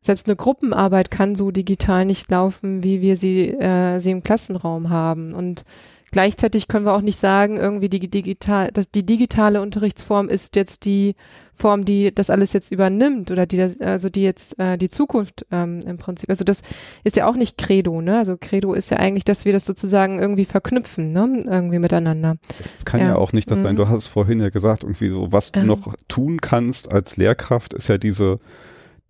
selbst 0.00 0.26
eine 0.26 0.36
Gruppenarbeit 0.36 1.10
kann 1.10 1.34
so 1.34 1.50
digital 1.50 2.04
nicht 2.04 2.30
laufen, 2.30 2.82
wie 2.82 3.00
wir 3.00 3.16
sie, 3.16 3.48
äh, 3.48 3.98
sie 3.98 4.12
im 4.12 4.22
Klassenraum 4.22 4.90
haben. 4.90 5.34
Und 5.34 5.64
Gleichzeitig 6.10 6.68
können 6.68 6.86
wir 6.86 6.94
auch 6.94 7.02
nicht 7.02 7.18
sagen, 7.18 7.56
irgendwie 7.56 7.88
die 7.88 8.08
digital, 8.08 8.70
dass 8.72 8.90
die 8.90 9.04
digitale 9.04 9.60
Unterrichtsform 9.60 10.28
ist 10.28 10.56
jetzt 10.56 10.84
die 10.84 11.14
Form, 11.54 11.84
die 11.84 12.14
das 12.14 12.30
alles 12.30 12.52
jetzt 12.52 12.70
übernimmt 12.70 13.30
oder 13.30 13.44
die 13.44 13.56
das, 13.56 13.80
also 13.80 14.08
die 14.08 14.22
jetzt 14.22 14.58
äh, 14.58 14.78
die 14.78 14.88
Zukunft 14.88 15.44
ähm, 15.50 15.80
im 15.80 15.98
Prinzip. 15.98 16.30
Also 16.30 16.44
das 16.44 16.62
ist 17.04 17.16
ja 17.16 17.26
auch 17.26 17.34
nicht 17.34 17.58
Credo, 17.58 18.00
ne? 18.00 18.18
Also 18.18 18.36
Credo 18.40 18.74
ist 18.74 18.90
ja 18.90 18.98
eigentlich, 18.98 19.24
dass 19.24 19.44
wir 19.44 19.52
das 19.52 19.66
sozusagen 19.66 20.20
irgendwie 20.20 20.44
verknüpfen, 20.44 21.12
ne? 21.12 21.42
Irgendwie 21.44 21.80
miteinander. 21.80 22.36
Es 22.76 22.84
kann 22.84 23.00
ja. 23.00 23.08
ja. 23.08 23.16
auch 23.16 23.32
nicht 23.32 23.50
das 23.50 23.58
mhm. 23.58 23.62
sein. 23.64 23.76
Du 23.76 23.88
hast 23.88 23.98
es 23.98 24.06
vorhin 24.06 24.40
ja 24.40 24.50
gesagt, 24.50 24.84
irgendwie 24.84 25.08
so, 25.08 25.32
was 25.32 25.52
du 25.52 25.60
ähm. 25.60 25.66
noch 25.66 25.94
tun 26.06 26.40
kannst 26.40 26.92
als 26.92 27.16
Lehrkraft, 27.16 27.74
ist 27.74 27.88
ja 27.88 27.98
diese 27.98 28.38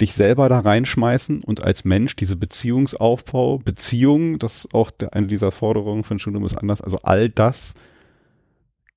dich 0.01 0.15
selber 0.15 0.49
da 0.49 0.61
reinschmeißen 0.61 1.43
und 1.43 1.63
als 1.63 1.85
Mensch 1.85 2.17
diese 2.17 2.37
Beziehungsaufbau, 2.37 3.59
Beziehung, 3.59 4.39
das 4.39 4.65
ist 4.65 4.75
auch 4.75 4.91
der, 4.91 5.15
eine 5.15 5.27
dieser 5.27 5.51
Forderungen 5.51 6.05
von 6.05 6.19
Studium 6.19 6.45
ist 6.45 6.57
anders, 6.57 6.81
also 6.81 6.99
all 7.03 7.29
das 7.29 7.75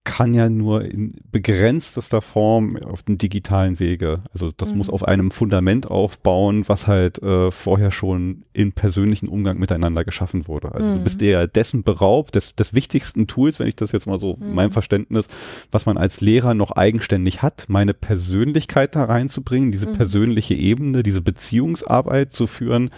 kann 0.04 0.34
ja 0.34 0.50
nur 0.50 0.84
in 0.84 1.14
begrenztester 1.32 2.22
Form 2.22 2.76
auf 2.78 3.04
dem 3.04 3.20
digitalen 3.20 3.80
Wege. 3.80 4.24
Also 4.34 4.52
das 4.52 4.72
mhm. 4.72 4.78
muss 4.78 4.90
auf 4.90 5.04
einem 5.08 5.30
Fundament 5.30 5.86
aufbauen, 5.86 6.68
was 6.68 6.88
halt 6.88 7.22
äh, 7.22 7.52
vorher 7.52 7.92
schon 7.92 8.44
in 8.52 8.72
persönlichen 8.72 9.28
Umgang 9.28 9.60
miteinander 9.60 10.04
geschaffen 10.04 10.48
wurde. 10.48 10.74
Also 10.74 10.88
mhm. 10.88 10.98
du 10.98 11.04
bist 11.04 11.22
dir 11.22 11.46
dessen 11.46 11.84
beraubt, 11.84 12.34
des, 12.34 12.56
des 12.56 12.74
wichtigsten 12.74 13.28
Tools, 13.28 13.60
wenn 13.60 13.68
ich 13.68 13.76
das 13.76 13.92
jetzt 13.92 14.08
mal 14.08 14.18
so 14.18 14.38
mhm. 14.38 14.56
mein 14.56 14.72
Verständnis, 14.72 15.28
was 15.72 15.86
man 15.86 15.98
als 15.98 16.20
Lehrer 16.20 16.56
noch 16.56 16.72
eigenständig 16.72 17.44
hat, 17.44 17.66
meine 17.68 17.94
Persönlichkeit 17.94 18.96
da 18.96 19.06
reinzubringen, 19.06 19.72
diese 19.72 19.90
mhm. 19.90 19.94
persönliche 19.94 20.56
Ebene, 20.56 21.04
diese 21.04 21.22
Beziehungsarbeit 21.22 22.32
zu 22.32 22.48
führen, 22.48 22.90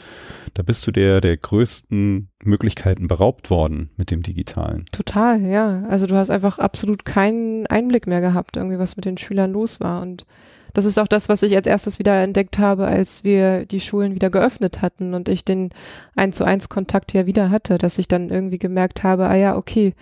da 0.53 0.63
bist 0.63 0.87
du 0.87 0.91
der 0.91 1.19
der 1.19 1.35
größten 1.35 2.29
Möglichkeiten 2.45 3.07
beraubt 3.07 3.49
worden 3.49 3.89
mit 3.97 4.11
dem 4.11 4.21
Digitalen. 4.23 4.85
Total, 4.91 5.41
ja. 5.41 5.83
Also 5.89 6.07
du 6.07 6.15
hast 6.15 6.29
einfach 6.29 6.59
absolut 6.59 7.05
keinen 7.05 7.67
Einblick 7.67 8.07
mehr 8.07 8.21
gehabt, 8.21 8.57
irgendwie 8.57 8.79
was 8.79 8.95
mit 8.95 9.05
den 9.05 9.17
Schülern 9.17 9.51
los 9.51 9.79
war. 9.79 10.01
Und 10.01 10.25
das 10.73 10.85
ist 10.85 10.97
auch 10.97 11.07
das, 11.07 11.29
was 11.29 11.43
ich 11.43 11.55
als 11.55 11.67
erstes 11.67 11.99
wieder 11.99 12.21
entdeckt 12.21 12.57
habe, 12.57 12.87
als 12.87 13.23
wir 13.23 13.65
die 13.65 13.79
Schulen 13.79 14.15
wieder 14.15 14.29
geöffnet 14.29 14.81
hatten 14.81 15.13
und 15.13 15.29
ich 15.29 15.45
den 15.45 15.69
eins 16.15 16.37
zu 16.37 16.43
eins 16.43 16.67
Kontakt 16.67 17.13
ja 17.13 17.25
wieder 17.25 17.49
hatte, 17.51 17.77
dass 17.77 17.99
ich 17.99 18.07
dann 18.07 18.29
irgendwie 18.29 18.57
gemerkt 18.57 19.03
habe, 19.03 19.27
ah 19.27 19.35
ja, 19.35 19.55
okay, 19.55 19.93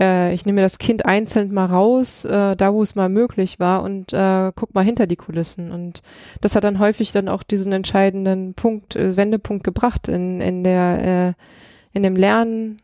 äh, 0.00 0.34
ich 0.34 0.44
nehme 0.46 0.60
das 0.60 0.78
Kind 0.78 1.06
einzeln 1.06 1.52
mal 1.52 1.66
raus, 1.66 2.24
äh, 2.24 2.56
da 2.56 2.72
wo 2.72 2.82
es 2.82 2.94
mal 2.94 3.08
möglich 3.08 3.60
war 3.60 3.82
und 3.82 4.12
äh, 4.12 4.52
guck 4.54 4.74
mal 4.74 4.84
hinter 4.84 5.06
die 5.06 5.16
Kulissen. 5.16 5.70
Und 5.70 6.02
das 6.40 6.56
hat 6.56 6.64
dann 6.64 6.78
häufig 6.78 7.12
dann 7.12 7.28
auch 7.28 7.42
diesen 7.42 7.72
entscheidenden 7.72 8.54
Punkt, 8.54 8.96
äh, 8.96 9.16
Wendepunkt 9.16 9.64
gebracht 9.64 10.08
in, 10.08 10.40
in 10.40 10.64
der, 10.64 11.34
äh, 11.34 11.96
in 11.96 12.02
dem 12.02 12.16
Lernen, 12.16 12.78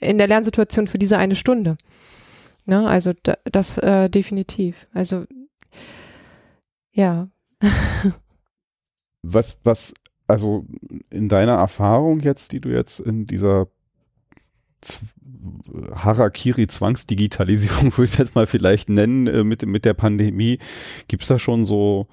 in 0.00 0.18
der 0.18 0.28
Lernsituation 0.28 0.86
für 0.86 0.98
diese 0.98 1.18
eine 1.18 1.36
Stunde. 1.36 1.76
Ne? 2.64 2.86
Also 2.86 3.12
da, 3.22 3.36
das 3.44 3.76
äh, 3.78 4.08
definitiv. 4.08 4.86
Also 4.94 5.24
ja. 6.92 7.28
was, 9.22 9.58
was, 9.64 9.92
also 10.26 10.64
in 11.10 11.28
deiner 11.28 11.54
Erfahrung 11.54 12.20
jetzt, 12.20 12.52
die 12.52 12.60
du 12.60 12.70
jetzt 12.70 13.00
in 13.00 13.26
dieser 13.26 13.68
Harakiri-Zwangsdigitalisierung, 15.94 17.92
würde 17.96 18.04
ich 18.04 18.12
es 18.12 18.18
jetzt 18.18 18.34
mal 18.34 18.46
vielleicht 18.46 18.88
nennen, 18.88 19.26
äh, 19.26 19.44
mit, 19.44 19.64
mit 19.66 19.84
der 19.84 19.94
Pandemie, 19.94 20.58
gibt 21.08 21.22
es 21.22 21.28
da 21.28 21.38
schon 21.38 21.64
so 21.64 22.06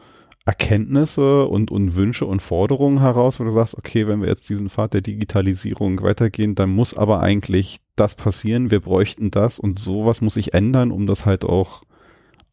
Erkenntnisse 0.45 1.45
und, 1.45 1.71
und 1.71 1.95
Wünsche 1.95 2.25
und 2.25 2.41
Forderungen 2.41 3.01
heraus, 3.01 3.39
wo 3.39 3.43
du 3.43 3.51
sagst, 3.51 3.77
okay, 3.77 4.07
wenn 4.07 4.21
wir 4.21 4.29
jetzt 4.29 4.47
diesen 4.47 4.69
Pfad 4.69 4.93
der 4.93 5.01
Digitalisierung 5.01 6.01
weitergehen, 6.01 6.55
dann 6.55 6.69
muss 6.69 6.95
aber 6.95 7.19
eigentlich 7.19 7.79
das 7.97 8.15
passieren, 8.15 8.71
wir 8.71 8.79
bräuchten 8.79 9.29
das 9.29 9.59
und 9.59 9.77
sowas 9.77 10.21
muss 10.21 10.35
sich 10.35 10.53
ändern, 10.53 10.91
um 10.91 11.05
das 11.05 11.25
halt 11.25 11.43
auch 11.43 11.83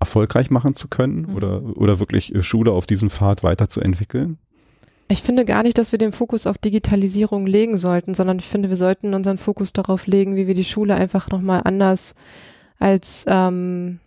erfolgreich 0.00 0.50
machen 0.50 0.74
zu 0.74 0.88
können 0.88 1.28
mhm. 1.28 1.36
oder, 1.36 1.62
oder 1.76 2.00
wirklich 2.00 2.32
Schule 2.40 2.72
auf 2.72 2.86
diesem 2.86 3.10
Pfad 3.10 3.44
weiterzuentwickeln? 3.44 4.38
Ich 5.08 5.22
finde 5.22 5.44
gar 5.44 5.62
nicht, 5.62 5.76
dass 5.76 5.92
wir 5.92 5.98
den 5.98 6.12
Fokus 6.12 6.46
auf 6.46 6.56
Digitalisierung 6.58 7.46
legen 7.46 7.76
sollten, 7.76 8.14
sondern 8.14 8.38
ich 8.38 8.46
finde, 8.46 8.70
wir 8.70 8.76
sollten 8.76 9.14
unseren 9.14 9.38
Fokus 9.38 9.72
darauf 9.72 10.06
legen, 10.06 10.36
wie 10.36 10.46
wir 10.46 10.54
die 10.54 10.64
Schule 10.64 10.94
einfach 10.94 11.28
nochmal 11.30 11.62
anders 11.64 12.14
als 12.78 13.24
ähm, 13.28 14.00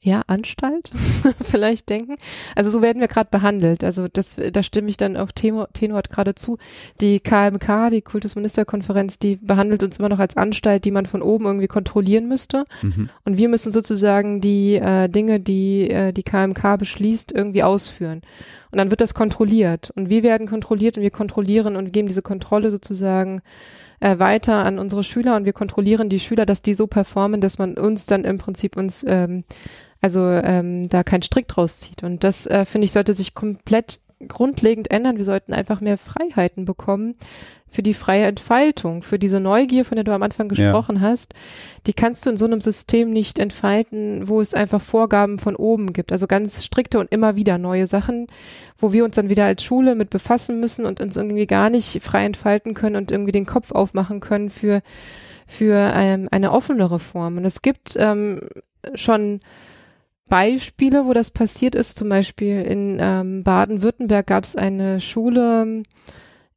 ja, 0.00 0.22
Anstalt 0.28 0.92
vielleicht 1.42 1.88
denken. 1.88 2.16
Also 2.54 2.70
so 2.70 2.82
werden 2.82 3.00
wir 3.00 3.08
gerade 3.08 3.30
behandelt. 3.30 3.82
Also 3.82 4.06
das, 4.06 4.36
da 4.52 4.62
stimme 4.62 4.90
ich 4.90 4.96
dann 4.96 5.16
auch 5.16 5.32
Tenor, 5.32 5.68
Tenor 5.72 6.02
gerade 6.02 6.36
zu. 6.36 6.58
Die 7.00 7.18
KMK, 7.18 7.90
die 7.90 8.02
Kultusministerkonferenz, 8.02 9.18
die 9.18 9.36
behandelt 9.36 9.82
uns 9.82 9.98
immer 9.98 10.08
noch 10.08 10.20
als 10.20 10.36
Anstalt, 10.36 10.84
die 10.84 10.92
man 10.92 11.06
von 11.06 11.20
oben 11.20 11.46
irgendwie 11.46 11.66
kontrollieren 11.66 12.28
müsste. 12.28 12.64
Mhm. 12.82 13.10
Und 13.24 13.38
wir 13.38 13.48
müssen 13.48 13.72
sozusagen 13.72 14.40
die 14.40 14.76
äh, 14.76 15.08
Dinge, 15.08 15.40
die 15.40 15.90
äh, 15.90 16.12
die 16.12 16.22
KMK 16.22 16.78
beschließt, 16.78 17.32
irgendwie 17.32 17.64
ausführen. 17.64 18.22
Und 18.70 18.78
dann 18.78 18.90
wird 18.90 19.00
das 19.00 19.14
kontrolliert. 19.14 19.90
Und 19.96 20.10
wir 20.10 20.22
werden 20.22 20.46
kontrolliert 20.46 20.96
und 20.96 21.02
wir 21.02 21.10
kontrollieren 21.10 21.74
und 21.74 21.92
geben 21.92 22.06
diese 22.06 22.22
Kontrolle 22.22 22.70
sozusagen 22.70 23.42
äh, 24.00 24.18
weiter 24.18 24.64
an 24.64 24.78
unsere 24.78 25.02
Schüler 25.02 25.36
und 25.36 25.44
wir 25.44 25.52
kontrollieren 25.52 26.08
die 26.08 26.20
Schüler, 26.20 26.46
dass 26.46 26.62
die 26.62 26.74
so 26.74 26.86
performen, 26.86 27.40
dass 27.40 27.58
man 27.58 27.76
uns 27.76 28.06
dann 28.06 28.24
im 28.24 28.38
Prinzip 28.38 28.76
uns 28.76 29.04
ähm, 29.08 29.44
also 30.00 30.22
ähm, 30.22 30.88
da 30.88 31.02
kein 31.02 31.22
Strick 31.22 31.48
draus 31.48 31.80
zieht. 31.80 32.02
Und 32.02 32.24
das, 32.24 32.46
äh, 32.46 32.64
finde 32.64 32.84
ich, 32.84 32.92
sollte 32.92 33.14
sich 33.14 33.34
komplett 33.34 34.00
grundlegend 34.26 34.90
ändern. 34.90 35.16
Wir 35.16 35.24
sollten 35.24 35.52
einfach 35.52 35.80
mehr 35.80 35.98
Freiheiten 35.98 36.64
bekommen 36.64 37.14
für 37.70 37.82
die 37.82 37.94
freie 37.94 38.26
Entfaltung, 38.26 39.02
für 39.02 39.18
diese 39.18 39.40
Neugier, 39.40 39.84
von 39.84 39.96
der 39.96 40.04
du 40.04 40.12
am 40.12 40.22
Anfang 40.22 40.48
gesprochen 40.48 40.96
ja. 40.96 41.02
hast. 41.02 41.34
Die 41.86 41.92
kannst 41.92 42.24
du 42.24 42.30
in 42.30 42.36
so 42.36 42.46
einem 42.46 42.60
System 42.60 43.12
nicht 43.12 43.38
entfalten, 43.38 44.26
wo 44.26 44.40
es 44.40 44.54
einfach 44.54 44.80
Vorgaben 44.80 45.38
von 45.38 45.54
oben 45.54 45.92
gibt. 45.92 46.10
Also 46.10 46.26
ganz 46.26 46.64
strikte 46.64 46.98
und 46.98 47.12
immer 47.12 47.36
wieder 47.36 47.58
neue 47.58 47.86
Sachen, 47.86 48.26
wo 48.78 48.92
wir 48.92 49.04
uns 49.04 49.16
dann 49.16 49.28
wieder 49.28 49.44
als 49.44 49.62
Schule 49.62 49.94
mit 49.94 50.10
befassen 50.10 50.60
müssen 50.60 50.86
und 50.86 51.00
uns 51.00 51.16
irgendwie 51.16 51.46
gar 51.46 51.68
nicht 51.68 52.02
frei 52.02 52.24
entfalten 52.24 52.74
können 52.74 52.96
und 52.96 53.10
irgendwie 53.10 53.32
den 53.32 53.46
Kopf 53.46 53.72
aufmachen 53.72 54.20
können 54.20 54.48
für, 54.48 54.80
für 55.46 55.92
ähm, 55.94 56.28
eine 56.30 56.52
offenere 56.52 56.98
Form. 56.98 57.36
Und 57.36 57.44
es 57.44 57.60
gibt 57.60 57.96
ähm, 57.96 58.48
schon 58.94 59.40
Beispiele, 60.28 61.06
wo 61.06 61.12
das 61.12 61.30
passiert 61.30 61.74
ist. 61.74 61.96
Zum 61.96 62.08
Beispiel 62.08 62.62
in 62.62 62.98
ähm, 63.00 63.42
Baden-Württemberg 63.42 64.26
gab 64.26 64.44
es 64.44 64.56
eine 64.56 65.00
Schule 65.00 65.82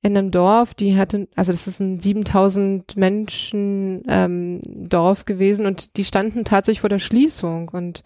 in 0.04 0.18
einem 0.18 0.32
Dorf, 0.32 0.74
die 0.74 0.98
hatte, 0.98 1.28
also 1.36 1.52
das 1.52 1.68
ist 1.68 1.80
ein 1.80 2.00
7000 2.00 2.98
Menschen 2.98 4.04
ähm, 4.08 4.62
Dorf 4.66 5.26
gewesen 5.26 5.68
und 5.68 5.96
die 5.98 6.04
standen 6.04 6.44
tatsächlich 6.44 6.82
vor 6.82 6.90
der 6.90 7.00
Schließung 7.00 7.70
und 7.70 8.04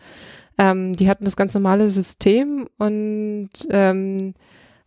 ähm, 0.58 0.96
die 0.96 1.10
hatten 1.10 1.24
das 1.26 1.38
ganz 1.38 1.54
normale 1.54 1.90
System 1.90 2.68
und 2.78 3.50
ähm, 3.70 4.34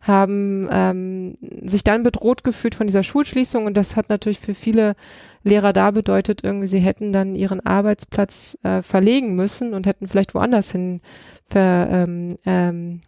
haben 0.01 0.69
ähm, 0.71 1.37
sich 1.67 1.83
dann 1.83 2.03
bedroht 2.03 2.43
gefühlt 2.43 2.75
von 2.75 2.87
dieser 2.87 3.03
Schulschließung 3.03 3.65
und 3.65 3.75
das 3.75 3.95
hat 3.95 4.09
natürlich 4.09 4.39
für 4.39 4.53
viele 4.53 4.95
Lehrer 5.43 5.73
da 5.73 5.91
bedeutet, 5.91 6.43
irgendwie 6.43 6.67
sie 6.67 6.79
hätten 6.79 7.13
dann 7.13 7.35
ihren 7.35 7.65
Arbeitsplatz 7.65 8.57
äh, 8.63 8.81
verlegen 8.81 9.35
müssen 9.35 9.73
und 9.73 9.87
hätten 9.87 10.07
vielleicht 10.07 10.35
woanders 10.35 10.71
hin 10.71 11.01
ver, 11.47 11.87
ähm, 11.89 12.37
ähm, 12.45 13.01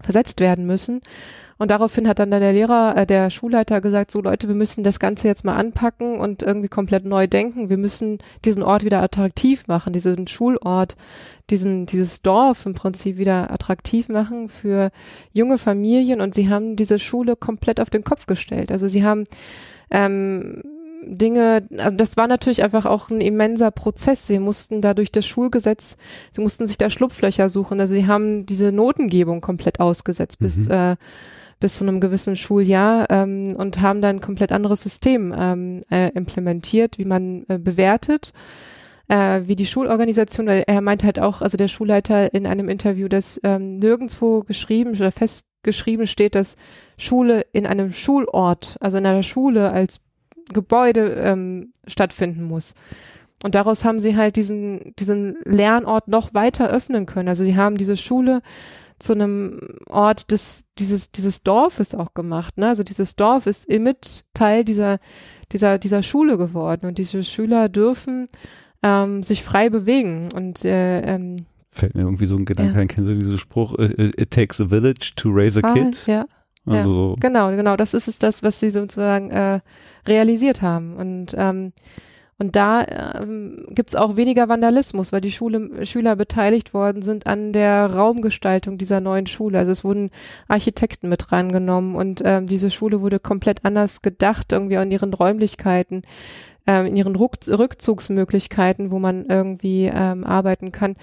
versetzt 0.00 0.40
werden 0.40 0.66
müssen. 0.66 1.00
Und 1.58 1.72
daraufhin 1.72 2.06
hat 2.06 2.20
dann 2.20 2.30
der 2.30 2.52
Lehrer, 2.52 2.96
äh, 2.96 3.04
der 3.04 3.30
Schulleiter 3.30 3.80
gesagt, 3.80 4.12
so 4.12 4.20
Leute, 4.20 4.46
wir 4.46 4.54
müssen 4.54 4.84
das 4.84 5.00
Ganze 5.00 5.26
jetzt 5.26 5.44
mal 5.44 5.56
anpacken 5.56 6.18
und 6.18 6.42
irgendwie 6.42 6.68
komplett 6.68 7.04
neu 7.04 7.26
denken. 7.26 7.68
Wir 7.68 7.76
müssen 7.76 8.18
diesen 8.44 8.62
Ort 8.62 8.84
wieder 8.84 9.02
attraktiv 9.02 9.66
machen, 9.66 9.92
diesen 9.92 10.28
Schulort, 10.28 10.96
diesen, 11.50 11.86
dieses 11.86 12.22
Dorf 12.22 12.64
im 12.64 12.74
Prinzip 12.74 13.18
wieder 13.18 13.50
attraktiv 13.50 14.08
machen 14.08 14.48
für 14.48 14.92
junge 15.32 15.58
Familien. 15.58 16.20
Und 16.20 16.32
sie 16.32 16.48
haben 16.48 16.76
diese 16.76 17.00
Schule 17.00 17.34
komplett 17.34 17.80
auf 17.80 17.90
den 17.90 18.04
Kopf 18.04 18.26
gestellt. 18.26 18.70
Also 18.70 18.86
sie 18.86 19.02
haben 19.02 19.24
ähm, 19.90 20.62
Dinge, 21.02 21.66
also 21.76 21.96
das 21.96 22.16
war 22.16 22.26
natürlich 22.26 22.62
einfach 22.62 22.86
auch 22.86 23.10
ein 23.10 23.20
immenser 23.20 23.70
Prozess. 23.70 24.26
Sie 24.26 24.38
mussten 24.38 24.80
da 24.80 24.94
durch 24.94 25.12
das 25.12 25.26
Schulgesetz, 25.26 25.96
sie 26.32 26.40
mussten 26.40 26.66
sich 26.66 26.78
da 26.78 26.90
Schlupflöcher 26.90 27.48
suchen. 27.48 27.80
Also 27.80 27.94
sie 27.94 28.06
haben 28.06 28.46
diese 28.46 28.72
Notengebung 28.72 29.40
komplett 29.40 29.80
ausgesetzt 29.80 30.40
mhm. 30.40 30.44
bis 30.44 30.68
äh, 30.68 30.96
bis 31.60 31.76
zu 31.76 31.84
einem 31.84 32.00
gewissen 32.00 32.36
Schuljahr 32.36 33.10
ähm, 33.10 33.54
und 33.56 33.80
haben 33.80 34.00
dann 34.00 34.16
ein 34.16 34.20
komplett 34.20 34.52
anderes 34.52 34.82
System 34.82 35.34
ähm, 35.36 35.82
äh, 35.90 36.10
implementiert, 36.10 36.98
wie 36.98 37.04
man 37.04 37.44
äh, 37.48 37.58
bewertet, 37.58 38.32
äh, 39.08 39.42
wie 39.44 39.56
die 39.56 39.66
Schulorganisation, 39.66 40.46
weil 40.46 40.64
er 40.66 40.80
meint 40.80 41.02
halt 41.04 41.18
auch, 41.18 41.42
also 41.42 41.56
der 41.56 41.68
Schulleiter 41.68 42.32
in 42.32 42.46
einem 42.46 42.68
Interview, 42.68 43.08
dass 43.08 43.40
ähm, 43.42 43.78
nirgendwo 43.78 44.42
geschrieben 44.42 44.94
oder 44.94 45.10
festgeschrieben 45.10 46.06
steht, 46.06 46.34
dass 46.34 46.56
Schule 46.96 47.44
in 47.52 47.66
einem 47.66 47.92
Schulort, 47.92 48.76
also 48.80 48.98
in 48.98 49.06
einer 49.06 49.24
Schule 49.24 49.70
als 49.70 50.00
Gebäude 50.48 51.14
ähm, 51.14 51.72
stattfinden 51.86 52.42
muss. 52.42 52.74
Und 53.42 53.54
daraus 53.54 53.84
haben 53.84 54.00
sie 54.00 54.16
halt 54.16 54.36
diesen, 54.36 54.94
diesen 54.98 55.36
Lernort 55.44 56.08
noch 56.08 56.34
weiter 56.34 56.70
öffnen 56.70 57.06
können. 57.06 57.28
Also 57.28 57.44
sie 57.44 57.56
haben 57.56 57.76
diese 57.76 57.96
Schule 57.96 58.42
zu 58.98 59.12
einem 59.12 59.60
Ort 59.86 60.32
des, 60.32 60.66
dieses, 60.78 61.12
dieses 61.12 61.44
Dorfes 61.44 61.94
auch 61.94 62.14
gemacht. 62.14 62.58
Ne? 62.58 62.68
Also 62.68 62.82
dieses 62.82 63.14
Dorf 63.14 63.46
ist 63.46 63.70
mit 63.70 64.24
Teil 64.34 64.64
dieser, 64.64 64.98
dieser, 65.52 65.78
dieser 65.78 66.02
Schule 66.02 66.36
geworden 66.36 66.86
und 66.86 66.98
diese 66.98 67.22
Schüler 67.22 67.68
dürfen 67.68 68.28
ähm, 68.82 69.22
sich 69.22 69.44
frei 69.44 69.70
bewegen 69.70 70.32
und 70.32 70.64
äh, 70.64 71.00
ähm, 71.02 71.46
Fällt 71.70 71.94
mir 71.94 72.02
irgendwie 72.02 72.26
so 72.26 72.34
ein 72.34 72.44
Gedanke 72.44 72.74
ja. 72.74 72.80
ein, 72.80 72.88
kennst 72.88 73.10
du 73.10 73.14
diesen 73.14 73.38
Spruch, 73.38 73.78
it 73.78 74.30
takes 74.30 74.60
a 74.60 74.64
village 74.64 75.12
to 75.14 75.30
raise 75.30 75.60
a 75.60 75.62
ah, 75.64 75.74
kid? 75.74 76.06
Ja. 76.06 76.26
Also 76.70 76.90
ja, 76.90 76.94
so. 76.94 77.16
Genau, 77.20 77.50
genau, 77.50 77.76
das 77.76 77.94
ist 77.94 78.08
es 78.08 78.18
das, 78.18 78.42
was 78.42 78.60
sie 78.60 78.70
sozusagen 78.70 79.30
äh, 79.30 79.60
realisiert 80.06 80.62
haben. 80.62 80.96
Und 80.96 81.34
ähm, 81.36 81.72
und 82.40 82.54
da 82.54 82.84
ähm, 83.18 83.66
gibt 83.70 83.90
es 83.90 83.96
auch 83.96 84.14
weniger 84.14 84.48
Vandalismus, 84.48 85.12
weil 85.12 85.20
die 85.20 85.32
Schule, 85.32 85.84
Schüler 85.84 86.14
beteiligt 86.14 86.72
worden 86.72 87.02
sind 87.02 87.26
an 87.26 87.52
der 87.52 87.86
Raumgestaltung 87.86 88.78
dieser 88.78 89.00
neuen 89.00 89.26
Schule. 89.26 89.58
Also 89.58 89.72
es 89.72 89.82
wurden 89.82 90.10
Architekten 90.46 91.08
mit 91.08 91.32
reingenommen 91.32 91.96
und 91.96 92.22
ähm, 92.24 92.46
diese 92.46 92.70
Schule 92.70 93.00
wurde 93.00 93.18
komplett 93.18 93.64
anders 93.64 94.02
gedacht, 94.02 94.52
irgendwie 94.52 94.76
in 94.76 94.92
ihren 94.92 95.12
Räumlichkeiten, 95.14 96.02
ähm, 96.68 96.86
in 96.86 96.96
ihren 96.96 97.16
Ruck 97.16 97.38
Rückzugsmöglichkeiten, 97.48 98.92
wo 98.92 99.00
man 99.00 99.26
irgendwie 99.26 99.90
ähm, 99.92 100.22
arbeiten 100.22 100.70
kann. 100.70 100.94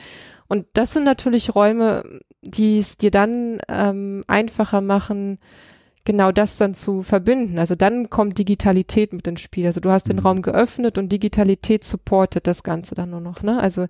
Und 0.48 0.66
das 0.74 0.94
sind 0.94 1.04
natürlich 1.04 1.56
Räume, 1.56 2.22
die 2.42 2.80
es 2.80 2.98
dir 2.98 3.12
dann 3.12 3.60
ähm, 3.68 4.24
einfacher 4.28 4.82
machen, 4.82 5.40
genau 6.06 6.32
das 6.32 6.58
dann 6.58 6.76
zu 6.76 7.02
verbinden. 7.02 7.58
Also 7.58 7.74
dann 7.74 8.12
kommt 8.12 8.38
Digitalität 8.38 9.12
mit 9.12 9.28
ins 9.28 9.42
Spiel. 9.42 9.66
Also 9.66 9.82
du 9.82 9.90
hast 9.90 10.08
den 10.08 10.18
mhm. 10.18 10.22
Raum 10.22 10.42
geöffnet 10.44 11.00
und 11.00 11.12
Digitalität 11.12 11.84
supportet 11.84 12.46
das 12.46 12.62
Ganze 12.62 12.94
dann 12.94 13.10
nur 13.10 13.22
noch. 13.22 13.42
Ne? 13.42 13.60
Also 13.60 13.88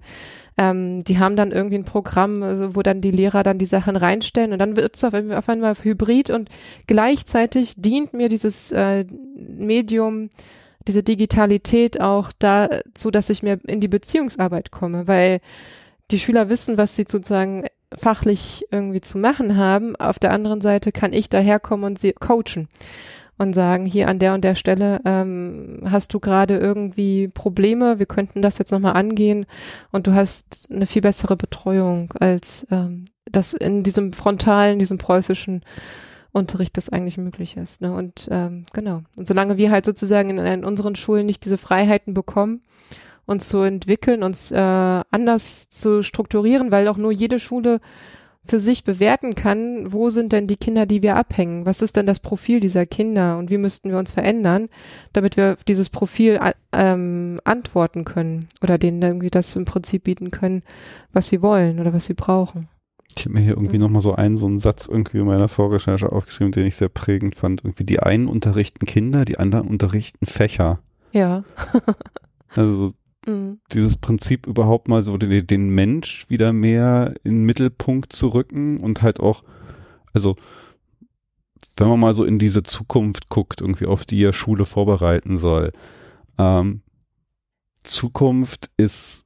ähm, 0.57 1.03
die 1.03 1.19
haben 1.19 1.35
dann 1.35 1.51
irgendwie 1.51 1.75
ein 1.75 1.83
Programm, 1.83 2.41
also 2.41 2.73
wo 2.75 2.81
dann 2.81 3.01
die 3.01 3.11
Lehrer 3.11 3.43
dann 3.43 3.59
die 3.59 3.65
Sachen 3.65 3.97
reinstellen 3.97 4.53
und 4.53 4.59
dann 4.59 4.77
wird 4.77 4.95
es 4.95 5.03
auf, 5.03 5.13
auf 5.13 5.49
einmal 5.49 5.75
hybrid 5.75 6.29
und 6.29 6.49
gleichzeitig 6.87 7.73
dient 7.75 8.13
mir 8.13 8.29
dieses 8.29 8.71
äh, 8.71 9.05
Medium 9.35 10.29
diese 10.87 11.03
Digitalität 11.03 11.99
auch 11.99 12.31
dazu, 12.37 13.09
dass 13.11 13.29
ich 13.29 13.43
mehr 13.43 13.57
in 13.67 13.81
die 13.81 13.87
Beziehungsarbeit 13.87 14.71
komme, 14.71 15.07
weil 15.07 15.41
die 16.11 16.19
Schüler 16.19 16.49
wissen, 16.49 16.77
was 16.77 16.95
sie 16.95 17.05
sozusagen 17.07 17.65
fachlich 17.93 18.65
irgendwie 18.71 19.01
zu 19.01 19.17
machen 19.17 19.57
haben. 19.57 19.95
Auf 19.95 20.19
der 20.19 20.31
anderen 20.31 20.61
Seite 20.61 20.91
kann 20.91 21.13
ich 21.13 21.29
daherkommen 21.29 21.85
und 21.85 21.99
sie 21.99 22.13
coachen 22.13 22.67
und 23.37 23.53
sagen, 23.53 23.85
hier 23.85 24.07
an 24.07 24.19
der 24.19 24.33
und 24.33 24.43
der 24.43 24.55
Stelle 24.55 25.01
ähm, 25.05 25.81
hast 25.85 26.13
du 26.13 26.19
gerade 26.19 26.57
irgendwie 26.57 27.27
Probleme, 27.27 27.99
wir 27.99 28.05
könnten 28.05 28.41
das 28.41 28.57
jetzt 28.57 28.71
nochmal 28.71 28.93
angehen 28.93 29.45
und 29.91 30.07
du 30.07 30.13
hast 30.13 30.67
eine 30.71 30.85
viel 30.85 31.01
bessere 31.01 31.35
Betreuung 31.35 32.13
als 32.13 32.65
ähm, 32.71 33.05
das 33.29 33.53
in 33.53 33.83
diesem 33.83 34.13
frontalen, 34.13 34.79
diesem 34.79 34.97
preußischen 34.97 35.61
Unterricht 36.31 36.77
das 36.77 36.89
eigentlich 36.89 37.17
möglich 37.17 37.57
ist. 37.57 37.81
Ne? 37.81 37.93
Und 37.93 38.27
ähm, 38.31 38.63
genau. 38.73 39.01
Und 39.15 39.27
solange 39.27 39.57
wir 39.57 39.71
halt 39.71 39.85
sozusagen 39.85 40.29
in, 40.29 40.37
in 40.37 40.65
unseren 40.65 40.95
Schulen 40.95 41.25
nicht 41.25 41.43
diese 41.45 41.57
Freiheiten 41.57 42.13
bekommen, 42.13 42.61
uns 43.25 43.49
zu 43.49 43.59
entwickeln, 43.59 44.23
uns 44.23 44.51
äh, 44.51 44.55
anders 44.57 45.69
zu 45.69 46.03
strukturieren, 46.03 46.71
weil 46.71 46.87
auch 46.87 46.97
nur 46.97 47.11
jede 47.11 47.39
Schule 47.39 47.79
für 48.47 48.59
sich 48.59 48.83
bewerten 48.83 49.33
kann, 49.33 49.91
wo 49.91 50.09
sind 50.09 50.31
denn 50.31 50.47
die 50.47 50.57
Kinder, 50.57 50.85
die 50.85 51.01
wir 51.01 51.15
abhängen? 51.15 51.65
Was 51.65 51.81
ist 51.81 51.95
denn 51.95 52.05
das 52.05 52.19
Profil 52.19 52.59
dieser 52.59 52.85
Kinder 52.85 53.37
und 53.37 53.49
wie 53.49 53.57
müssten 53.57 53.89
wir 53.89 53.97
uns 53.97 54.11
verändern, 54.11 54.69
damit 55.13 55.35
wir 55.35 55.53
auf 55.53 55.63
dieses 55.63 55.89
Profil 55.89 56.39
ähm, 56.71 57.39
antworten 57.43 58.05
können 58.05 58.47
oder 58.61 58.77
denen 58.77 59.01
irgendwie 59.01 59.31
das 59.31 59.55
im 59.55 59.65
Prinzip 59.65 60.03
bieten 60.03 60.29
können, 60.29 60.61
was 61.11 61.29
sie 61.29 61.41
wollen 61.41 61.79
oder 61.79 61.93
was 61.93 62.05
sie 62.05 62.13
brauchen. 62.13 62.67
Ich 63.17 63.25
habe 63.25 63.35
mir 63.35 63.41
hier 63.41 63.53
irgendwie 63.53 63.77
mhm. 63.77 63.83
nochmal 63.83 64.01
so 64.01 64.13
einen, 64.13 64.37
so 64.37 64.45
einen 64.45 64.59
Satz 64.59 64.87
irgendwie 64.87 65.19
in 65.19 65.25
meiner 65.25 65.47
Vorrecherche 65.47 66.11
aufgeschrieben, 66.11 66.51
den 66.51 66.65
ich 66.65 66.75
sehr 66.75 66.89
prägend 66.89 67.35
fand. 67.35 67.63
Irgendwie 67.63 67.85
die 67.85 67.99
einen 67.99 68.27
unterrichten 68.27 68.85
Kinder, 68.85 69.25
die 69.25 69.39
anderen 69.39 69.67
unterrichten 69.67 70.25
Fächer. 70.25 70.79
Ja. 71.13 71.45
also 72.55 72.93
Mhm. 73.25 73.59
Dieses 73.71 73.97
Prinzip 73.97 74.47
überhaupt 74.47 74.87
mal 74.87 75.01
so 75.01 75.17
den, 75.17 75.47
den 75.47 75.69
Mensch 75.69 76.29
wieder 76.29 76.53
mehr 76.53 77.15
in 77.23 77.31
den 77.31 77.45
Mittelpunkt 77.45 78.13
zu 78.13 78.29
rücken 78.29 78.77
und 78.77 79.01
halt 79.01 79.19
auch, 79.19 79.43
also 80.13 80.35
wenn 81.77 81.87
man 81.87 81.99
mal 81.99 82.13
so 82.13 82.23
in 82.23 82.39
diese 82.39 82.63
Zukunft 82.63 83.29
guckt, 83.29 83.61
irgendwie 83.61 83.85
auf 83.85 84.05
die 84.05 84.19
ja 84.19 84.31
Schule 84.31 84.65
vorbereiten 84.65 85.37
soll. 85.37 85.71
Ähm, 86.37 86.81
Zukunft 87.83 88.69
ist 88.77 89.25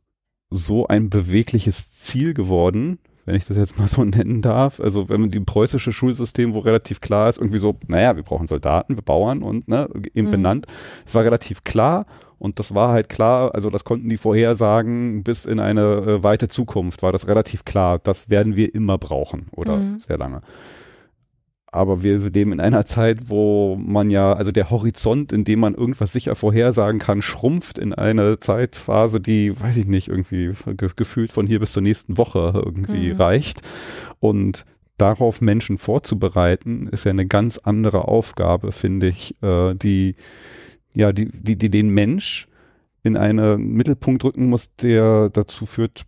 so 0.49 0.87
ein 0.87 1.09
bewegliches 1.09 1.91
Ziel 1.99 2.33
geworden, 2.33 2.99
wenn 3.25 3.35
ich 3.35 3.45
das 3.45 3.57
jetzt 3.57 3.77
mal 3.77 3.87
so 3.87 4.03
nennen 4.05 4.41
darf. 4.41 4.79
Also 4.79 5.09
wenn 5.09 5.21
man 5.21 5.29
die 5.29 5.39
preußische 5.39 5.91
Schulsystem, 5.91 6.53
wo 6.53 6.59
relativ 6.59 7.01
klar 7.01 7.29
ist, 7.29 7.37
irgendwie 7.37 7.59
so, 7.59 7.77
naja, 7.87 8.15
wir 8.15 8.23
brauchen 8.23 8.47
Soldaten, 8.47 8.95
wir 8.95 9.03
Bauern 9.03 9.43
und 9.43 9.67
ne, 9.67 9.87
eben 10.13 10.27
mhm. 10.27 10.31
benannt. 10.31 10.67
Es 11.05 11.13
war 11.13 11.23
relativ 11.23 11.63
klar 11.63 12.05
und 12.39 12.57
das 12.57 12.73
war 12.73 12.91
halt 12.91 13.09
klar, 13.09 13.53
also 13.53 13.69
das 13.69 13.83
konnten 13.83 14.09
die 14.09 14.17
vorhersagen, 14.17 15.23
bis 15.23 15.45
in 15.45 15.59
eine 15.59 15.81
äh, 15.81 16.23
weite 16.23 16.47
Zukunft 16.47 17.03
war 17.03 17.11
das 17.11 17.27
relativ 17.27 17.65
klar, 17.65 17.99
das 17.99 18.29
werden 18.29 18.55
wir 18.55 18.73
immer 18.73 18.97
brauchen 18.97 19.47
oder 19.51 19.75
mhm. 19.77 19.99
sehr 19.99 20.17
lange. 20.17 20.41
Aber 21.71 22.01
wir 22.01 22.17
leben 22.17 22.51
in 22.51 22.61
einer 22.61 22.85
Zeit, 22.87 23.29
wo 23.29 23.75
man 23.75 24.09
ja, 24.09 24.33
also 24.33 24.51
der 24.51 24.71
Horizont, 24.71 25.31
in 25.31 25.43
dem 25.43 25.59
man 25.59 25.75
irgendwas 25.75 26.11
sicher 26.11 26.35
vorhersagen 26.35 26.99
kann, 26.99 27.21
schrumpft 27.21 27.77
in 27.77 27.93
eine 27.93 28.39
Zeitphase, 28.39 29.19
die, 29.19 29.59
weiß 29.59 29.77
ich 29.77 29.85
nicht, 29.85 30.07
irgendwie 30.07 30.53
ge 30.65 30.89
gefühlt 30.95 31.31
von 31.31 31.45
hier 31.45 31.59
bis 31.59 31.73
zur 31.73 31.83
nächsten 31.83 32.17
Woche 32.17 32.53
irgendwie 32.55 33.13
mhm. 33.13 33.17
reicht. 33.17 33.61
Und 34.19 34.65
darauf 34.97 35.41
Menschen 35.41 35.77
vorzubereiten, 35.77 36.87
ist 36.87 37.05
ja 37.05 37.11
eine 37.11 37.27
ganz 37.27 37.59
andere 37.59 38.07
Aufgabe, 38.07 38.71
finde 38.71 39.09
ich, 39.09 39.35
äh, 39.43 39.75
die 39.75 40.15
ja, 40.93 41.11
die, 41.11 41.25
die, 41.25 41.57
die 41.57 41.69
den 41.69 41.89
Mensch 41.89 42.47
in 43.03 43.17
einen 43.17 43.73
Mittelpunkt 43.73 44.23
rücken 44.23 44.47
muss, 44.47 44.75
der 44.75 45.29
dazu 45.29 45.65
führt, 45.65 46.03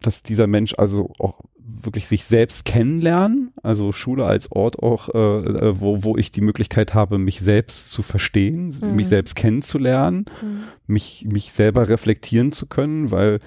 dass 0.00 0.22
dieser 0.22 0.46
Mensch 0.46 0.74
also 0.76 1.12
auch 1.18 1.40
wirklich 1.58 2.06
sich 2.06 2.24
selbst 2.24 2.64
kennenlernen, 2.64 3.52
also 3.62 3.92
Schule 3.92 4.24
als 4.24 4.50
Ort 4.52 4.78
auch, 4.82 5.08
äh, 5.14 5.18
äh 5.18 5.80
wo, 5.80 6.04
wo 6.04 6.16
ich 6.16 6.30
die 6.30 6.40
Möglichkeit 6.40 6.94
habe, 6.94 7.18
mich 7.18 7.40
selbst 7.40 7.90
zu 7.90 8.02
verstehen, 8.02 8.74
mhm. 8.80 8.96
mich 8.96 9.08
selbst 9.08 9.36
kennenzulernen, 9.36 10.26
mhm. 10.42 10.64
mich, 10.86 11.26
mich 11.30 11.52
selber 11.52 11.88
reflektieren 11.88 12.52
zu 12.52 12.66
können, 12.66 13.10
weil 13.10 13.40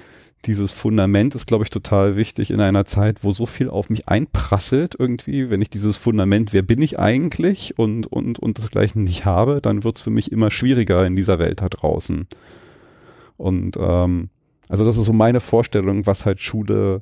dieses 0.45 0.71
Fundament 0.71 1.35
ist, 1.35 1.47
glaube 1.47 1.63
ich, 1.65 1.69
total 1.69 2.15
wichtig 2.15 2.51
in 2.51 2.61
einer 2.61 2.85
Zeit, 2.85 3.23
wo 3.23 3.31
so 3.31 3.45
viel 3.45 3.69
auf 3.69 3.89
mich 3.89 4.07
einprasselt 4.07 4.95
irgendwie. 4.97 5.49
Wenn 5.49 5.61
ich 5.61 5.69
dieses 5.69 5.97
Fundament, 5.97 6.53
wer 6.53 6.61
bin 6.61 6.81
ich 6.81 6.97
eigentlich 6.97 7.77
und, 7.77 8.07
und, 8.07 8.39
und 8.39 8.57
desgleichen 8.57 9.03
nicht 9.03 9.25
habe, 9.25 9.59
dann 9.61 9.83
wird 9.83 9.97
es 9.97 10.01
für 10.01 10.11
mich 10.11 10.31
immer 10.31 10.49
schwieriger 10.49 11.05
in 11.05 11.15
dieser 11.15 11.39
Welt 11.39 11.61
da 11.61 11.67
draußen. 11.67 12.27
Und 13.37 13.77
ähm, 13.77 14.29
also 14.69 14.85
das 14.85 14.97
ist 14.97 15.05
so 15.05 15.13
meine 15.13 15.41
Vorstellung, 15.41 16.05
was 16.05 16.25
halt 16.25 16.39
Schule 16.39 17.01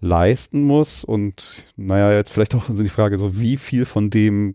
leisten 0.00 0.62
muss. 0.62 1.02
Und 1.02 1.72
naja, 1.76 2.12
jetzt 2.12 2.30
vielleicht 2.30 2.54
auch 2.54 2.64
so 2.64 2.82
die 2.82 2.88
Frage, 2.88 3.18
so 3.18 3.40
wie 3.40 3.56
viel 3.56 3.84
von 3.84 4.10
dem 4.10 4.54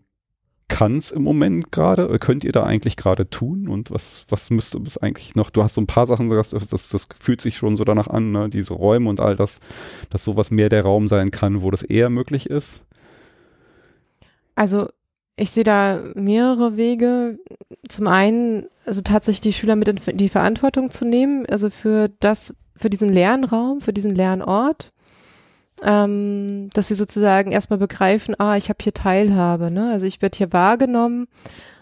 kann 0.70 0.96
es 0.96 1.10
im 1.10 1.22
Moment 1.22 1.72
gerade? 1.72 2.18
Könnt 2.18 2.44
ihr 2.44 2.52
da 2.52 2.62
eigentlich 2.62 2.96
gerade 2.96 3.28
tun? 3.28 3.68
Und 3.68 3.90
was, 3.90 4.24
was 4.30 4.48
müsste 4.48 4.80
es 4.86 4.96
eigentlich 4.96 5.34
noch? 5.34 5.50
Du 5.50 5.62
hast 5.62 5.74
so 5.74 5.80
ein 5.80 5.86
paar 5.86 6.06
Sachen 6.06 6.30
gesagt, 6.30 6.54
das, 6.72 6.88
das 6.88 7.08
fühlt 7.18 7.42
sich 7.42 7.58
schon 7.58 7.76
so 7.76 7.84
danach 7.84 8.06
an, 8.06 8.32
ne? 8.32 8.48
diese 8.48 8.72
Räume 8.72 9.10
und 9.10 9.20
all 9.20 9.36
das, 9.36 9.60
dass 10.08 10.24
sowas 10.24 10.50
mehr 10.50 10.70
der 10.70 10.82
Raum 10.82 11.08
sein 11.08 11.30
kann, 11.30 11.60
wo 11.60 11.70
das 11.70 11.82
eher 11.82 12.08
möglich 12.08 12.48
ist. 12.48 12.84
Also 14.54 14.88
ich 15.36 15.50
sehe 15.50 15.64
da 15.64 16.00
mehrere 16.14 16.76
Wege. 16.76 17.38
Zum 17.88 18.06
einen, 18.06 18.66
also 18.86 19.02
tatsächlich 19.02 19.40
die 19.40 19.52
Schüler 19.52 19.76
mit 19.76 19.88
in 19.88 20.16
die 20.16 20.28
Verantwortung 20.28 20.90
zu 20.90 21.04
nehmen, 21.04 21.46
also 21.46 21.68
für 21.68 22.10
das, 22.20 22.54
für 22.76 22.90
diesen 22.90 23.08
Lernraum, 23.10 23.80
für 23.80 23.92
diesen 23.92 24.14
Lernort 24.14 24.92
ähm, 25.84 26.70
dass 26.72 26.88
sie 26.88 26.94
sozusagen 26.94 27.52
erstmal 27.52 27.78
begreifen, 27.78 28.34
ah, 28.38 28.56
ich 28.56 28.68
habe 28.68 28.78
hier 28.82 28.94
Teilhabe, 28.94 29.70
ne? 29.70 29.90
Also 29.90 30.06
ich 30.06 30.20
werde 30.22 30.36
hier 30.36 30.52
wahrgenommen 30.52 31.28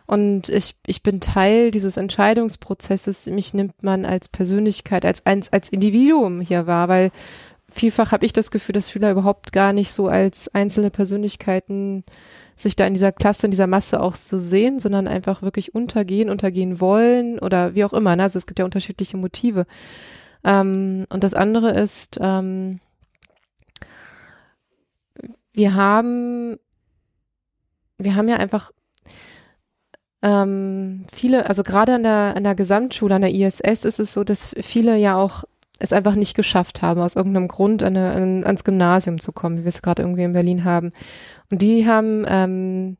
und 0.07 0.49
ich, 0.49 0.75
ich 0.87 1.03
bin 1.03 1.20
Teil 1.20 1.70
dieses 1.70 1.97
Entscheidungsprozesses. 1.97 3.27
Mich 3.27 3.55
nimmt 3.55 3.83
man 3.83 4.05
als 4.05 4.29
Persönlichkeit, 4.29 5.05
als, 5.05 5.25
als, 5.27 5.53
als 5.53 5.69
Individuum 5.69 6.41
hier 6.41 6.66
wahr, 6.66 6.89
weil 6.89 7.11
vielfach 7.70 8.12
habe 8.12 8.25
ich 8.25 8.33
das 8.33 8.51
Gefühl, 8.51 8.73
dass 8.73 8.91
Schüler 8.91 9.11
überhaupt 9.11 9.53
gar 9.53 9.73
nicht 9.73 9.93
so 9.93 10.09
als 10.09 10.49
einzelne 10.55 10.91
Persönlichkeiten 10.91 12.05
sich 12.57 12.75
da 12.75 12.87
in 12.87 12.95
dieser 12.95 13.12
Klasse, 13.12 13.47
in 13.47 13.51
dieser 13.51 13.66
Masse 13.66 14.01
auch 14.01 14.16
so 14.16 14.39
sehen, 14.39 14.81
sondern 14.81 15.07
einfach 15.07 15.43
wirklich 15.43 15.75
untergehen, 15.75 16.31
untergehen 16.31 16.81
wollen 16.81 17.39
oder 17.39 17.75
wie 17.75 17.85
auch 17.85 17.93
immer. 17.93 18.16
Ne? 18.16 18.25
Also 18.25 18.39
es 18.39 18.47
gibt 18.47 18.59
ja 18.59 18.65
unterschiedliche 18.65 19.16
Motive. 19.16 19.66
Ähm, 20.45 21.05
und 21.11 21.23
das 21.23 21.35
andere 21.35 21.70
ist, 21.70 22.19
ähm, 22.20 22.81
wir 25.59 25.74
haben, 25.74 26.56
wir 27.98 28.14
haben 28.14 28.28
ja 28.28 28.36
einfach 28.36 28.70
ähm, 30.22 31.05
viele, 31.12 31.47
also 31.47 31.64
gerade 31.64 31.94
an 31.94 32.05
der, 32.05 32.35
an 32.36 32.44
der 32.44 32.55
Gesamtschule, 32.55 33.16
an 33.16 33.22
der 33.22 33.35
ISS 33.35 33.85
ist 33.85 33.98
es 33.98 34.14
so, 34.14 34.22
dass 34.22 34.55
viele 34.60 34.97
ja 34.97 35.16
auch 35.16 35.44
es 35.80 35.93
einfach 35.93 36.14
nicht 36.14 36.35
geschafft 36.35 36.80
haben, 36.80 37.01
aus 37.01 37.16
irgendeinem 37.16 37.48
Grund 37.48 37.82
an 37.82 37.97
eine, 37.97 38.12
an, 38.12 38.44
ans 38.44 38.62
Gymnasium 38.64 39.20
zu 39.20 39.32
kommen, 39.32 39.59
wie 39.59 39.64
wir 39.64 39.68
es 39.68 39.82
gerade 39.82 40.02
irgendwie 40.02 40.22
in 40.22 40.32
Berlin 40.32 40.64
haben. 40.64 40.93
Und 41.51 41.60
die 41.60 41.86
haben 41.86 42.24
ähm, 42.28 42.97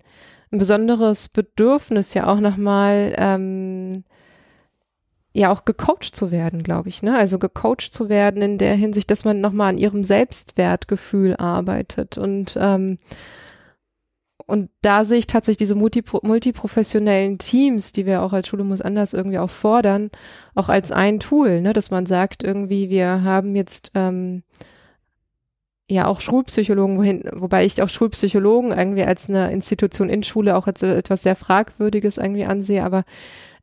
ein 0.51 0.59
besonderes 0.59 1.29
Bedürfnis 1.29 2.13
ja 2.15 2.27
auch 2.27 2.41
nochmal 2.41 3.15
ähm, 3.17 4.05
ja 5.39 5.53
auch 5.53 5.65
gecoacht 5.65 6.15
zu 6.15 6.31
werden, 6.31 6.63
glaube 6.63 6.89
ich, 6.89 7.03
ne? 7.03 7.17
Also 7.17 7.39
gecoacht 7.39 7.93
zu 7.93 8.09
werden 8.09 8.43
in 8.43 8.59
der 8.59 8.75
Hinsicht, 8.75 9.11
dass 9.11 9.25
man 9.25 9.41
nochmal 9.41 9.71
an 9.71 9.79
ihrem 9.79 10.05
Selbstwertgefühl 10.05 11.37
arbeitet 11.37 12.19
und 12.19 12.59
ähm, 12.61 12.99
und 14.47 14.71
da 14.81 15.05
sehe 15.05 15.19
ich 15.19 15.27
tatsächlich 15.27 15.59
diese 15.59 15.75
multi 15.75 16.03
multiprofessionellen 16.23 17.37
Teams, 17.37 17.93
die 17.93 18.07
wir 18.07 18.23
auch 18.23 18.33
als 18.33 18.49
Schule 18.49 18.65
muss 18.65 18.81
anders 18.81 19.13
irgendwie 19.13 19.39
auch 19.39 19.51
fordern, 19.51 20.11
auch 20.55 20.71
als 20.71 20.91
ein 20.91 21.21
Tool, 21.21 21.61
ne, 21.61 21.75
dass 21.75 21.91
man 21.91 22.07
sagt 22.07 22.43
irgendwie, 22.43 22.89
wir 22.89 23.23
haben 23.25 23.55
jetzt 23.55 23.91
ähm, 23.95 24.43
ja 25.87 26.07
auch 26.07 26.21
Schulpsychologen, 26.23 26.97
wohin, 26.97 27.25
wobei 27.35 27.65
ich 27.67 27.83
auch 27.83 27.91
Schulpsychologen 27.91 28.73
irgendwie 28.73 29.05
als 29.05 29.29
eine 29.29 29.53
Institution 29.53 30.09
in 30.09 30.23
Schule 30.23 30.57
auch 30.57 30.67
als 30.67 30.83
etwas 30.83 31.23
sehr 31.23 31.37
Fragwürdiges 31.37 32.17
irgendwie 32.17 32.47
ansehe, 32.47 32.85
aber 32.85 33.05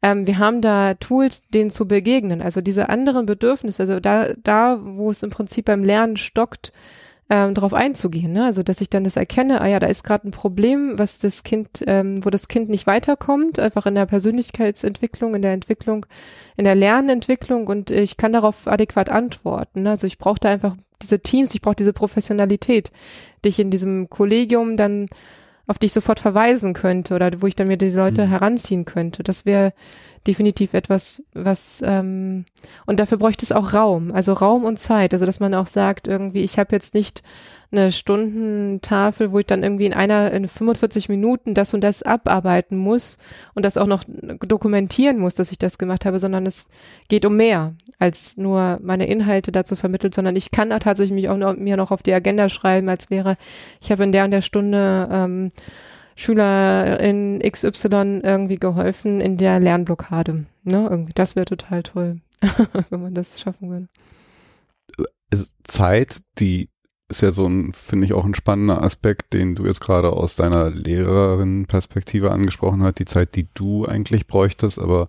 ähm, 0.06 0.27
wir 0.27 0.38
haben 0.38 0.61
da 0.61 0.94
Tools, 0.94 1.48
denen 1.48 1.72
zu 1.72 1.88
begegnen. 1.88 2.44
Also 2.44 2.61
diese 2.61 2.90
anderen 2.90 3.26
Bedürfnisse, 3.26 3.82
also 3.82 3.99
da, 3.99 4.34
da, 4.44 4.80
wo 4.80 5.10
es 5.10 5.23
im 5.23 5.32
Prinzip 5.32 5.65
beim 5.65 5.84
Lernen 5.84 6.15
stockt, 6.15 6.73
ähm, 7.27 7.56
darauf 7.56 7.73
einzugehen. 7.73 8.32
Ne? 8.32 8.45
Also 8.45 8.61
dass 8.61 8.82
ich 8.82 8.91
dann 8.91 9.03
das 9.03 9.15
erkenne, 9.15 9.61
ah 9.61 9.65
ja, 9.65 9.80
da 9.80 9.88
ist 9.88 10.03
gerade 10.03 10.27
ein 10.27 10.32
Problem, 10.32 10.99
was 10.99 11.18
das 11.18 11.41
Kind, 11.41 11.84
ähm, 11.88 12.23
wo 12.23 12.30
das 12.30 12.48
Kind 12.48 12.69
nicht 12.69 12.86
weiterkommt, 12.86 13.57
einfach 13.57 13.88
in 13.88 13.95
der 13.95 14.06
Persönlichkeitsentwicklung, 14.06 15.34
in 15.34 15.41
der 15.41 15.53
Entwicklung, 15.53 16.06
in 16.56 16.65
der 16.65 16.76
Lernentwicklung 16.76 17.65
und 17.65 17.90
ich 17.90 18.15
kann 18.15 18.32
darauf 18.32 18.68
adäquat 18.68 19.10
antworten. 19.10 19.82
Ne? 19.82 19.90
Also 19.90 20.06
ich 20.06 20.19
brauche 20.19 20.40
da 20.40 20.49
einfach 20.49 20.76
diese 21.02 21.19
Teams, 21.19 21.56
ich 21.56 21.61
brauche 21.61 21.76
diese 21.76 21.94
Professionalität, 21.94 22.91
die 23.44 23.49
ich 23.49 23.60
in 23.60 23.72
diesem 23.72 24.07
Kollegium 24.07 24.77
dann 24.77 25.07
auf 25.67 25.77
die 25.77 25.87
ich 25.87 25.93
sofort 25.93 26.19
verweisen 26.19 26.73
könnte 26.73 27.15
oder 27.15 27.31
wo 27.41 27.47
ich 27.47 27.55
dann 27.55 27.67
mir 27.67 27.77
diese 27.77 27.99
Leute 27.99 28.25
mhm. 28.25 28.29
heranziehen 28.29 28.85
könnte. 28.85 29.23
Das 29.23 29.45
wäre 29.45 29.73
definitiv 30.27 30.73
etwas, 30.73 31.23
was 31.33 31.81
ähm, 31.85 32.45
und 32.85 32.99
dafür 32.99 33.17
bräuchte 33.17 33.45
es 33.45 33.51
auch 33.51 33.73
Raum, 33.73 34.11
also 34.11 34.33
Raum 34.33 34.63
und 34.63 34.79
Zeit, 34.79 35.13
also 35.13 35.25
dass 35.25 35.39
man 35.39 35.53
auch 35.53 35.67
sagt, 35.67 36.07
irgendwie, 36.07 36.41
ich 36.41 36.57
habe 36.57 36.75
jetzt 36.75 36.93
nicht 36.93 37.21
eine 37.71 37.91
Stundentafel, 37.91 39.31
wo 39.31 39.39
ich 39.39 39.45
dann 39.45 39.63
irgendwie 39.63 39.85
in 39.85 39.93
einer, 39.93 40.31
in 40.31 40.47
45 40.47 41.09
Minuten 41.09 41.53
das 41.53 41.73
und 41.73 41.81
das 41.81 42.03
abarbeiten 42.03 42.77
muss 42.77 43.17
und 43.53 43.65
das 43.65 43.77
auch 43.77 43.87
noch 43.87 44.03
dokumentieren 44.07 45.19
muss, 45.19 45.35
dass 45.35 45.51
ich 45.51 45.57
das 45.57 45.77
gemacht 45.77 46.05
habe, 46.05 46.19
sondern 46.19 46.45
es 46.45 46.67
geht 47.07 47.25
um 47.25 47.35
mehr 47.35 47.75
als 47.99 48.37
nur 48.37 48.79
meine 48.81 49.07
Inhalte 49.07 49.51
dazu 49.51 49.75
vermittelt, 49.75 50.13
sondern 50.13 50.35
ich 50.35 50.51
kann 50.51 50.69
da 50.69 50.79
tatsächlich 50.79 51.13
mich 51.13 51.29
auch 51.29 51.37
noch, 51.37 51.55
mir 51.55 51.77
noch 51.77 51.91
auf 51.91 52.03
die 52.03 52.13
Agenda 52.13 52.49
schreiben 52.49 52.89
als 52.89 53.09
Lehrer. 53.09 53.35
Ich 53.81 53.91
habe 53.91 54.03
in 54.03 54.11
der 54.11 54.25
und 54.25 54.31
der 54.31 54.41
Stunde 54.41 55.07
ähm, 55.11 55.51
Schüler 56.15 56.99
in 56.99 57.39
XY 57.39 58.21
irgendwie 58.23 58.57
geholfen 58.57 59.19
in 59.19 59.37
der 59.37 59.59
Lernblockade. 59.59 60.45
Ne? 60.63 60.87
Irgendwie, 60.89 61.13
das 61.13 61.35
wäre 61.35 61.45
total 61.45 61.83
toll, 61.83 62.21
wenn 62.89 63.01
man 63.01 63.13
das 63.13 63.39
schaffen 63.39 63.69
würde. 63.69 63.87
Zeit, 65.63 66.21
die 66.39 66.69
ist 67.07 67.22
ja 67.22 67.32
so 67.32 67.45
ein, 67.45 67.73
finde 67.73 68.06
ich, 68.06 68.14
auch 68.14 68.26
ein 68.26 68.34
spannender 68.34 68.82
Aspekt, 68.82 69.34
den 69.34 69.56
du 69.56 69.65
jetzt 69.65 69.80
gerade 69.80 70.11
aus 70.11 70.36
deiner 70.36 70.69
Lehrerin-Perspektive 70.69 72.32
angesprochen 72.32 72.84
hast, 72.84 72.99
die 72.99 73.06
Zeit, 73.06 73.36
die 73.36 73.48
du 73.53 73.86
eigentlich 73.86 74.27
bräuchtest, 74.27 74.80
aber 74.80 75.07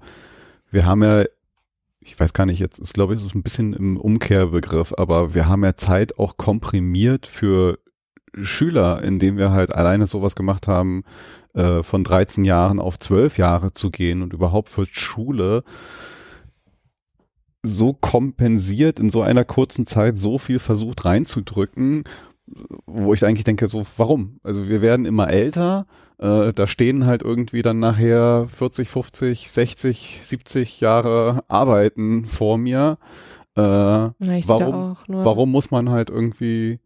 wir 0.71 0.85
haben 0.85 1.03
ja, 1.03 1.25
ich 2.01 2.19
weiß 2.19 2.35
gar 2.35 2.47
nicht, 2.47 2.59
jetzt 2.59 2.79
ist, 2.79 2.95
glaube 2.95 3.15
ich, 3.15 3.21
so 3.21 3.29
ein 3.35 3.43
bisschen 3.43 3.73
im 3.73 3.97
Umkehrbegriff, 3.97 4.95
aber 4.97 5.35
wir 5.35 5.49
haben 5.49 5.65
ja 5.65 5.77
Zeit 5.77 6.19
auch 6.19 6.37
komprimiert 6.37 7.27
für 7.27 7.79
Schüler, 8.35 9.03
indem 9.03 9.39
wir 9.39 9.51
halt 9.53 9.75
alleine 9.75 10.07
sowas 10.07 10.37
gemacht 10.37 10.69
haben, 10.69 11.03
äh, 11.55 11.83
von 11.83 12.05
13 12.05 12.45
Jahren 12.45 12.79
auf 12.79 12.99
12 12.99 13.39
Jahre 13.39 13.73
zu 13.73 13.91
gehen 13.91 14.21
und 14.21 14.35
überhaupt 14.35 14.69
für 14.69 14.85
Schule 14.85 15.65
so 17.67 17.93
kompensiert 17.93 19.01
in 19.01 19.11
so 19.11 19.23
einer 19.23 19.45
kurzen 19.45 19.87
Zeit 19.87 20.19
so 20.19 20.39
viel 20.39 20.59
versucht 20.59 21.05
reinzudrücken, 21.05 22.05
wo 22.87 23.13
ich 23.13 23.25
eigentlich 23.25 23.45
denke, 23.45 23.69
so, 23.69 23.83
warum? 23.97 24.39
Also 24.43 24.69
wir 24.69 24.81
werden 24.81 25.05
immer 25.05 25.29
älter, 25.29 25.87
äh, 26.19 26.53
da 26.53 26.67
stehen 26.67 27.07
halt 27.07 27.23
irgendwie 27.23 27.63
dann 27.63 27.79
nachher 27.79 28.47
40, 28.49 28.89
50, 28.89 29.51
60, 29.51 30.21
70 30.25 30.81
Jahre 30.81 31.43
Arbeiten 31.49 32.25
vor 32.25 32.57
mir. 32.57 32.99
Äh, 33.57 33.61
ja, 33.61 34.13
warum, 34.21 34.97
warum 35.09 35.51
muss 35.51 35.71
man 35.71 35.91
halt 35.91 36.11
irgendwie 36.11 36.79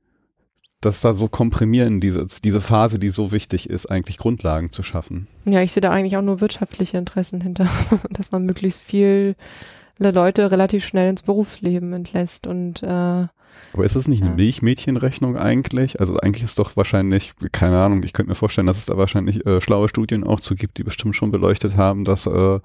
das 0.80 1.02
da 1.02 1.12
so 1.12 1.28
komprimieren, 1.28 2.00
diese, 2.00 2.26
diese 2.42 2.62
Phase, 2.62 2.98
die 2.98 3.10
so 3.10 3.32
wichtig 3.32 3.68
ist, 3.68 3.86
eigentlich 3.86 4.16
Grundlagen 4.16 4.72
zu 4.72 4.82
schaffen? 4.82 5.28
Ja, 5.44 5.60
ich 5.60 5.72
sehe 5.72 5.82
da 5.82 5.90
eigentlich 5.90 6.16
auch 6.16 6.22
nur 6.22 6.40
wirtschaftliche 6.40 6.96
Interessen 6.96 7.42
hinter, 7.42 7.68
dass 8.10 8.32
man 8.32 8.46
möglichst 8.46 8.80
viel 8.80 9.36
Leute 10.08 10.50
relativ 10.50 10.86
schnell 10.86 11.10
ins 11.10 11.22
Berufsleben 11.22 11.92
entlässt 11.92 12.46
und 12.46 12.82
äh, 12.82 13.26
aber 13.72 13.84
ist 13.84 13.96
das 13.96 14.08
nicht 14.08 14.24
eine 14.24 14.34
Milchmädchenrechnung 14.34 15.36
eigentlich? 15.36 16.00
Also 16.00 16.16
eigentlich 16.16 16.44
ist 16.44 16.58
doch 16.58 16.76
wahrscheinlich, 16.76 17.32
keine 17.52 17.78
Ahnung, 17.78 18.02
ich 18.02 18.12
könnte 18.12 18.30
mir 18.30 18.34
vorstellen, 18.34 18.66
dass 18.66 18.78
es 18.78 18.86
da 18.86 18.96
wahrscheinlich 18.96 19.46
äh, 19.46 19.60
schlaue 19.60 19.88
Studien 19.88 20.24
auch 20.24 20.40
zu 20.40 20.54
gibt, 20.54 20.78
die 20.78 20.84
bestimmt 20.84 21.14
schon 21.14 21.30
beleuchtet 21.30 21.76
haben, 21.76 22.04
dass 22.04 22.26
äh, 22.26 22.60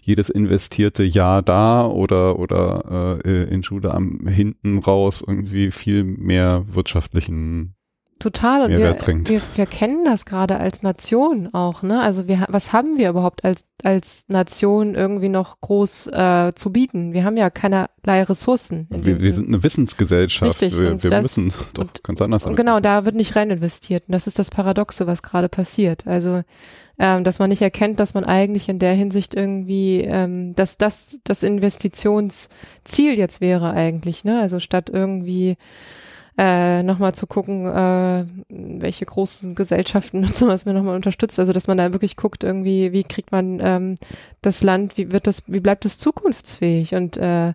jedes 0.00 0.30
investierte 0.30 1.02
Jahr 1.02 1.42
da 1.42 1.86
oder 1.86 2.38
oder 2.38 3.20
äh, 3.24 3.44
in 3.52 3.62
Schule 3.62 3.92
am 3.92 4.26
hinten 4.26 4.78
raus 4.78 5.22
irgendwie 5.26 5.70
viel 5.70 6.04
mehr 6.04 6.64
wirtschaftlichen 6.68 7.74
Total 8.20 8.62
und 8.62 8.70
wir, 8.70 8.96
wir, 9.24 9.40
wir 9.54 9.66
kennen 9.66 10.04
das 10.04 10.26
gerade 10.26 10.58
als 10.58 10.82
Nation 10.82 11.48
auch, 11.54 11.82
ne? 11.82 12.02
Also 12.02 12.28
wir, 12.28 12.44
was 12.48 12.72
haben 12.72 12.98
wir 12.98 13.08
überhaupt 13.08 13.44
als 13.44 13.64
als 13.82 14.26
Nation 14.28 14.94
irgendwie 14.94 15.30
noch 15.30 15.60
groß 15.62 16.08
äh, 16.08 16.52
zu 16.54 16.70
bieten? 16.70 17.14
Wir 17.14 17.24
haben 17.24 17.38
ja 17.38 17.48
keinerlei 17.48 18.22
Ressourcen. 18.22 18.86
Wir, 18.90 19.22
wir 19.22 19.32
sind 19.32 19.48
eine 19.48 19.62
Wissensgesellschaft. 19.62 20.60
Richtig, 20.60 20.78
wir, 20.78 21.02
wir 21.02 21.08
das, 21.08 21.22
müssen 21.22 21.52
doch 21.72 21.86
ganz 22.02 22.20
anders. 22.20 22.44
Und 22.44 22.56
genau, 22.56 22.78
da 22.78 23.06
wird 23.06 23.14
nicht 23.14 23.34
rein 23.36 23.50
investiert. 23.50 24.04
Und 24.06 24.12
das 24.12 24.26
ist 24.26 24.38
das 24.38 24.50
Paradoxe, 24.50 25.06
was 25.06 25.22
gerade 25.22 25.48
passiert. 25.48 26.06
Also 26.06 26.42
ähm, 26.98 27.24
dass 27.24 27.38
man 27.38 27.48
nicht 27.48 27.62
erkennt, 27.62 27.98
dass 27.98 28.12
man 28.12 28.24
eigentlich 28.24 28.68
in 28.68 28.78
der 28.78 28.92
Hinsicht 28.92 29.34
irgendwie, 29.34 30.02
ähm, 30.02 30.54
dass 30.54 30.76
das 30.76 31.18
das 31.24 31.42
Investitionsziel 31.42 33.16
jetzt 33.16 33.40
wäre 33.40 33.70
eigentlich, 33.70 34.24
ne? 34.24 34.38
Also 34.38 34.60
statt 34.60 34.90
irgendwie 34.92 35.56
äh, 36.40 36.82
nochmal 36.82 37.14
zu 37.14 37.26
gucken, 37.26 37.66
äh, 37.66 38.24
welche 38.48 39.04
großen 39.04 39.54
Gesellschaften 39.54 40.18
und 40.24 40.34
sowas 40.34 40.64
mir 40.64 40.72
nochmal 40.72 40.96
unterstützt. 40.96 41.38
Also 41.38 41.52
dass 41.52 41.66
man 41.66 41.76
da 41.76 41.92
wirklich 41.92 42.16
guckt, 42.16 42.44
irgendwie, 42.44 42.92
wie 42.92 43.04
kriegt 43.04 43.30
man 43.30 43.60
ähm, 43.62 43.94
das 44.40 44.62
Land, 44.62 44.96
wie 44.96 45.12
wird 45.12 45.26
das, 45.26 45.42
wie 45.48 45.60
bleibt 45.60 45.84
es 45.84 45.98
zukunftsfähig 45.98 46.94
und 46.94 47.18
äh, 47.18 47.52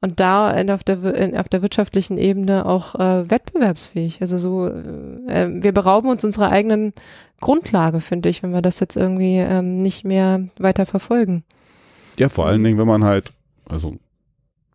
und 0.00 0.20
da 0.20 0.50
auf 0.70 0.84
der 0.84 0.98
auf 1.40 1.48
der 1.48 1.62
wirtschaftlichen 1.62 2.18
Ebene 2.18 2.66
auch 2.66 2.94
äh, 2.94 3.30
wettbewerbsfähig. 3.30 4.20
Also 4.20 4.38
so, 4.38 4.68
äh, 4.68 5.48
wir 5.50 5.72
berauben 5.72 6.10
uns 6.10 6.24
unserer 6.24 6.50
eigenen 6.50 6.92
Grundlage, 7.40 8.00
finde 8.00 8.28
ich, 8.28 8.42
wenn 8.42 8.52
wir 8.52 8.60
das 8.60 8.80
jetzt 8.80 8.96
irgendwie 8.96 9.38
ähm, 9.38 9.80
nicht 9.80 10.04
mehr 10.04 10.42
weiter 10.58 10.84
verfolgen. 10.84 11.42
Ja, 12.18 12.28
vor 12.28 12.46
allen 12.46 12.62
Dingen, 12.62 12.78
wenn 12.78 12.86
man 12.86 13.02
halt, 13.02 13.32
also 13.66 13.96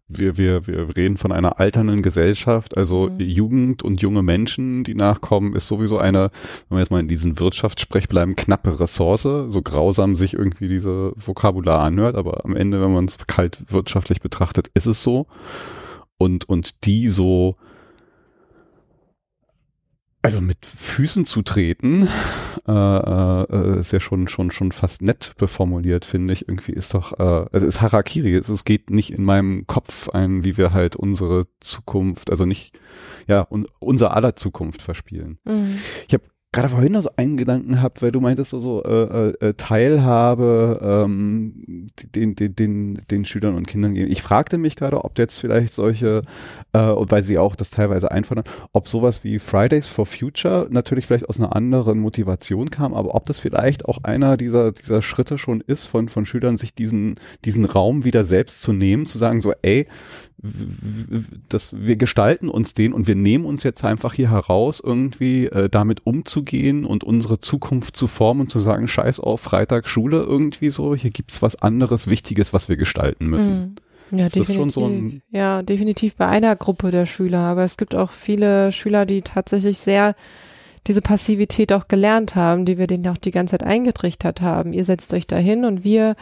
wir, 0.09 0.37
wir, 0.37 0.67
wir 0.67 0.97
reden 0.97 1.17
von 1.17 1.31
einer 1.31 1.59
alternden 1.59 2.01
Gesellschaft, 2.01 2.75
also 2.75 3.09
mhm. 3.09 3.19
Jugend 3.19 3.83
und 3.83 4.01
junge 4.01 4.23
Menschen, 4.23 4.83
die 4.83 4.95
nachkommen, 4.95 5.55
ist 5.55 5.67
sowieso 5.67 5.99
eine, 5.99 6.31
wenn 6.67 6.77
wir 6.77 6.79
jetzt 6.79 6.91
mal 6.91 6.99
in 6.99 7.07
diesen 7.07 7.39
Wirtschaftssprech 7.39 8.09
bleiben, 8.09 8.35
knappe 8.35 8.79
Ressource, 8.79 9.21
so 9.23 9.61
grausam 9.63 10.15
sich 10.15 10.33
irgendwie 10.33 10.67
diese 10.67 11.13
Vokabular 11.15 11.81
anhört, 11.81 12.15
aber 12.15 12.43
am 12.43 12.55
Ende, 12.55 12.81
wenn 12.81 12.93
man 12.93 13.05
es 13.05 13.17
kalt 13.27 13.71
wirtschaftlich 13.71 14.19
betrachtet, 14.19 14.69
ist 14.73 14.87
es 14.87 15.03
so. 15.03 15.27
Und, 16.17 16.49
und 16.49 16.85
die 16.85 17.07
so 17.07 17.55
also 20.29 20.41
mit 20.41 20.65
Füßen 20.65 21.25
zu 21.25 21.41
treten, 21.41 22.07
äh, 22.67 22.71
äh, 22.71 23.79
ist 23.79 23.91
ja 23.91 23.99
schon 23.99 24.27
schon 24.27 24.51
schon 24.51 24.71
fast 24.71 25.01
nett 25.01 25.33
beformuliert, 25.37 26.05
finde 26.05 26.33
ich. 26.33 26.47
Irgendwie 26.47 26.73
ist 26.73 26.93
doch, 26.93 27.19
äh, 27.19 27.47
es 27.51 27.63
ist 27.63 27.81
Harakiri. 27.81 28.35
Es, 28.35 28.49
es 28.49 28.65
geht 28.65 28.89
nicht 28.89 29.11
in 29.11 29.23
meinem 29.23 29.67
Kopf 29.67 30.09
ein, 30.09 30.43
wie 30.43 30.57
wir 30.57 30.73
halt 30.73 30.95
unsere 30.95 31.45
Zukunft, 31.59 32.29
also 32.29 32.45
nicht, 32.45 32.77
ja, 33.27 33.45
un, 33.49 33.67
unser 33.79 34.15
aller 34.15 34.35
Zukunft 34.35 34.81
verspielen. 34.81 35.39
Mhm. 35.45 35.77
Ich 36.07 36.13
habe 36.13 36.23
gerade 36.51 36.69
vorhin 36.69 36.93
noch 36.93 37.03
so 37.03 37.11
einen 37.15 37.37
Gedanken 37.37 37.79
habt, 37.79 38.01
weil 38.01 38.11
du 38.11 38.21
meintest 38.21 38.49
so, 38.49 38.59
so 38.59 38.83
äh, 38.83 39.29
äh, 39.39 39.53
Teilhabe 39.53 40.79
ähm, 40.81 41.87
den, 42.15 42.35
den, 42.35 42.55
den, 42.55 43.01
den 43.11 43.25
Schülern 43.25 43.53
und 43.53 43.67
Kindern 43.67 43.93
geben. 43.93 44.11
Ich 44.11 44.23
fragte 44.23 44.57
mich 44.57 44.75
gerade, 44.75 45.03
ob 45.03 45.19
jetzt 45.19 45.37
vielleicht 45.37 45.73
solche, 45.73 46.23
äh, 46.73 46.89
und 46.89 47.11
weil 47.11 47.21
sie 47.21 47.37
auch 47.37 47.55
das 47.55 47.69
teilweise 47.69 48.09
einfordern, 48.09 48.45
ob 48.73 48.87
sowas 48.87 49.23
wie 49.23 49.37
Fridays 49.37 49.85
for 49.85 50.07
Future 50.07 50.67
natürlich 50.71 51.05
vielleicht 51.05 51.29
aus 51.29 51.39
einer 51.39 51.55
anderen 51.55 51.99
Motivation 51.99 52.71
kam, 52.71 52.95
aber 52.95 53.13
ob 53.13 53.25
das 53.25 53.37
vielleicht 53.37 53.85
auch 53.85 54.03
einer 54.03 54.35
dieser, 54.35 54.71
dieser 54.71 55.03
Schritte 55.03 55.37
schon 55.37 55.61
ist, 55.61 55.85
von, 55.85 56.09
von 56.09 56.25
Schülern 56.25 56.57
sich 56.57 56.73
diesen, 56.73 57.15
diesen 57.45 57.65
Raum 57.65 58.05
wieder 58.05 58.25
selbst 58.25 58.61
zu 58.61 58.73
nehmen, 58.73 59.05
zu 59.05 59.19
sagen 59.19 59.41
so, 59.41 59.53
ey, 59.61 59.87
dass 61.49 61.75
wir 61.77 61.97
gestalten 61.97 62.47
uns 62.47 62.73
den 62.73 62.93
und 62.93 63.07
wir 63.07 63.15
nehmen 63.15 63.43
uns 63.43 63.63
jetzt 63.63 63.83
einfach 63.83 64.13
hier 64.13 64.31
heraus, 64.31 64.81
irgendwie 64.83 65.47
äh, 65.47 65.69
damit 65.69 66.05
umzugehen 66.05 66.38
und 66.85 67.03
unsere 67.03 67.39
Zukunft 67.39 67.95
zu 67.95 68.07
formen 68.07 68.41
und 68.41 68.49
zu 68.49 68.59
sagen, 68.59 68.87
scheiß 68.87 69.19
auf 69.19 69.41
Freitag 69.41 69.87
Schule 69.87 70.19
irgendwie 70.19 70.69
so, 70.69 70.95
hier 70.95 71.11
gibt's 71.11 71.41
was 71.41 71.61
anderes 71.61 72.07
Wichtiges, 72.07 72.53
was 72.53 72.69
wir 72.69 72.77
gestalten 72.77 73.27
müssen. 73.27 73.75
Mhm. 74.11 74.19
Ja, 74.19 74.25
ist 74.25 74.35
definitiv. 74.35 74.73
So 74.73 74.91
ja, 75.31 75.61
definitiv 75.61 76.15
bei 76.15 76.27
einer 76.27 76.55
Gruppe 76.55 76.91
der 76.91 77.05
Schüler, 77.05 77.39
aber 77.39 77.63
es 77.63 77.77
gibt 77.77 77.93
auch 77.93 78.11
viele 78.11 78.71
Schüler, 78.71 79.05
die 79.05 79.21
tatsächlich 79.21 79.77
sehr 79.77 80.15
diese 80.87 81.01
Passivität 81.01 81.73
auch 81.73 81.87
gelernt 81.87 82.35
haben, 82.35 82.65
die 82.65 82.77
wir 82.77 82.87
denen 82.87 83.07
auch 83.07 83.17
die 83.17 83.31
ganze 83.31 83.51
Zeit 83.51 83.63
eingetrichtert 83.63 84.41
haben. 84.41 84.73
Ihr 84.73 84.83
setzt 84.83 85.13
euch 85.13 85.27
dahin 85.27 85.65
und 85.65 85.83
wir 85.83 86.15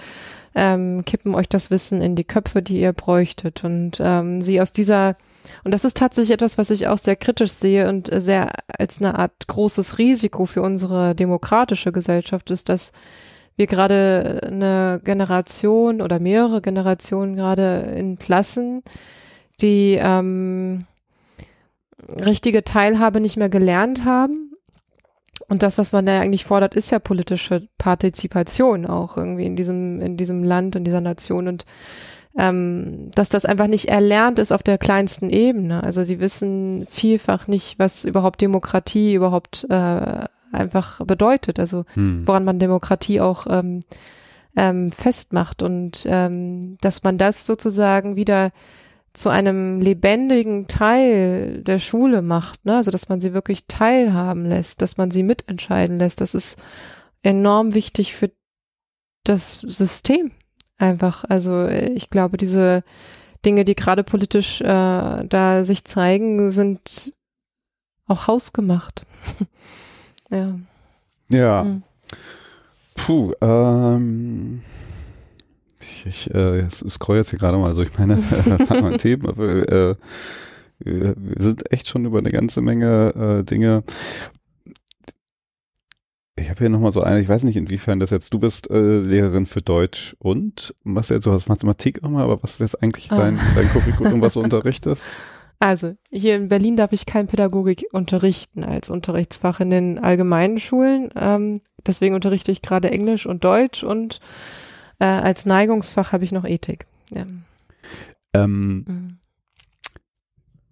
ähm, 0.55 1.05
kippen 1.05 1.35
euch 1.35 1.47
das 1.47 1.71
Wissen 1.71 2.01
in 2.01 2.15
die 2.15 2.23
Köpfe, 2.23 2.61
die 2.61 2.81
ihr 2.81 2.91
bräuchtet. 2.91 3.63
Und 3.63 3.99
ähm, 4.01 4.41
sie 4.41 4.59
aus 4.59 4.73
dieser, 4.73 5.15
und 5.63 5.73
das 5.73 5.85
ist 5.85 5.97
tatsächlich 5.97 6.31
etwas, 6.31 6.57
was 6.57 6.69
ich 6.69 6.87
auch 6.87 6.97
sehr 6.97 7.15
kritisch 7.15 7.51
sehe 7.51 7.87
und 7.89 8.09
sehr 8.11 8.51
als 8.67 9.01
eine 9.01 9.17
Art 9.17 9.47
großes 9.47 9.97
Risiko 9.97 10.45
für 10.45 10.61
unsere 10.61 11.15
demokratische 11.15 11.91
Gesellschaft 11.91 12.51
ist, 12.51 12.69
dass 12.69 12.91
wir 13.57 13.67
gerade 13.67 14.41
eine 14.45 15.01
Generation 15.03 16.01
oder 16.01 16.19
mehrere 16.19 16.61
Generationen 16.61 17.35
gerade 17.35 17.93
in 17.95 18.19
Klassen, 18.19 18.83
die 19.61 19.97
ähm, 19.99 20.85
richtige 22.07 22.63
Teilhabe 22.63 23.19
nicht 23.19 23.37
mehr 23.37 23.49
gelernt 23.49 24.05
haben. 24.05 24.53
Und 25.49 25.63
das, 25.63 25.77
was 25.77 25.91
man 25.91 26.05
da 26.05 26.19
eigentlich 26.19 26.45
fordert, 26.45 26.75
ist 26.75 26.91
ja 26.91 26.99
politische 26.99 27.67
Partizipation 27.77 28.85
auch 28.85 29.17
irgendwie 29.17 29.45
in 29.45 29.55
diesem, 29.55 30.01
in 30.01 30.17
diesem 30.17 30.43
Land, 30.43 30.75
in 30.75 30.83
dieser 30.83 31.01
Nation. 31.01 31.47
Und 31.47 31.65
ähm, 32.37 33.09
dass 33.15 33.29
das 33.29 33.45
einfach 33.45 33.67
nicht 33.67 33.87
erlernt 33.87 34.37
ist 34.37 34.51
auf 34.51 34.61
der 34.61 34.77
kleinsten 34.77 35.29
Ebene. 35.29 35.83
Also 35.83 36.03
sie 36.03 36.19
wissen 36.19 36.85
vielfach 36.89 37.47
nicht, 37.47 37.79
was 37.79 38.05
überhaupt 38.05 38.41
Demokratie 38.41 39.15
überhaupt 39.15 39.65
äh, 39.69 40.25
einfach 40.51 41.03
bedeutet. 41.05 41.59
Also 41.59 41.85
hm. 41.93 42.27
woran 42.27 42.45
man 42.45 42.59
Demokratie 42.59 43.19
auch 43.21 43.47
ähm, 43.49 43.81
ähm, 44.55 44.91
festmacht 44.91 45.63
und 45.63 46.05
ähm, 46.07 46.77
dass 46.81 47.03
man 47.03 47.17
das 47.17 47.47
sozusagen 47.47 48.15
wieder 48.15 48.51
zu 49.13 49.29
einem 49.29 49.81
lebendigen 49.81 50.67
Teil 50.67 51.63
der 51.63 51.79
Schule 51.79 52.21
macht, 52.21 52.65
ne? 52.65 52.75
also 52.75 52.91
dass 52.91 53.09
man 53.09 53.19
sie 53.19 53.33
wirklich 53.33 53.65
teilhaben 53.65 54.45
lässt, 54.45 54.83
dass 54.83 54.97
man 54.97 55.09
sie 55.09 55.23
mitentscheiden 55.23 55.97
lässt, 55.97 56.21
das 56.21 56.35
ist 56.35 56.61
enorm 57.23 57.73
wichtig 57.73 58.13
für 58.13 58.31
das 59.23 59.59
System 59.61 60.31
einfach. 60.77 61.23
Also 61.27 61.67
ich 61.67 62.09
glaube, 62.09 62.37
diese 62.37 62.83
Dinge, 63.45 63.63
die 63.65 63.75
gerade 63.75 64.03
politisch 64.03 64.61
äh, 64.61 64.65
da 64.65 65.63
sich 65.63 65.83
zeigen, 65.85 66.49
sind 66.49 67.13
auch 68.07 68.27
hausgemacht. 68.27 69.05
ja. 70.29 70.59
Ja. 71.29 71.61
Hm. 71.63 71.83
Puh, 72.95 73.33
ähm 73.41 74.61
ich, 75.81 76.05
ich 76.05 76.33
äh, 76.33 76.67
scroll 76.69 77.17
jetzt 77.17 77.29
hier 77.29 77.39
gerade 77.39 77.57
mal 77.57 77.73
durch 77.73 77.97
meine 77.97 78.15
äh, 78.93 78.97
Themen, 78.97 79.27
aber 79.27 79.71
äh, 79.71 79.95
wir, 80.79 81.15
wir 81.17 81.41
sind 81.41 81.71
echt 81.71 81.87
schon 81.87 82.05
über 82.05 82.19
eine 82.19 82.31
ganze 82.31 82.61
Menge 82.61 83.39
äh, 83.39 83.43
Dinge. 83.43 83.83
Ich 86.39 86.49
habe 86.49 86.59
hier 86.59 86.69
nochmal 86.69 86.91
so 86.91 87.01
eine, 87.01 87.19
ich 87.19 87.27
weiß 87.27 87.43
nicht, 87.43 87.57
inwiefern 87.57 87.99
das 87.99 88.11
jetzt, 88.11 88.31
du 88.33 88.39
bist 88.39 88.69
äh, 88.69 88.99
Lehrerin 88.99 89.47
für 89.47 89.61
Deutsch 89.61 90.15
und 90.19 90.75
was 90.83 91.09
jetzt, 91.09 91.25
du 91.25 91.31
hast 91.31 91.49
Mathematik 91.49 92.03
immer, 92.03 92.21
aber 92.21 92.43
was 92.43 92.53
ist 92.53 92.59
jetzt 92.59 92.83
eigentlich 92.83 93.11
oh. 93.11 93.15
dein, 93.15 93.39
dein 93.55 93.67
Curriculum, 93.69 94.21
was 94.21 94.33
du 94.33 94.39
unterrichtest? 94.43 95.03
Also, 95.59 95.95
hier 96.11 96.35
in 96.35 96.49
Berlin 96.49 96.77
darf 96.77 96.93
ich 96.93 97.07
kein 97.07 97.27
Pädagogik 97.27 97.85
unterrichten 97.91 98.63
als 98.63 98.91
Unterrichtsfach 98.91 99.59
in 99.59 99.71
den 99.71 99.97
allgemeinen 99.97 100.59
Schulen. 100.59 101.09
Ähm, 101.15 101.61
deswegen 101.85 102.13
unterrichte 102.13 102.51
ich 102.51 102.61
gerade 102.61 102.91
Englisch 102.91 103.25
und 103.25 103.43
Deutsch 103.43 103.83
und 103.83 104.19
äh, 104.99 105.05
als 105.05 105.47
Neigungsfach 105.47 106.11
habe 106.11 106.23
ich 106.23 106.31
noch 106.31 106.45
Ethik. 106.45 106.85
Ja. 107.09 107.25
Ähm, 108.33 108.85
mhm. 108.87 109.17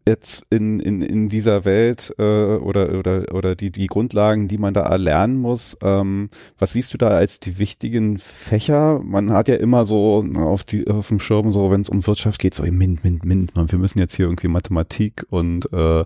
Jetzt 0.07 0.45
in, 0.51 0.79
in, 0.79 1.01
in 1.01 1.29
dieser 1.29 1.65
Welt 1.65 2.13
äh, 2.19 2.21
oder, 2.21 2.99
oder, 2.99 3.33
oder 3.33 3.55
die, 3.55 3.71
die 3.71 3.87
Grundlagen, 3.87 4.47
die 4.47 4.59
man 4.59 4.75
da 4.75 4.81
erlernen 4.81 5.37
muss, 5.37 5.75
ähm, 5.81 6.29
was 6.59 6.73
siehst 6.73 6.93
du 6.93 6.99
da 6.99 7.07
als 7.07 7.39
die 7.39 7.57
wichtigen 7.57 8.19
Fächer? 8.19 8.99
Man 9.03 9.31
hat 9.31 9.47
ja 9.47 9.55
immer 9.55 9.85
so 9.85 10.23
auf, 10.35 10.63
die, 10.63 10.87
auf 10.87 11.07
dem 11.07 11.19
Schirm, 11.19 11.53
so 11.53 11.71
wenn 11.71 11.81
es 11.81 11.89
um 11.89 12.05
Wirtschaft 12.05 12.39
geht, 12.39 12.53
so 12.53 12.61
Mint, 12.63 13.03
Mint, 13.03 13.25
Mint, 13.25 13.53
wir 13.55 13.79
müssen 13.79 13.97
jetzt 13.97 14.15
hier 14.15 14.25
irgendwie 14.25 14.47
Mathematik 14.47 15.25
und 15.31 15.71
äh, 15.73 16.05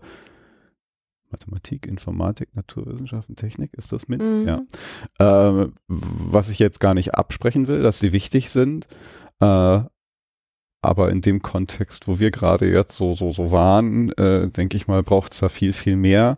Mathematik, 1.31 1.85
Informatik, 1.85 2.55
Naturwissenschaften, 2.55 3.35
Technik, 3.35 3.73
ist 3.73 3.91
das 3.91 4.07
mit? 4.07 4.21
Mhm. 4.21 4.47
Ja. 4.47 5.61
Äh, 5.61 5.67
was 5.87 6.49
ich 6.49 6.59
jetzt 6.59 6.79
gar 6.79 6.93
nicht 6.93 7.15
absprechen 7.15 7.67
will, 7.67 7.81
dass 7.83 7.99
die 7.99 8.13
wichtig 8.13 8.49
sind, 8.49 8.87
äh, 9.39 9.81
aber 10.81 11.11
in 11.11 11.21
dem 11.21 11.41
Kontext, 11.41 12.07
wo 12.07 12.19
wir 12.19 12.31
gerade 12.31 12.71
jetzt 12.71 12.95
so, 12.95 13.13
so, 13.13 13.31
so 13.31 13.51
waren, 13.51 14.11
äh, 14.13 14.49
denke 14.49 14.77
ich 14.77 14.87
mal, 14.87 15.03
braucht 15.03 15.33
es 15.33 15.39
da 15.39 15.49
viel, 15.49 15.73
viel 15.73 15.95
mehr. 15.95 16.37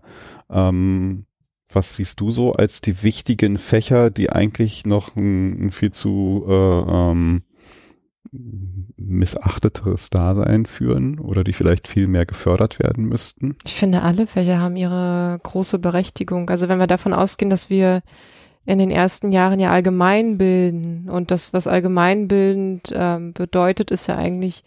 Ähm, 0.49 1.25
was 1.73 1.95
siehst 1.95 2.19
du 2.19 2.31
so 2.31 2.53
als 2.53 2.81
die 2.81 3.03
wichtigen 3.03 3.57
Fächer, 3.57 4.09
die 4.09 4.31
eigentlich 4.31 4.85
noch 4.85 5.15
ein, 5.15 5.67
ein 5.67 5.71
viel 5.71 5.91
zu 5.91 6.45
äh, 6.47 6.51
ähm, 6.51 7.43
missachteteres 8.97 10.09
Dasein 10.09 10.65
führen 10.65 11.19
oder 11.19 11.43
die 11.43 11.53
vielleicht 11.53 11.87
viel 11.87 12.07
mehr 12.07 12.25
gefördert 12.25 12.79
werden 12.79 13.05
müssten? 13.05 13.57
Ich 13.65 13.75
finde, 13.75 14.01
alle 14.01 14.27
Fächer 14.27 14.59
haben 14.59 14.75
ihre 14.75 15.39
große 15.43 15.79
Berechtigung. 15.79 16.49
Also 16.49 16.67
wenn 16.69 16.79
wir 16.79 16.87
davon 16.87 17.13
ausgehen, 17.13 17.49
dass 17.49 17.69
wir 17.69 18.01
in 18.65 18.79
den 18.79 18.91
ersten 18.91 19.31
Jahren 19.31 19.59
ja 19.59 19.71
allgemein 19.71 20.37
bilden 20.37 21.09
und 21.09 21.31
das, 21.31 21.53
was 21.53 21.67
allgemeinbildend 21.67 22.93
ähm, 22.93 23.33
bedeutet, 23.33 23.91
ist 23.91 24.07
ja 24.07 24.15
eigentlich, 24.15 24.63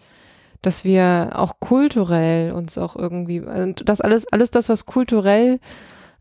dass 0.63 0.85
wir 0.85 1.33
auch 1.35 1.61
kulturell 1.61 2.53
uns 2.53 2.77
auch 2.77 2.97
irgendwie, 2.97 3.41
und 3.41 3.89
das 3.89 4.01
alles, 4.01 4.27
alles 4.33 4.51
das, 4.51 4.69
was 4.69 4.87
kulturell 4.87 5.61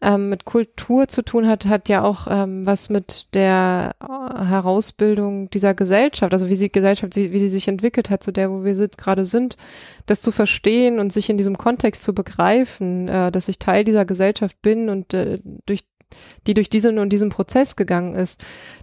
ähm, 0.03 0.29
mit 0.29 0.45
Kultur 0.45 1.07
zu 1.07 1.23
tun 1.23 1.47
hat, 1.47 1.65
hat 1.65 1.87
ja 1.87 2.03
auch 2.03 2.27
ähm, 2.29 2.65
was 2.65 2.89
mit 2.89 3.33
der 3.33 3.95
äh, 4.01 4.45
Herausbildung 4.45 5.49
dieser 5.49 5.73
Gesellschaft, 5.73 6.33
also 6.33 6.49
wie 6.49 6.57
sie 6.57 6.71
Gesellschaft, 6.71 7.15
wie 7.15 7.39
sie 7.39 7.49
sich 7.49 7.67
entwickelt 7.67 8.09
hat, 8.09 8.21
zu 8.21 8.31
der, 8.31 8.51
wo 8.51 8.63
wir 8.63 8.73
gerade 8.89 9.23
sind, 9.23 9.55
das 10.05 10.21
zu 10.21 10.31
verstehen 10.31 10.99
und 10.99 11.13
sich 11.13 11.29
in 11.29 11.37
diesem 11.37 11.57
Kontext 11.57 12.03
zu 12.03 12.13
begreifen, 12.13 13.07
äh, 13.07 13.31
dass 13.31 13.47
ich 13.47 13.59
Teil 13.59 13.85
dieser 13.85 14.05
Gesellschaft 14.05 14.61
bin 14.61 14.89
und 14.89 15.13
äh, 15.13 15.39
durch 15.65 15.85
die 16.47 16.53
durch 16.53 16.69
diesen 16.69 16.99
und 16.99 17.09
diesen 17.09 17.29
Prozess 17.29 17.75
gegangen 17.75 18.13
ist. 18.13 18.41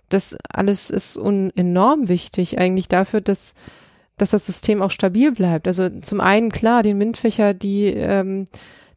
Das 0.09 0.37
alles 0.49 0.91
ist 0.91 1.17
enorm 1.17 2.09
wichtig 2.09 2.59
eigentlich 2.59 2.89
dafür, 2.89 3.21
dass 3.21 3.55
dass 4.17 4.31
das 4.31 4.45
System 4.45 4.83
auch 4.83 4.91
stabil 4.91 5.33
bleibt. 5.33 5.67
Also 5.67 5.89
zum 5.89 6.21
einen 6.21 6.51
klar, 6.51 6.83
den 6.83 6.99
MINT-Fächer, 6.99 7.55
die 7.55 7.87
ähm, 7.87 8.49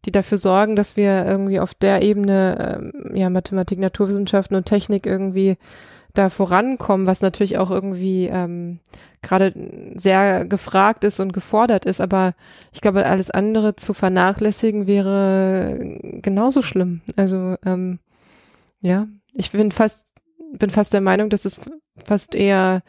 die 0.05 0.11
dafür 0.11 0.37
sorgen, 0.37 0.75
dass 0.75 0.97
wir 0.97 1.25
irgendwie 1.25 1.59
auf 1.59 1.73
der 1.73 2.01
Ebene 2.01 2.91
ähm, 2.93 3.15
ja 3.15 3.29
Mathematik, 3.29 3.79
Naturwissenschaften 3.79 4.55
und 4.55 4.65
Technik 4.65 5.05
irgendwie 5.05 5.57
da 6.13 6.29
vorankommen, 6.29 7.07
was 7.07 7.21
natürlich 7.21 7.57
auch 7.57 7.71
irgendwie 7.71 8.27
ähm, 8.27 8.79
gerade 9.23 9.53
sehr 9.95 10.45
gefragt 10.45 11.03
ist 11.03 11.19
und 11.19 11.33
gefordert 11.33 11.85
ist. 11.85 12.01
Aber 12.01 12.33
ich 12.71 12.81
glaube, 12.81 13.05
alles 13.05 13.31
andere 13.31 13.75
zu 13.75 13.93
vernachlässigen 13.93 14.85
wäre 14.85 15.97
genauso 16.21 16.61
schlimm. 16.61 17.01
Also 17.15 17.55
ähm, 17.65 17.99
ja, 18.83 19.07
ich 19.33 19.51
bin 19.51 19.71
fast 19.71 20.05
bin 20.59 20.69
fast 20.69 20.93
der 20.93 21.01
Meinung, 21.01 21.29
dass 21.29 21.45
es 21.45 21.59
fast 22.05 22.35
eher 22.35 22.83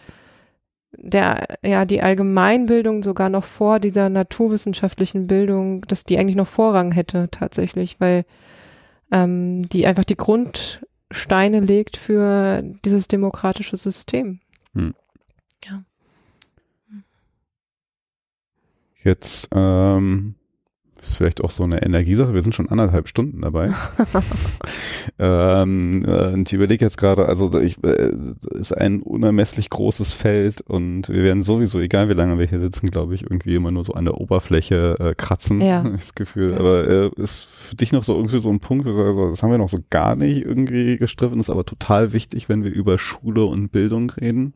der, 0.96 1.58
ja, 1.64 1.84
die 1.84 2.02
Allgemeinbildung 2.02 3.02
sogar 3.02 3.28
noch 3.28 3.44
vor 3.44 3.80
dieser 3.80 4.08
naturwissenschaftlichen 4.10 5.26
Bildung, 5.26 5.82
dass 5.82 6.04
die 6.04 6.18
eigentlich 6.18 6.36
noch 6.36 6.46
Vorrang 6.46 6.92
hätte 6.92 7.28
tatsächlich, 7.30 8.00
weil 8.00 8.24
ähm, 9.10 9.68
die 9.70 9.86
einfach 9.86 10.04
die 10.04 10.16
Grundsteine 10.16 11.60
legt 11.60 11.96
für 11.96 12.62
dieses 12.84 13.08
demokratische 13.08 13.76
System. 13.76 14.40
Hm. 14.74 14.94
Ja. 15.64 15.82
Jetzt 19.02 19.48
ähm, 19.52 20.36
ist 21.08 21.16
vielleicht 21.16 21.42
auch 21.42 21.50
so 21.50 21.64
eine 21.64 21.84
Energiesache. 21.84 22.34
Wir 22.34 22.42
sind 22.42 22.54
schon 22.54 22.68
anderthalb 22.68 23.08
Stunden 23.08 23.42
dabei. 23.42 23.72
ähm, 25.18 26.04
äh, 26.06 26.40
ich 26.40 26.52
überlege 26.52 26.84
jetzt 26.84 26.96
gerade, 26.96 27.26
also 27.26 27.52
ich, 27.60 27.82
äh, 27.84 28.12
ist 28.52 28.76
ein 28.76 29.02
unermesslich 29.02 29.70
großes 29.70 30.14
Feld 30.14 30.60
und 30.62 31.08
wir 31.08 31.22
werden 31.22 31.42
sowieso, 31.42 31.80
egal 31.80 32.08
wie 32.08 32.14
lange 32.14 32.38
wir 32.38 32.46
hier 32.46 32.60
sitzen, 32.60 32.88
glaube 32.88 33.14
ich, 33.14 33.22
irgendwie 33.22 33.54
immer 33.54 33.70
nur 33.70 33.84
so 33.84 33.94
an 33.94 34.04
der 34.04 34.20
Oberfläche 34.20 34.96
äh, 34.98 35.14
kratzen. 35.14 35.60
Ja. 35.60 35.84
Das 35.94 36.14
Gefühl. 36.14 36.54
Aber 36.54 36.88
äh, 36.88 37.10
ist 37.16 37.44
für 37.44 37.76
dich 37.76 37.92
noch 37.92 38.02
so 38.02 38.16
irgendwie 38.16 38.40
so 38.40 38.50
ein 38.50 38.58
Punkt, 38.58 38.86
also 38.86 39.30
das 39.30 39.42
haben 39.42 39.50
wir 39.50 39.58
noch 39.58 39.68
so 39.68 39.78
gar 39.90 40.16
nicht 40.16 40.44
irgendwie 40.44 40.96
gestriffen, 40.96 41.38
ist 41.38 41.50
aber 41.50 41.64
total 41.64 42.12
wichtig, 42.12 42.48
wenn 42.48 42.64
wir 42.64 42.72
über 42.72 42.98
Schule 42.98 43.44
und 43.44 43.70
Bildung 43.70 44.10
reden. 44.10 44.54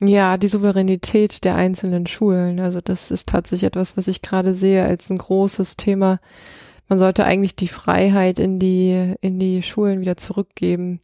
Ja, 0.00 0.36
die 0.36 0.48
Souveränität 0.48 1.44
der 1.44 1.56
einzelnen 1.56 2.06
Schulen. 2.06 2.60
Also 2.60 2.80
das 2.80 3.10
ist 3.10 3.28
tatsächlich 3.28 3.66
etwas, 3.66 3.96
was 3.96 4.06
ich 4.06 4.22
gerade 4.22 4.54
sehe 4.54 4.84
als 4.84 5.10
ein 5.10 5.18
großes 5.18 5.76
Thema. 5.76 6.20
Man 6.88 6.98
sollte 6.98 7.24
eigentlich 7.24 7.56
die 7.56 7.68
Freiheit 7.68 8.38
in 8.38 8.58
die, 8.58 9.14
in 9.20 9.38
die 9.38 9.62
Schulen 9.62 10.00
wieder 10.00 10.16
zurückgeben. 10.16 11.00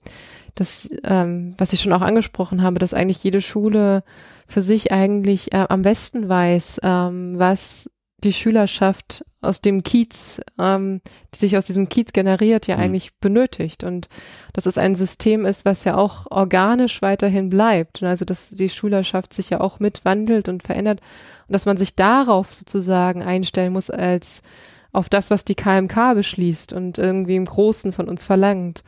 Das, 0.55 0.89
ähm, 1.03 1.55
was 1.59 1.73
ich 1.73 1.81
schon 1.81 1.93
auch 1.93 2.03
angesprochen 2.03 2.63
habe, 2.63 2.79
dass 2.79 2.95
eigentlich 2.95 3.23
jede 3.25 3.41
Schule 3.41 4.05
für 4.47 4.63
sich 4.63 4.93
eigentlich 4.93 5.53
äh, 5.53 5.67
am 5.69 5.83
besten 5.83 6.29
weiß, 6.29 6.81
ähm, 6.85 7.35
was 7.39 7.91
die 8.25 8.33
Schülerschaft 8.33 9.25
aus 9.41 9.61
dem 9.61 9.83
Kiez, 9.83 10.41
ähm, 10.59 11.01
die 11.35 11.39
sich 11.39 11.57
aus 11.57 11.67
diesem 11.67 11.89
Kiez 11.89 12.13
generiert, 12.13 12.67
ja 12.67 12.77
mhm. 12.77 12.83
eigentlich 12.83 13.15
benötigt. 13.21 13.85
Und 13.85 14.09
dass 14.53 14.67
es 14.67 14.79
ein 14.79 14.95
System 14.95 15.45
ist, 15.45 15.65
was 15.65 15.85
ja 15.85 15.97
auch 15.97 16.27
organisch 16.31 17.03
weiterhin 17.03 17.51
bleibt. 17.51 18.03
Also 18.03 18.25
dass 18.25 18.51
die 18.51 18.69
Schülerschaft 18.69 19.33
sich 19.33 19.51
ja 19.51 19.61
auch 19.61 19.81
mitwandelt 19.81 20.49
und 20.49 20.63
verändert 20.63 21.01
und 21.47 21.53
dass 21.53 21.67
man 21.67 21.77
sich 21.77 21.95
darauf 21.95 22.55
sozusagen 22.55 23.23
einstellen 23.23 23.73
muss 23.73 23.91
als 23.91 24.43
auf 24.93 25.09
das, 25.09 25.31
was 25.31 25.45
die 25.45 25.57
KMK 25.57 26.15
beschließt 26.15 26.73
und 26.73 26.99
irgendwie 26.99 27.37
im 27.37 27.45
Großen 27.45 27.93
von 27.93 28.09
uns 28.09 28.25
verlangt. 28.25 28.85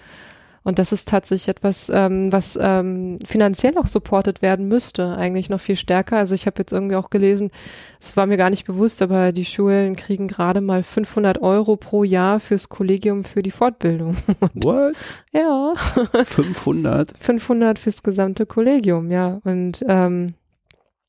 Und 0.66 0.80
das 0.80 0.90
ist 0.90 1.08
tatsächlich 1.08 1.46
etwas, 1.46 1.92
ähm, 1.94 2.32
was 2.32 2.58
ähm, 2.60 3.20
finanziell 3.24 3.78
auch 3.78 3.86
supportet 3.86 4.42
werden 4.42 4.66
müsste, 4.66 5.16
eigentlich 5.16 5.48
noch 5.48 5.60
viel 5.60 5.76
stärker. 5.76 6.16
Also 6.16 6.34
ich 6.34 6.46
habe 6.46 6.58
jetzt 6.58 6.72
irgendwie 6.72 6.96
auch 6.96 7.08
gelesen, 7.08 7.52
es 8.00 8.16
war 8.16 8.26
mir 8.26 8.36
gar 8.36 8.50
nicht 8.50 8.66
bewusst, 8.66 9.00
aber 9.00 9.30
die 9.30 9.44
Schulen 9.44 9.94
kriegen 9.94 10.26
gerade 10.26 10.60
mal 10.60 10.82
500 10.82 11.40
Euro 11.40 11.76
pro 11.76 12.02
Jahr 12.02 12.40
fürs 12.40 12.68
Kollegium 12.68 13.22
für 13.22 13.44
die 13.44 13.52
Fortbildung. 13.52 14.16
What? 14.54 14.96
Ja. 15.30 15.74
500? 16.24 17.16
500 17.16 17.78
fürs 17.78 18.02
gesamte 18.02 18.44
Kollegium, 18.44 19.12
ja. 19.12 19.40
Und 19.44 19.84
ähm, 19.86 20.34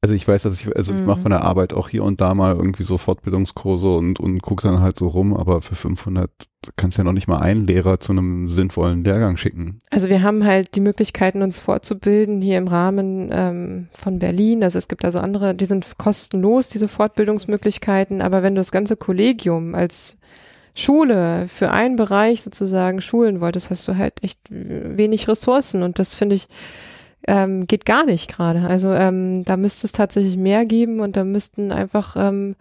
also 0.08 0.16
ich 0.16 0.26
weiß, 0.26 0.44
dass 0.44 0.62
ich, 0.62 0.74
also 0.74 0.94
mhm. 0.94 1.02
ich 1.02 1.06
mache 1.06 1.20
von 1.20 1.32
der 1.32 1.42
Arbeit 1.42 1.74
auch 1.74 1.90
hier 1.90 2.06
und 2.06 2.22
da 2.22 2.34
mal 2.34 2.56
irgendwie 2.56 2.84
so 2.84 2.98
Fortbildungskurse 2.98 3.90
und, 3.90 4.22
und 4.22 4.42
gucke 4.42 4.66
dann 4.66 4.80
halt 4.80 4.98
so 4.98 5.10
rum, 5.10 5.36
aber 5.36 5.62
für 5.62 5.76
500 5.76 6.32
kannst 6.78 6.98
du 6.98 7.02
ja 7.02 7.04
noch 7.04 7.12
nicht 7.12 7.28
mal 7.28 7.40
einen 7.40 7.68
Lehrer 7.68 8.00
zu 8.00 8.14
einem 8.14 8.50
sinnvollen 8.50 9.04
Lehrgang 9.04 9.36
schicken. 9.36 9.80
Also 9.90 10.08
wir 10.08 10.24
haben 10.24 10.46
halt 10.46 10.76
die 10.76 10.80
Möglichkeiten, 10.80 11.42
uns 11.42 11.60
fortzubilden 11.60 12.42
hier 12.42 12.58
im 12.58 12.70
Rahmen 12.70 13.30
ähm, 13.34 13.88
von 13.92 14.18
Berlin. 14.20 14.64
Also 14.64 14.80
es 14.80 14.88
gibt 14.88 15.04
also 15.04 15.20
andere, 15.20 15.54
die 15.54 15.66
sind 15.66 15.98
kostenlos, 15.98 16.70
diese 16.70 16.88
Fortbildungsmöglichkeiten, 16.88 18.22
aber 18.22 18.44
wenn 18.44 18.56
du 18.56 18.60
das 18.60 18.72
ganze 18.72 18.96
Kollegium 18.96 19.76
als 19.76 20.18
Schule 20.74 21.50
für 21.50 21.72
einen 21.72 21.98
Bereich 21.98 22.44
sozusagen 22.44 23.02
schulen 23.02 23.42
wolltest, 23.42 23.72
hast 23.72 23.86
du 23.90 23.98
halt 23.98 24.24
echt 24.24 24.40
wenig 24.50 25.28
Ressourcen 25.28 25.84
und 25.84 26.00
das 26.00 26.16
finde 26.16 26.36
ich 26.36 26.48
ähm, 27.28 27.68
geht 27.68 27.86
gar 27.86 28.06
nicht 28.06 28.30
gerade. 28.30 28.62
Also 28.62 28.94
ähm, 28.94 29.46
da 29.46 29.58
müsste 29.58 29.86
es 29.86 29.92
tatsächlich 29.92 30.38
mehr 30.38 30.66
geben 30.66 31.00
und 31.00 31.16
da 31.18 31.24
müssten 31.24 31.72
einfach 31.72 32.16
ähm, 32.18 32.56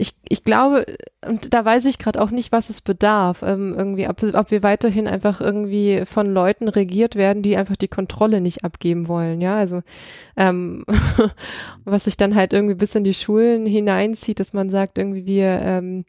ich, 0.00 0.14
ich 0.28 0.44
glaube, 0.44 0.86
und 1.26 1.52
da 1.52 1.64
weiß 1.64 1.84
ich 1.86 1.98
gerade 1.98 2.22
auch 2.22 2.30
nicht, 2.30 2.52
was 2.52 2.70
es 2.70 2.80
bedarf, 2.80 3.42
ähm, 3.42 3.74
irgendwie, 3.76 4.08
ob, 4.08 4.22
ob 4.22 4.52
wir 4.52 4.62
weiterhin 4.62 5.08
einfach 5.08 5.40
irgendwie 5.40 6.04
von 6.06 6.32
Leuten 6.32 6.68
regiert 6.68 7.16
werden, 7.16 7.42
die 7.42 7.56
einfach 7.56 7.74
die 7.74 7.88
Kontrolle 7.88 8.40
nicht 8.40 8.64
abgeben 8.64 9.08
wollen, 9.08 9.40
ja, 9.40 9.56
also 9.56 9.82
ähm, 10.36 10.84
was 11.84 12.04
sich 12.04 12.16
dann 12.16 12.36
halt 12.36 12.52
irgendwie 12.52 12.76
bis 12.76 12.94
in 12.94 13.02
die 13.02 13.12
Schulen 13.12 13.66
hineinzieht, 13.66 14.38
dass 14.38 14.52
man 14.52 14.70
sagt, 14.70 14.98
irgendwie 14.98 15.26
wir, 15.26 15.60
ähm, 15.62 16.04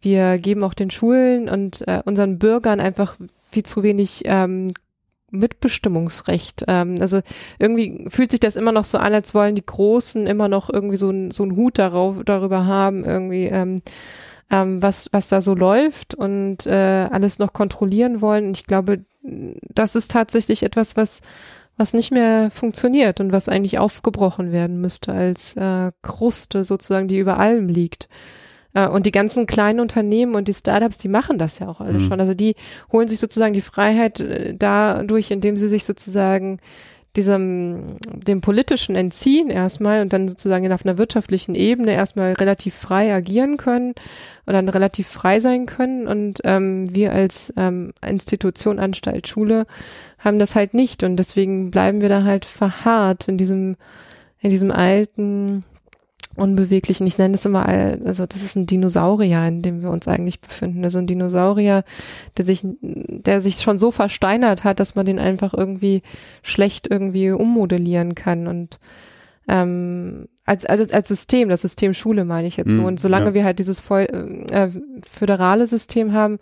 wir 0.00 0.38
geben 0.38 0.62
auch 0.62 0.74
den 0.74 0.92
Schulen 0.92 1.48
und 1.48 1.86
äh, 1.88 2.02
unseren 2.04 2.38
Bürgern 2.38 2.78
einfach 2.78 3.16
viel 3.50 3.64
zu 3.64 3.82
wenig 3.82 4.22
ähm, 4.26 4.72
Mitbestimmungsrecht. 5.34 6.64
Ähm, 6.68 6.96
also 7.00 7.20
irgendwie 7.58 8.06
fühlt 8.08 8.30
sich 8.30 8.40
das 8.40 8.56
immer 8.56 8.72
noch 8.72 8.84
so 8.84 8.98
an, 8.98 9.14
als 9.14 9.34
wollen 9.34 9.54
die 9.54 9.66
Großen 9.66 10.26
immer 10.26 10.48
noch 10.48 10.70
irgendwie 10.70 10.96
so, 10.96 11.10
ein, 11.10 11.30
so 11.30 11.42
einen 11.42 11.56
Hut 11.56 11.78
darauf, 11.78 12.16
darüber 12.24 12.66
haben, 12.66 13.04
irgendwie, 13.04 13.44
ähm, 13.46 13.82
ähm, 14.50 14.82
was, 14.82 15.08
was 15.12 15.28
da 15.28 15.40
so 15.40 15.54
läuft 15.54 16.14
und 16.14 16.66
äh, 16.66 17.08
alles 17.10 17.38
noch 17.38 17.52
kontrollieren 17.52 18.20
wollen. 18.20 18.48
Und 18.48 18.58
ich 18.58 18.64
glaube, 18.64 19.04
das 19.22 19.94
ist 19.94 20.10
tatsächlich 20.10 20.62
etwas, 20.62 20.96
was 20.96 21.20
was 21.76 21.92
nicht 21.92 22.12
mehr 22.12 22.50
funktioniert 22.50 23.20
und 23.20 23.32
was 23.32 23.48
eigentlich 23.48 23.78
aufgebrochen 23.78 24.52
werden 24.52 24.80
müsste 24.80 25.12
als 25.12 25.56
äh, 25.56 25.90
Kruste 26.02 26.64
sozusagen, 26.64 27.08
die 27.08 27.18
über 27.18 27.38
allem 27.38 27.68
liegt. 27.68 28.08
Äh, 28.74 28.88
und 28.88 29.06
die 29.06 29.12
ganzen 29.12 29.46
kleinen 29.46 29.80
Unternehmen 29.80 30.34
und 30.34 30.48
die 30.48 30.54
Startups, 30.54 30.98
die 30.98 31.08
machen 31.08 31.38
das 31.38 31.58
ja 31.58 31.68
auch 31.68 31.80
alle 31.80 31.98
mhm. 32.00 32.08
schon. 32.08 32.20
Also 32.20 32.34
die 32.34 32.54
holen 32.92 33.08
sich 33.08 33.20
sozusagen 33.20 33.54
die 33.54 33.62
Freiheit 33.62 34.20
äh, 34.20 34.54
dadurch, 34.54 35.30
indem 35.30 35.56
sie 35.56 35.68
sich 35.68 35.84
sozusagen 35.84 36.58
diesem, 37.16 37.96
dem 38.12 38.40
politischen 38.40 38.96
entziehen 38.96 39.48
erstmal 39.48 40.02
und 40.02 40.12
dann 40.12 40.28
sozusagen 40.28 40.72
auf 40.72 40.84
einer 40.84 40.98
wirtschaftlichen 40.98 41.54
Ebene 41.54 41.92
erstmal 41.92 42.32
relativ 42.32 42.74
frei 42.74 43.14
agieren 43.14 43.56
können 43.56 43.94
und 44.46 44.52
dann 44.52 44.68
relativ 44.68 45.06
frei 45.06 45.38
sein 45.38 45.66
können. 45.66 46.08
Und 46.08 46.40
ähm, 46.42 46.92
wir 46.92 47.12
als 47.12 47.52
ähm, 47.56 47.92
Institution, 48.04 48.80
Anstalt, 48.80 49.28
Schule 49.28 49.66
haben 50.18 50.40
das 50.40 50.56
halt 50.56 50.74
nicht. 50.74 51.04
Und 51.04 51.16
deswegen 51.16 51.70
bleiben 51.70 52.00
wir 52.00 52.08
da 52.08 52.24
halt 52.24 52.46
verharrt 52.46 53.28
in 53.28 53.38
diesem, 53.38 53.76
in 54.40 54.50
diesem 54.50 54.72
alten 54.72 55.64
unbeweglichen, 56.36 57.06
ich 57.06 57.18
nenne 57.18 57.34
es 57.34 57.44
immer, 57.44 57.66
also 57.66 58.26
das 58.26 58.42
ist 58.42 58.56
ein 58.56 58.66
Dinosaurier, 58.66 59.46
in 59.46 59.62
dem 59.62 59.82
wir 59.82 59.90
uns 59.90 60.08
eigentlich 60.08 60.40
befinden. 60.40 60.84
Also 60.84 60.98
ein 60.98 61.06
Dinosaurier, 61.06 61.84
der 62.36 62.44
sich, 62.44 62.62
der 62.80 63.40
sich 63.40 63.56
schon 63.60 63.78
so 63.78 63.90
versteinert 63.90 64.64
hat, 64.64 64.80
dass 64.80 64.94
man 64.94 65.06
den 65.06 65.18
einfach 65.18 65.54
irgendwie 65.54 66.02
schlecht 66.42 66.88
irgendwie 66.90 67.30
ummodellieren 67.30 68.14
kann 68.14 68.46
und 68.46 68.78
ähm, 69.48 70.28
als, 70.46 70.66
als, 70.66 70.92
als 70.92 71.08
System, 71.08 71.48
das 71.48 71.62
System 71.62 71.94
Schule 71.94 72.24
meine 72.24 72.46
ich 72.46 72.56
jetzt 72.56 72.70
so. 72.70 72.80
Mhm, 72.80 72.84
und 72.84 73.00
solange 73.00 73.26
ja. 73.26 73.34
wir 73.34 73.44
halt 73.44 73.58
dieses 73.58 73.80
voll, 73.80 74.06
äh, 74.50 74.68
föderale 75.10 75.66
System 75.66 76.12
haben, 76.12 76.38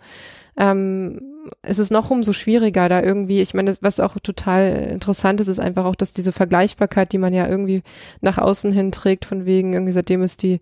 ähm, 0.57 1.21
es 1.61 1.79
ist 1.79 1.91
noch 1.91 2.09
umso 2.09 2.33
schwieriger, 2.33 2.87
da 2.89 3.01
irgendwie, 3.01 3.41
ich 3.41 3.53
meine, 3.53 3.73
was 3.81 3.99
auch 3.99 4.17
total 4.19 4.89
interessant 4.91 5.41
ist, 5.41 5.47
ist 5.47 5.59
einfach 5.59 5.85
auch, 5.85 5.95
dass 5.95 6.13
diese 6.13 6.31
Vergleichbarkeit, 6.31 7.11
die 7.11 7.17
man 7.17 7.33
ja 7.33 7.47
irgendwie 7.47 7.83
nach 8.21 8.37
außen 8.37 8.71
hin 8.71 8.91
trägt, 8.91 9.25
von 9.25 9.45
wegen, 9.45 9.73
irgendwie 9.73 9.93
seitdem 9.93 10.21
es 10.21 10.37
die, 10.37 10.61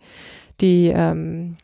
die, 0.60 0.92
ähm, 0.96 1.56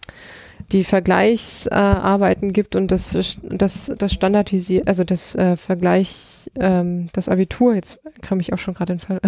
die 0.71 0.83
Vergleichsarbeiten 0.83 2.49
äh, 2.49 2.53
gibt 2.53 2.75
und 2.75 2.91
das, 2.91 3.39
das, 3.43 3.91
das 3.97 4.13
Standardisiert, 4.13 4.87
also 4.87 5.03
das 5.03 5.35
äh, 5.35 5.55
Vergleich, 5.55 6.51
ähm, 6.59 7.07
das 7.13 7.29
Abitur, 7.29 7.75
jetzt 7.75 7.99
komme 8.27 8.41
ich 8.41 8.53
auch 8.53 8.57
schon 8.57 8.73
gerade 8.73 8.93
in 8.93 8.99
Ver 8.99 9.19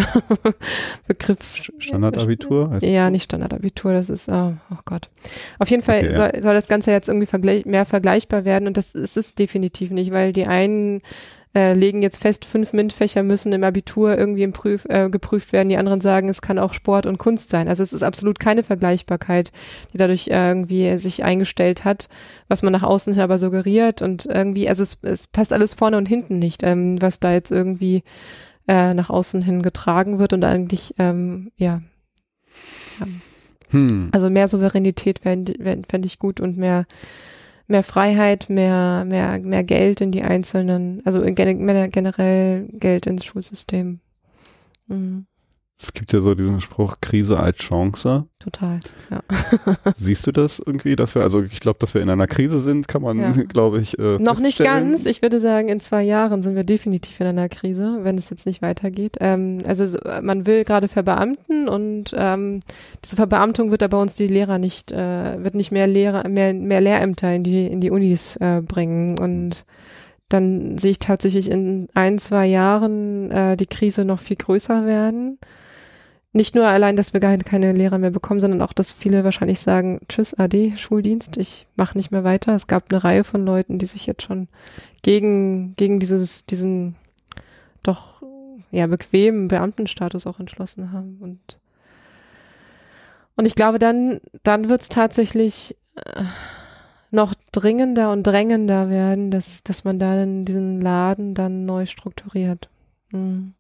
Begriffs... 1.08 1.72
Standardabitur? 1.78 2.72
Heißt 2.72 2.86
ja, 2.86 3.10
nicht 3.10 3.24
Standardabitur, 3.24 3.94
das 3.94 4.10
ist, 4.10 4.28
oh, 4.30 4.54
oh 4.72 4.80
Gott. 4.86 5.10
Auf 5.60 5.70
jeden 5.70 5.84
Fall 5.84 6.00
okay, 6.00 6.16
soll, 6.16 6.44
soll 6.44 6.54
das 6.54 6.68
Ganze 6.68 6.92
jetzt 6.92 7.08
irgendwie 7.08 7.28
vergleich, 7.28 7.66
mehr 7.66 7.86
vergleichbar 7.86 8.44
werden 8.44 8.68
und 8.68 8.78
das 8.78 8.94
ist 8.94 9.18
es 9.18 9.36
definitiv 9.36 9.92
nicht, 9.92 10.12
weil 10.12 10.34
die 10.34 10.46
einen 10.46 11.02
äh, 11.56 11.74
legen 11.74 12.04
jetzt 12.04 12.20
fest, 12.20 12.46
fünf 12.46 12.74
MINT-Fächer 12.74 13.24
müssen 13.24 13.54
im 13.54 13.64
Abitur 13.64 14.16
irgendwie 14.16 14.44
im 14.44 14.54
Prüf, 14.54 14.86
äh, 14.86 15.10
geprüft 15.10 15.52
werden. 15.52 15.70
Die 15.70 15.78
anderen 15.78 16.00
sagen, 16.00 16.30
es 16.30 16.42
kann 16.42 16.60
auch 16.60 16.74
Sport 16.74 17.08
und 17.08 17.18
Kunst 17.18 17.50
sein. 17.50 17.68
Also 17.68 17.82
es 17.82 17.92
ist 17.92 18.04
absolut 18.04 18.40
keine 18.40 18.62
Vergleichbarkeit, 18.62 19.52
die 19.92 19.98
dadurch 19.98 20.28
irgendwie 20.28 20.98
sich 21.00 21.24
eingestellt 21.24 21.86
hat, 21.86 22.08
was 22.48 22.62
man 22.62 22.72
nach 22.72 22.84
außen 22.84 23.14
hin 23.14 23.24
aber 23.24 23.40
suggeriert 23.40 24.02
und 24.02 24.28
irgendwie, 24.28 24.70
also 24.70 24.84
es, 24.84 25.00
es 25.02 25.28
passt 25.28 25.52
alles 25.52 25.74
vorne 25.74 25.98
und 25.98 26.08
hinten 26.08 26.38
nicht, 26.38 26.62
ähm, 26.62 27.02
was 27.02 27.20
da 27.20 27.32
jetzt 27.32 27.52
irgendwie 27.52 28.04
äh, 28.68 28.94
nach 28.94 29.10
außen 29.10 29.42
hin 29.42 29.64
getragen 29.64 30.20
wird 30.20 30.34
und 30.34 30.44
eigentlich, 30.44 30.94
ähm, 31.00 31.52
ja, 31.58 31.82
ja. 33.00 33.08
Hm. 33.72 34.10
Also 34.12 34.30
mehr 34.30 34.48
Souveränität 34.48 35.20
fände 35.20 35.54
fänd 35.88 36.06
ich 36.06 36.18
gut 36.18 36.40
und 36.40 36.58
mehr 36.58 36.86
mehr 37.70 37.84
Freiheit, 37.84 38.50
mehr, 38.50 39.06
mehr, 39.06 39.40
mehr 39.40 39.64
Geld 39.64 40.02
in 40.02 40.12
die 40.12 40.24
einzelnen, 40.24 41.02
also 41.06 41.22
generell 41.24 42.68
Geld 42.74 43.06
ins 43.06 43.26
Schulsystem. 43.26 44.00
Mhm. 44.88 45.29
Es 45.82 45.94
gibt 45.94 46.12
ja 46.12 46.20
so 46.20 46.36
diesen 46.36 46.60
Spruch, 46.60 46.98
Krise 47.00 47.40
als 47.40 47.56
Chance. 47.60 48.26
Total, 48.40 48.82
ja. 49.10 49.22
Siehst 49.96 50.28
du 50.28 50.34
das 50.34 50.60
irgendwie, 50.60 50.98
dass 50.98 51.16
wir, 51.16 51.22
also 51.22 51.42
ich 51.42 51.62
glaube, 51.62 51.80
dass 51.80 51.94
wir 51.94 52.02
in 52.02 52.10
einer 52.10 52.28
Krise 52.28 52.60
sind, 52.60 52.90
kann 52.90 53.02
man, 53.02 53.18
ja. 53.18 53.32
glaube 53.48 53.80
ich. 53.80 53.98
Äh, 53.98 54.18
Noch 54.20 54.40
nicht 54.40 54.60
ganz. 54.60 55.06
Ich 55.06 55.22
würde 55.22 55.40
sagen, 55.40 55.70
in 55.70 55.80
zwei 55.80 56.04
Jahren 56.04 56.44
sind 56.44 56.56
wir 56.56 56.66
definitiv 56.66 57.22
in 57.22 57.28
einer 57.28 57.48
Krise, 57.48 58.00
wenn 58.02 58.18
es 58.18 58.30
jetzt 58.30 58.46
nicht 58.46 58.62
weitergeht. 58.62 59.16
Ähm, 59.22 59.60
also 59.66 59.98
man 60.22 60.46
will 60.46 60.66
gerade 60.66 60.90
verbeamten 60.90 61.70
und 61.70 62.14
ähm, 62.14 62.60
diese 63.06 63.16
Verbeamtung 63.16 63.72
wird 63.72 63.82
aber 63.82 64.02
uns 64.02 64.16
die 64.16 64.28
Lehrer 64.28 64.58
nicht, 64.58 64.92
äh, 64.92 65.42
wird 65.42 65.56
nicht 65.56 65.72
mehr 65.72 65.88
Lehrer, 65.88 66.28
mehr, 66.28 66.54
mehr 66.54 66.82
Lehrämter 66.82 67.34
in 67.34 67.46
die, 67.46 67.68
in 67.68 67.80
die 67.80 67.92
Unis 67.92 68.36
äh, 68.42 68.62
bringen 68.62 69.18
und 69.18 69.66
dann 70.28 70.78
sehe 70.78 70.92
ich 70.92 71.00
tatsächlich 71.00 71.50
in 71.50 71.88
ein, 71.94 72.20
zwei 72.20 72.48
Jahren 72.48 73.32
äh, 73.32 73.56
die 73.56 73.66
Krise 73.66 74.04
noch 74.04 74.20
viel 74.20 74.36
größer 74.36 74.86
werden 74.86 75.40
nicht 76.32 76.54
nur 76.54 76.68
allein, 76.68 76.96
dass 76.96 77.14
wir 77.14 77.20
gar 77.20 77.36
keine 77.38 77.72
Lehrer 77.74 77.98
mehr 77.98 78.12
bekommen, 78.12 78.40
sondern 78.40 78.62
auch, 78.62 78.74
dass 78.74 78.92
viele 78.92 79.24
wahrscheinlich 79.24 79.60
sagen, 79.60 80.00
tschüss, 80.08 80.36
AD, 80.36 80.78
Schuldienst, 80.78 81.38
ich 81.38 81.66
mache 81.76 81.98
nicht 81.98 82.12
mehr 82.12 82.24
weiter. 82.24 82.54
Es 82.54 82.68
gab 82.68 82.92
eine 82.92 83.04
Reihe 83.04 83.24
von 83.24 83.46
Leuten, 83.46 83.80
die 83.80 83.88
sich 83.88 84.06
jetzt 84.06 84.22
schon 84.24 84.48
gegen, 85.02 85.76
gegen 85.76 86.00
dieses, 86.00 86.46
diesen 86.46 86.96
doch 87.82 88.22
ja 88.72 88.86
bequemen 88.86 89.48
Beamtenstatus 89.48 90.28
auch 90.28 90.40
entschlossen 90.40 90.92
haben. 90.92 91.18
Und, 91.20 91.60
und 93.36 93.46
ich 93.46 93.56
glaube, 93.56 93.80
dann, 93.80 94.20
dann 94.44 94.70
wird 94.70 94.82
es 94.82 94.90
tatsächlich 94.90 95.76
äh, 95.96 96.24
noch 97.10 97.34
dringender 97.52 98.12
und 98.12 98.22
drängender 98.22 98.90
werden, 98.90 99.32
dass, 99.32 99.64
dass 99.64 99.84
man 99.84 99.98
dann 99.98 100.46
diesen 100.46 100.80
Laden 100.80 101.34
dann 101.34 101.66
neu 101.66 101.88
strukturiert. 101.88 102.70
Mhm. 103.12 103.56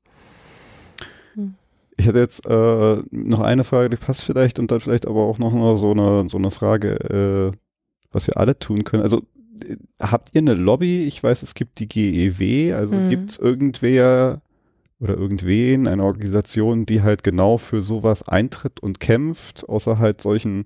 Ich 1.99 2.07
hätte 2.07 2.19
jetzt 2.19 2.45
äh, 2.45 2.97
noch 3.11 3.41
eine 3.41 3.65
Frage, 3.65 3.89
die 3.89 3.97
passt 3.97 4.23
vielleicht 4.23 4.57
und 4.57 4.71
dann 4.71 4.79
vielleicht 4.79 5.05
aber 5.05 5.19
auch 5.19 5.37
noch 5.37 5.51
mal 5.51 5.75
so 5.75 5.91
eine, 5.91 6.29
so 6.29 6.37
eine 6.37 6.49
Frage, 6.49 7.51
äh, 7.53 7.57
was 8.13 8.25
wir 8.25 8.37
alle 8.37 8.57
tun 8.57 8.85
können. 8.85 9.03
Also 9.03 9.23
äh, 9.67 9.75
habt 9.99 10.29
ihr 10.33 10.39
eine 10.39 10.53
Lobby? 10.53 10.99
Ich 11.01 11.21
weiß, 11.21 11.43
es 11.43 11.55
gibt 11.55 11.77
die 11.79 11.89
GEW, 11.89 12.73
also 12.73 12.95
mhm. 12.95 13.09
gibt 13.09 13.31
es 13.31 13.37
irgendwer 13.37 14.41
oder 15.01 15.17
irgendwen, 15.17 15.87
eine 15.87 16.03
Organisation, 16.03 16.85
die 16.85 17.01
halt 17.01 17.21
genau 17.21 17.57
für 17.57 17.81
sowas 17.81 18.25
eintritt 18.25 18.79
und 18.79 19.01
kämpft, 19.01 19.67
außer 19.67 19.99
halt 19.99 20.21
solchen 20.21 20.63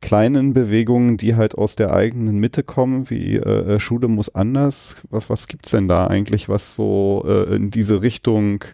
kleinen 0.00 0.54
Bewegungen, 0.54 1.18
die 1.18 1.34
halt 1.34 1.58
aus 1.58 1.76
der 1.76 1.92
eigenen 1.92 2.38
Mitte 2.38 2.62
kommen, 2.62 3.10
wie 3.10 3.36
äh, 3.36 3.74
äh 3.74 3.80
Schule 3.80 4.08
muss 4.08 4.34
anders. 4.34 5.02
Was, 5.10 5.28
was 5.28 5.46
gibt's 5.46 5.72
denn 5.72 5.88
da 5.88 6.06
eigentlich, 6.06 6.48
was 6.48 6.74
so 6.74 7.22
äh, 7.26 7.54
in 7.54 7.68
diese 7.68 8.00
Richtung 8.00 8.64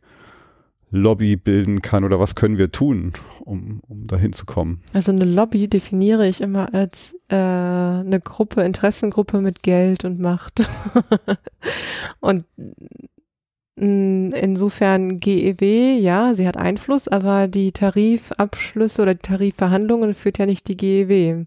Lobby 0.90 1.36
bilden 1.36 1.82
kann 1.82 2.04
oder 2.04 2.18
was 2.18 2.34
können 2.34 2.58
wir 2.58 2.72
tun, 2.72 3.12
um, 3.44 3.80
um 3.88 4.06
dahin 4.06 4.32
zu 4.32 4.44
kommen? 4.44 4.82
Also 4.92 5.12
eine 5.12 5.24
Lobby 5.24 5.68
definiere 5.68 6.26
ich 6.26 6.40
immer 6.40 6.74
als 6.74 7.14
äh, 7.28 7.36
eine 7.36 8.20
Gruppe, 8.22 8.62
Interessengruppe 8.62 9.40
mit 9.40 9.62
Geld 9.62 10.04
und 10.04 10.18
Macht. 10.18 10.68
und 12.20 12.44
insofern 13.76 15.20
GEW, 15.20 15.98
ja, 15.98 16.34
sie 16.34 16.46
hat 16.46 16.58
Einfluss, 16.58 17.08
aber 17.08 17.48
die 17.48 17.72
Tarifabschlüsse 17.72 19.00
oder 19.00 19.14
die 19.14 19.22
Tarifverhandlungen 19.22 20.12
führt 20.12 20.36
ja 20.36 20.44
nicht 20.44 20.68
die 20.68 20.76
GEW 20.76 21.46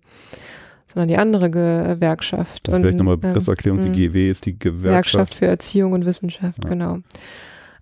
sondern 0.94 1.08
die 1.08 1.18
andere 1.18 1.50
Gewerkschaft. 1.50 2.70
Also 2.70 2.80
vielleicht 2.80 3.00
nochmal 3.00 3.18
Begriffserklärung, 3.18 3.80
äh, 3.80 3.90
die 3.90 4.10
GEW 4.10 4.30
ist 4.30 4.46
die 4.46 4.58
Gewerkschaft. 4.58 4.84
Gewerkschaft 4.84 5.34
für 5.36 5.48
Erziehung 5.48 5.94
und 5.94 6.06
Wissenschaft, 6.06 6.64
ja. 6.64 6.70
genau. 6.70 7.00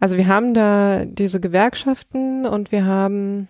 Also 0.02 0.18
wir 0.18 0.26
haben 0.26 0.56
da 0.56 1.06
diese 1.06 1.40
Gewerkschaften 1.40 2.48
und 2.48 2.72
wir 2.72 2.88
haben 2.88 3.48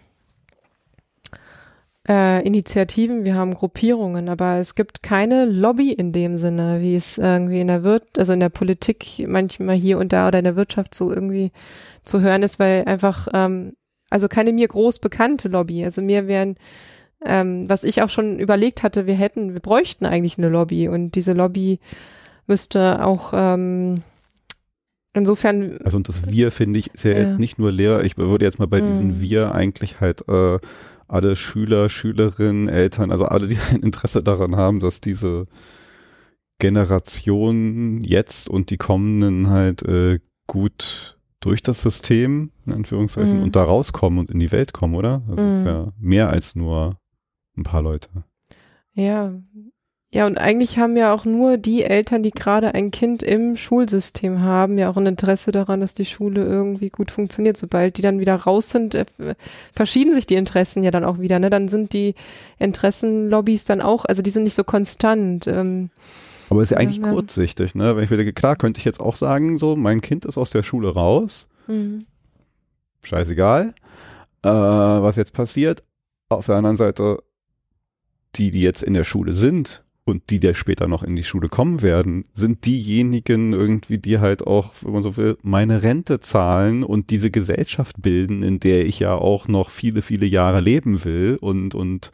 äh, 2.09 2.45
Initiativen, 2.45 3.23
wir 3.23 3.35
haben 3.35 3.53
Gruppierungen, 3.53 4.27
aber 4.27 4.57
es 4.57 4.75
gibt 4.75 5.01
keine 5.01 5.45
Lobby 5.45 5.93
in 5.93 6.11
dem 6.11 6.37
Sinne, 6.37 6.81
wie 6.81 6.97
es 6.97 7.17
irgendwie 7.17 7.61
in 7.61 7.67
der 7.67 7.83
Wirt, 7.83 8.19
also 8.19 8.33
in 8.33 8.41
der 8.41 8.49
Politik 8.49 9.25
manchmal 9.27 9.77
hier 9.77 9.97
und 9.97 10.11
da 10.11 10.27
oder 10.27 10.39
in 10.39 10.43
der 10.43 10.57
Wirtschaft 10.57 10.93
so 10.93 11.09
irgendwie 11.09 11.53
zu 12.03 12.19
hören 12.19 12.43
ist, 12.43 12.59
weil 12.59 12.83
einfach, 12.83 13.29
ähm, 13.33 13.77
also 14.09 14.27
keine 14.27 14.51
mir 14.51 14.67
groß 14.67 14.99
bekannte 14.99 15.47
Lobby. 15.47 15.85
Also 15.85 16.01
mir 16.01 16.27
wären, 16.27 16.57
ähm, 17.25 17.69
was 17.69 17.85
ich 17.85 18.01
auch 18.01 18.09
schon 18.09 18.39
überlegt 18.39 18.83
hatte, 18.83 19.07
wir 19.07 19.15
hätten, 19.15 19.53
wir 19.53 19.61
bräuchten 19.61 20.05
eigentlich 20.05 20.37
eine 20.37 20.49
Lobby 20.49 20.89
und 20.89 21.15
diese 21.15 21.31
Lobby 21.31 21.79
müsste 22.45 23.05
auch 23.05 23.31
ähm, 23.33 24.03
Insofern. 25.13 25.77
Also 25.83 25.97
und 25.97 26.07
das 26.07 26.31
Wir 26.31 26.51
finde 26.51 26.79
ich 26.79 26.93
ist 26.93 27.03
ja, 27.03 27.11
ja, 27.11 27.19
jetzt 27.19 27.39
nicht 27.39 27.59
nur 27.59 27.71
Lehrer. 27.71 28.03
Ich 28.03 28.17
würde 28.17 28.45
jetzt 28.45 28.59
mal 28.59 28.67
bei 28.67 28.81
mhm. 28.81 28.87
diesen 28.87 29.21
Wir 29.21 29.53
eigentlich 29.53 29.99
halt 29.99 30.27
äh, 30.29 30.59
alle 31.07 31.35
Schüler, 31.35 31.89
Schülerinnen, 31.89 32.69
Eltern, 32.69 33.11
also 33.11 33.25
alle, 33.25 33.47
die 33.47 33.57
ein 33.71 33.81
Interesse 33.81 34.23
daran 34.23 34.55
haben, 34.55 34.79
dass 34.79 35.01
diese 35.01 35.47
Generation 36.59 38.01
jetzt 38.01 38.49
und 38.49 38.69
die 38.69 38.77
kommenden 38.77 39.49
halt 39.49 39.83
äh, 39.83 40.19
gut 40.47 41.17
durch 41.39 41.63
das 41.63 41.81
System, 41.81 42.51
in 42.65 42.73
Anführungszeichen, 42.73 43.37
mhm. 43.37 43.43
und 43.43 43.55
da 43.55 43.63
rauskommen 43.63 44.19
und 44.19 44.31
in 44.31 44.39
die 44.39 44.51
Welt 44.51 44.73
kommen, 44.73 44.95
oder? 44.95 45.23
Das 45.27 45.39
mhm. 45.39 45.57
ist 45.57 45.65
ja 45.65 45.93
mehr 45.97 46.29
als 46.29 46.55
nur 46.55 46.99
ein 47.57 47.63
paar 47.63 47.81
Leute. 47.81 48.09
Ja, 48.93 49.33
ja, 50.13 50.25
und 50.25 50.37
eigentlich 50.37 50.77
haben 50.77 50.97
ja 50.97 51.13
auch 51.13 51.23
nur 51.23 51.55
die 51.55 51.83
Eltern, 51.83 52.21
die 52.21 52.31
gerade 52.31 52.75
ein 52.75 52.91
Kind 52.91 53.23
im 53.23 53.55
Schulsystem 53.55 54.41
haben, 54.41 54.77
ja 54.77 54.89
auch 54.89 54.97
ein 54.97 55.05
Interesse 55.05 55.53
daran, 55.53 55.79
dass 55.79 55.93
die 55.93 56.03
Schule 56.03 56.43
irgendwie 56.43 56.89
gut 56.89 57.11
funktioniert. 57.11 57.55
Sobald 57.55 57.97
die 57.97 58.01
dann 58.01 58.19
wieder 58.19 58.35
raus 58.35 58.71
sind, 58.71 58.93
äh, 58.93 59.05
verschieben 59.71 60.13
sich 60.13 60.27
die 60.27 60.35
Interessen 60.35 60.83
ja 60.83 60.91
dann 60.91 61.05
auch 61.05 61.19
wieder. 61.19 61.39
Ne? 61.39 61.49
Dann 61.49 61.69
sind 61.69 61.93
die 61.93 62.15
Interessenlobbys 62.59 63.63
dann 63.63 63.79
auch, 63.79 64.03
also 64.03 64.21
die 64.21 64.31
sind 64.31 64.43
nicht 64.43 64.55
so 64.55 64.65
konstant. 64.65 65.47
Ähm, 65.47 65.91
Aber 66.49 66.61
ist 66.61 66.71
ja 66.71 66.77
eigentlich 66.77 67.01
ja, 67.01 67.09
kurzsichtig, 67.09 67.73
ne? 67.73 67.95
Wenn 67.95 68.03
ich 68.03 68.11
wieder, 68.11 68.29
klar, 68.33 68.57
könnte 68.57 68.79
ich 68.79 68.85
jetzt 68.85 68.99
auch 68.99 69.15
sagen, 69.15 69.57
so, 69.57 69.77
mein 69.77 70.01
Kind 70.01 70.25
ist 70.25 70.37
aus 70.37 70.49
der 70.49 70.63
Schule 70.63 70.93
raus. 70.93 71.47
Mhm. 71.67 72.05
Scheißegal, 73.01 73.73
äh, 74.43 74.49
was 74.49 75.15
jetzt 75.15 75.31
passiert. 75.31 75.85
Auf 76.27 76.47
der 76.47 76.55
anderen 76.55 76.75
Seite, 76.75 77.23
die, 78.35 78.51
die 78.51 78.61
jetzt 78.61 78.83
in 78.83 78.93
der 78.93 79.05
Schule 79.05 79.31
sind, 79.31 79.85
und 80.11 80.29
die, 80.29 80.39
der 80.39 80.53
später 80.53 80.87
noch 80.87 81.03
in 81.03 81.15
die 81.15 81.23
Schule 81.23 81.49
kommen 81.49 81.81
werden, 81.81 82.25
sind 82.33 82.65
diejenigen 82.65 83.53
irgendwie, 83.53 83.97
die 83.97 84.19
halt 84.19 84.45
auch, 84.45 84.71
wenn 84.81 84.93
man 84.93 85.03
so 85.03 85.17
will, 85.17 85.37
meine 85.41 85.81
Rente 85.81 86.19
zahlen 86.19 86.83
und 86.83 87.09
diese 87.09 87.31
Gesellschaft 87.31 88.01
bilden, 88.01 88.43
in 88.43 88.59
der 88.59 88.85
ich 88.85 88.99
ja 88.99 89.15
auch 89.15 89.47
noch 89.47 89.69
viele, 89.69 90.01
viele 90.01 90.25
Jahre 90.25 90.61
leben 90.61 91.03
will 91.03 91.37
und, 91.41 91.73
und, 91.73 92.11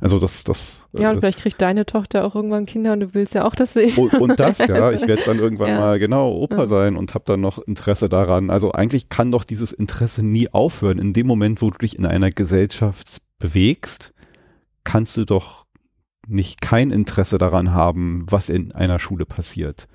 also 0.00 0.18
das, 0.18 0.44
das. 0.44 0.86
Ja, 0.92 1.10
und 1.10 1.16
äh, 1.16 1.20
vielleicht 1.20 1.38
kriegt 1.38 1.62
deine 1.62 1.86
Tochter 1.86 2.24
auch 2.24 2.34
irgendwann 2.34 2.66
Kinder 2.66 2.94
und 2.94 3.00
du 3.00 3.14
willst 3.14 3.34
ja 3.34 3.44
auch 3.44 3.54
das 3.54 3.74
sehen. 3.74 3.96
Und, 3.96 4.14
und 4.14 4.40
das, 4.40 4.58
ja, 4.58 4.90
ich 4.92 5.06
werde 5.06 5.22
dann 5.26 5.38
irgendwann 5.38 5.68
ja. 5.68 5.80
mal 5.80 5.98
genau 5.98 6.32
Opa 6.32 6.60
ja. 6.60 6.66
sein 6.66 6.96
und 6.96 7.14
habe 7.14 7.24
dann 7.26 7.40
noch 7.40 7.58
Interesse 7.58 8.08
daran. 8.08 8.50
Also 8.50 8.72
eigentlich 8.72 9.08
kann 9.08 9.30
doch 9.30 9.44
dieses 9.44 9.72
Interesse 9.72 10.24
nie 10.24 10.48
aufhören. 10.48 10.98
In 10.98 11.12
dem 11.12 11.26
Moment, 11.26 11.62
wo 11.62 11.70
du 11.70 11.78
dich 11.78 11.98
in 11.98 12.06
einer 12.06 12.30
Gesellschaft 12.30 13.20
bewegst, 13.38 14.14
kannst 14.84 15.16
du 15.16 15.24
doch 15.24 15.63
nicht 16.26 16.60
kein 16.60 16.90
Interesse 16.90 17.38
daran 17.38 17.72
haben, 17.72 18.24
was 18.28 18.48
in 18.48 18.72
einer 18.72 18.98
Schule 18.98 19.26
passiert. 19.26 19.88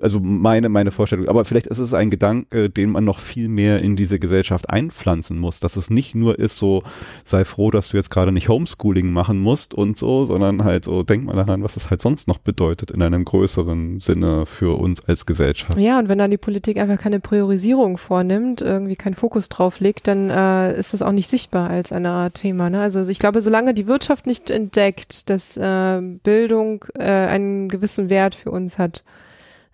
Also 0.00 0.20
meine, 0.20 0.68
meine 0.68 0.90
Vorstellung. 0.90 1.28
Aber 1.28 1.44
vielleicht 1.44 1.66
ist 1.66 1.78
es 1.78 1.94
ein 1.94 2.10
Gedanke, 2.10 2.70
den 2.70 2.90
man 2.90 3.04
noch 3.04 3.18
viel 3.18 3.48
mehr 3.48 3.80
in 3.80 3.96
diese 3.96 4.18
Gesellschaft 4.18 4.70
einpflanzen 4.70 5.38
muss, 5.38 5.60
dass 5.60 5.76
es 5.76 5.90
nicht 5.90 6.14
nur 6.14 6.38
ist 6.38 6.56
so, 6.56 6.82
sei 7.24 7.44
froh, 7.44 7.70
dass 7.70 7.90
du 7.90 7.96
jetzt 7.96 8.10
gerade 8.10 8.32
nicht 8.32 8.48
Homeschooling 8.48 9.10
machen 9.12 9.40
musst 9.40 9.74
und 9.74 9.98
so, 9.98 10.26
sondern 10.26 10.64
halt 10.64 10.84
so, 10.84 11.02
denk 11.02 11.24
mal 11.24 11.36
daran, 11.36 11.62
was 11.62 11.76
es 11.76 11.90
halt 11.90 12.00
sonst 12.00 12.28
noch 12.28 12.38
bedeutet 12.38 12.90
in 12.90 13.02
einem 13.02 13.24
größeren 13.24 14.00
Sinne 14.00 14.46
für 14.46 14.78
uns 14.78 15.04
als 15.04 15.26
Gesellschaft. 15.26 15.78
Ja, 15.78 15.98
und 15.98 16.08
wenn 16.08 16.18
dann 16.18 16.30
die 16.30 16.38
Politik 16.38 16.78
einfach 16.78 16.98
keine 16.98 17.20
Priorisierung 17.20 17.98
vornimmt, 17.98 18.60
irgendwie 18.60 18.96
keinen 18.96 19.14
Fokus 19.14 19.48
drauf 19.48 19.80
legt, 19.80 20.06
dann 20.06 20.30
äh, 20.30 20.78
ist 20.78 20.94
das 20.94 21.02
auch 21.02 21.12
nicht 21.12 21.28
sichtbar 21.28 21.70
als 21.70 21.92
eine 21.92 22.10
Art 22.10 22.34
Thema. 22.34 22.70
Ne? 22.70 22.80
Also 22.80 23.06
ich 23.08 23.18
glaube, 23.18 23.40
solange 23.40 23.74
die 23.74 23.86
Wirtschaft 23.86 24.26
nicht 24.26 24.50
entdeckt, 24.50 25.28
dass 25.30 25.56
äh, 25.56 26.00
Bildung 26.00 26.84
äh, 26.94 27.02
einen 27.02 27.68
gewissen 27.68 28.08
Wert 28.08 28.34
für 28.34 28.50
uns 28.50 28.78
hat, 28.78 29.04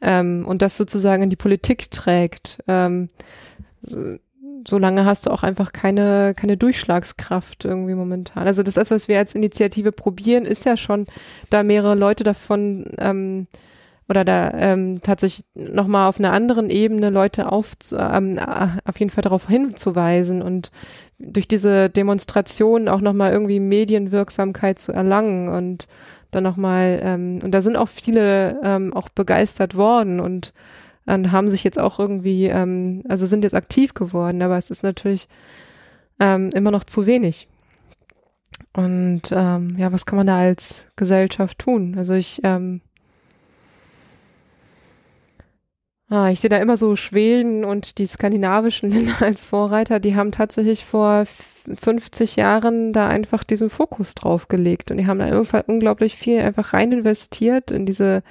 ähm, 0.04 0.44
und 0.46 0.62
das 0.62 0.76
sozusagen 0.76 1.22
in 1.22 1.30
die 1.30 1.36
Politik 1.36 1.90
trägt, 1.90 2.58
ähm, 2.68 3.08
so, 3.80 4.18
solange 4.66 5.04
hast 5.04 5.26
du 5.26 5.30
auch 5.30 5.42
einfach 5.42 5.72
keine, 5.72 6.34
keine 6.34 6.56
Durchschlagskraft 6.56 7.64
irgendwie 7.64 7.94
momentan. 7.94 8.46
Also 8.46 8.62
das, 8.62 8.76
was 8.76 9.08
wir 9.08 9.18
als 9.18 9.34
Initiative 9.34 9.92
probieren, 9.92 10.46
ist 10.46 10.64
ja 10.64 10.76
schon, 10.76 11.06
da 11.50 11.62
mehrere 11.62 11.94
Leute 11.94 12.24
davon 12.24 12.86
ähm, 12.98 13.46
oder 14.08 14.24
da 14.24 14.50
ähm, 14.52 15.00
tatsächlich 15.02 15.46
nochmal 15.54 16.08
auf 16.08 16.18
einer 16.18 16.32
anderen 16.32 16.70
Ebene 16.70 17.10
Leute 17.10 17.50
auf, 17.50 17.72
ähm, 17.96 18.38
auf 18.84 18.98
jeden 18.98 19.10
Fall 19.10 19.22
darauf 19.22 19.48
hinzuweisen 19.48 20.42
und 20.42 20.70
durch 21.18 21.48
diese 21.48 21.88
Demonstration 21.88 22.88
auch 22.88 23.00
nochmal 23.00 23.32
irgendwie 23.32 23.60
Medienwirksamkeit 23.60 24.78
zu 24.78 24.92
erlangen 24.92 25.48
und 25.48 25.88
dann 26.34 26.44
nochmal, 26.44 27.00
ähm, 27.02 27.38
und 27.42 27.52
da 27.52 27.62
sind 27.62 27.76
auch 27.76 27.88
viele 27.88 28.60
ähm, 28.62 28.92
auch 28.92 29.08
begeistert 29.08 29.76
worden 29.76 30.20
und 30.20 30.52
und 31.06 31.32
haben 31.32 31.50
sich 31.50 31.64
jetzt 31.64 31.78
auch 31.78 31.98
irgendwie, 31.98 32.46
ähm, 32.46 33.02
also 33.08 33.26
sind 33.26 33.44
jetzt 33.44 33.54
aktiv 33.54 33.94
geworden, 33.94 34.42
aber 34.42 34.56
es 34.56 34.70
ist 34.70 34.82
natürlich 34.82 35.28
ähm, 36.18 36.50
immer 36.54 36.70
noch 36.70 36.84
zu 36.84 37.06
wenig. 37.06 37.48
Und 38.72 39.22
ähm, 39.30 39.76
ja, 39.76 39.92
was 39.92 40.06
kann 40.06 40.16
man 40.16 40.26
da 40.26 40.38
als 40.38 40.86
Gesellschaft 40.96 41.58
tun? 41.58 41.94
Also 41.98 42.14
ich 42.14 42.40
ähm, 42.42 42.80
Ah, 46.10 46.30
ich 46.30 46.40
sehe 46.40 46.50
da 46.50 46.58
immer 46.58 46.76
so 46.76 46.96
Schweden 46.96 47.64
und 47.64 47.98
die 47.98 48.06
skandinavischen 48.06 48.90
Länder 48.92 49.14
als 49.20 49.44
Vorreiter, 49.44 50.00
die 50.00 50.14
haben 50.14 50.32
tatsächlich 50.32 50.84
vor 50.84 51.24
50 51.26 52.36
Jahren 52.36 52.92
da 52.92 53.08
einfach 53.08 53.42
diesen 53.42 53.70
Fokus 53.70 54.14
drauf 54.14 54.48
gelegt. 54.48 54.90
Und 54.90 54.98
die 54.98 55.06
haben 55.06 55.18
da 55.18 55.28
irgendwann 55.28 55.62
unglaublich 55.66 56.16
viel 56.16 56.40
einfach 56.40 56.74
rein 56.74 56.92
investiert 56.92 57.70
in 57.70 57.86
diese, 57.86 58.22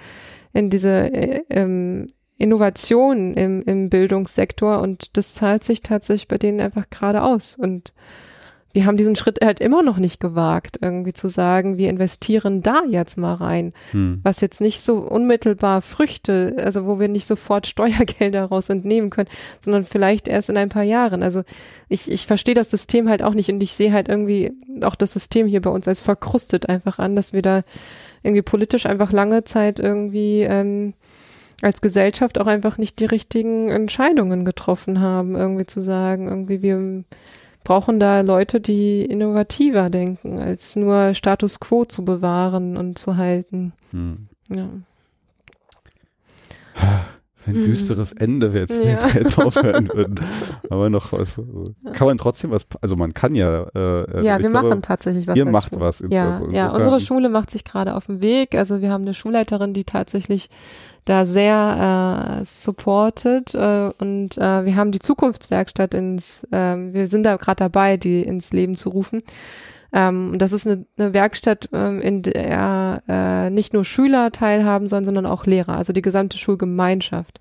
in 0.54 0.70
diese 0.70 1.14
äh, 1.14 1.42
ähm, 1.50 2.08
Innovation 2.38 3.34
im, 3.34 3.64
im 3.64 3.90
Bildungssektor. 3.90 4.80
Und 4.80 5.18
das 5.18 5.34
zahlt 5.34 5.64
sich 5.64 5.82
tatsächlich 5.82 6.28
bei 6.28 6.38
denen 6.38 6.62
einfach 6.62 6.90
gerade 6.92 7.24
aus. 7.24 7.58
Und 7.58 7.94
wir 8.74 8.88
haben 8.88 8.98
diesen 8.98 9.16
Schritt 9.16 9.40
halt 9.44 9.60
immer 9.60 9.84
noch 9.84 9.98
nicht 9.98 10.20
gewagt, 10.20 10.80
irgendwie 10.82 11.14
zu 11.14 11.30
sagen, 11.30 11.78
wir 11.78 11.90
investieren 11.90 12.64
da 12.64 12.82
jetzt 12.90 13.18
mal 13.18 13.36
rein, 13.36 13.72
hm. 13.92 14.20
was 14.24 14.42
jetzt 14.42 14.62
nicht 14.62 14.84
so 14.84 14.98
unmittelbar 14.98 15.84
Früchte, 15.84 16.56
also 16.58 16.86
wo 16.86 17.00
wir 17.00 17.08
nicht 17.08 17.28
sofort 17.28 17.68
Steuergelder 17.74 18.42
daraus 18.42 18.70
entnehmen 18.70 19.12
können, 19.12 19.30
sondern 19.62 19.84
vielleicht 19.84 20.28
erst 20.28 20.50
in 20.50 20.58
ein 20.58 20.70
paar 20.70 20.84
Jahren. 20.84 21.22
Also 21.22 21.44
ich, 21.88 22.12
ich 22.12 22.26
verstehe 22.26 22.56
das 22.56 22.72
System 22.72 23.08
halt 23.08 23.22
auch 23.22 23.36
nicht 23.36 23.50
und 23.50 23.62
ich 23.62 23.74
sehe 23.74 23.94
halt 23.94 24.10
irgendwie 24.10 24.52
auch 24.82 24.96
das 24.96 25.14
System 25.14 25.46
hier 25.46 25.62
bei 25.62 25.70
uns 25.70 25.88
als 25.88 26.02
verkrustet 26.02 26.68
einfach 26.68 26.98
an, 26.98 27.16
dass 27.16 27.32
wir 27.32 27.44
da 27.44 27.62
irgendwie 28.24 28.42
politisch 28.42 28.88
einfach 28.88 29.12
lange 29.12 29.44
Zeit 29.44 29.80
irgendwie 29.80 30.42
ähm, 30.42 30.94
als 31.62 31.82
Gesellschaft 31.82 32.40
auch 32.40 32.48
einfach 32.48 32.80
nicht 32.80 33.00
die 33.00 33.06
richtigen 33.06 33.70
Entscheidungen 33.70 34.46
getroffen 34.46 35.00
haben, 35.00 35.36
irgendwie 35.36 35.66
zu 35.66 35.82
sagen, 35.82 36.28
irgendwie 36.28 36.62
wir 36.62 37.04
brauchen 37.64 38.00
da 38.00 38.22
Leute, 38.22 38.60
die 38.60 39.04
innovativer 39.04 39.90
denken, 39.90 40.40
als 40.40 40.76
nur 40.76 41.14
Status 41.14 41.60
quo 41.60 41.86
zu 41.86 42.04
bewahren 42.06 42.78
und 42.78 42.98
zu 42.98 43.18
halten. 43.18 43.74
Hm. 43.92 44.28
Ja. 44.50 44.70
Ein 47.46 47.56
hm. 47.56 47.66
düsteres 47.66 48.14
Ende, 48.14 48.52
jetzt, 48.54 48.72
ja. 48.72 48.80
wenn 48.80 49.14
wir 49.14 49.22
jetzt 49.22 49.38
aufhören 49.44 49.90
würden. 49.94 50.20
Aber 50.70 50.90
noch 50.90 51.12
was. 51.12 51.42
Kann 51.92 52.08
man 52.08 52.18
trotzdem 52.18 52.52
was, 52.52 52.66
also 52.82 52.96
man 52.96 53.14
kann 53.14 53.36
ja. 53.36 53.64
Äh, 53.76 54.24
ja, 54.24 54.40
wir 54.40 54.50
glaube, 54.50 54.70
machen 54.70 54.82
tatsächlich 54.82 55.28
was. 55.28 55.36
Ihr 55.36 55.46
macht 55.46 55.78
was. 55.80 56.04
Ja, 56.10 56.38
also 56.38 56.52
ja, 56.52 56.70
unsere 56.70 57.00
Schule 57.00 57.30
macht 57.30 57.52
sich 57.52 57.66
gerade 57.66 57.96
auf 57.96 58.06
den 58.06 58.22
Weg. 58.22 58.56
Also 58.56 58.82
wir 58.82 58.92
haben 58.92 59.02
eine 59.02 59.14
Schulleiterin, 59.14 59.74
die 59.74 59.84
tatsächlich 59.84 60.50
da 61.06 61.26
sehr 61.26 62.40
äh, 62.42 62.46
supported 62.46 63.54
äh, 63.54 63.92
und 64.00 64.38
äh, 64.38 64.66
wir 64.66 64.76
haben 64.76 64.92
die 64.92 65.00
Zukunftswerkstatt 65.00 65.94
ins, 65.94 66.44
äh, 66.52 66.76
wir 66.76 67.08
sind 67.08 67.24
da 67.24 67.36
gerade 67.36 67.58
dabei, 67.58 67.98
die 67.98 68.22
ins 68.22 68.54
Leben 68.54 68.76
zu 68.76 68.90
rufen. 68.90 69.22
Ähm, 69.92 70.32
und 70.34 70.40
das 70.40 70.54
ist 70.54 70.66
eine, 70.66 70.86
eine 70.98 71.14
Werkstatt, 71.14 71.70
ähm, 71.72 72.02
in 72.02 72.24
der 72.24 73.04
äh, 73.08 73.50
nicht 73.50 73.74
nur 73.74 73.86
Schüler 73.86 74.32
teilhaben 74.32 74.88
sollen, 74.88 75.06
sondern 75.06 75.26
auch 75.26 75.46
Lehrer, 75.46 75.78
also 75.78 75.94
die 75.94 76.02
gesamte 76.02 76.38
Schulgemeinschaft. 76.38 77.40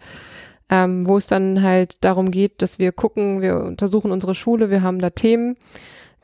Ähm, 0.68 1.06
wo 1.06 1.18
es 1.18 1.26
dann 1.26 1.62
halt 1.62 2.02
darum 2.02 2.30
geht, 2.30 2.62
dass 2.62 2.78
wir 2.78 2.92
gucken, 2.92 3.42
wir 3.42 3.56
untersuchen 3.56 4.10
unsere 4.10 4.34
Schule, 4.34 4.70
wir 4.70 4.82
haben 4.82 5.00
da 5.00 5.10
Themen 5.10 5.56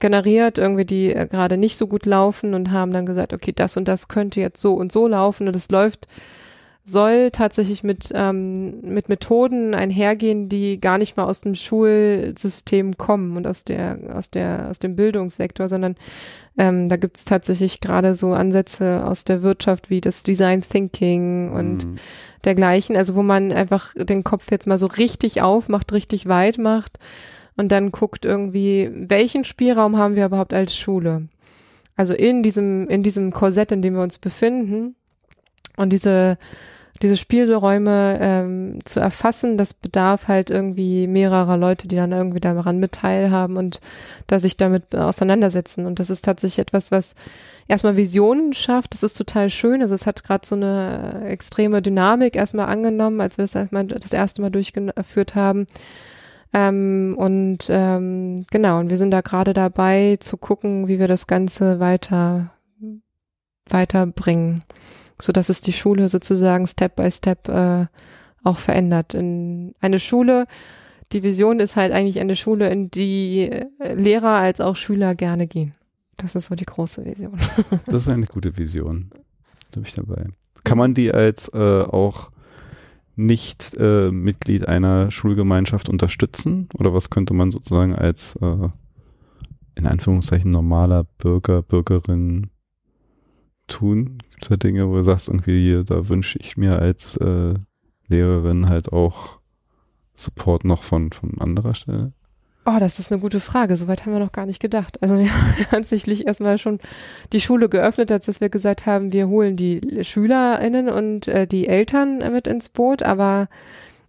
generiert, 0.01 0.59
irgendwie 0.59 0.85
die 0.85 1.12
äh, 1.12 1.27
gerade 1.27 1.56
nicht 1.56 1.77
so 1.77 1.86
gut 1.86 2.06
laufen 2.06 2.55
und 2.55 2.70
haben 2.70 2.93
dann 2.93 3.06
gesagt, 3.06 3.32
okay, 3.32 3.52
das 3.52 3.77
und 3.77 3.89
das 3.89 4.09
könnte 4.09 4.40
jetzt 4.40 4.60
so 4.60 4.74
und 4.74 4.93
so 4.93 5.06
laufen 5.06 5.48
und 5.48 5.56
es 5.56 5.70
läuft 5.70 6.09
soll 6.89 7.31
tatsächlich 7.31 7.82
mit, 7.82 8.10
ähm, 8.15 8.81
mit 8.81 9.09
Methoden 9.09 9.74
einhergehen, 9.74 10.48
die 10.48 10.81
gar 10.81 10.98
nicht 10.98 11.16
mal 11.16 11.24
aus 11.24 11.40
dem 11.43 11.55
Schulsystem 11.55 12.97
kommen 12.97 13.36
und 13.36 13.47
aus 13.47 13.65
der, 13.65 13.98
aus 14.15 14.31
der, 14.31 14.69
aus 14.70 14.78
dem 14.78 14.97
Bildungssektor, 14.97 15.69
sondern 15.69 15.97
ähm, 16.56 16.89
da 16.89 16.97
gibt's 16.97 17.24
tatsächlich 17.24 17.81
gerade 17.81 18.15
so 18.15 18.32
Ansätze 18.32 19.05
aus 19.05 19.24
der 19.24 19.43
Wirtschaft 19.43 19.90
wie 19.90 20.01
das 20.01 20.23
Design 20.23 20.62
Thinking 20.62 21.52
und 21.52 21.86
mhm. 21.86 21.97
dergleichen, 22.44 22.97
also 22.97 23.15
wo 23.15 23.23
man 23.23 23.52
einfach 23.52 23.94
den 23.94 24.24
Kopf 24.24 24.51
jetzt 24.51 24.66
mal 24.66 24.78
so 24.78 24.86
richtig 24.86 25.43
aufmacht, 25.43 25.93
richtig 25.93 26.27
weit 26.27 26.59
macht 26.59 26.98
und 27.56 27.70
dann 27.70 27.90
guckt 27.90 28.24
irgendwie, 28.24 28.90
welchen 28.93 29.44
Spielraum 29.44 29.98
haben 29.98 30.16
wir 30.16 30.27
überhaupt 30.27 30.55
als 30.55 30.77
Schule? 30.77 31.28
Also 31.97 32.15
in 32.15 32.44
diesem, 32.44 32.89
in 32.89 33.02
diesem 33.02 33.32
Korsett, 33.32 33.73
in 33.73 33.82
dem 33.82 33.94
wir 33.94 34.02
uns 34.02 34.19
befinden. 34.19 34.94
Und 35.77 35.93
diese 35.93 36.39
diese 37.02 37.16
Spielräume 37.16 38.18
ähm, 38.20 38.78
zu 38.84 39.00
erfassen, 39.00 39.56
das 39.56 39.74
bedarf 39.74 40.28
halt 40.28 40.50
irgendwie 40.50 41.06
mehrerer 41.06 41.56
Leute, 41.56 41.86
die 41.88 41.96
dann 41.96 42.12
irgendwie 42.12 42.40
daran 42.40 42.78
mit 42.78 42.92
teilhaben 42.92 43.56
und 43.56 43.80
da 44.26 44.38
sich 44.38 44.56
damit 44.56 44.94
auseinandersetzen. 44.94 45.86
Und 45.86 46.00
das 46.00 46.10
ist 46.10 46.24
tatsächlich 46.24 46.58
etwas, 46.58 46.90
was 46.90 47.14
erstmal 47.68 47.96
Visionen 47.96 48.52
schafft. 48.52 48.94
Das 48.94 49.02
ist 49.02 49.14
total 49.14 49.50
schön. 49.50 49.80
Also 49.82 49.94
es 49.94 50.06
hat 50.06 50.24
gerade 50.24 50.46
so 50.46 50.56
eine 50.56 51.22
extreme 51.26 51.82
Dynamik 51.82 52.34
erstmal 52.34 52.66
angenommen, 52.66 53.20
als 53.20 53.38
wir 53.38 53.44
das, 53.44 53.54
erstmal, 53.54 53.86
das 53.86 54.12
erste 54.12 54.42
Mal 54.42 54.50
durchgeführt 54.50 55.34
haben. 55.34 55.66
Ähm, 56.52 57.14
und 57.16 57.68
ähm, 57.68 58.46
genau, 58.50 58.80
und 58.80 58.90
wir 58.90 58.96
sind 58.96 59.10
da 59.10 59.20
gerade 59.20 59.52
dabei 59.52 60.16
zu 60.18 60.36
gucken, 60.36 60.88
wie 60.88 60.98
wir 60.98 61.08
das 61.08 61.26
Ganze 61.26 61.78
weiter 61.78 62.50
weiterbringen 63.70 64.64
so 65.20 65.32
dass 65.32 65.48
es 65.48 65.60
die 65.60 65.72
Schule 65.72 66.08
sozusagen 66.08 66.66
Step 66.66 66.96
by 66.96 67.10
Step 67.10 67.48
äh, 67.48 67.86
auch 68.44 68.58
verändert. 68.58 69.14
In 69.14 69.74
eine 69.80 69.98
Schule, 69.98 70.46
die 71.12 71.22
Vision 71.22 71.60
ist 71.60 71.76
halt 71.76 71.92
eigentlich 71.92 72.20
eine 72.20 72.36
Schule, 72.36 72.70
in 72.70 72.90
die 72.90 73.50
äh, 73.50 73.94
Lehrer 73.94 74.36
als 74.36 74.60
auch 74.60 74.76
Schüler 74.76 75.14
gerne 75.14 75.46
gehen. 75.46 75.72
Das 76.16 76.34
ist 76.34 76.46
so 76.46 76.54
die 76.54 76.64
große 76.64 77.04
Vision. 77.04 77.38
das 77.86 78.06
ist 78.06 78.12
eine 78.12 78.26
gute 78.26 78.56
Vision. 78.56 79.10
Da 79.70 79.80
bin 79.80 79.84
ich 79.84 79.94
dabei. 79.94 80.26
Kann 80.64 80.78
man 80.78 80.94
die 80.94 81.12
als 81.12 81.48
äh, 81.54 81.82
auch 81.82 82.30
nicht 83.16 83.76
äh, 83.78 84.10
Mitglied 84.10 84.66
einer 84.68 85.10
Schulgemeinschaft 85.10 85.88
unterstützen? 85.88 86.68
Oder 86.78 86.94
was 86.94 87.10
könnte 87.10 87.34
man 87.34 87.50
sozusagen 87.50 87.94
als 87.94 88.36
äh, 88.36 88.68
in 89.74 89.86
Anführungszeichen 89.86 90.50
normaler 90.50 91.04
Bürger, 91.18 91.62
Bürgerin 91.62 92.50
tun? 93.66 94.18
Es 94.40 94.59
Dinge, 94.59 94.89
wo 94.89 94.97
du 94.97 95.02
sagst, 95.02 95.28
irgendwie, 95.28 95.82
da 95.85 96.09
wünsche 96.09 96.39
ich 96.40 96.56
mir 96.56 96.78
als 96.78 97.16
äh, 97.16 97.55
Lehrerin 98.09 98.69
halt 98.69 98.93
auch 98.93 99.39
Support 100.15 100.65
noch 100.65 100.82
von, 100.82 101.12
von 101.12 101.40
anderer 101.40 101.74
Stelle? 101.74 102.12
Oh, 102.66 102.78
das 102.78 102.98
ist 102.98 103.10
eine 103.10 103.20
gute 103.20 103.40
Frage. 103.40 103.77
Soweit 103.77 104.05
haben 104.05 104.12
wir 104.12 104.19
noch 104.19 104.32
gar 104.32 104.44
nicht 104.44 104.60
gedacht. 104.60 105.02
Also 105.02 105.19
wir 105.19 105.32
haben 105.35 105.66
tatsächlich 105.70 106.27
erstmal 106.27 106.59
schon 106.59 106.81
die 107.32 107.40
Schule 107.40 107.69
geöffnet, 107.69 108.12
als 108.12 108.27
dass 108.27 108.40
wir 108.40 108.51
gesagt 108.51 108.85
haben, 108.85 109.12
wir 109.12 109.28
holen 109.28 109.56
die 109.56 109.81
SchülerInnen 110.02 110.89
und 110.89 111.28
äh, 111.28 111.47
die 111.47 111.66
Eltern 111.66 112.19
mit 112.32 112.47
ins 112.47 112.69
Boot, 112.69 113.02
aber 113.02 113.48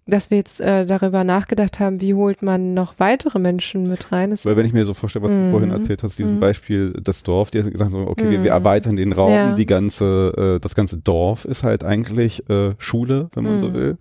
dass 0.09 0.29
wir 0.29 0.37
jetzt 0.37 0.59
äh, 0.59 0.85
darüber 0.85 1.23
nachgedacht 1.23 1.79
haben, 1.79 2.01
wie 2.01 2.13
holt 2.13 2.41
man 2.41 2.73
noch 2.73 2.95
weitere 2.97 3.39
Menschen 3.39 3.87
mit 3.87 4.11
rein. 4.11 4.31
Das 4.31 4.45
Weil 4.45 4.57
wenn 4.57 4.65
ich 4.65 4.73
mir 4.73 4.85
so 4.85 4.93
vorstelle, 4.93 5.23
was 5.25 5.31
du 5.31 5.37
Mhm. 5.37 5.49
vorhin 5.51 5.71
erzählt 5.71 6.03
hast, 6.03 6.17
diesem 6.19 6.35
Mhm. 6.35 6.39
Beispiel, 6.39 6.93
das 7.03 7.23
Dorf, 7.23 7.51
die 7.51 7.61
gesagt 7.63 7.91
so, 7.91 7.99
okay, 8.07 8.23
wir, 8.29 8.31
wir 8.43 8.51
Mhm. 8.51 8.57
erweitern 8.57 8.95
den 8.95 9.13
Raum, 9.13 9.31
Ja. 9.33 9.51
die 9.53 9.65
ganze, 9.65 10.55
äh, 10.57 10.59
das 10.59 10.75
ganze 10.75 10.97
Dorf 10.97 11.45
ist 11.45 11.63
halt 11.63 11.83
eigentlich 11.83 12.49
äh, 12.49 12.73
Schule, 12.77 13.29
wenn 13.33 13.43
man 13.45 13.59
so 13.59 13.67
Mhm. 13.69 13.73
will. 13.73 13.97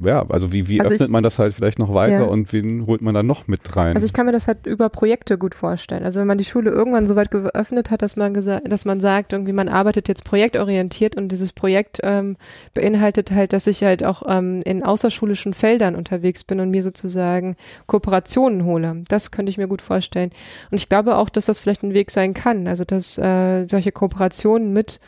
Ja, 0.00 0.24
also 0.28 0.52
wie, 0.52 0.68
wie 0.68 0.80
Also 0.80 0.92
öffnet 0.94 1.08
ich- 1.08 1.12
man 1.12 1.22
das 1.24 1.38
halt 1.40 1.54
vielleicht 1.54 1.78
noch 1.80 1.92
weiter 1.92 2.20
Ja. 2.20 2.24
und 2.24 2.52
wen 2.52 2.86
holt 2.86 3.02
man 3.02 3.14
dann 3.14 3.26
noch 3.26 3.48
mit 3.48 3.76
rein? 3.76 3.94
Also 3.96 4.06
ich 4.06 4.12
kann 4.12 4.26
mir 4.26 4.32
das 4.32 4.46
halt 4.46 4.64
über 4.66 4.88
Projekte 4.90 5.38
gut 5.38 5.56
vorstellen. 5.56 6.04
Also 6.04 6.20
wenn 6.20 6.26
man 6.28 6.38
die 6.38 6.44
Schule 6.44 6.70
irgendwann 6.70 7.06
so 7.08 7.16
weit 7.16 7.30
geöffnet 7.32 7.90
hat, 7.90 8.02
dass 8.02 8.14
man 8.14 8.32
gesagt, 8.32 8.70
dass 8.70 8.84
man 8.84 9.00
sagt, 9.00 9.32
irgendwie 9.32 9.52
man 9.52 9.68
arbeitet 9.68 10.06
jetzt 10.06 10.24
projektorientiert 10.24 11.16
und 11.16 11.30
dieses 11.32 11.52
Projekt 11.52 11.98
ähm, 12.04 12.36
beinhaltet 12.74 13.32
halt, 13.32 13.52
dass 13.52 13.66
ich 13.66 13.82
halt 13.82 14.04
auch 14.04 14.22
ähm, 14.28 14.62
in 14.64 14.84
außerschulischen 14.84 15.52
Feldern 15.52 15.96
unterwegs 15.96 16.44
bin 16.44 16.60
und 16.60 16.70
mir 16.70 16.82
sozusagen 16.84 17.56
Kooperationen 17.86 18.64
hole. 18.64 19.02
Das 19.08 19.30
könnte 19.32 19.50
ich 19.50 19.58
mir 19.58 19.66
gut 19.68 19.82
vorstellen. 19.82 20.30
Und 20.70 20.76
ich 20.76 20.88
glaube 20.88 21.16
auch, 21.16 21.28
dass 21.28 21.46
das 21.46 21.58
vielleicht 21.58 21.82
ein 21.82 21.94
Weg 21.94 22.10
sein 22.10 22.34
kann. 22.34 22.68
Also 22.68 22.84
dass 22.84 23.18
äh, 23.18 23.66
solche 23.66 23.90
Kooperationen 23.92 24.72
mit 24.72 25.00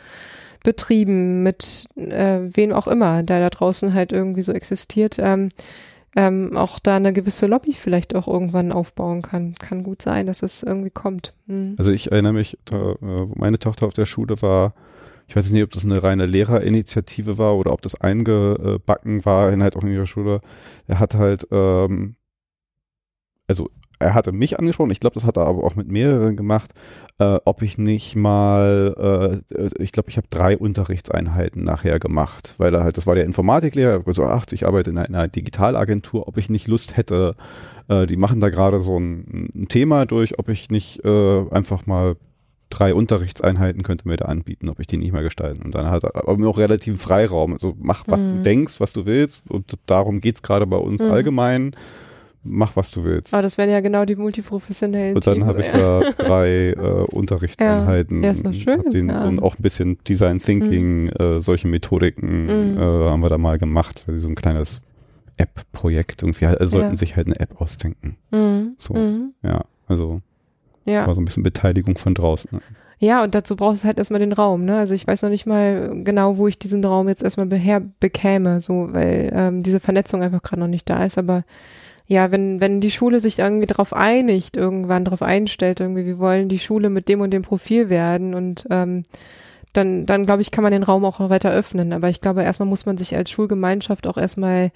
Betrieben, 0.63 1.43
mit 1.43 1.85
äh, 1.95 2.39
wem 2.53 2.71
auch 2.73 2.87
immer, 2.87 3.23
der 3.23 3.39
da 3.39 3.49
draußen 3.49 3.93
halt 3.93 4.11
irgendwie 4.11 4.41
so 4.41 4.51
existiert, 4.51 5.17
ähm, 5.19 5.49
ähm, 6.15 6.57
auch 6.57 6.79
da 6.79 6.97
eine 6.97 7.13
gewisse 7.13 7.47
Lobby 7.47 7.73
vielleicht 7.73 8.15
auch 8.15 8.27
irgendwann 8.27 8.71
aufbauen 8.71 9.21
kann. 9.21 9.55
Kann 9.55 9.83
gut 9.83 10.01
sein, 10.01 10.25
dass 10.25 10.43
es 10.43 10.61
irgendwie 10.61 10.89
kommt. 10.89 11.33
Mhm. 11.47 11.75
Also 11.79 11.91
ich 11.91 12.11
erinnere 12.11 12.33
mich, 12.33 12.57
da, 12.65 12.77
äh, 12.77 12.97
wo 13.01 13.33
meine 13.35 13.59
Tochter 13.59 13.87
auf 13.87 13.93
der 13.93 14.05
Schule 14.05 14.41
war, 14.41 14.73
ich 15.27 15.35
weiß 15.37 15.49
nicht, 15.51 15.63
ob 15.63 15.71
das 15.71 15.85
eine 15.85 16.03
reine 16.03 16.25
Lehrerinitiative 16.25 17.37
war 17.37 17.55
oder 17.55 17.71
ob 17.71 17.81
das 17.81 17.95
eingebacken 18.01 19.23
war 19.23 19.51
in 19.53 19.63
halt 19.63 19.77
auch 19.77 19.83
in 19.83 19.93
ihrer 19.93 20.05
Schule. 20.05 20.41
Er 20.87 20.99
hat 20.99 21.15
halt, 21.15 21.47
ähm, 21.51 22.15
also 23.47 23.69
er 24.01 24.13
hatte 24.13 24.31
mich 24.31 24.59
angesprochen, 24.59 24.91
ich 24.91 24.99
glaube, 24.99 25.13
das 25.13 25.25
hat 25.25 25.37
er 25.37 25.45
aber 25.45 25.63
auch 25.63 25.75
mit 25.75 25.87
mehreren 25.87 26.35
gemacht, 26.35 26.71
äh, 27.19 27.37
ob 27.45 27.61
ich 27.61 27.77
nicht 27.77 28.15
mal, 28.15 29.41
äh, 29.51 29.69
ich 29.81 29.91
glaube, 29.91 30.09
ich 30.09 30.17
habe 30.17 30.27
drei 30.29 30.57
Unterrichtseinheiten 30.57 31.63
nachher 31.63 31.99
gemacht, 31.99 32.55
weil 32.57 32.73
er 32.73 32.83
halt, 32.83 32.97
das 32.97 33.07
war 33.07 33.15
der 33.15 33.25
Informatiklehrer, 33.25 33.91
er 33.91 33.99
hat 33.99 34.05
gesagt, 34.05 34.29
ach, 34.31 34.45
ich 34.51 34.67
arbeite 34.67 34.89
in 34.89 34.97
einer, 34.97 35.07
in 35.07 35.15
einer 35.15 35.27
Digitalagentur, 35.27 36.27
ob 36.27 36.37
ich 36.37 36.49
nicht 36.49 36.67
Lust 36.67 36.97
hätte, 36.97 37.35
äh, 37.87 38.05
die 38.07 38.17
machen 38.17 38.39
da 38.39 38.49
gerade 38.49 38.79
so 38.79 38.97
ein, 38.97 39.49
ein 39.55 39.67
Thema 39.67 40.05
durch, 40.05 40.37
ob 40.39 40.49
ich 40.49 40.69
nicht 40.69 41.03
äh, 41.05 41.49
einfach 41.51 41.85
mal 41.85 42.15
drei 42.69 42.93
Unterrichtseinheiten 42.93 43.83
könnte 43.83 44.07
mir 44.07 44.15
da 44.15 44.25
anbieten, 44.25 44.69
ob 44.69 44.79
ich 44.79 44.87
die 44.87 44.95
nicht 44.97 45.11
mehr 45.11 45.23
gestalten. 45.23 45.61
Und 45.61 45.75
dann 45.75 45.91
hat 45.91 46.05
er 46.05 46.15
aber 46.15 46.37
noch 46.37 46.57
relativ 46.57 47.01
Freiraum. 47.01 47.51
Also 47.51 47.75
mach, 47.77 48.05
was 48.07 48.29
du 48.29 48.35
Mhm. 48.37 48.43
denkst, 48.43 48.79
was 48.79 48.93
du 48.93 49.05
willst. 49.05 49.43
Und 49.51 49.73
darum 49.87 50.21
geht's 50.21 50.41
gerade 50.41 50.65
bei 50.65 50.77
uns 50.77 51.01
Mhm. 51.01 51.11
allgemein. 51.11 51.75
Mach, 52.43 52.75
was 52.75 52.89
du 52.89 53.03
willst. 53.03 53.33
Aber 53.33 53.43
das 53.43 53.57
wären 53.59 53.69
ja 53.69 53.81
genau 53.81 54.03
die 54.03 54.15
multiprofessionellen 54.15 55.13
Und 55.15 55.27
dann 55.27 55.45
habe 55.45 55.61
ich 55.61 55.69
da 55.69 55.99
drei 56.17 56.69
äh, 56.71 57.05
Unterrichtseinheiten. 57.11 58.23
Ja, 58.23 58.31
ist 58.31 58.43
doch 58.45 58.53
schön, 58.53 58.89
den, 58.89 59.09
ja. 59.09 59.25
Und 59.27 59.41
auch 59.43 59.59
ein 59.59 59.61
bisschen 59.61 59.99
Design 60.07 60.39
Thinking, 60.39 61.09
äh, 61.09 61.39
solche 61.39 61.67
Methodiken 61.67 62.45
Mhm. 62.45 62.77
äh, 62.77 62.81
haben 62.81 63.21
wir 63.21 63.29
da 63.29 63.37
mal 63.37 63.57
gemacht 63.59 64.05
so 64.17 64.27
ein 64.27 64.33
kleines 64.35 64.81
App-Projekt. 65.37 66.23
Irgendwie 66.23 66.45
also 66.45 66.65
sollten 66.77 66.91
Ja. 66.91 66.97
sich 66.97 67.15
halt 67.15 67.27
eine 67.27 67.39
App 67.39 67.59
ausdenken. 67.61 68.17
Mhm. 68.31 68.75
So. 68.77 68.93
Mhm. 68.95 69.33
Ja, 69.43 69.61
also 69.87 70.21
Ja. 70.85 71.05
war 71.07 71.15
so 71.15 71.21
ein 71.21 71.25
bisschen 71.25 71.43
Beteiligung 71.43 71.97
von 71.97 72.13
draußen. 72.13 72.49
Ne? 72.51 72.61
Ja, 72.99 73.23
und 73.23 73.33
dazu 73.33 73.55
brauchst 73.55 73.83
du 73.83 73.87
halt 73.87 73.97
erstmal 73.97 74.19
den 74.19 74.33
Raum, 74.33 74.63
ne? 74.63 74.77
Also 74.77 74.93
ich 74.93 75.07
weiß 75.07 75.23
noch 75.23 75.29
nicht 75.31 75.47
mal 75.47 76.03
genau, 76.03 76.37
wo 76.37 76.47
ich 76.47 76.59
diesen 76.59 76.85
Raum 76.85 77.07
jetzt 77.07 77.23
erstmal 77.23 77.47
beher 77.47 77.81
bekäme, 77.99 78.61
so, 78.61 78.89
weil 78.91 79.31
ähm, 79.35 79.63
diese 79.63 79.79
Vernetzung 79.79 80.21
einfach 80.21 80.43
gerade 80.43 80.59
noch 80.59 80.67
nicht 80.67 80.87
da 80.87 81.03
ist. 81.03 81.17
Aber 81.17 81.43
ja, 82.11 82.29
wenn, 82.29 82.59
wenn 82.59 82.81
die 82.81 82.91
Schule 82.91 83.21
sich 83.21 83.39
irgendwie 83.39 83.67
darauf 83.67 83.93
einigt, 83.93 84.57
irgendwann 84.57 85.05
darauf 85.05 85.21
einstellt, 85.21 85.79
irgendwie, 85.79 86.05
wir 86.05 86.19
wollen 86.19 86.49
die 86.49 86.59
Schule 86.59 86.89
mit 86.89 87.07
dem 87.07 87.21
und 87.21 87.31
dem 87.31 87.41
Profil 87.41 87.89
werden 87.89 88.33
und 88.33 88.67
ähm, 88.69 89.03
dann, 89.71 90.05
dann 90.05 90.25
glaube 90.25 90.41
ich, 90.41 90.51
kann 90.51 90.61
man 90.63 90.73
den 90.73 90.83
Raum 90.83 91.05
auch 91.05 91.21
weiter 91.29 91.53
öffnen. 91.53 91.93
Aber 91.93 92.09
ich 92.09 92.19
glaube, 92.19 92.43
erstmal 92.43 92.67
muss 92.67 92.85
man 92.85 92.97
sich 92.97 93.15
als 93.15 93.31
Schulgemeinschaft 93.31 94.07
auch 94.07 94.17
erstmal 94.17 94.71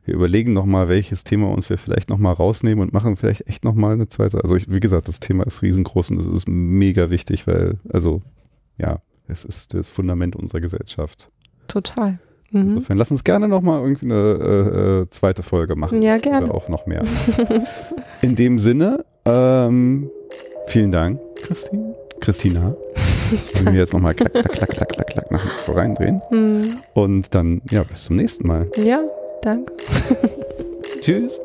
wir 0.04 0.14
überlegen 0.14 0.52
nochmal, 0.52 0.88
welches 0.88 1.24
Thema 1.24 1.50
uns 1.50 1.68
wir 1.70 1.78
vielleicht 1.78 2.08
nochmal 2.08 2.32
rausnehmen 2.32 2.82
und 2.82 2.92
machen 2.92 3.16
vielleicht 3.16 3.46
echt 3.46 3.64
nochmal 3.64 3.92
eine 3.92 4.08
zweite. 4.08 4.42
Also 4.42 4.56
ich, 4.56 4.70
wie 4.70 4.80
gesagt, 4.80 5.08
das 5.08 5.20
Thema 5.20 5.44
ist 5.46 5.62
riesengroß 5.62 6.10
und 6.10 6.18
es 6.18 6.26
ist 6.26 6.48
mega 6.48 7.10
wichtig, 7.10 7.46
weil, 7.46 7.78
also 7.92 8.22
ja, 8.78 9.00
es 9.28 9.44
ist 9.44 9.74
das 9.74 9.88
Fundament 9.88 10.34
unserer 10.36 10.60
Gesellschaft. 10.60 11.30
total. 11.68 12.18
Mhm. 12.52 12.60
Insofern 12.62 12.98
lass 12.98 13.10
uns 13.12 13.22
gerne 13.22 13.46
nochmal 13.46 13.80
irgendwie 13.80 14.06
eine 14.06 14.16
äh, 14.16 15.00
äh, 15.02 15.10
zweite 15.10 15.44
Folge 15.44 15.76
machen. 15.76 16.02
Ja, 16.02 16.14
Oder 16.14 16.20
gerne. 16.20 16.52
auch 16.52 16.68
noch 16.68 16.84
mehr. 16.86 17.04
In 18.22 18.34
dem 18.34 18.58
Sinne, 18.58 19.04
ähm, 19.24 20.10
vielen 20.66 20.90
Dank, 20.90 21.20
Christine. 21.36 21.94
Christina. 22.20 22.74
Ich 23.32 23.64
will 23.64 23.72
mir 23.72 23.78
jetzt 23.78 23.92
nochmal 23.92 24.14
klack, 24.14 24.32
klack, 24.32 24.50
klack, 24.50 24.70
klack, 24.70 24.88
klack, 24.88 25.06
klack 25.06 25.30
nach 25.30 25.58
so 25.58 25.72
reindrehen. 25.72 26.20
Mhm. 26.32 26.78
Und 26.94 27.34
dann, 27.36 27.62
ja, 27.70 27.84
bis 27.84 28.04
zum 28.04 28.16
nächsten 28.16 28.46
Mal. 28.48 28.68
Ja, 28.76 29.00
danke. 29.42 29.72
Tschüss. 31.00 31.40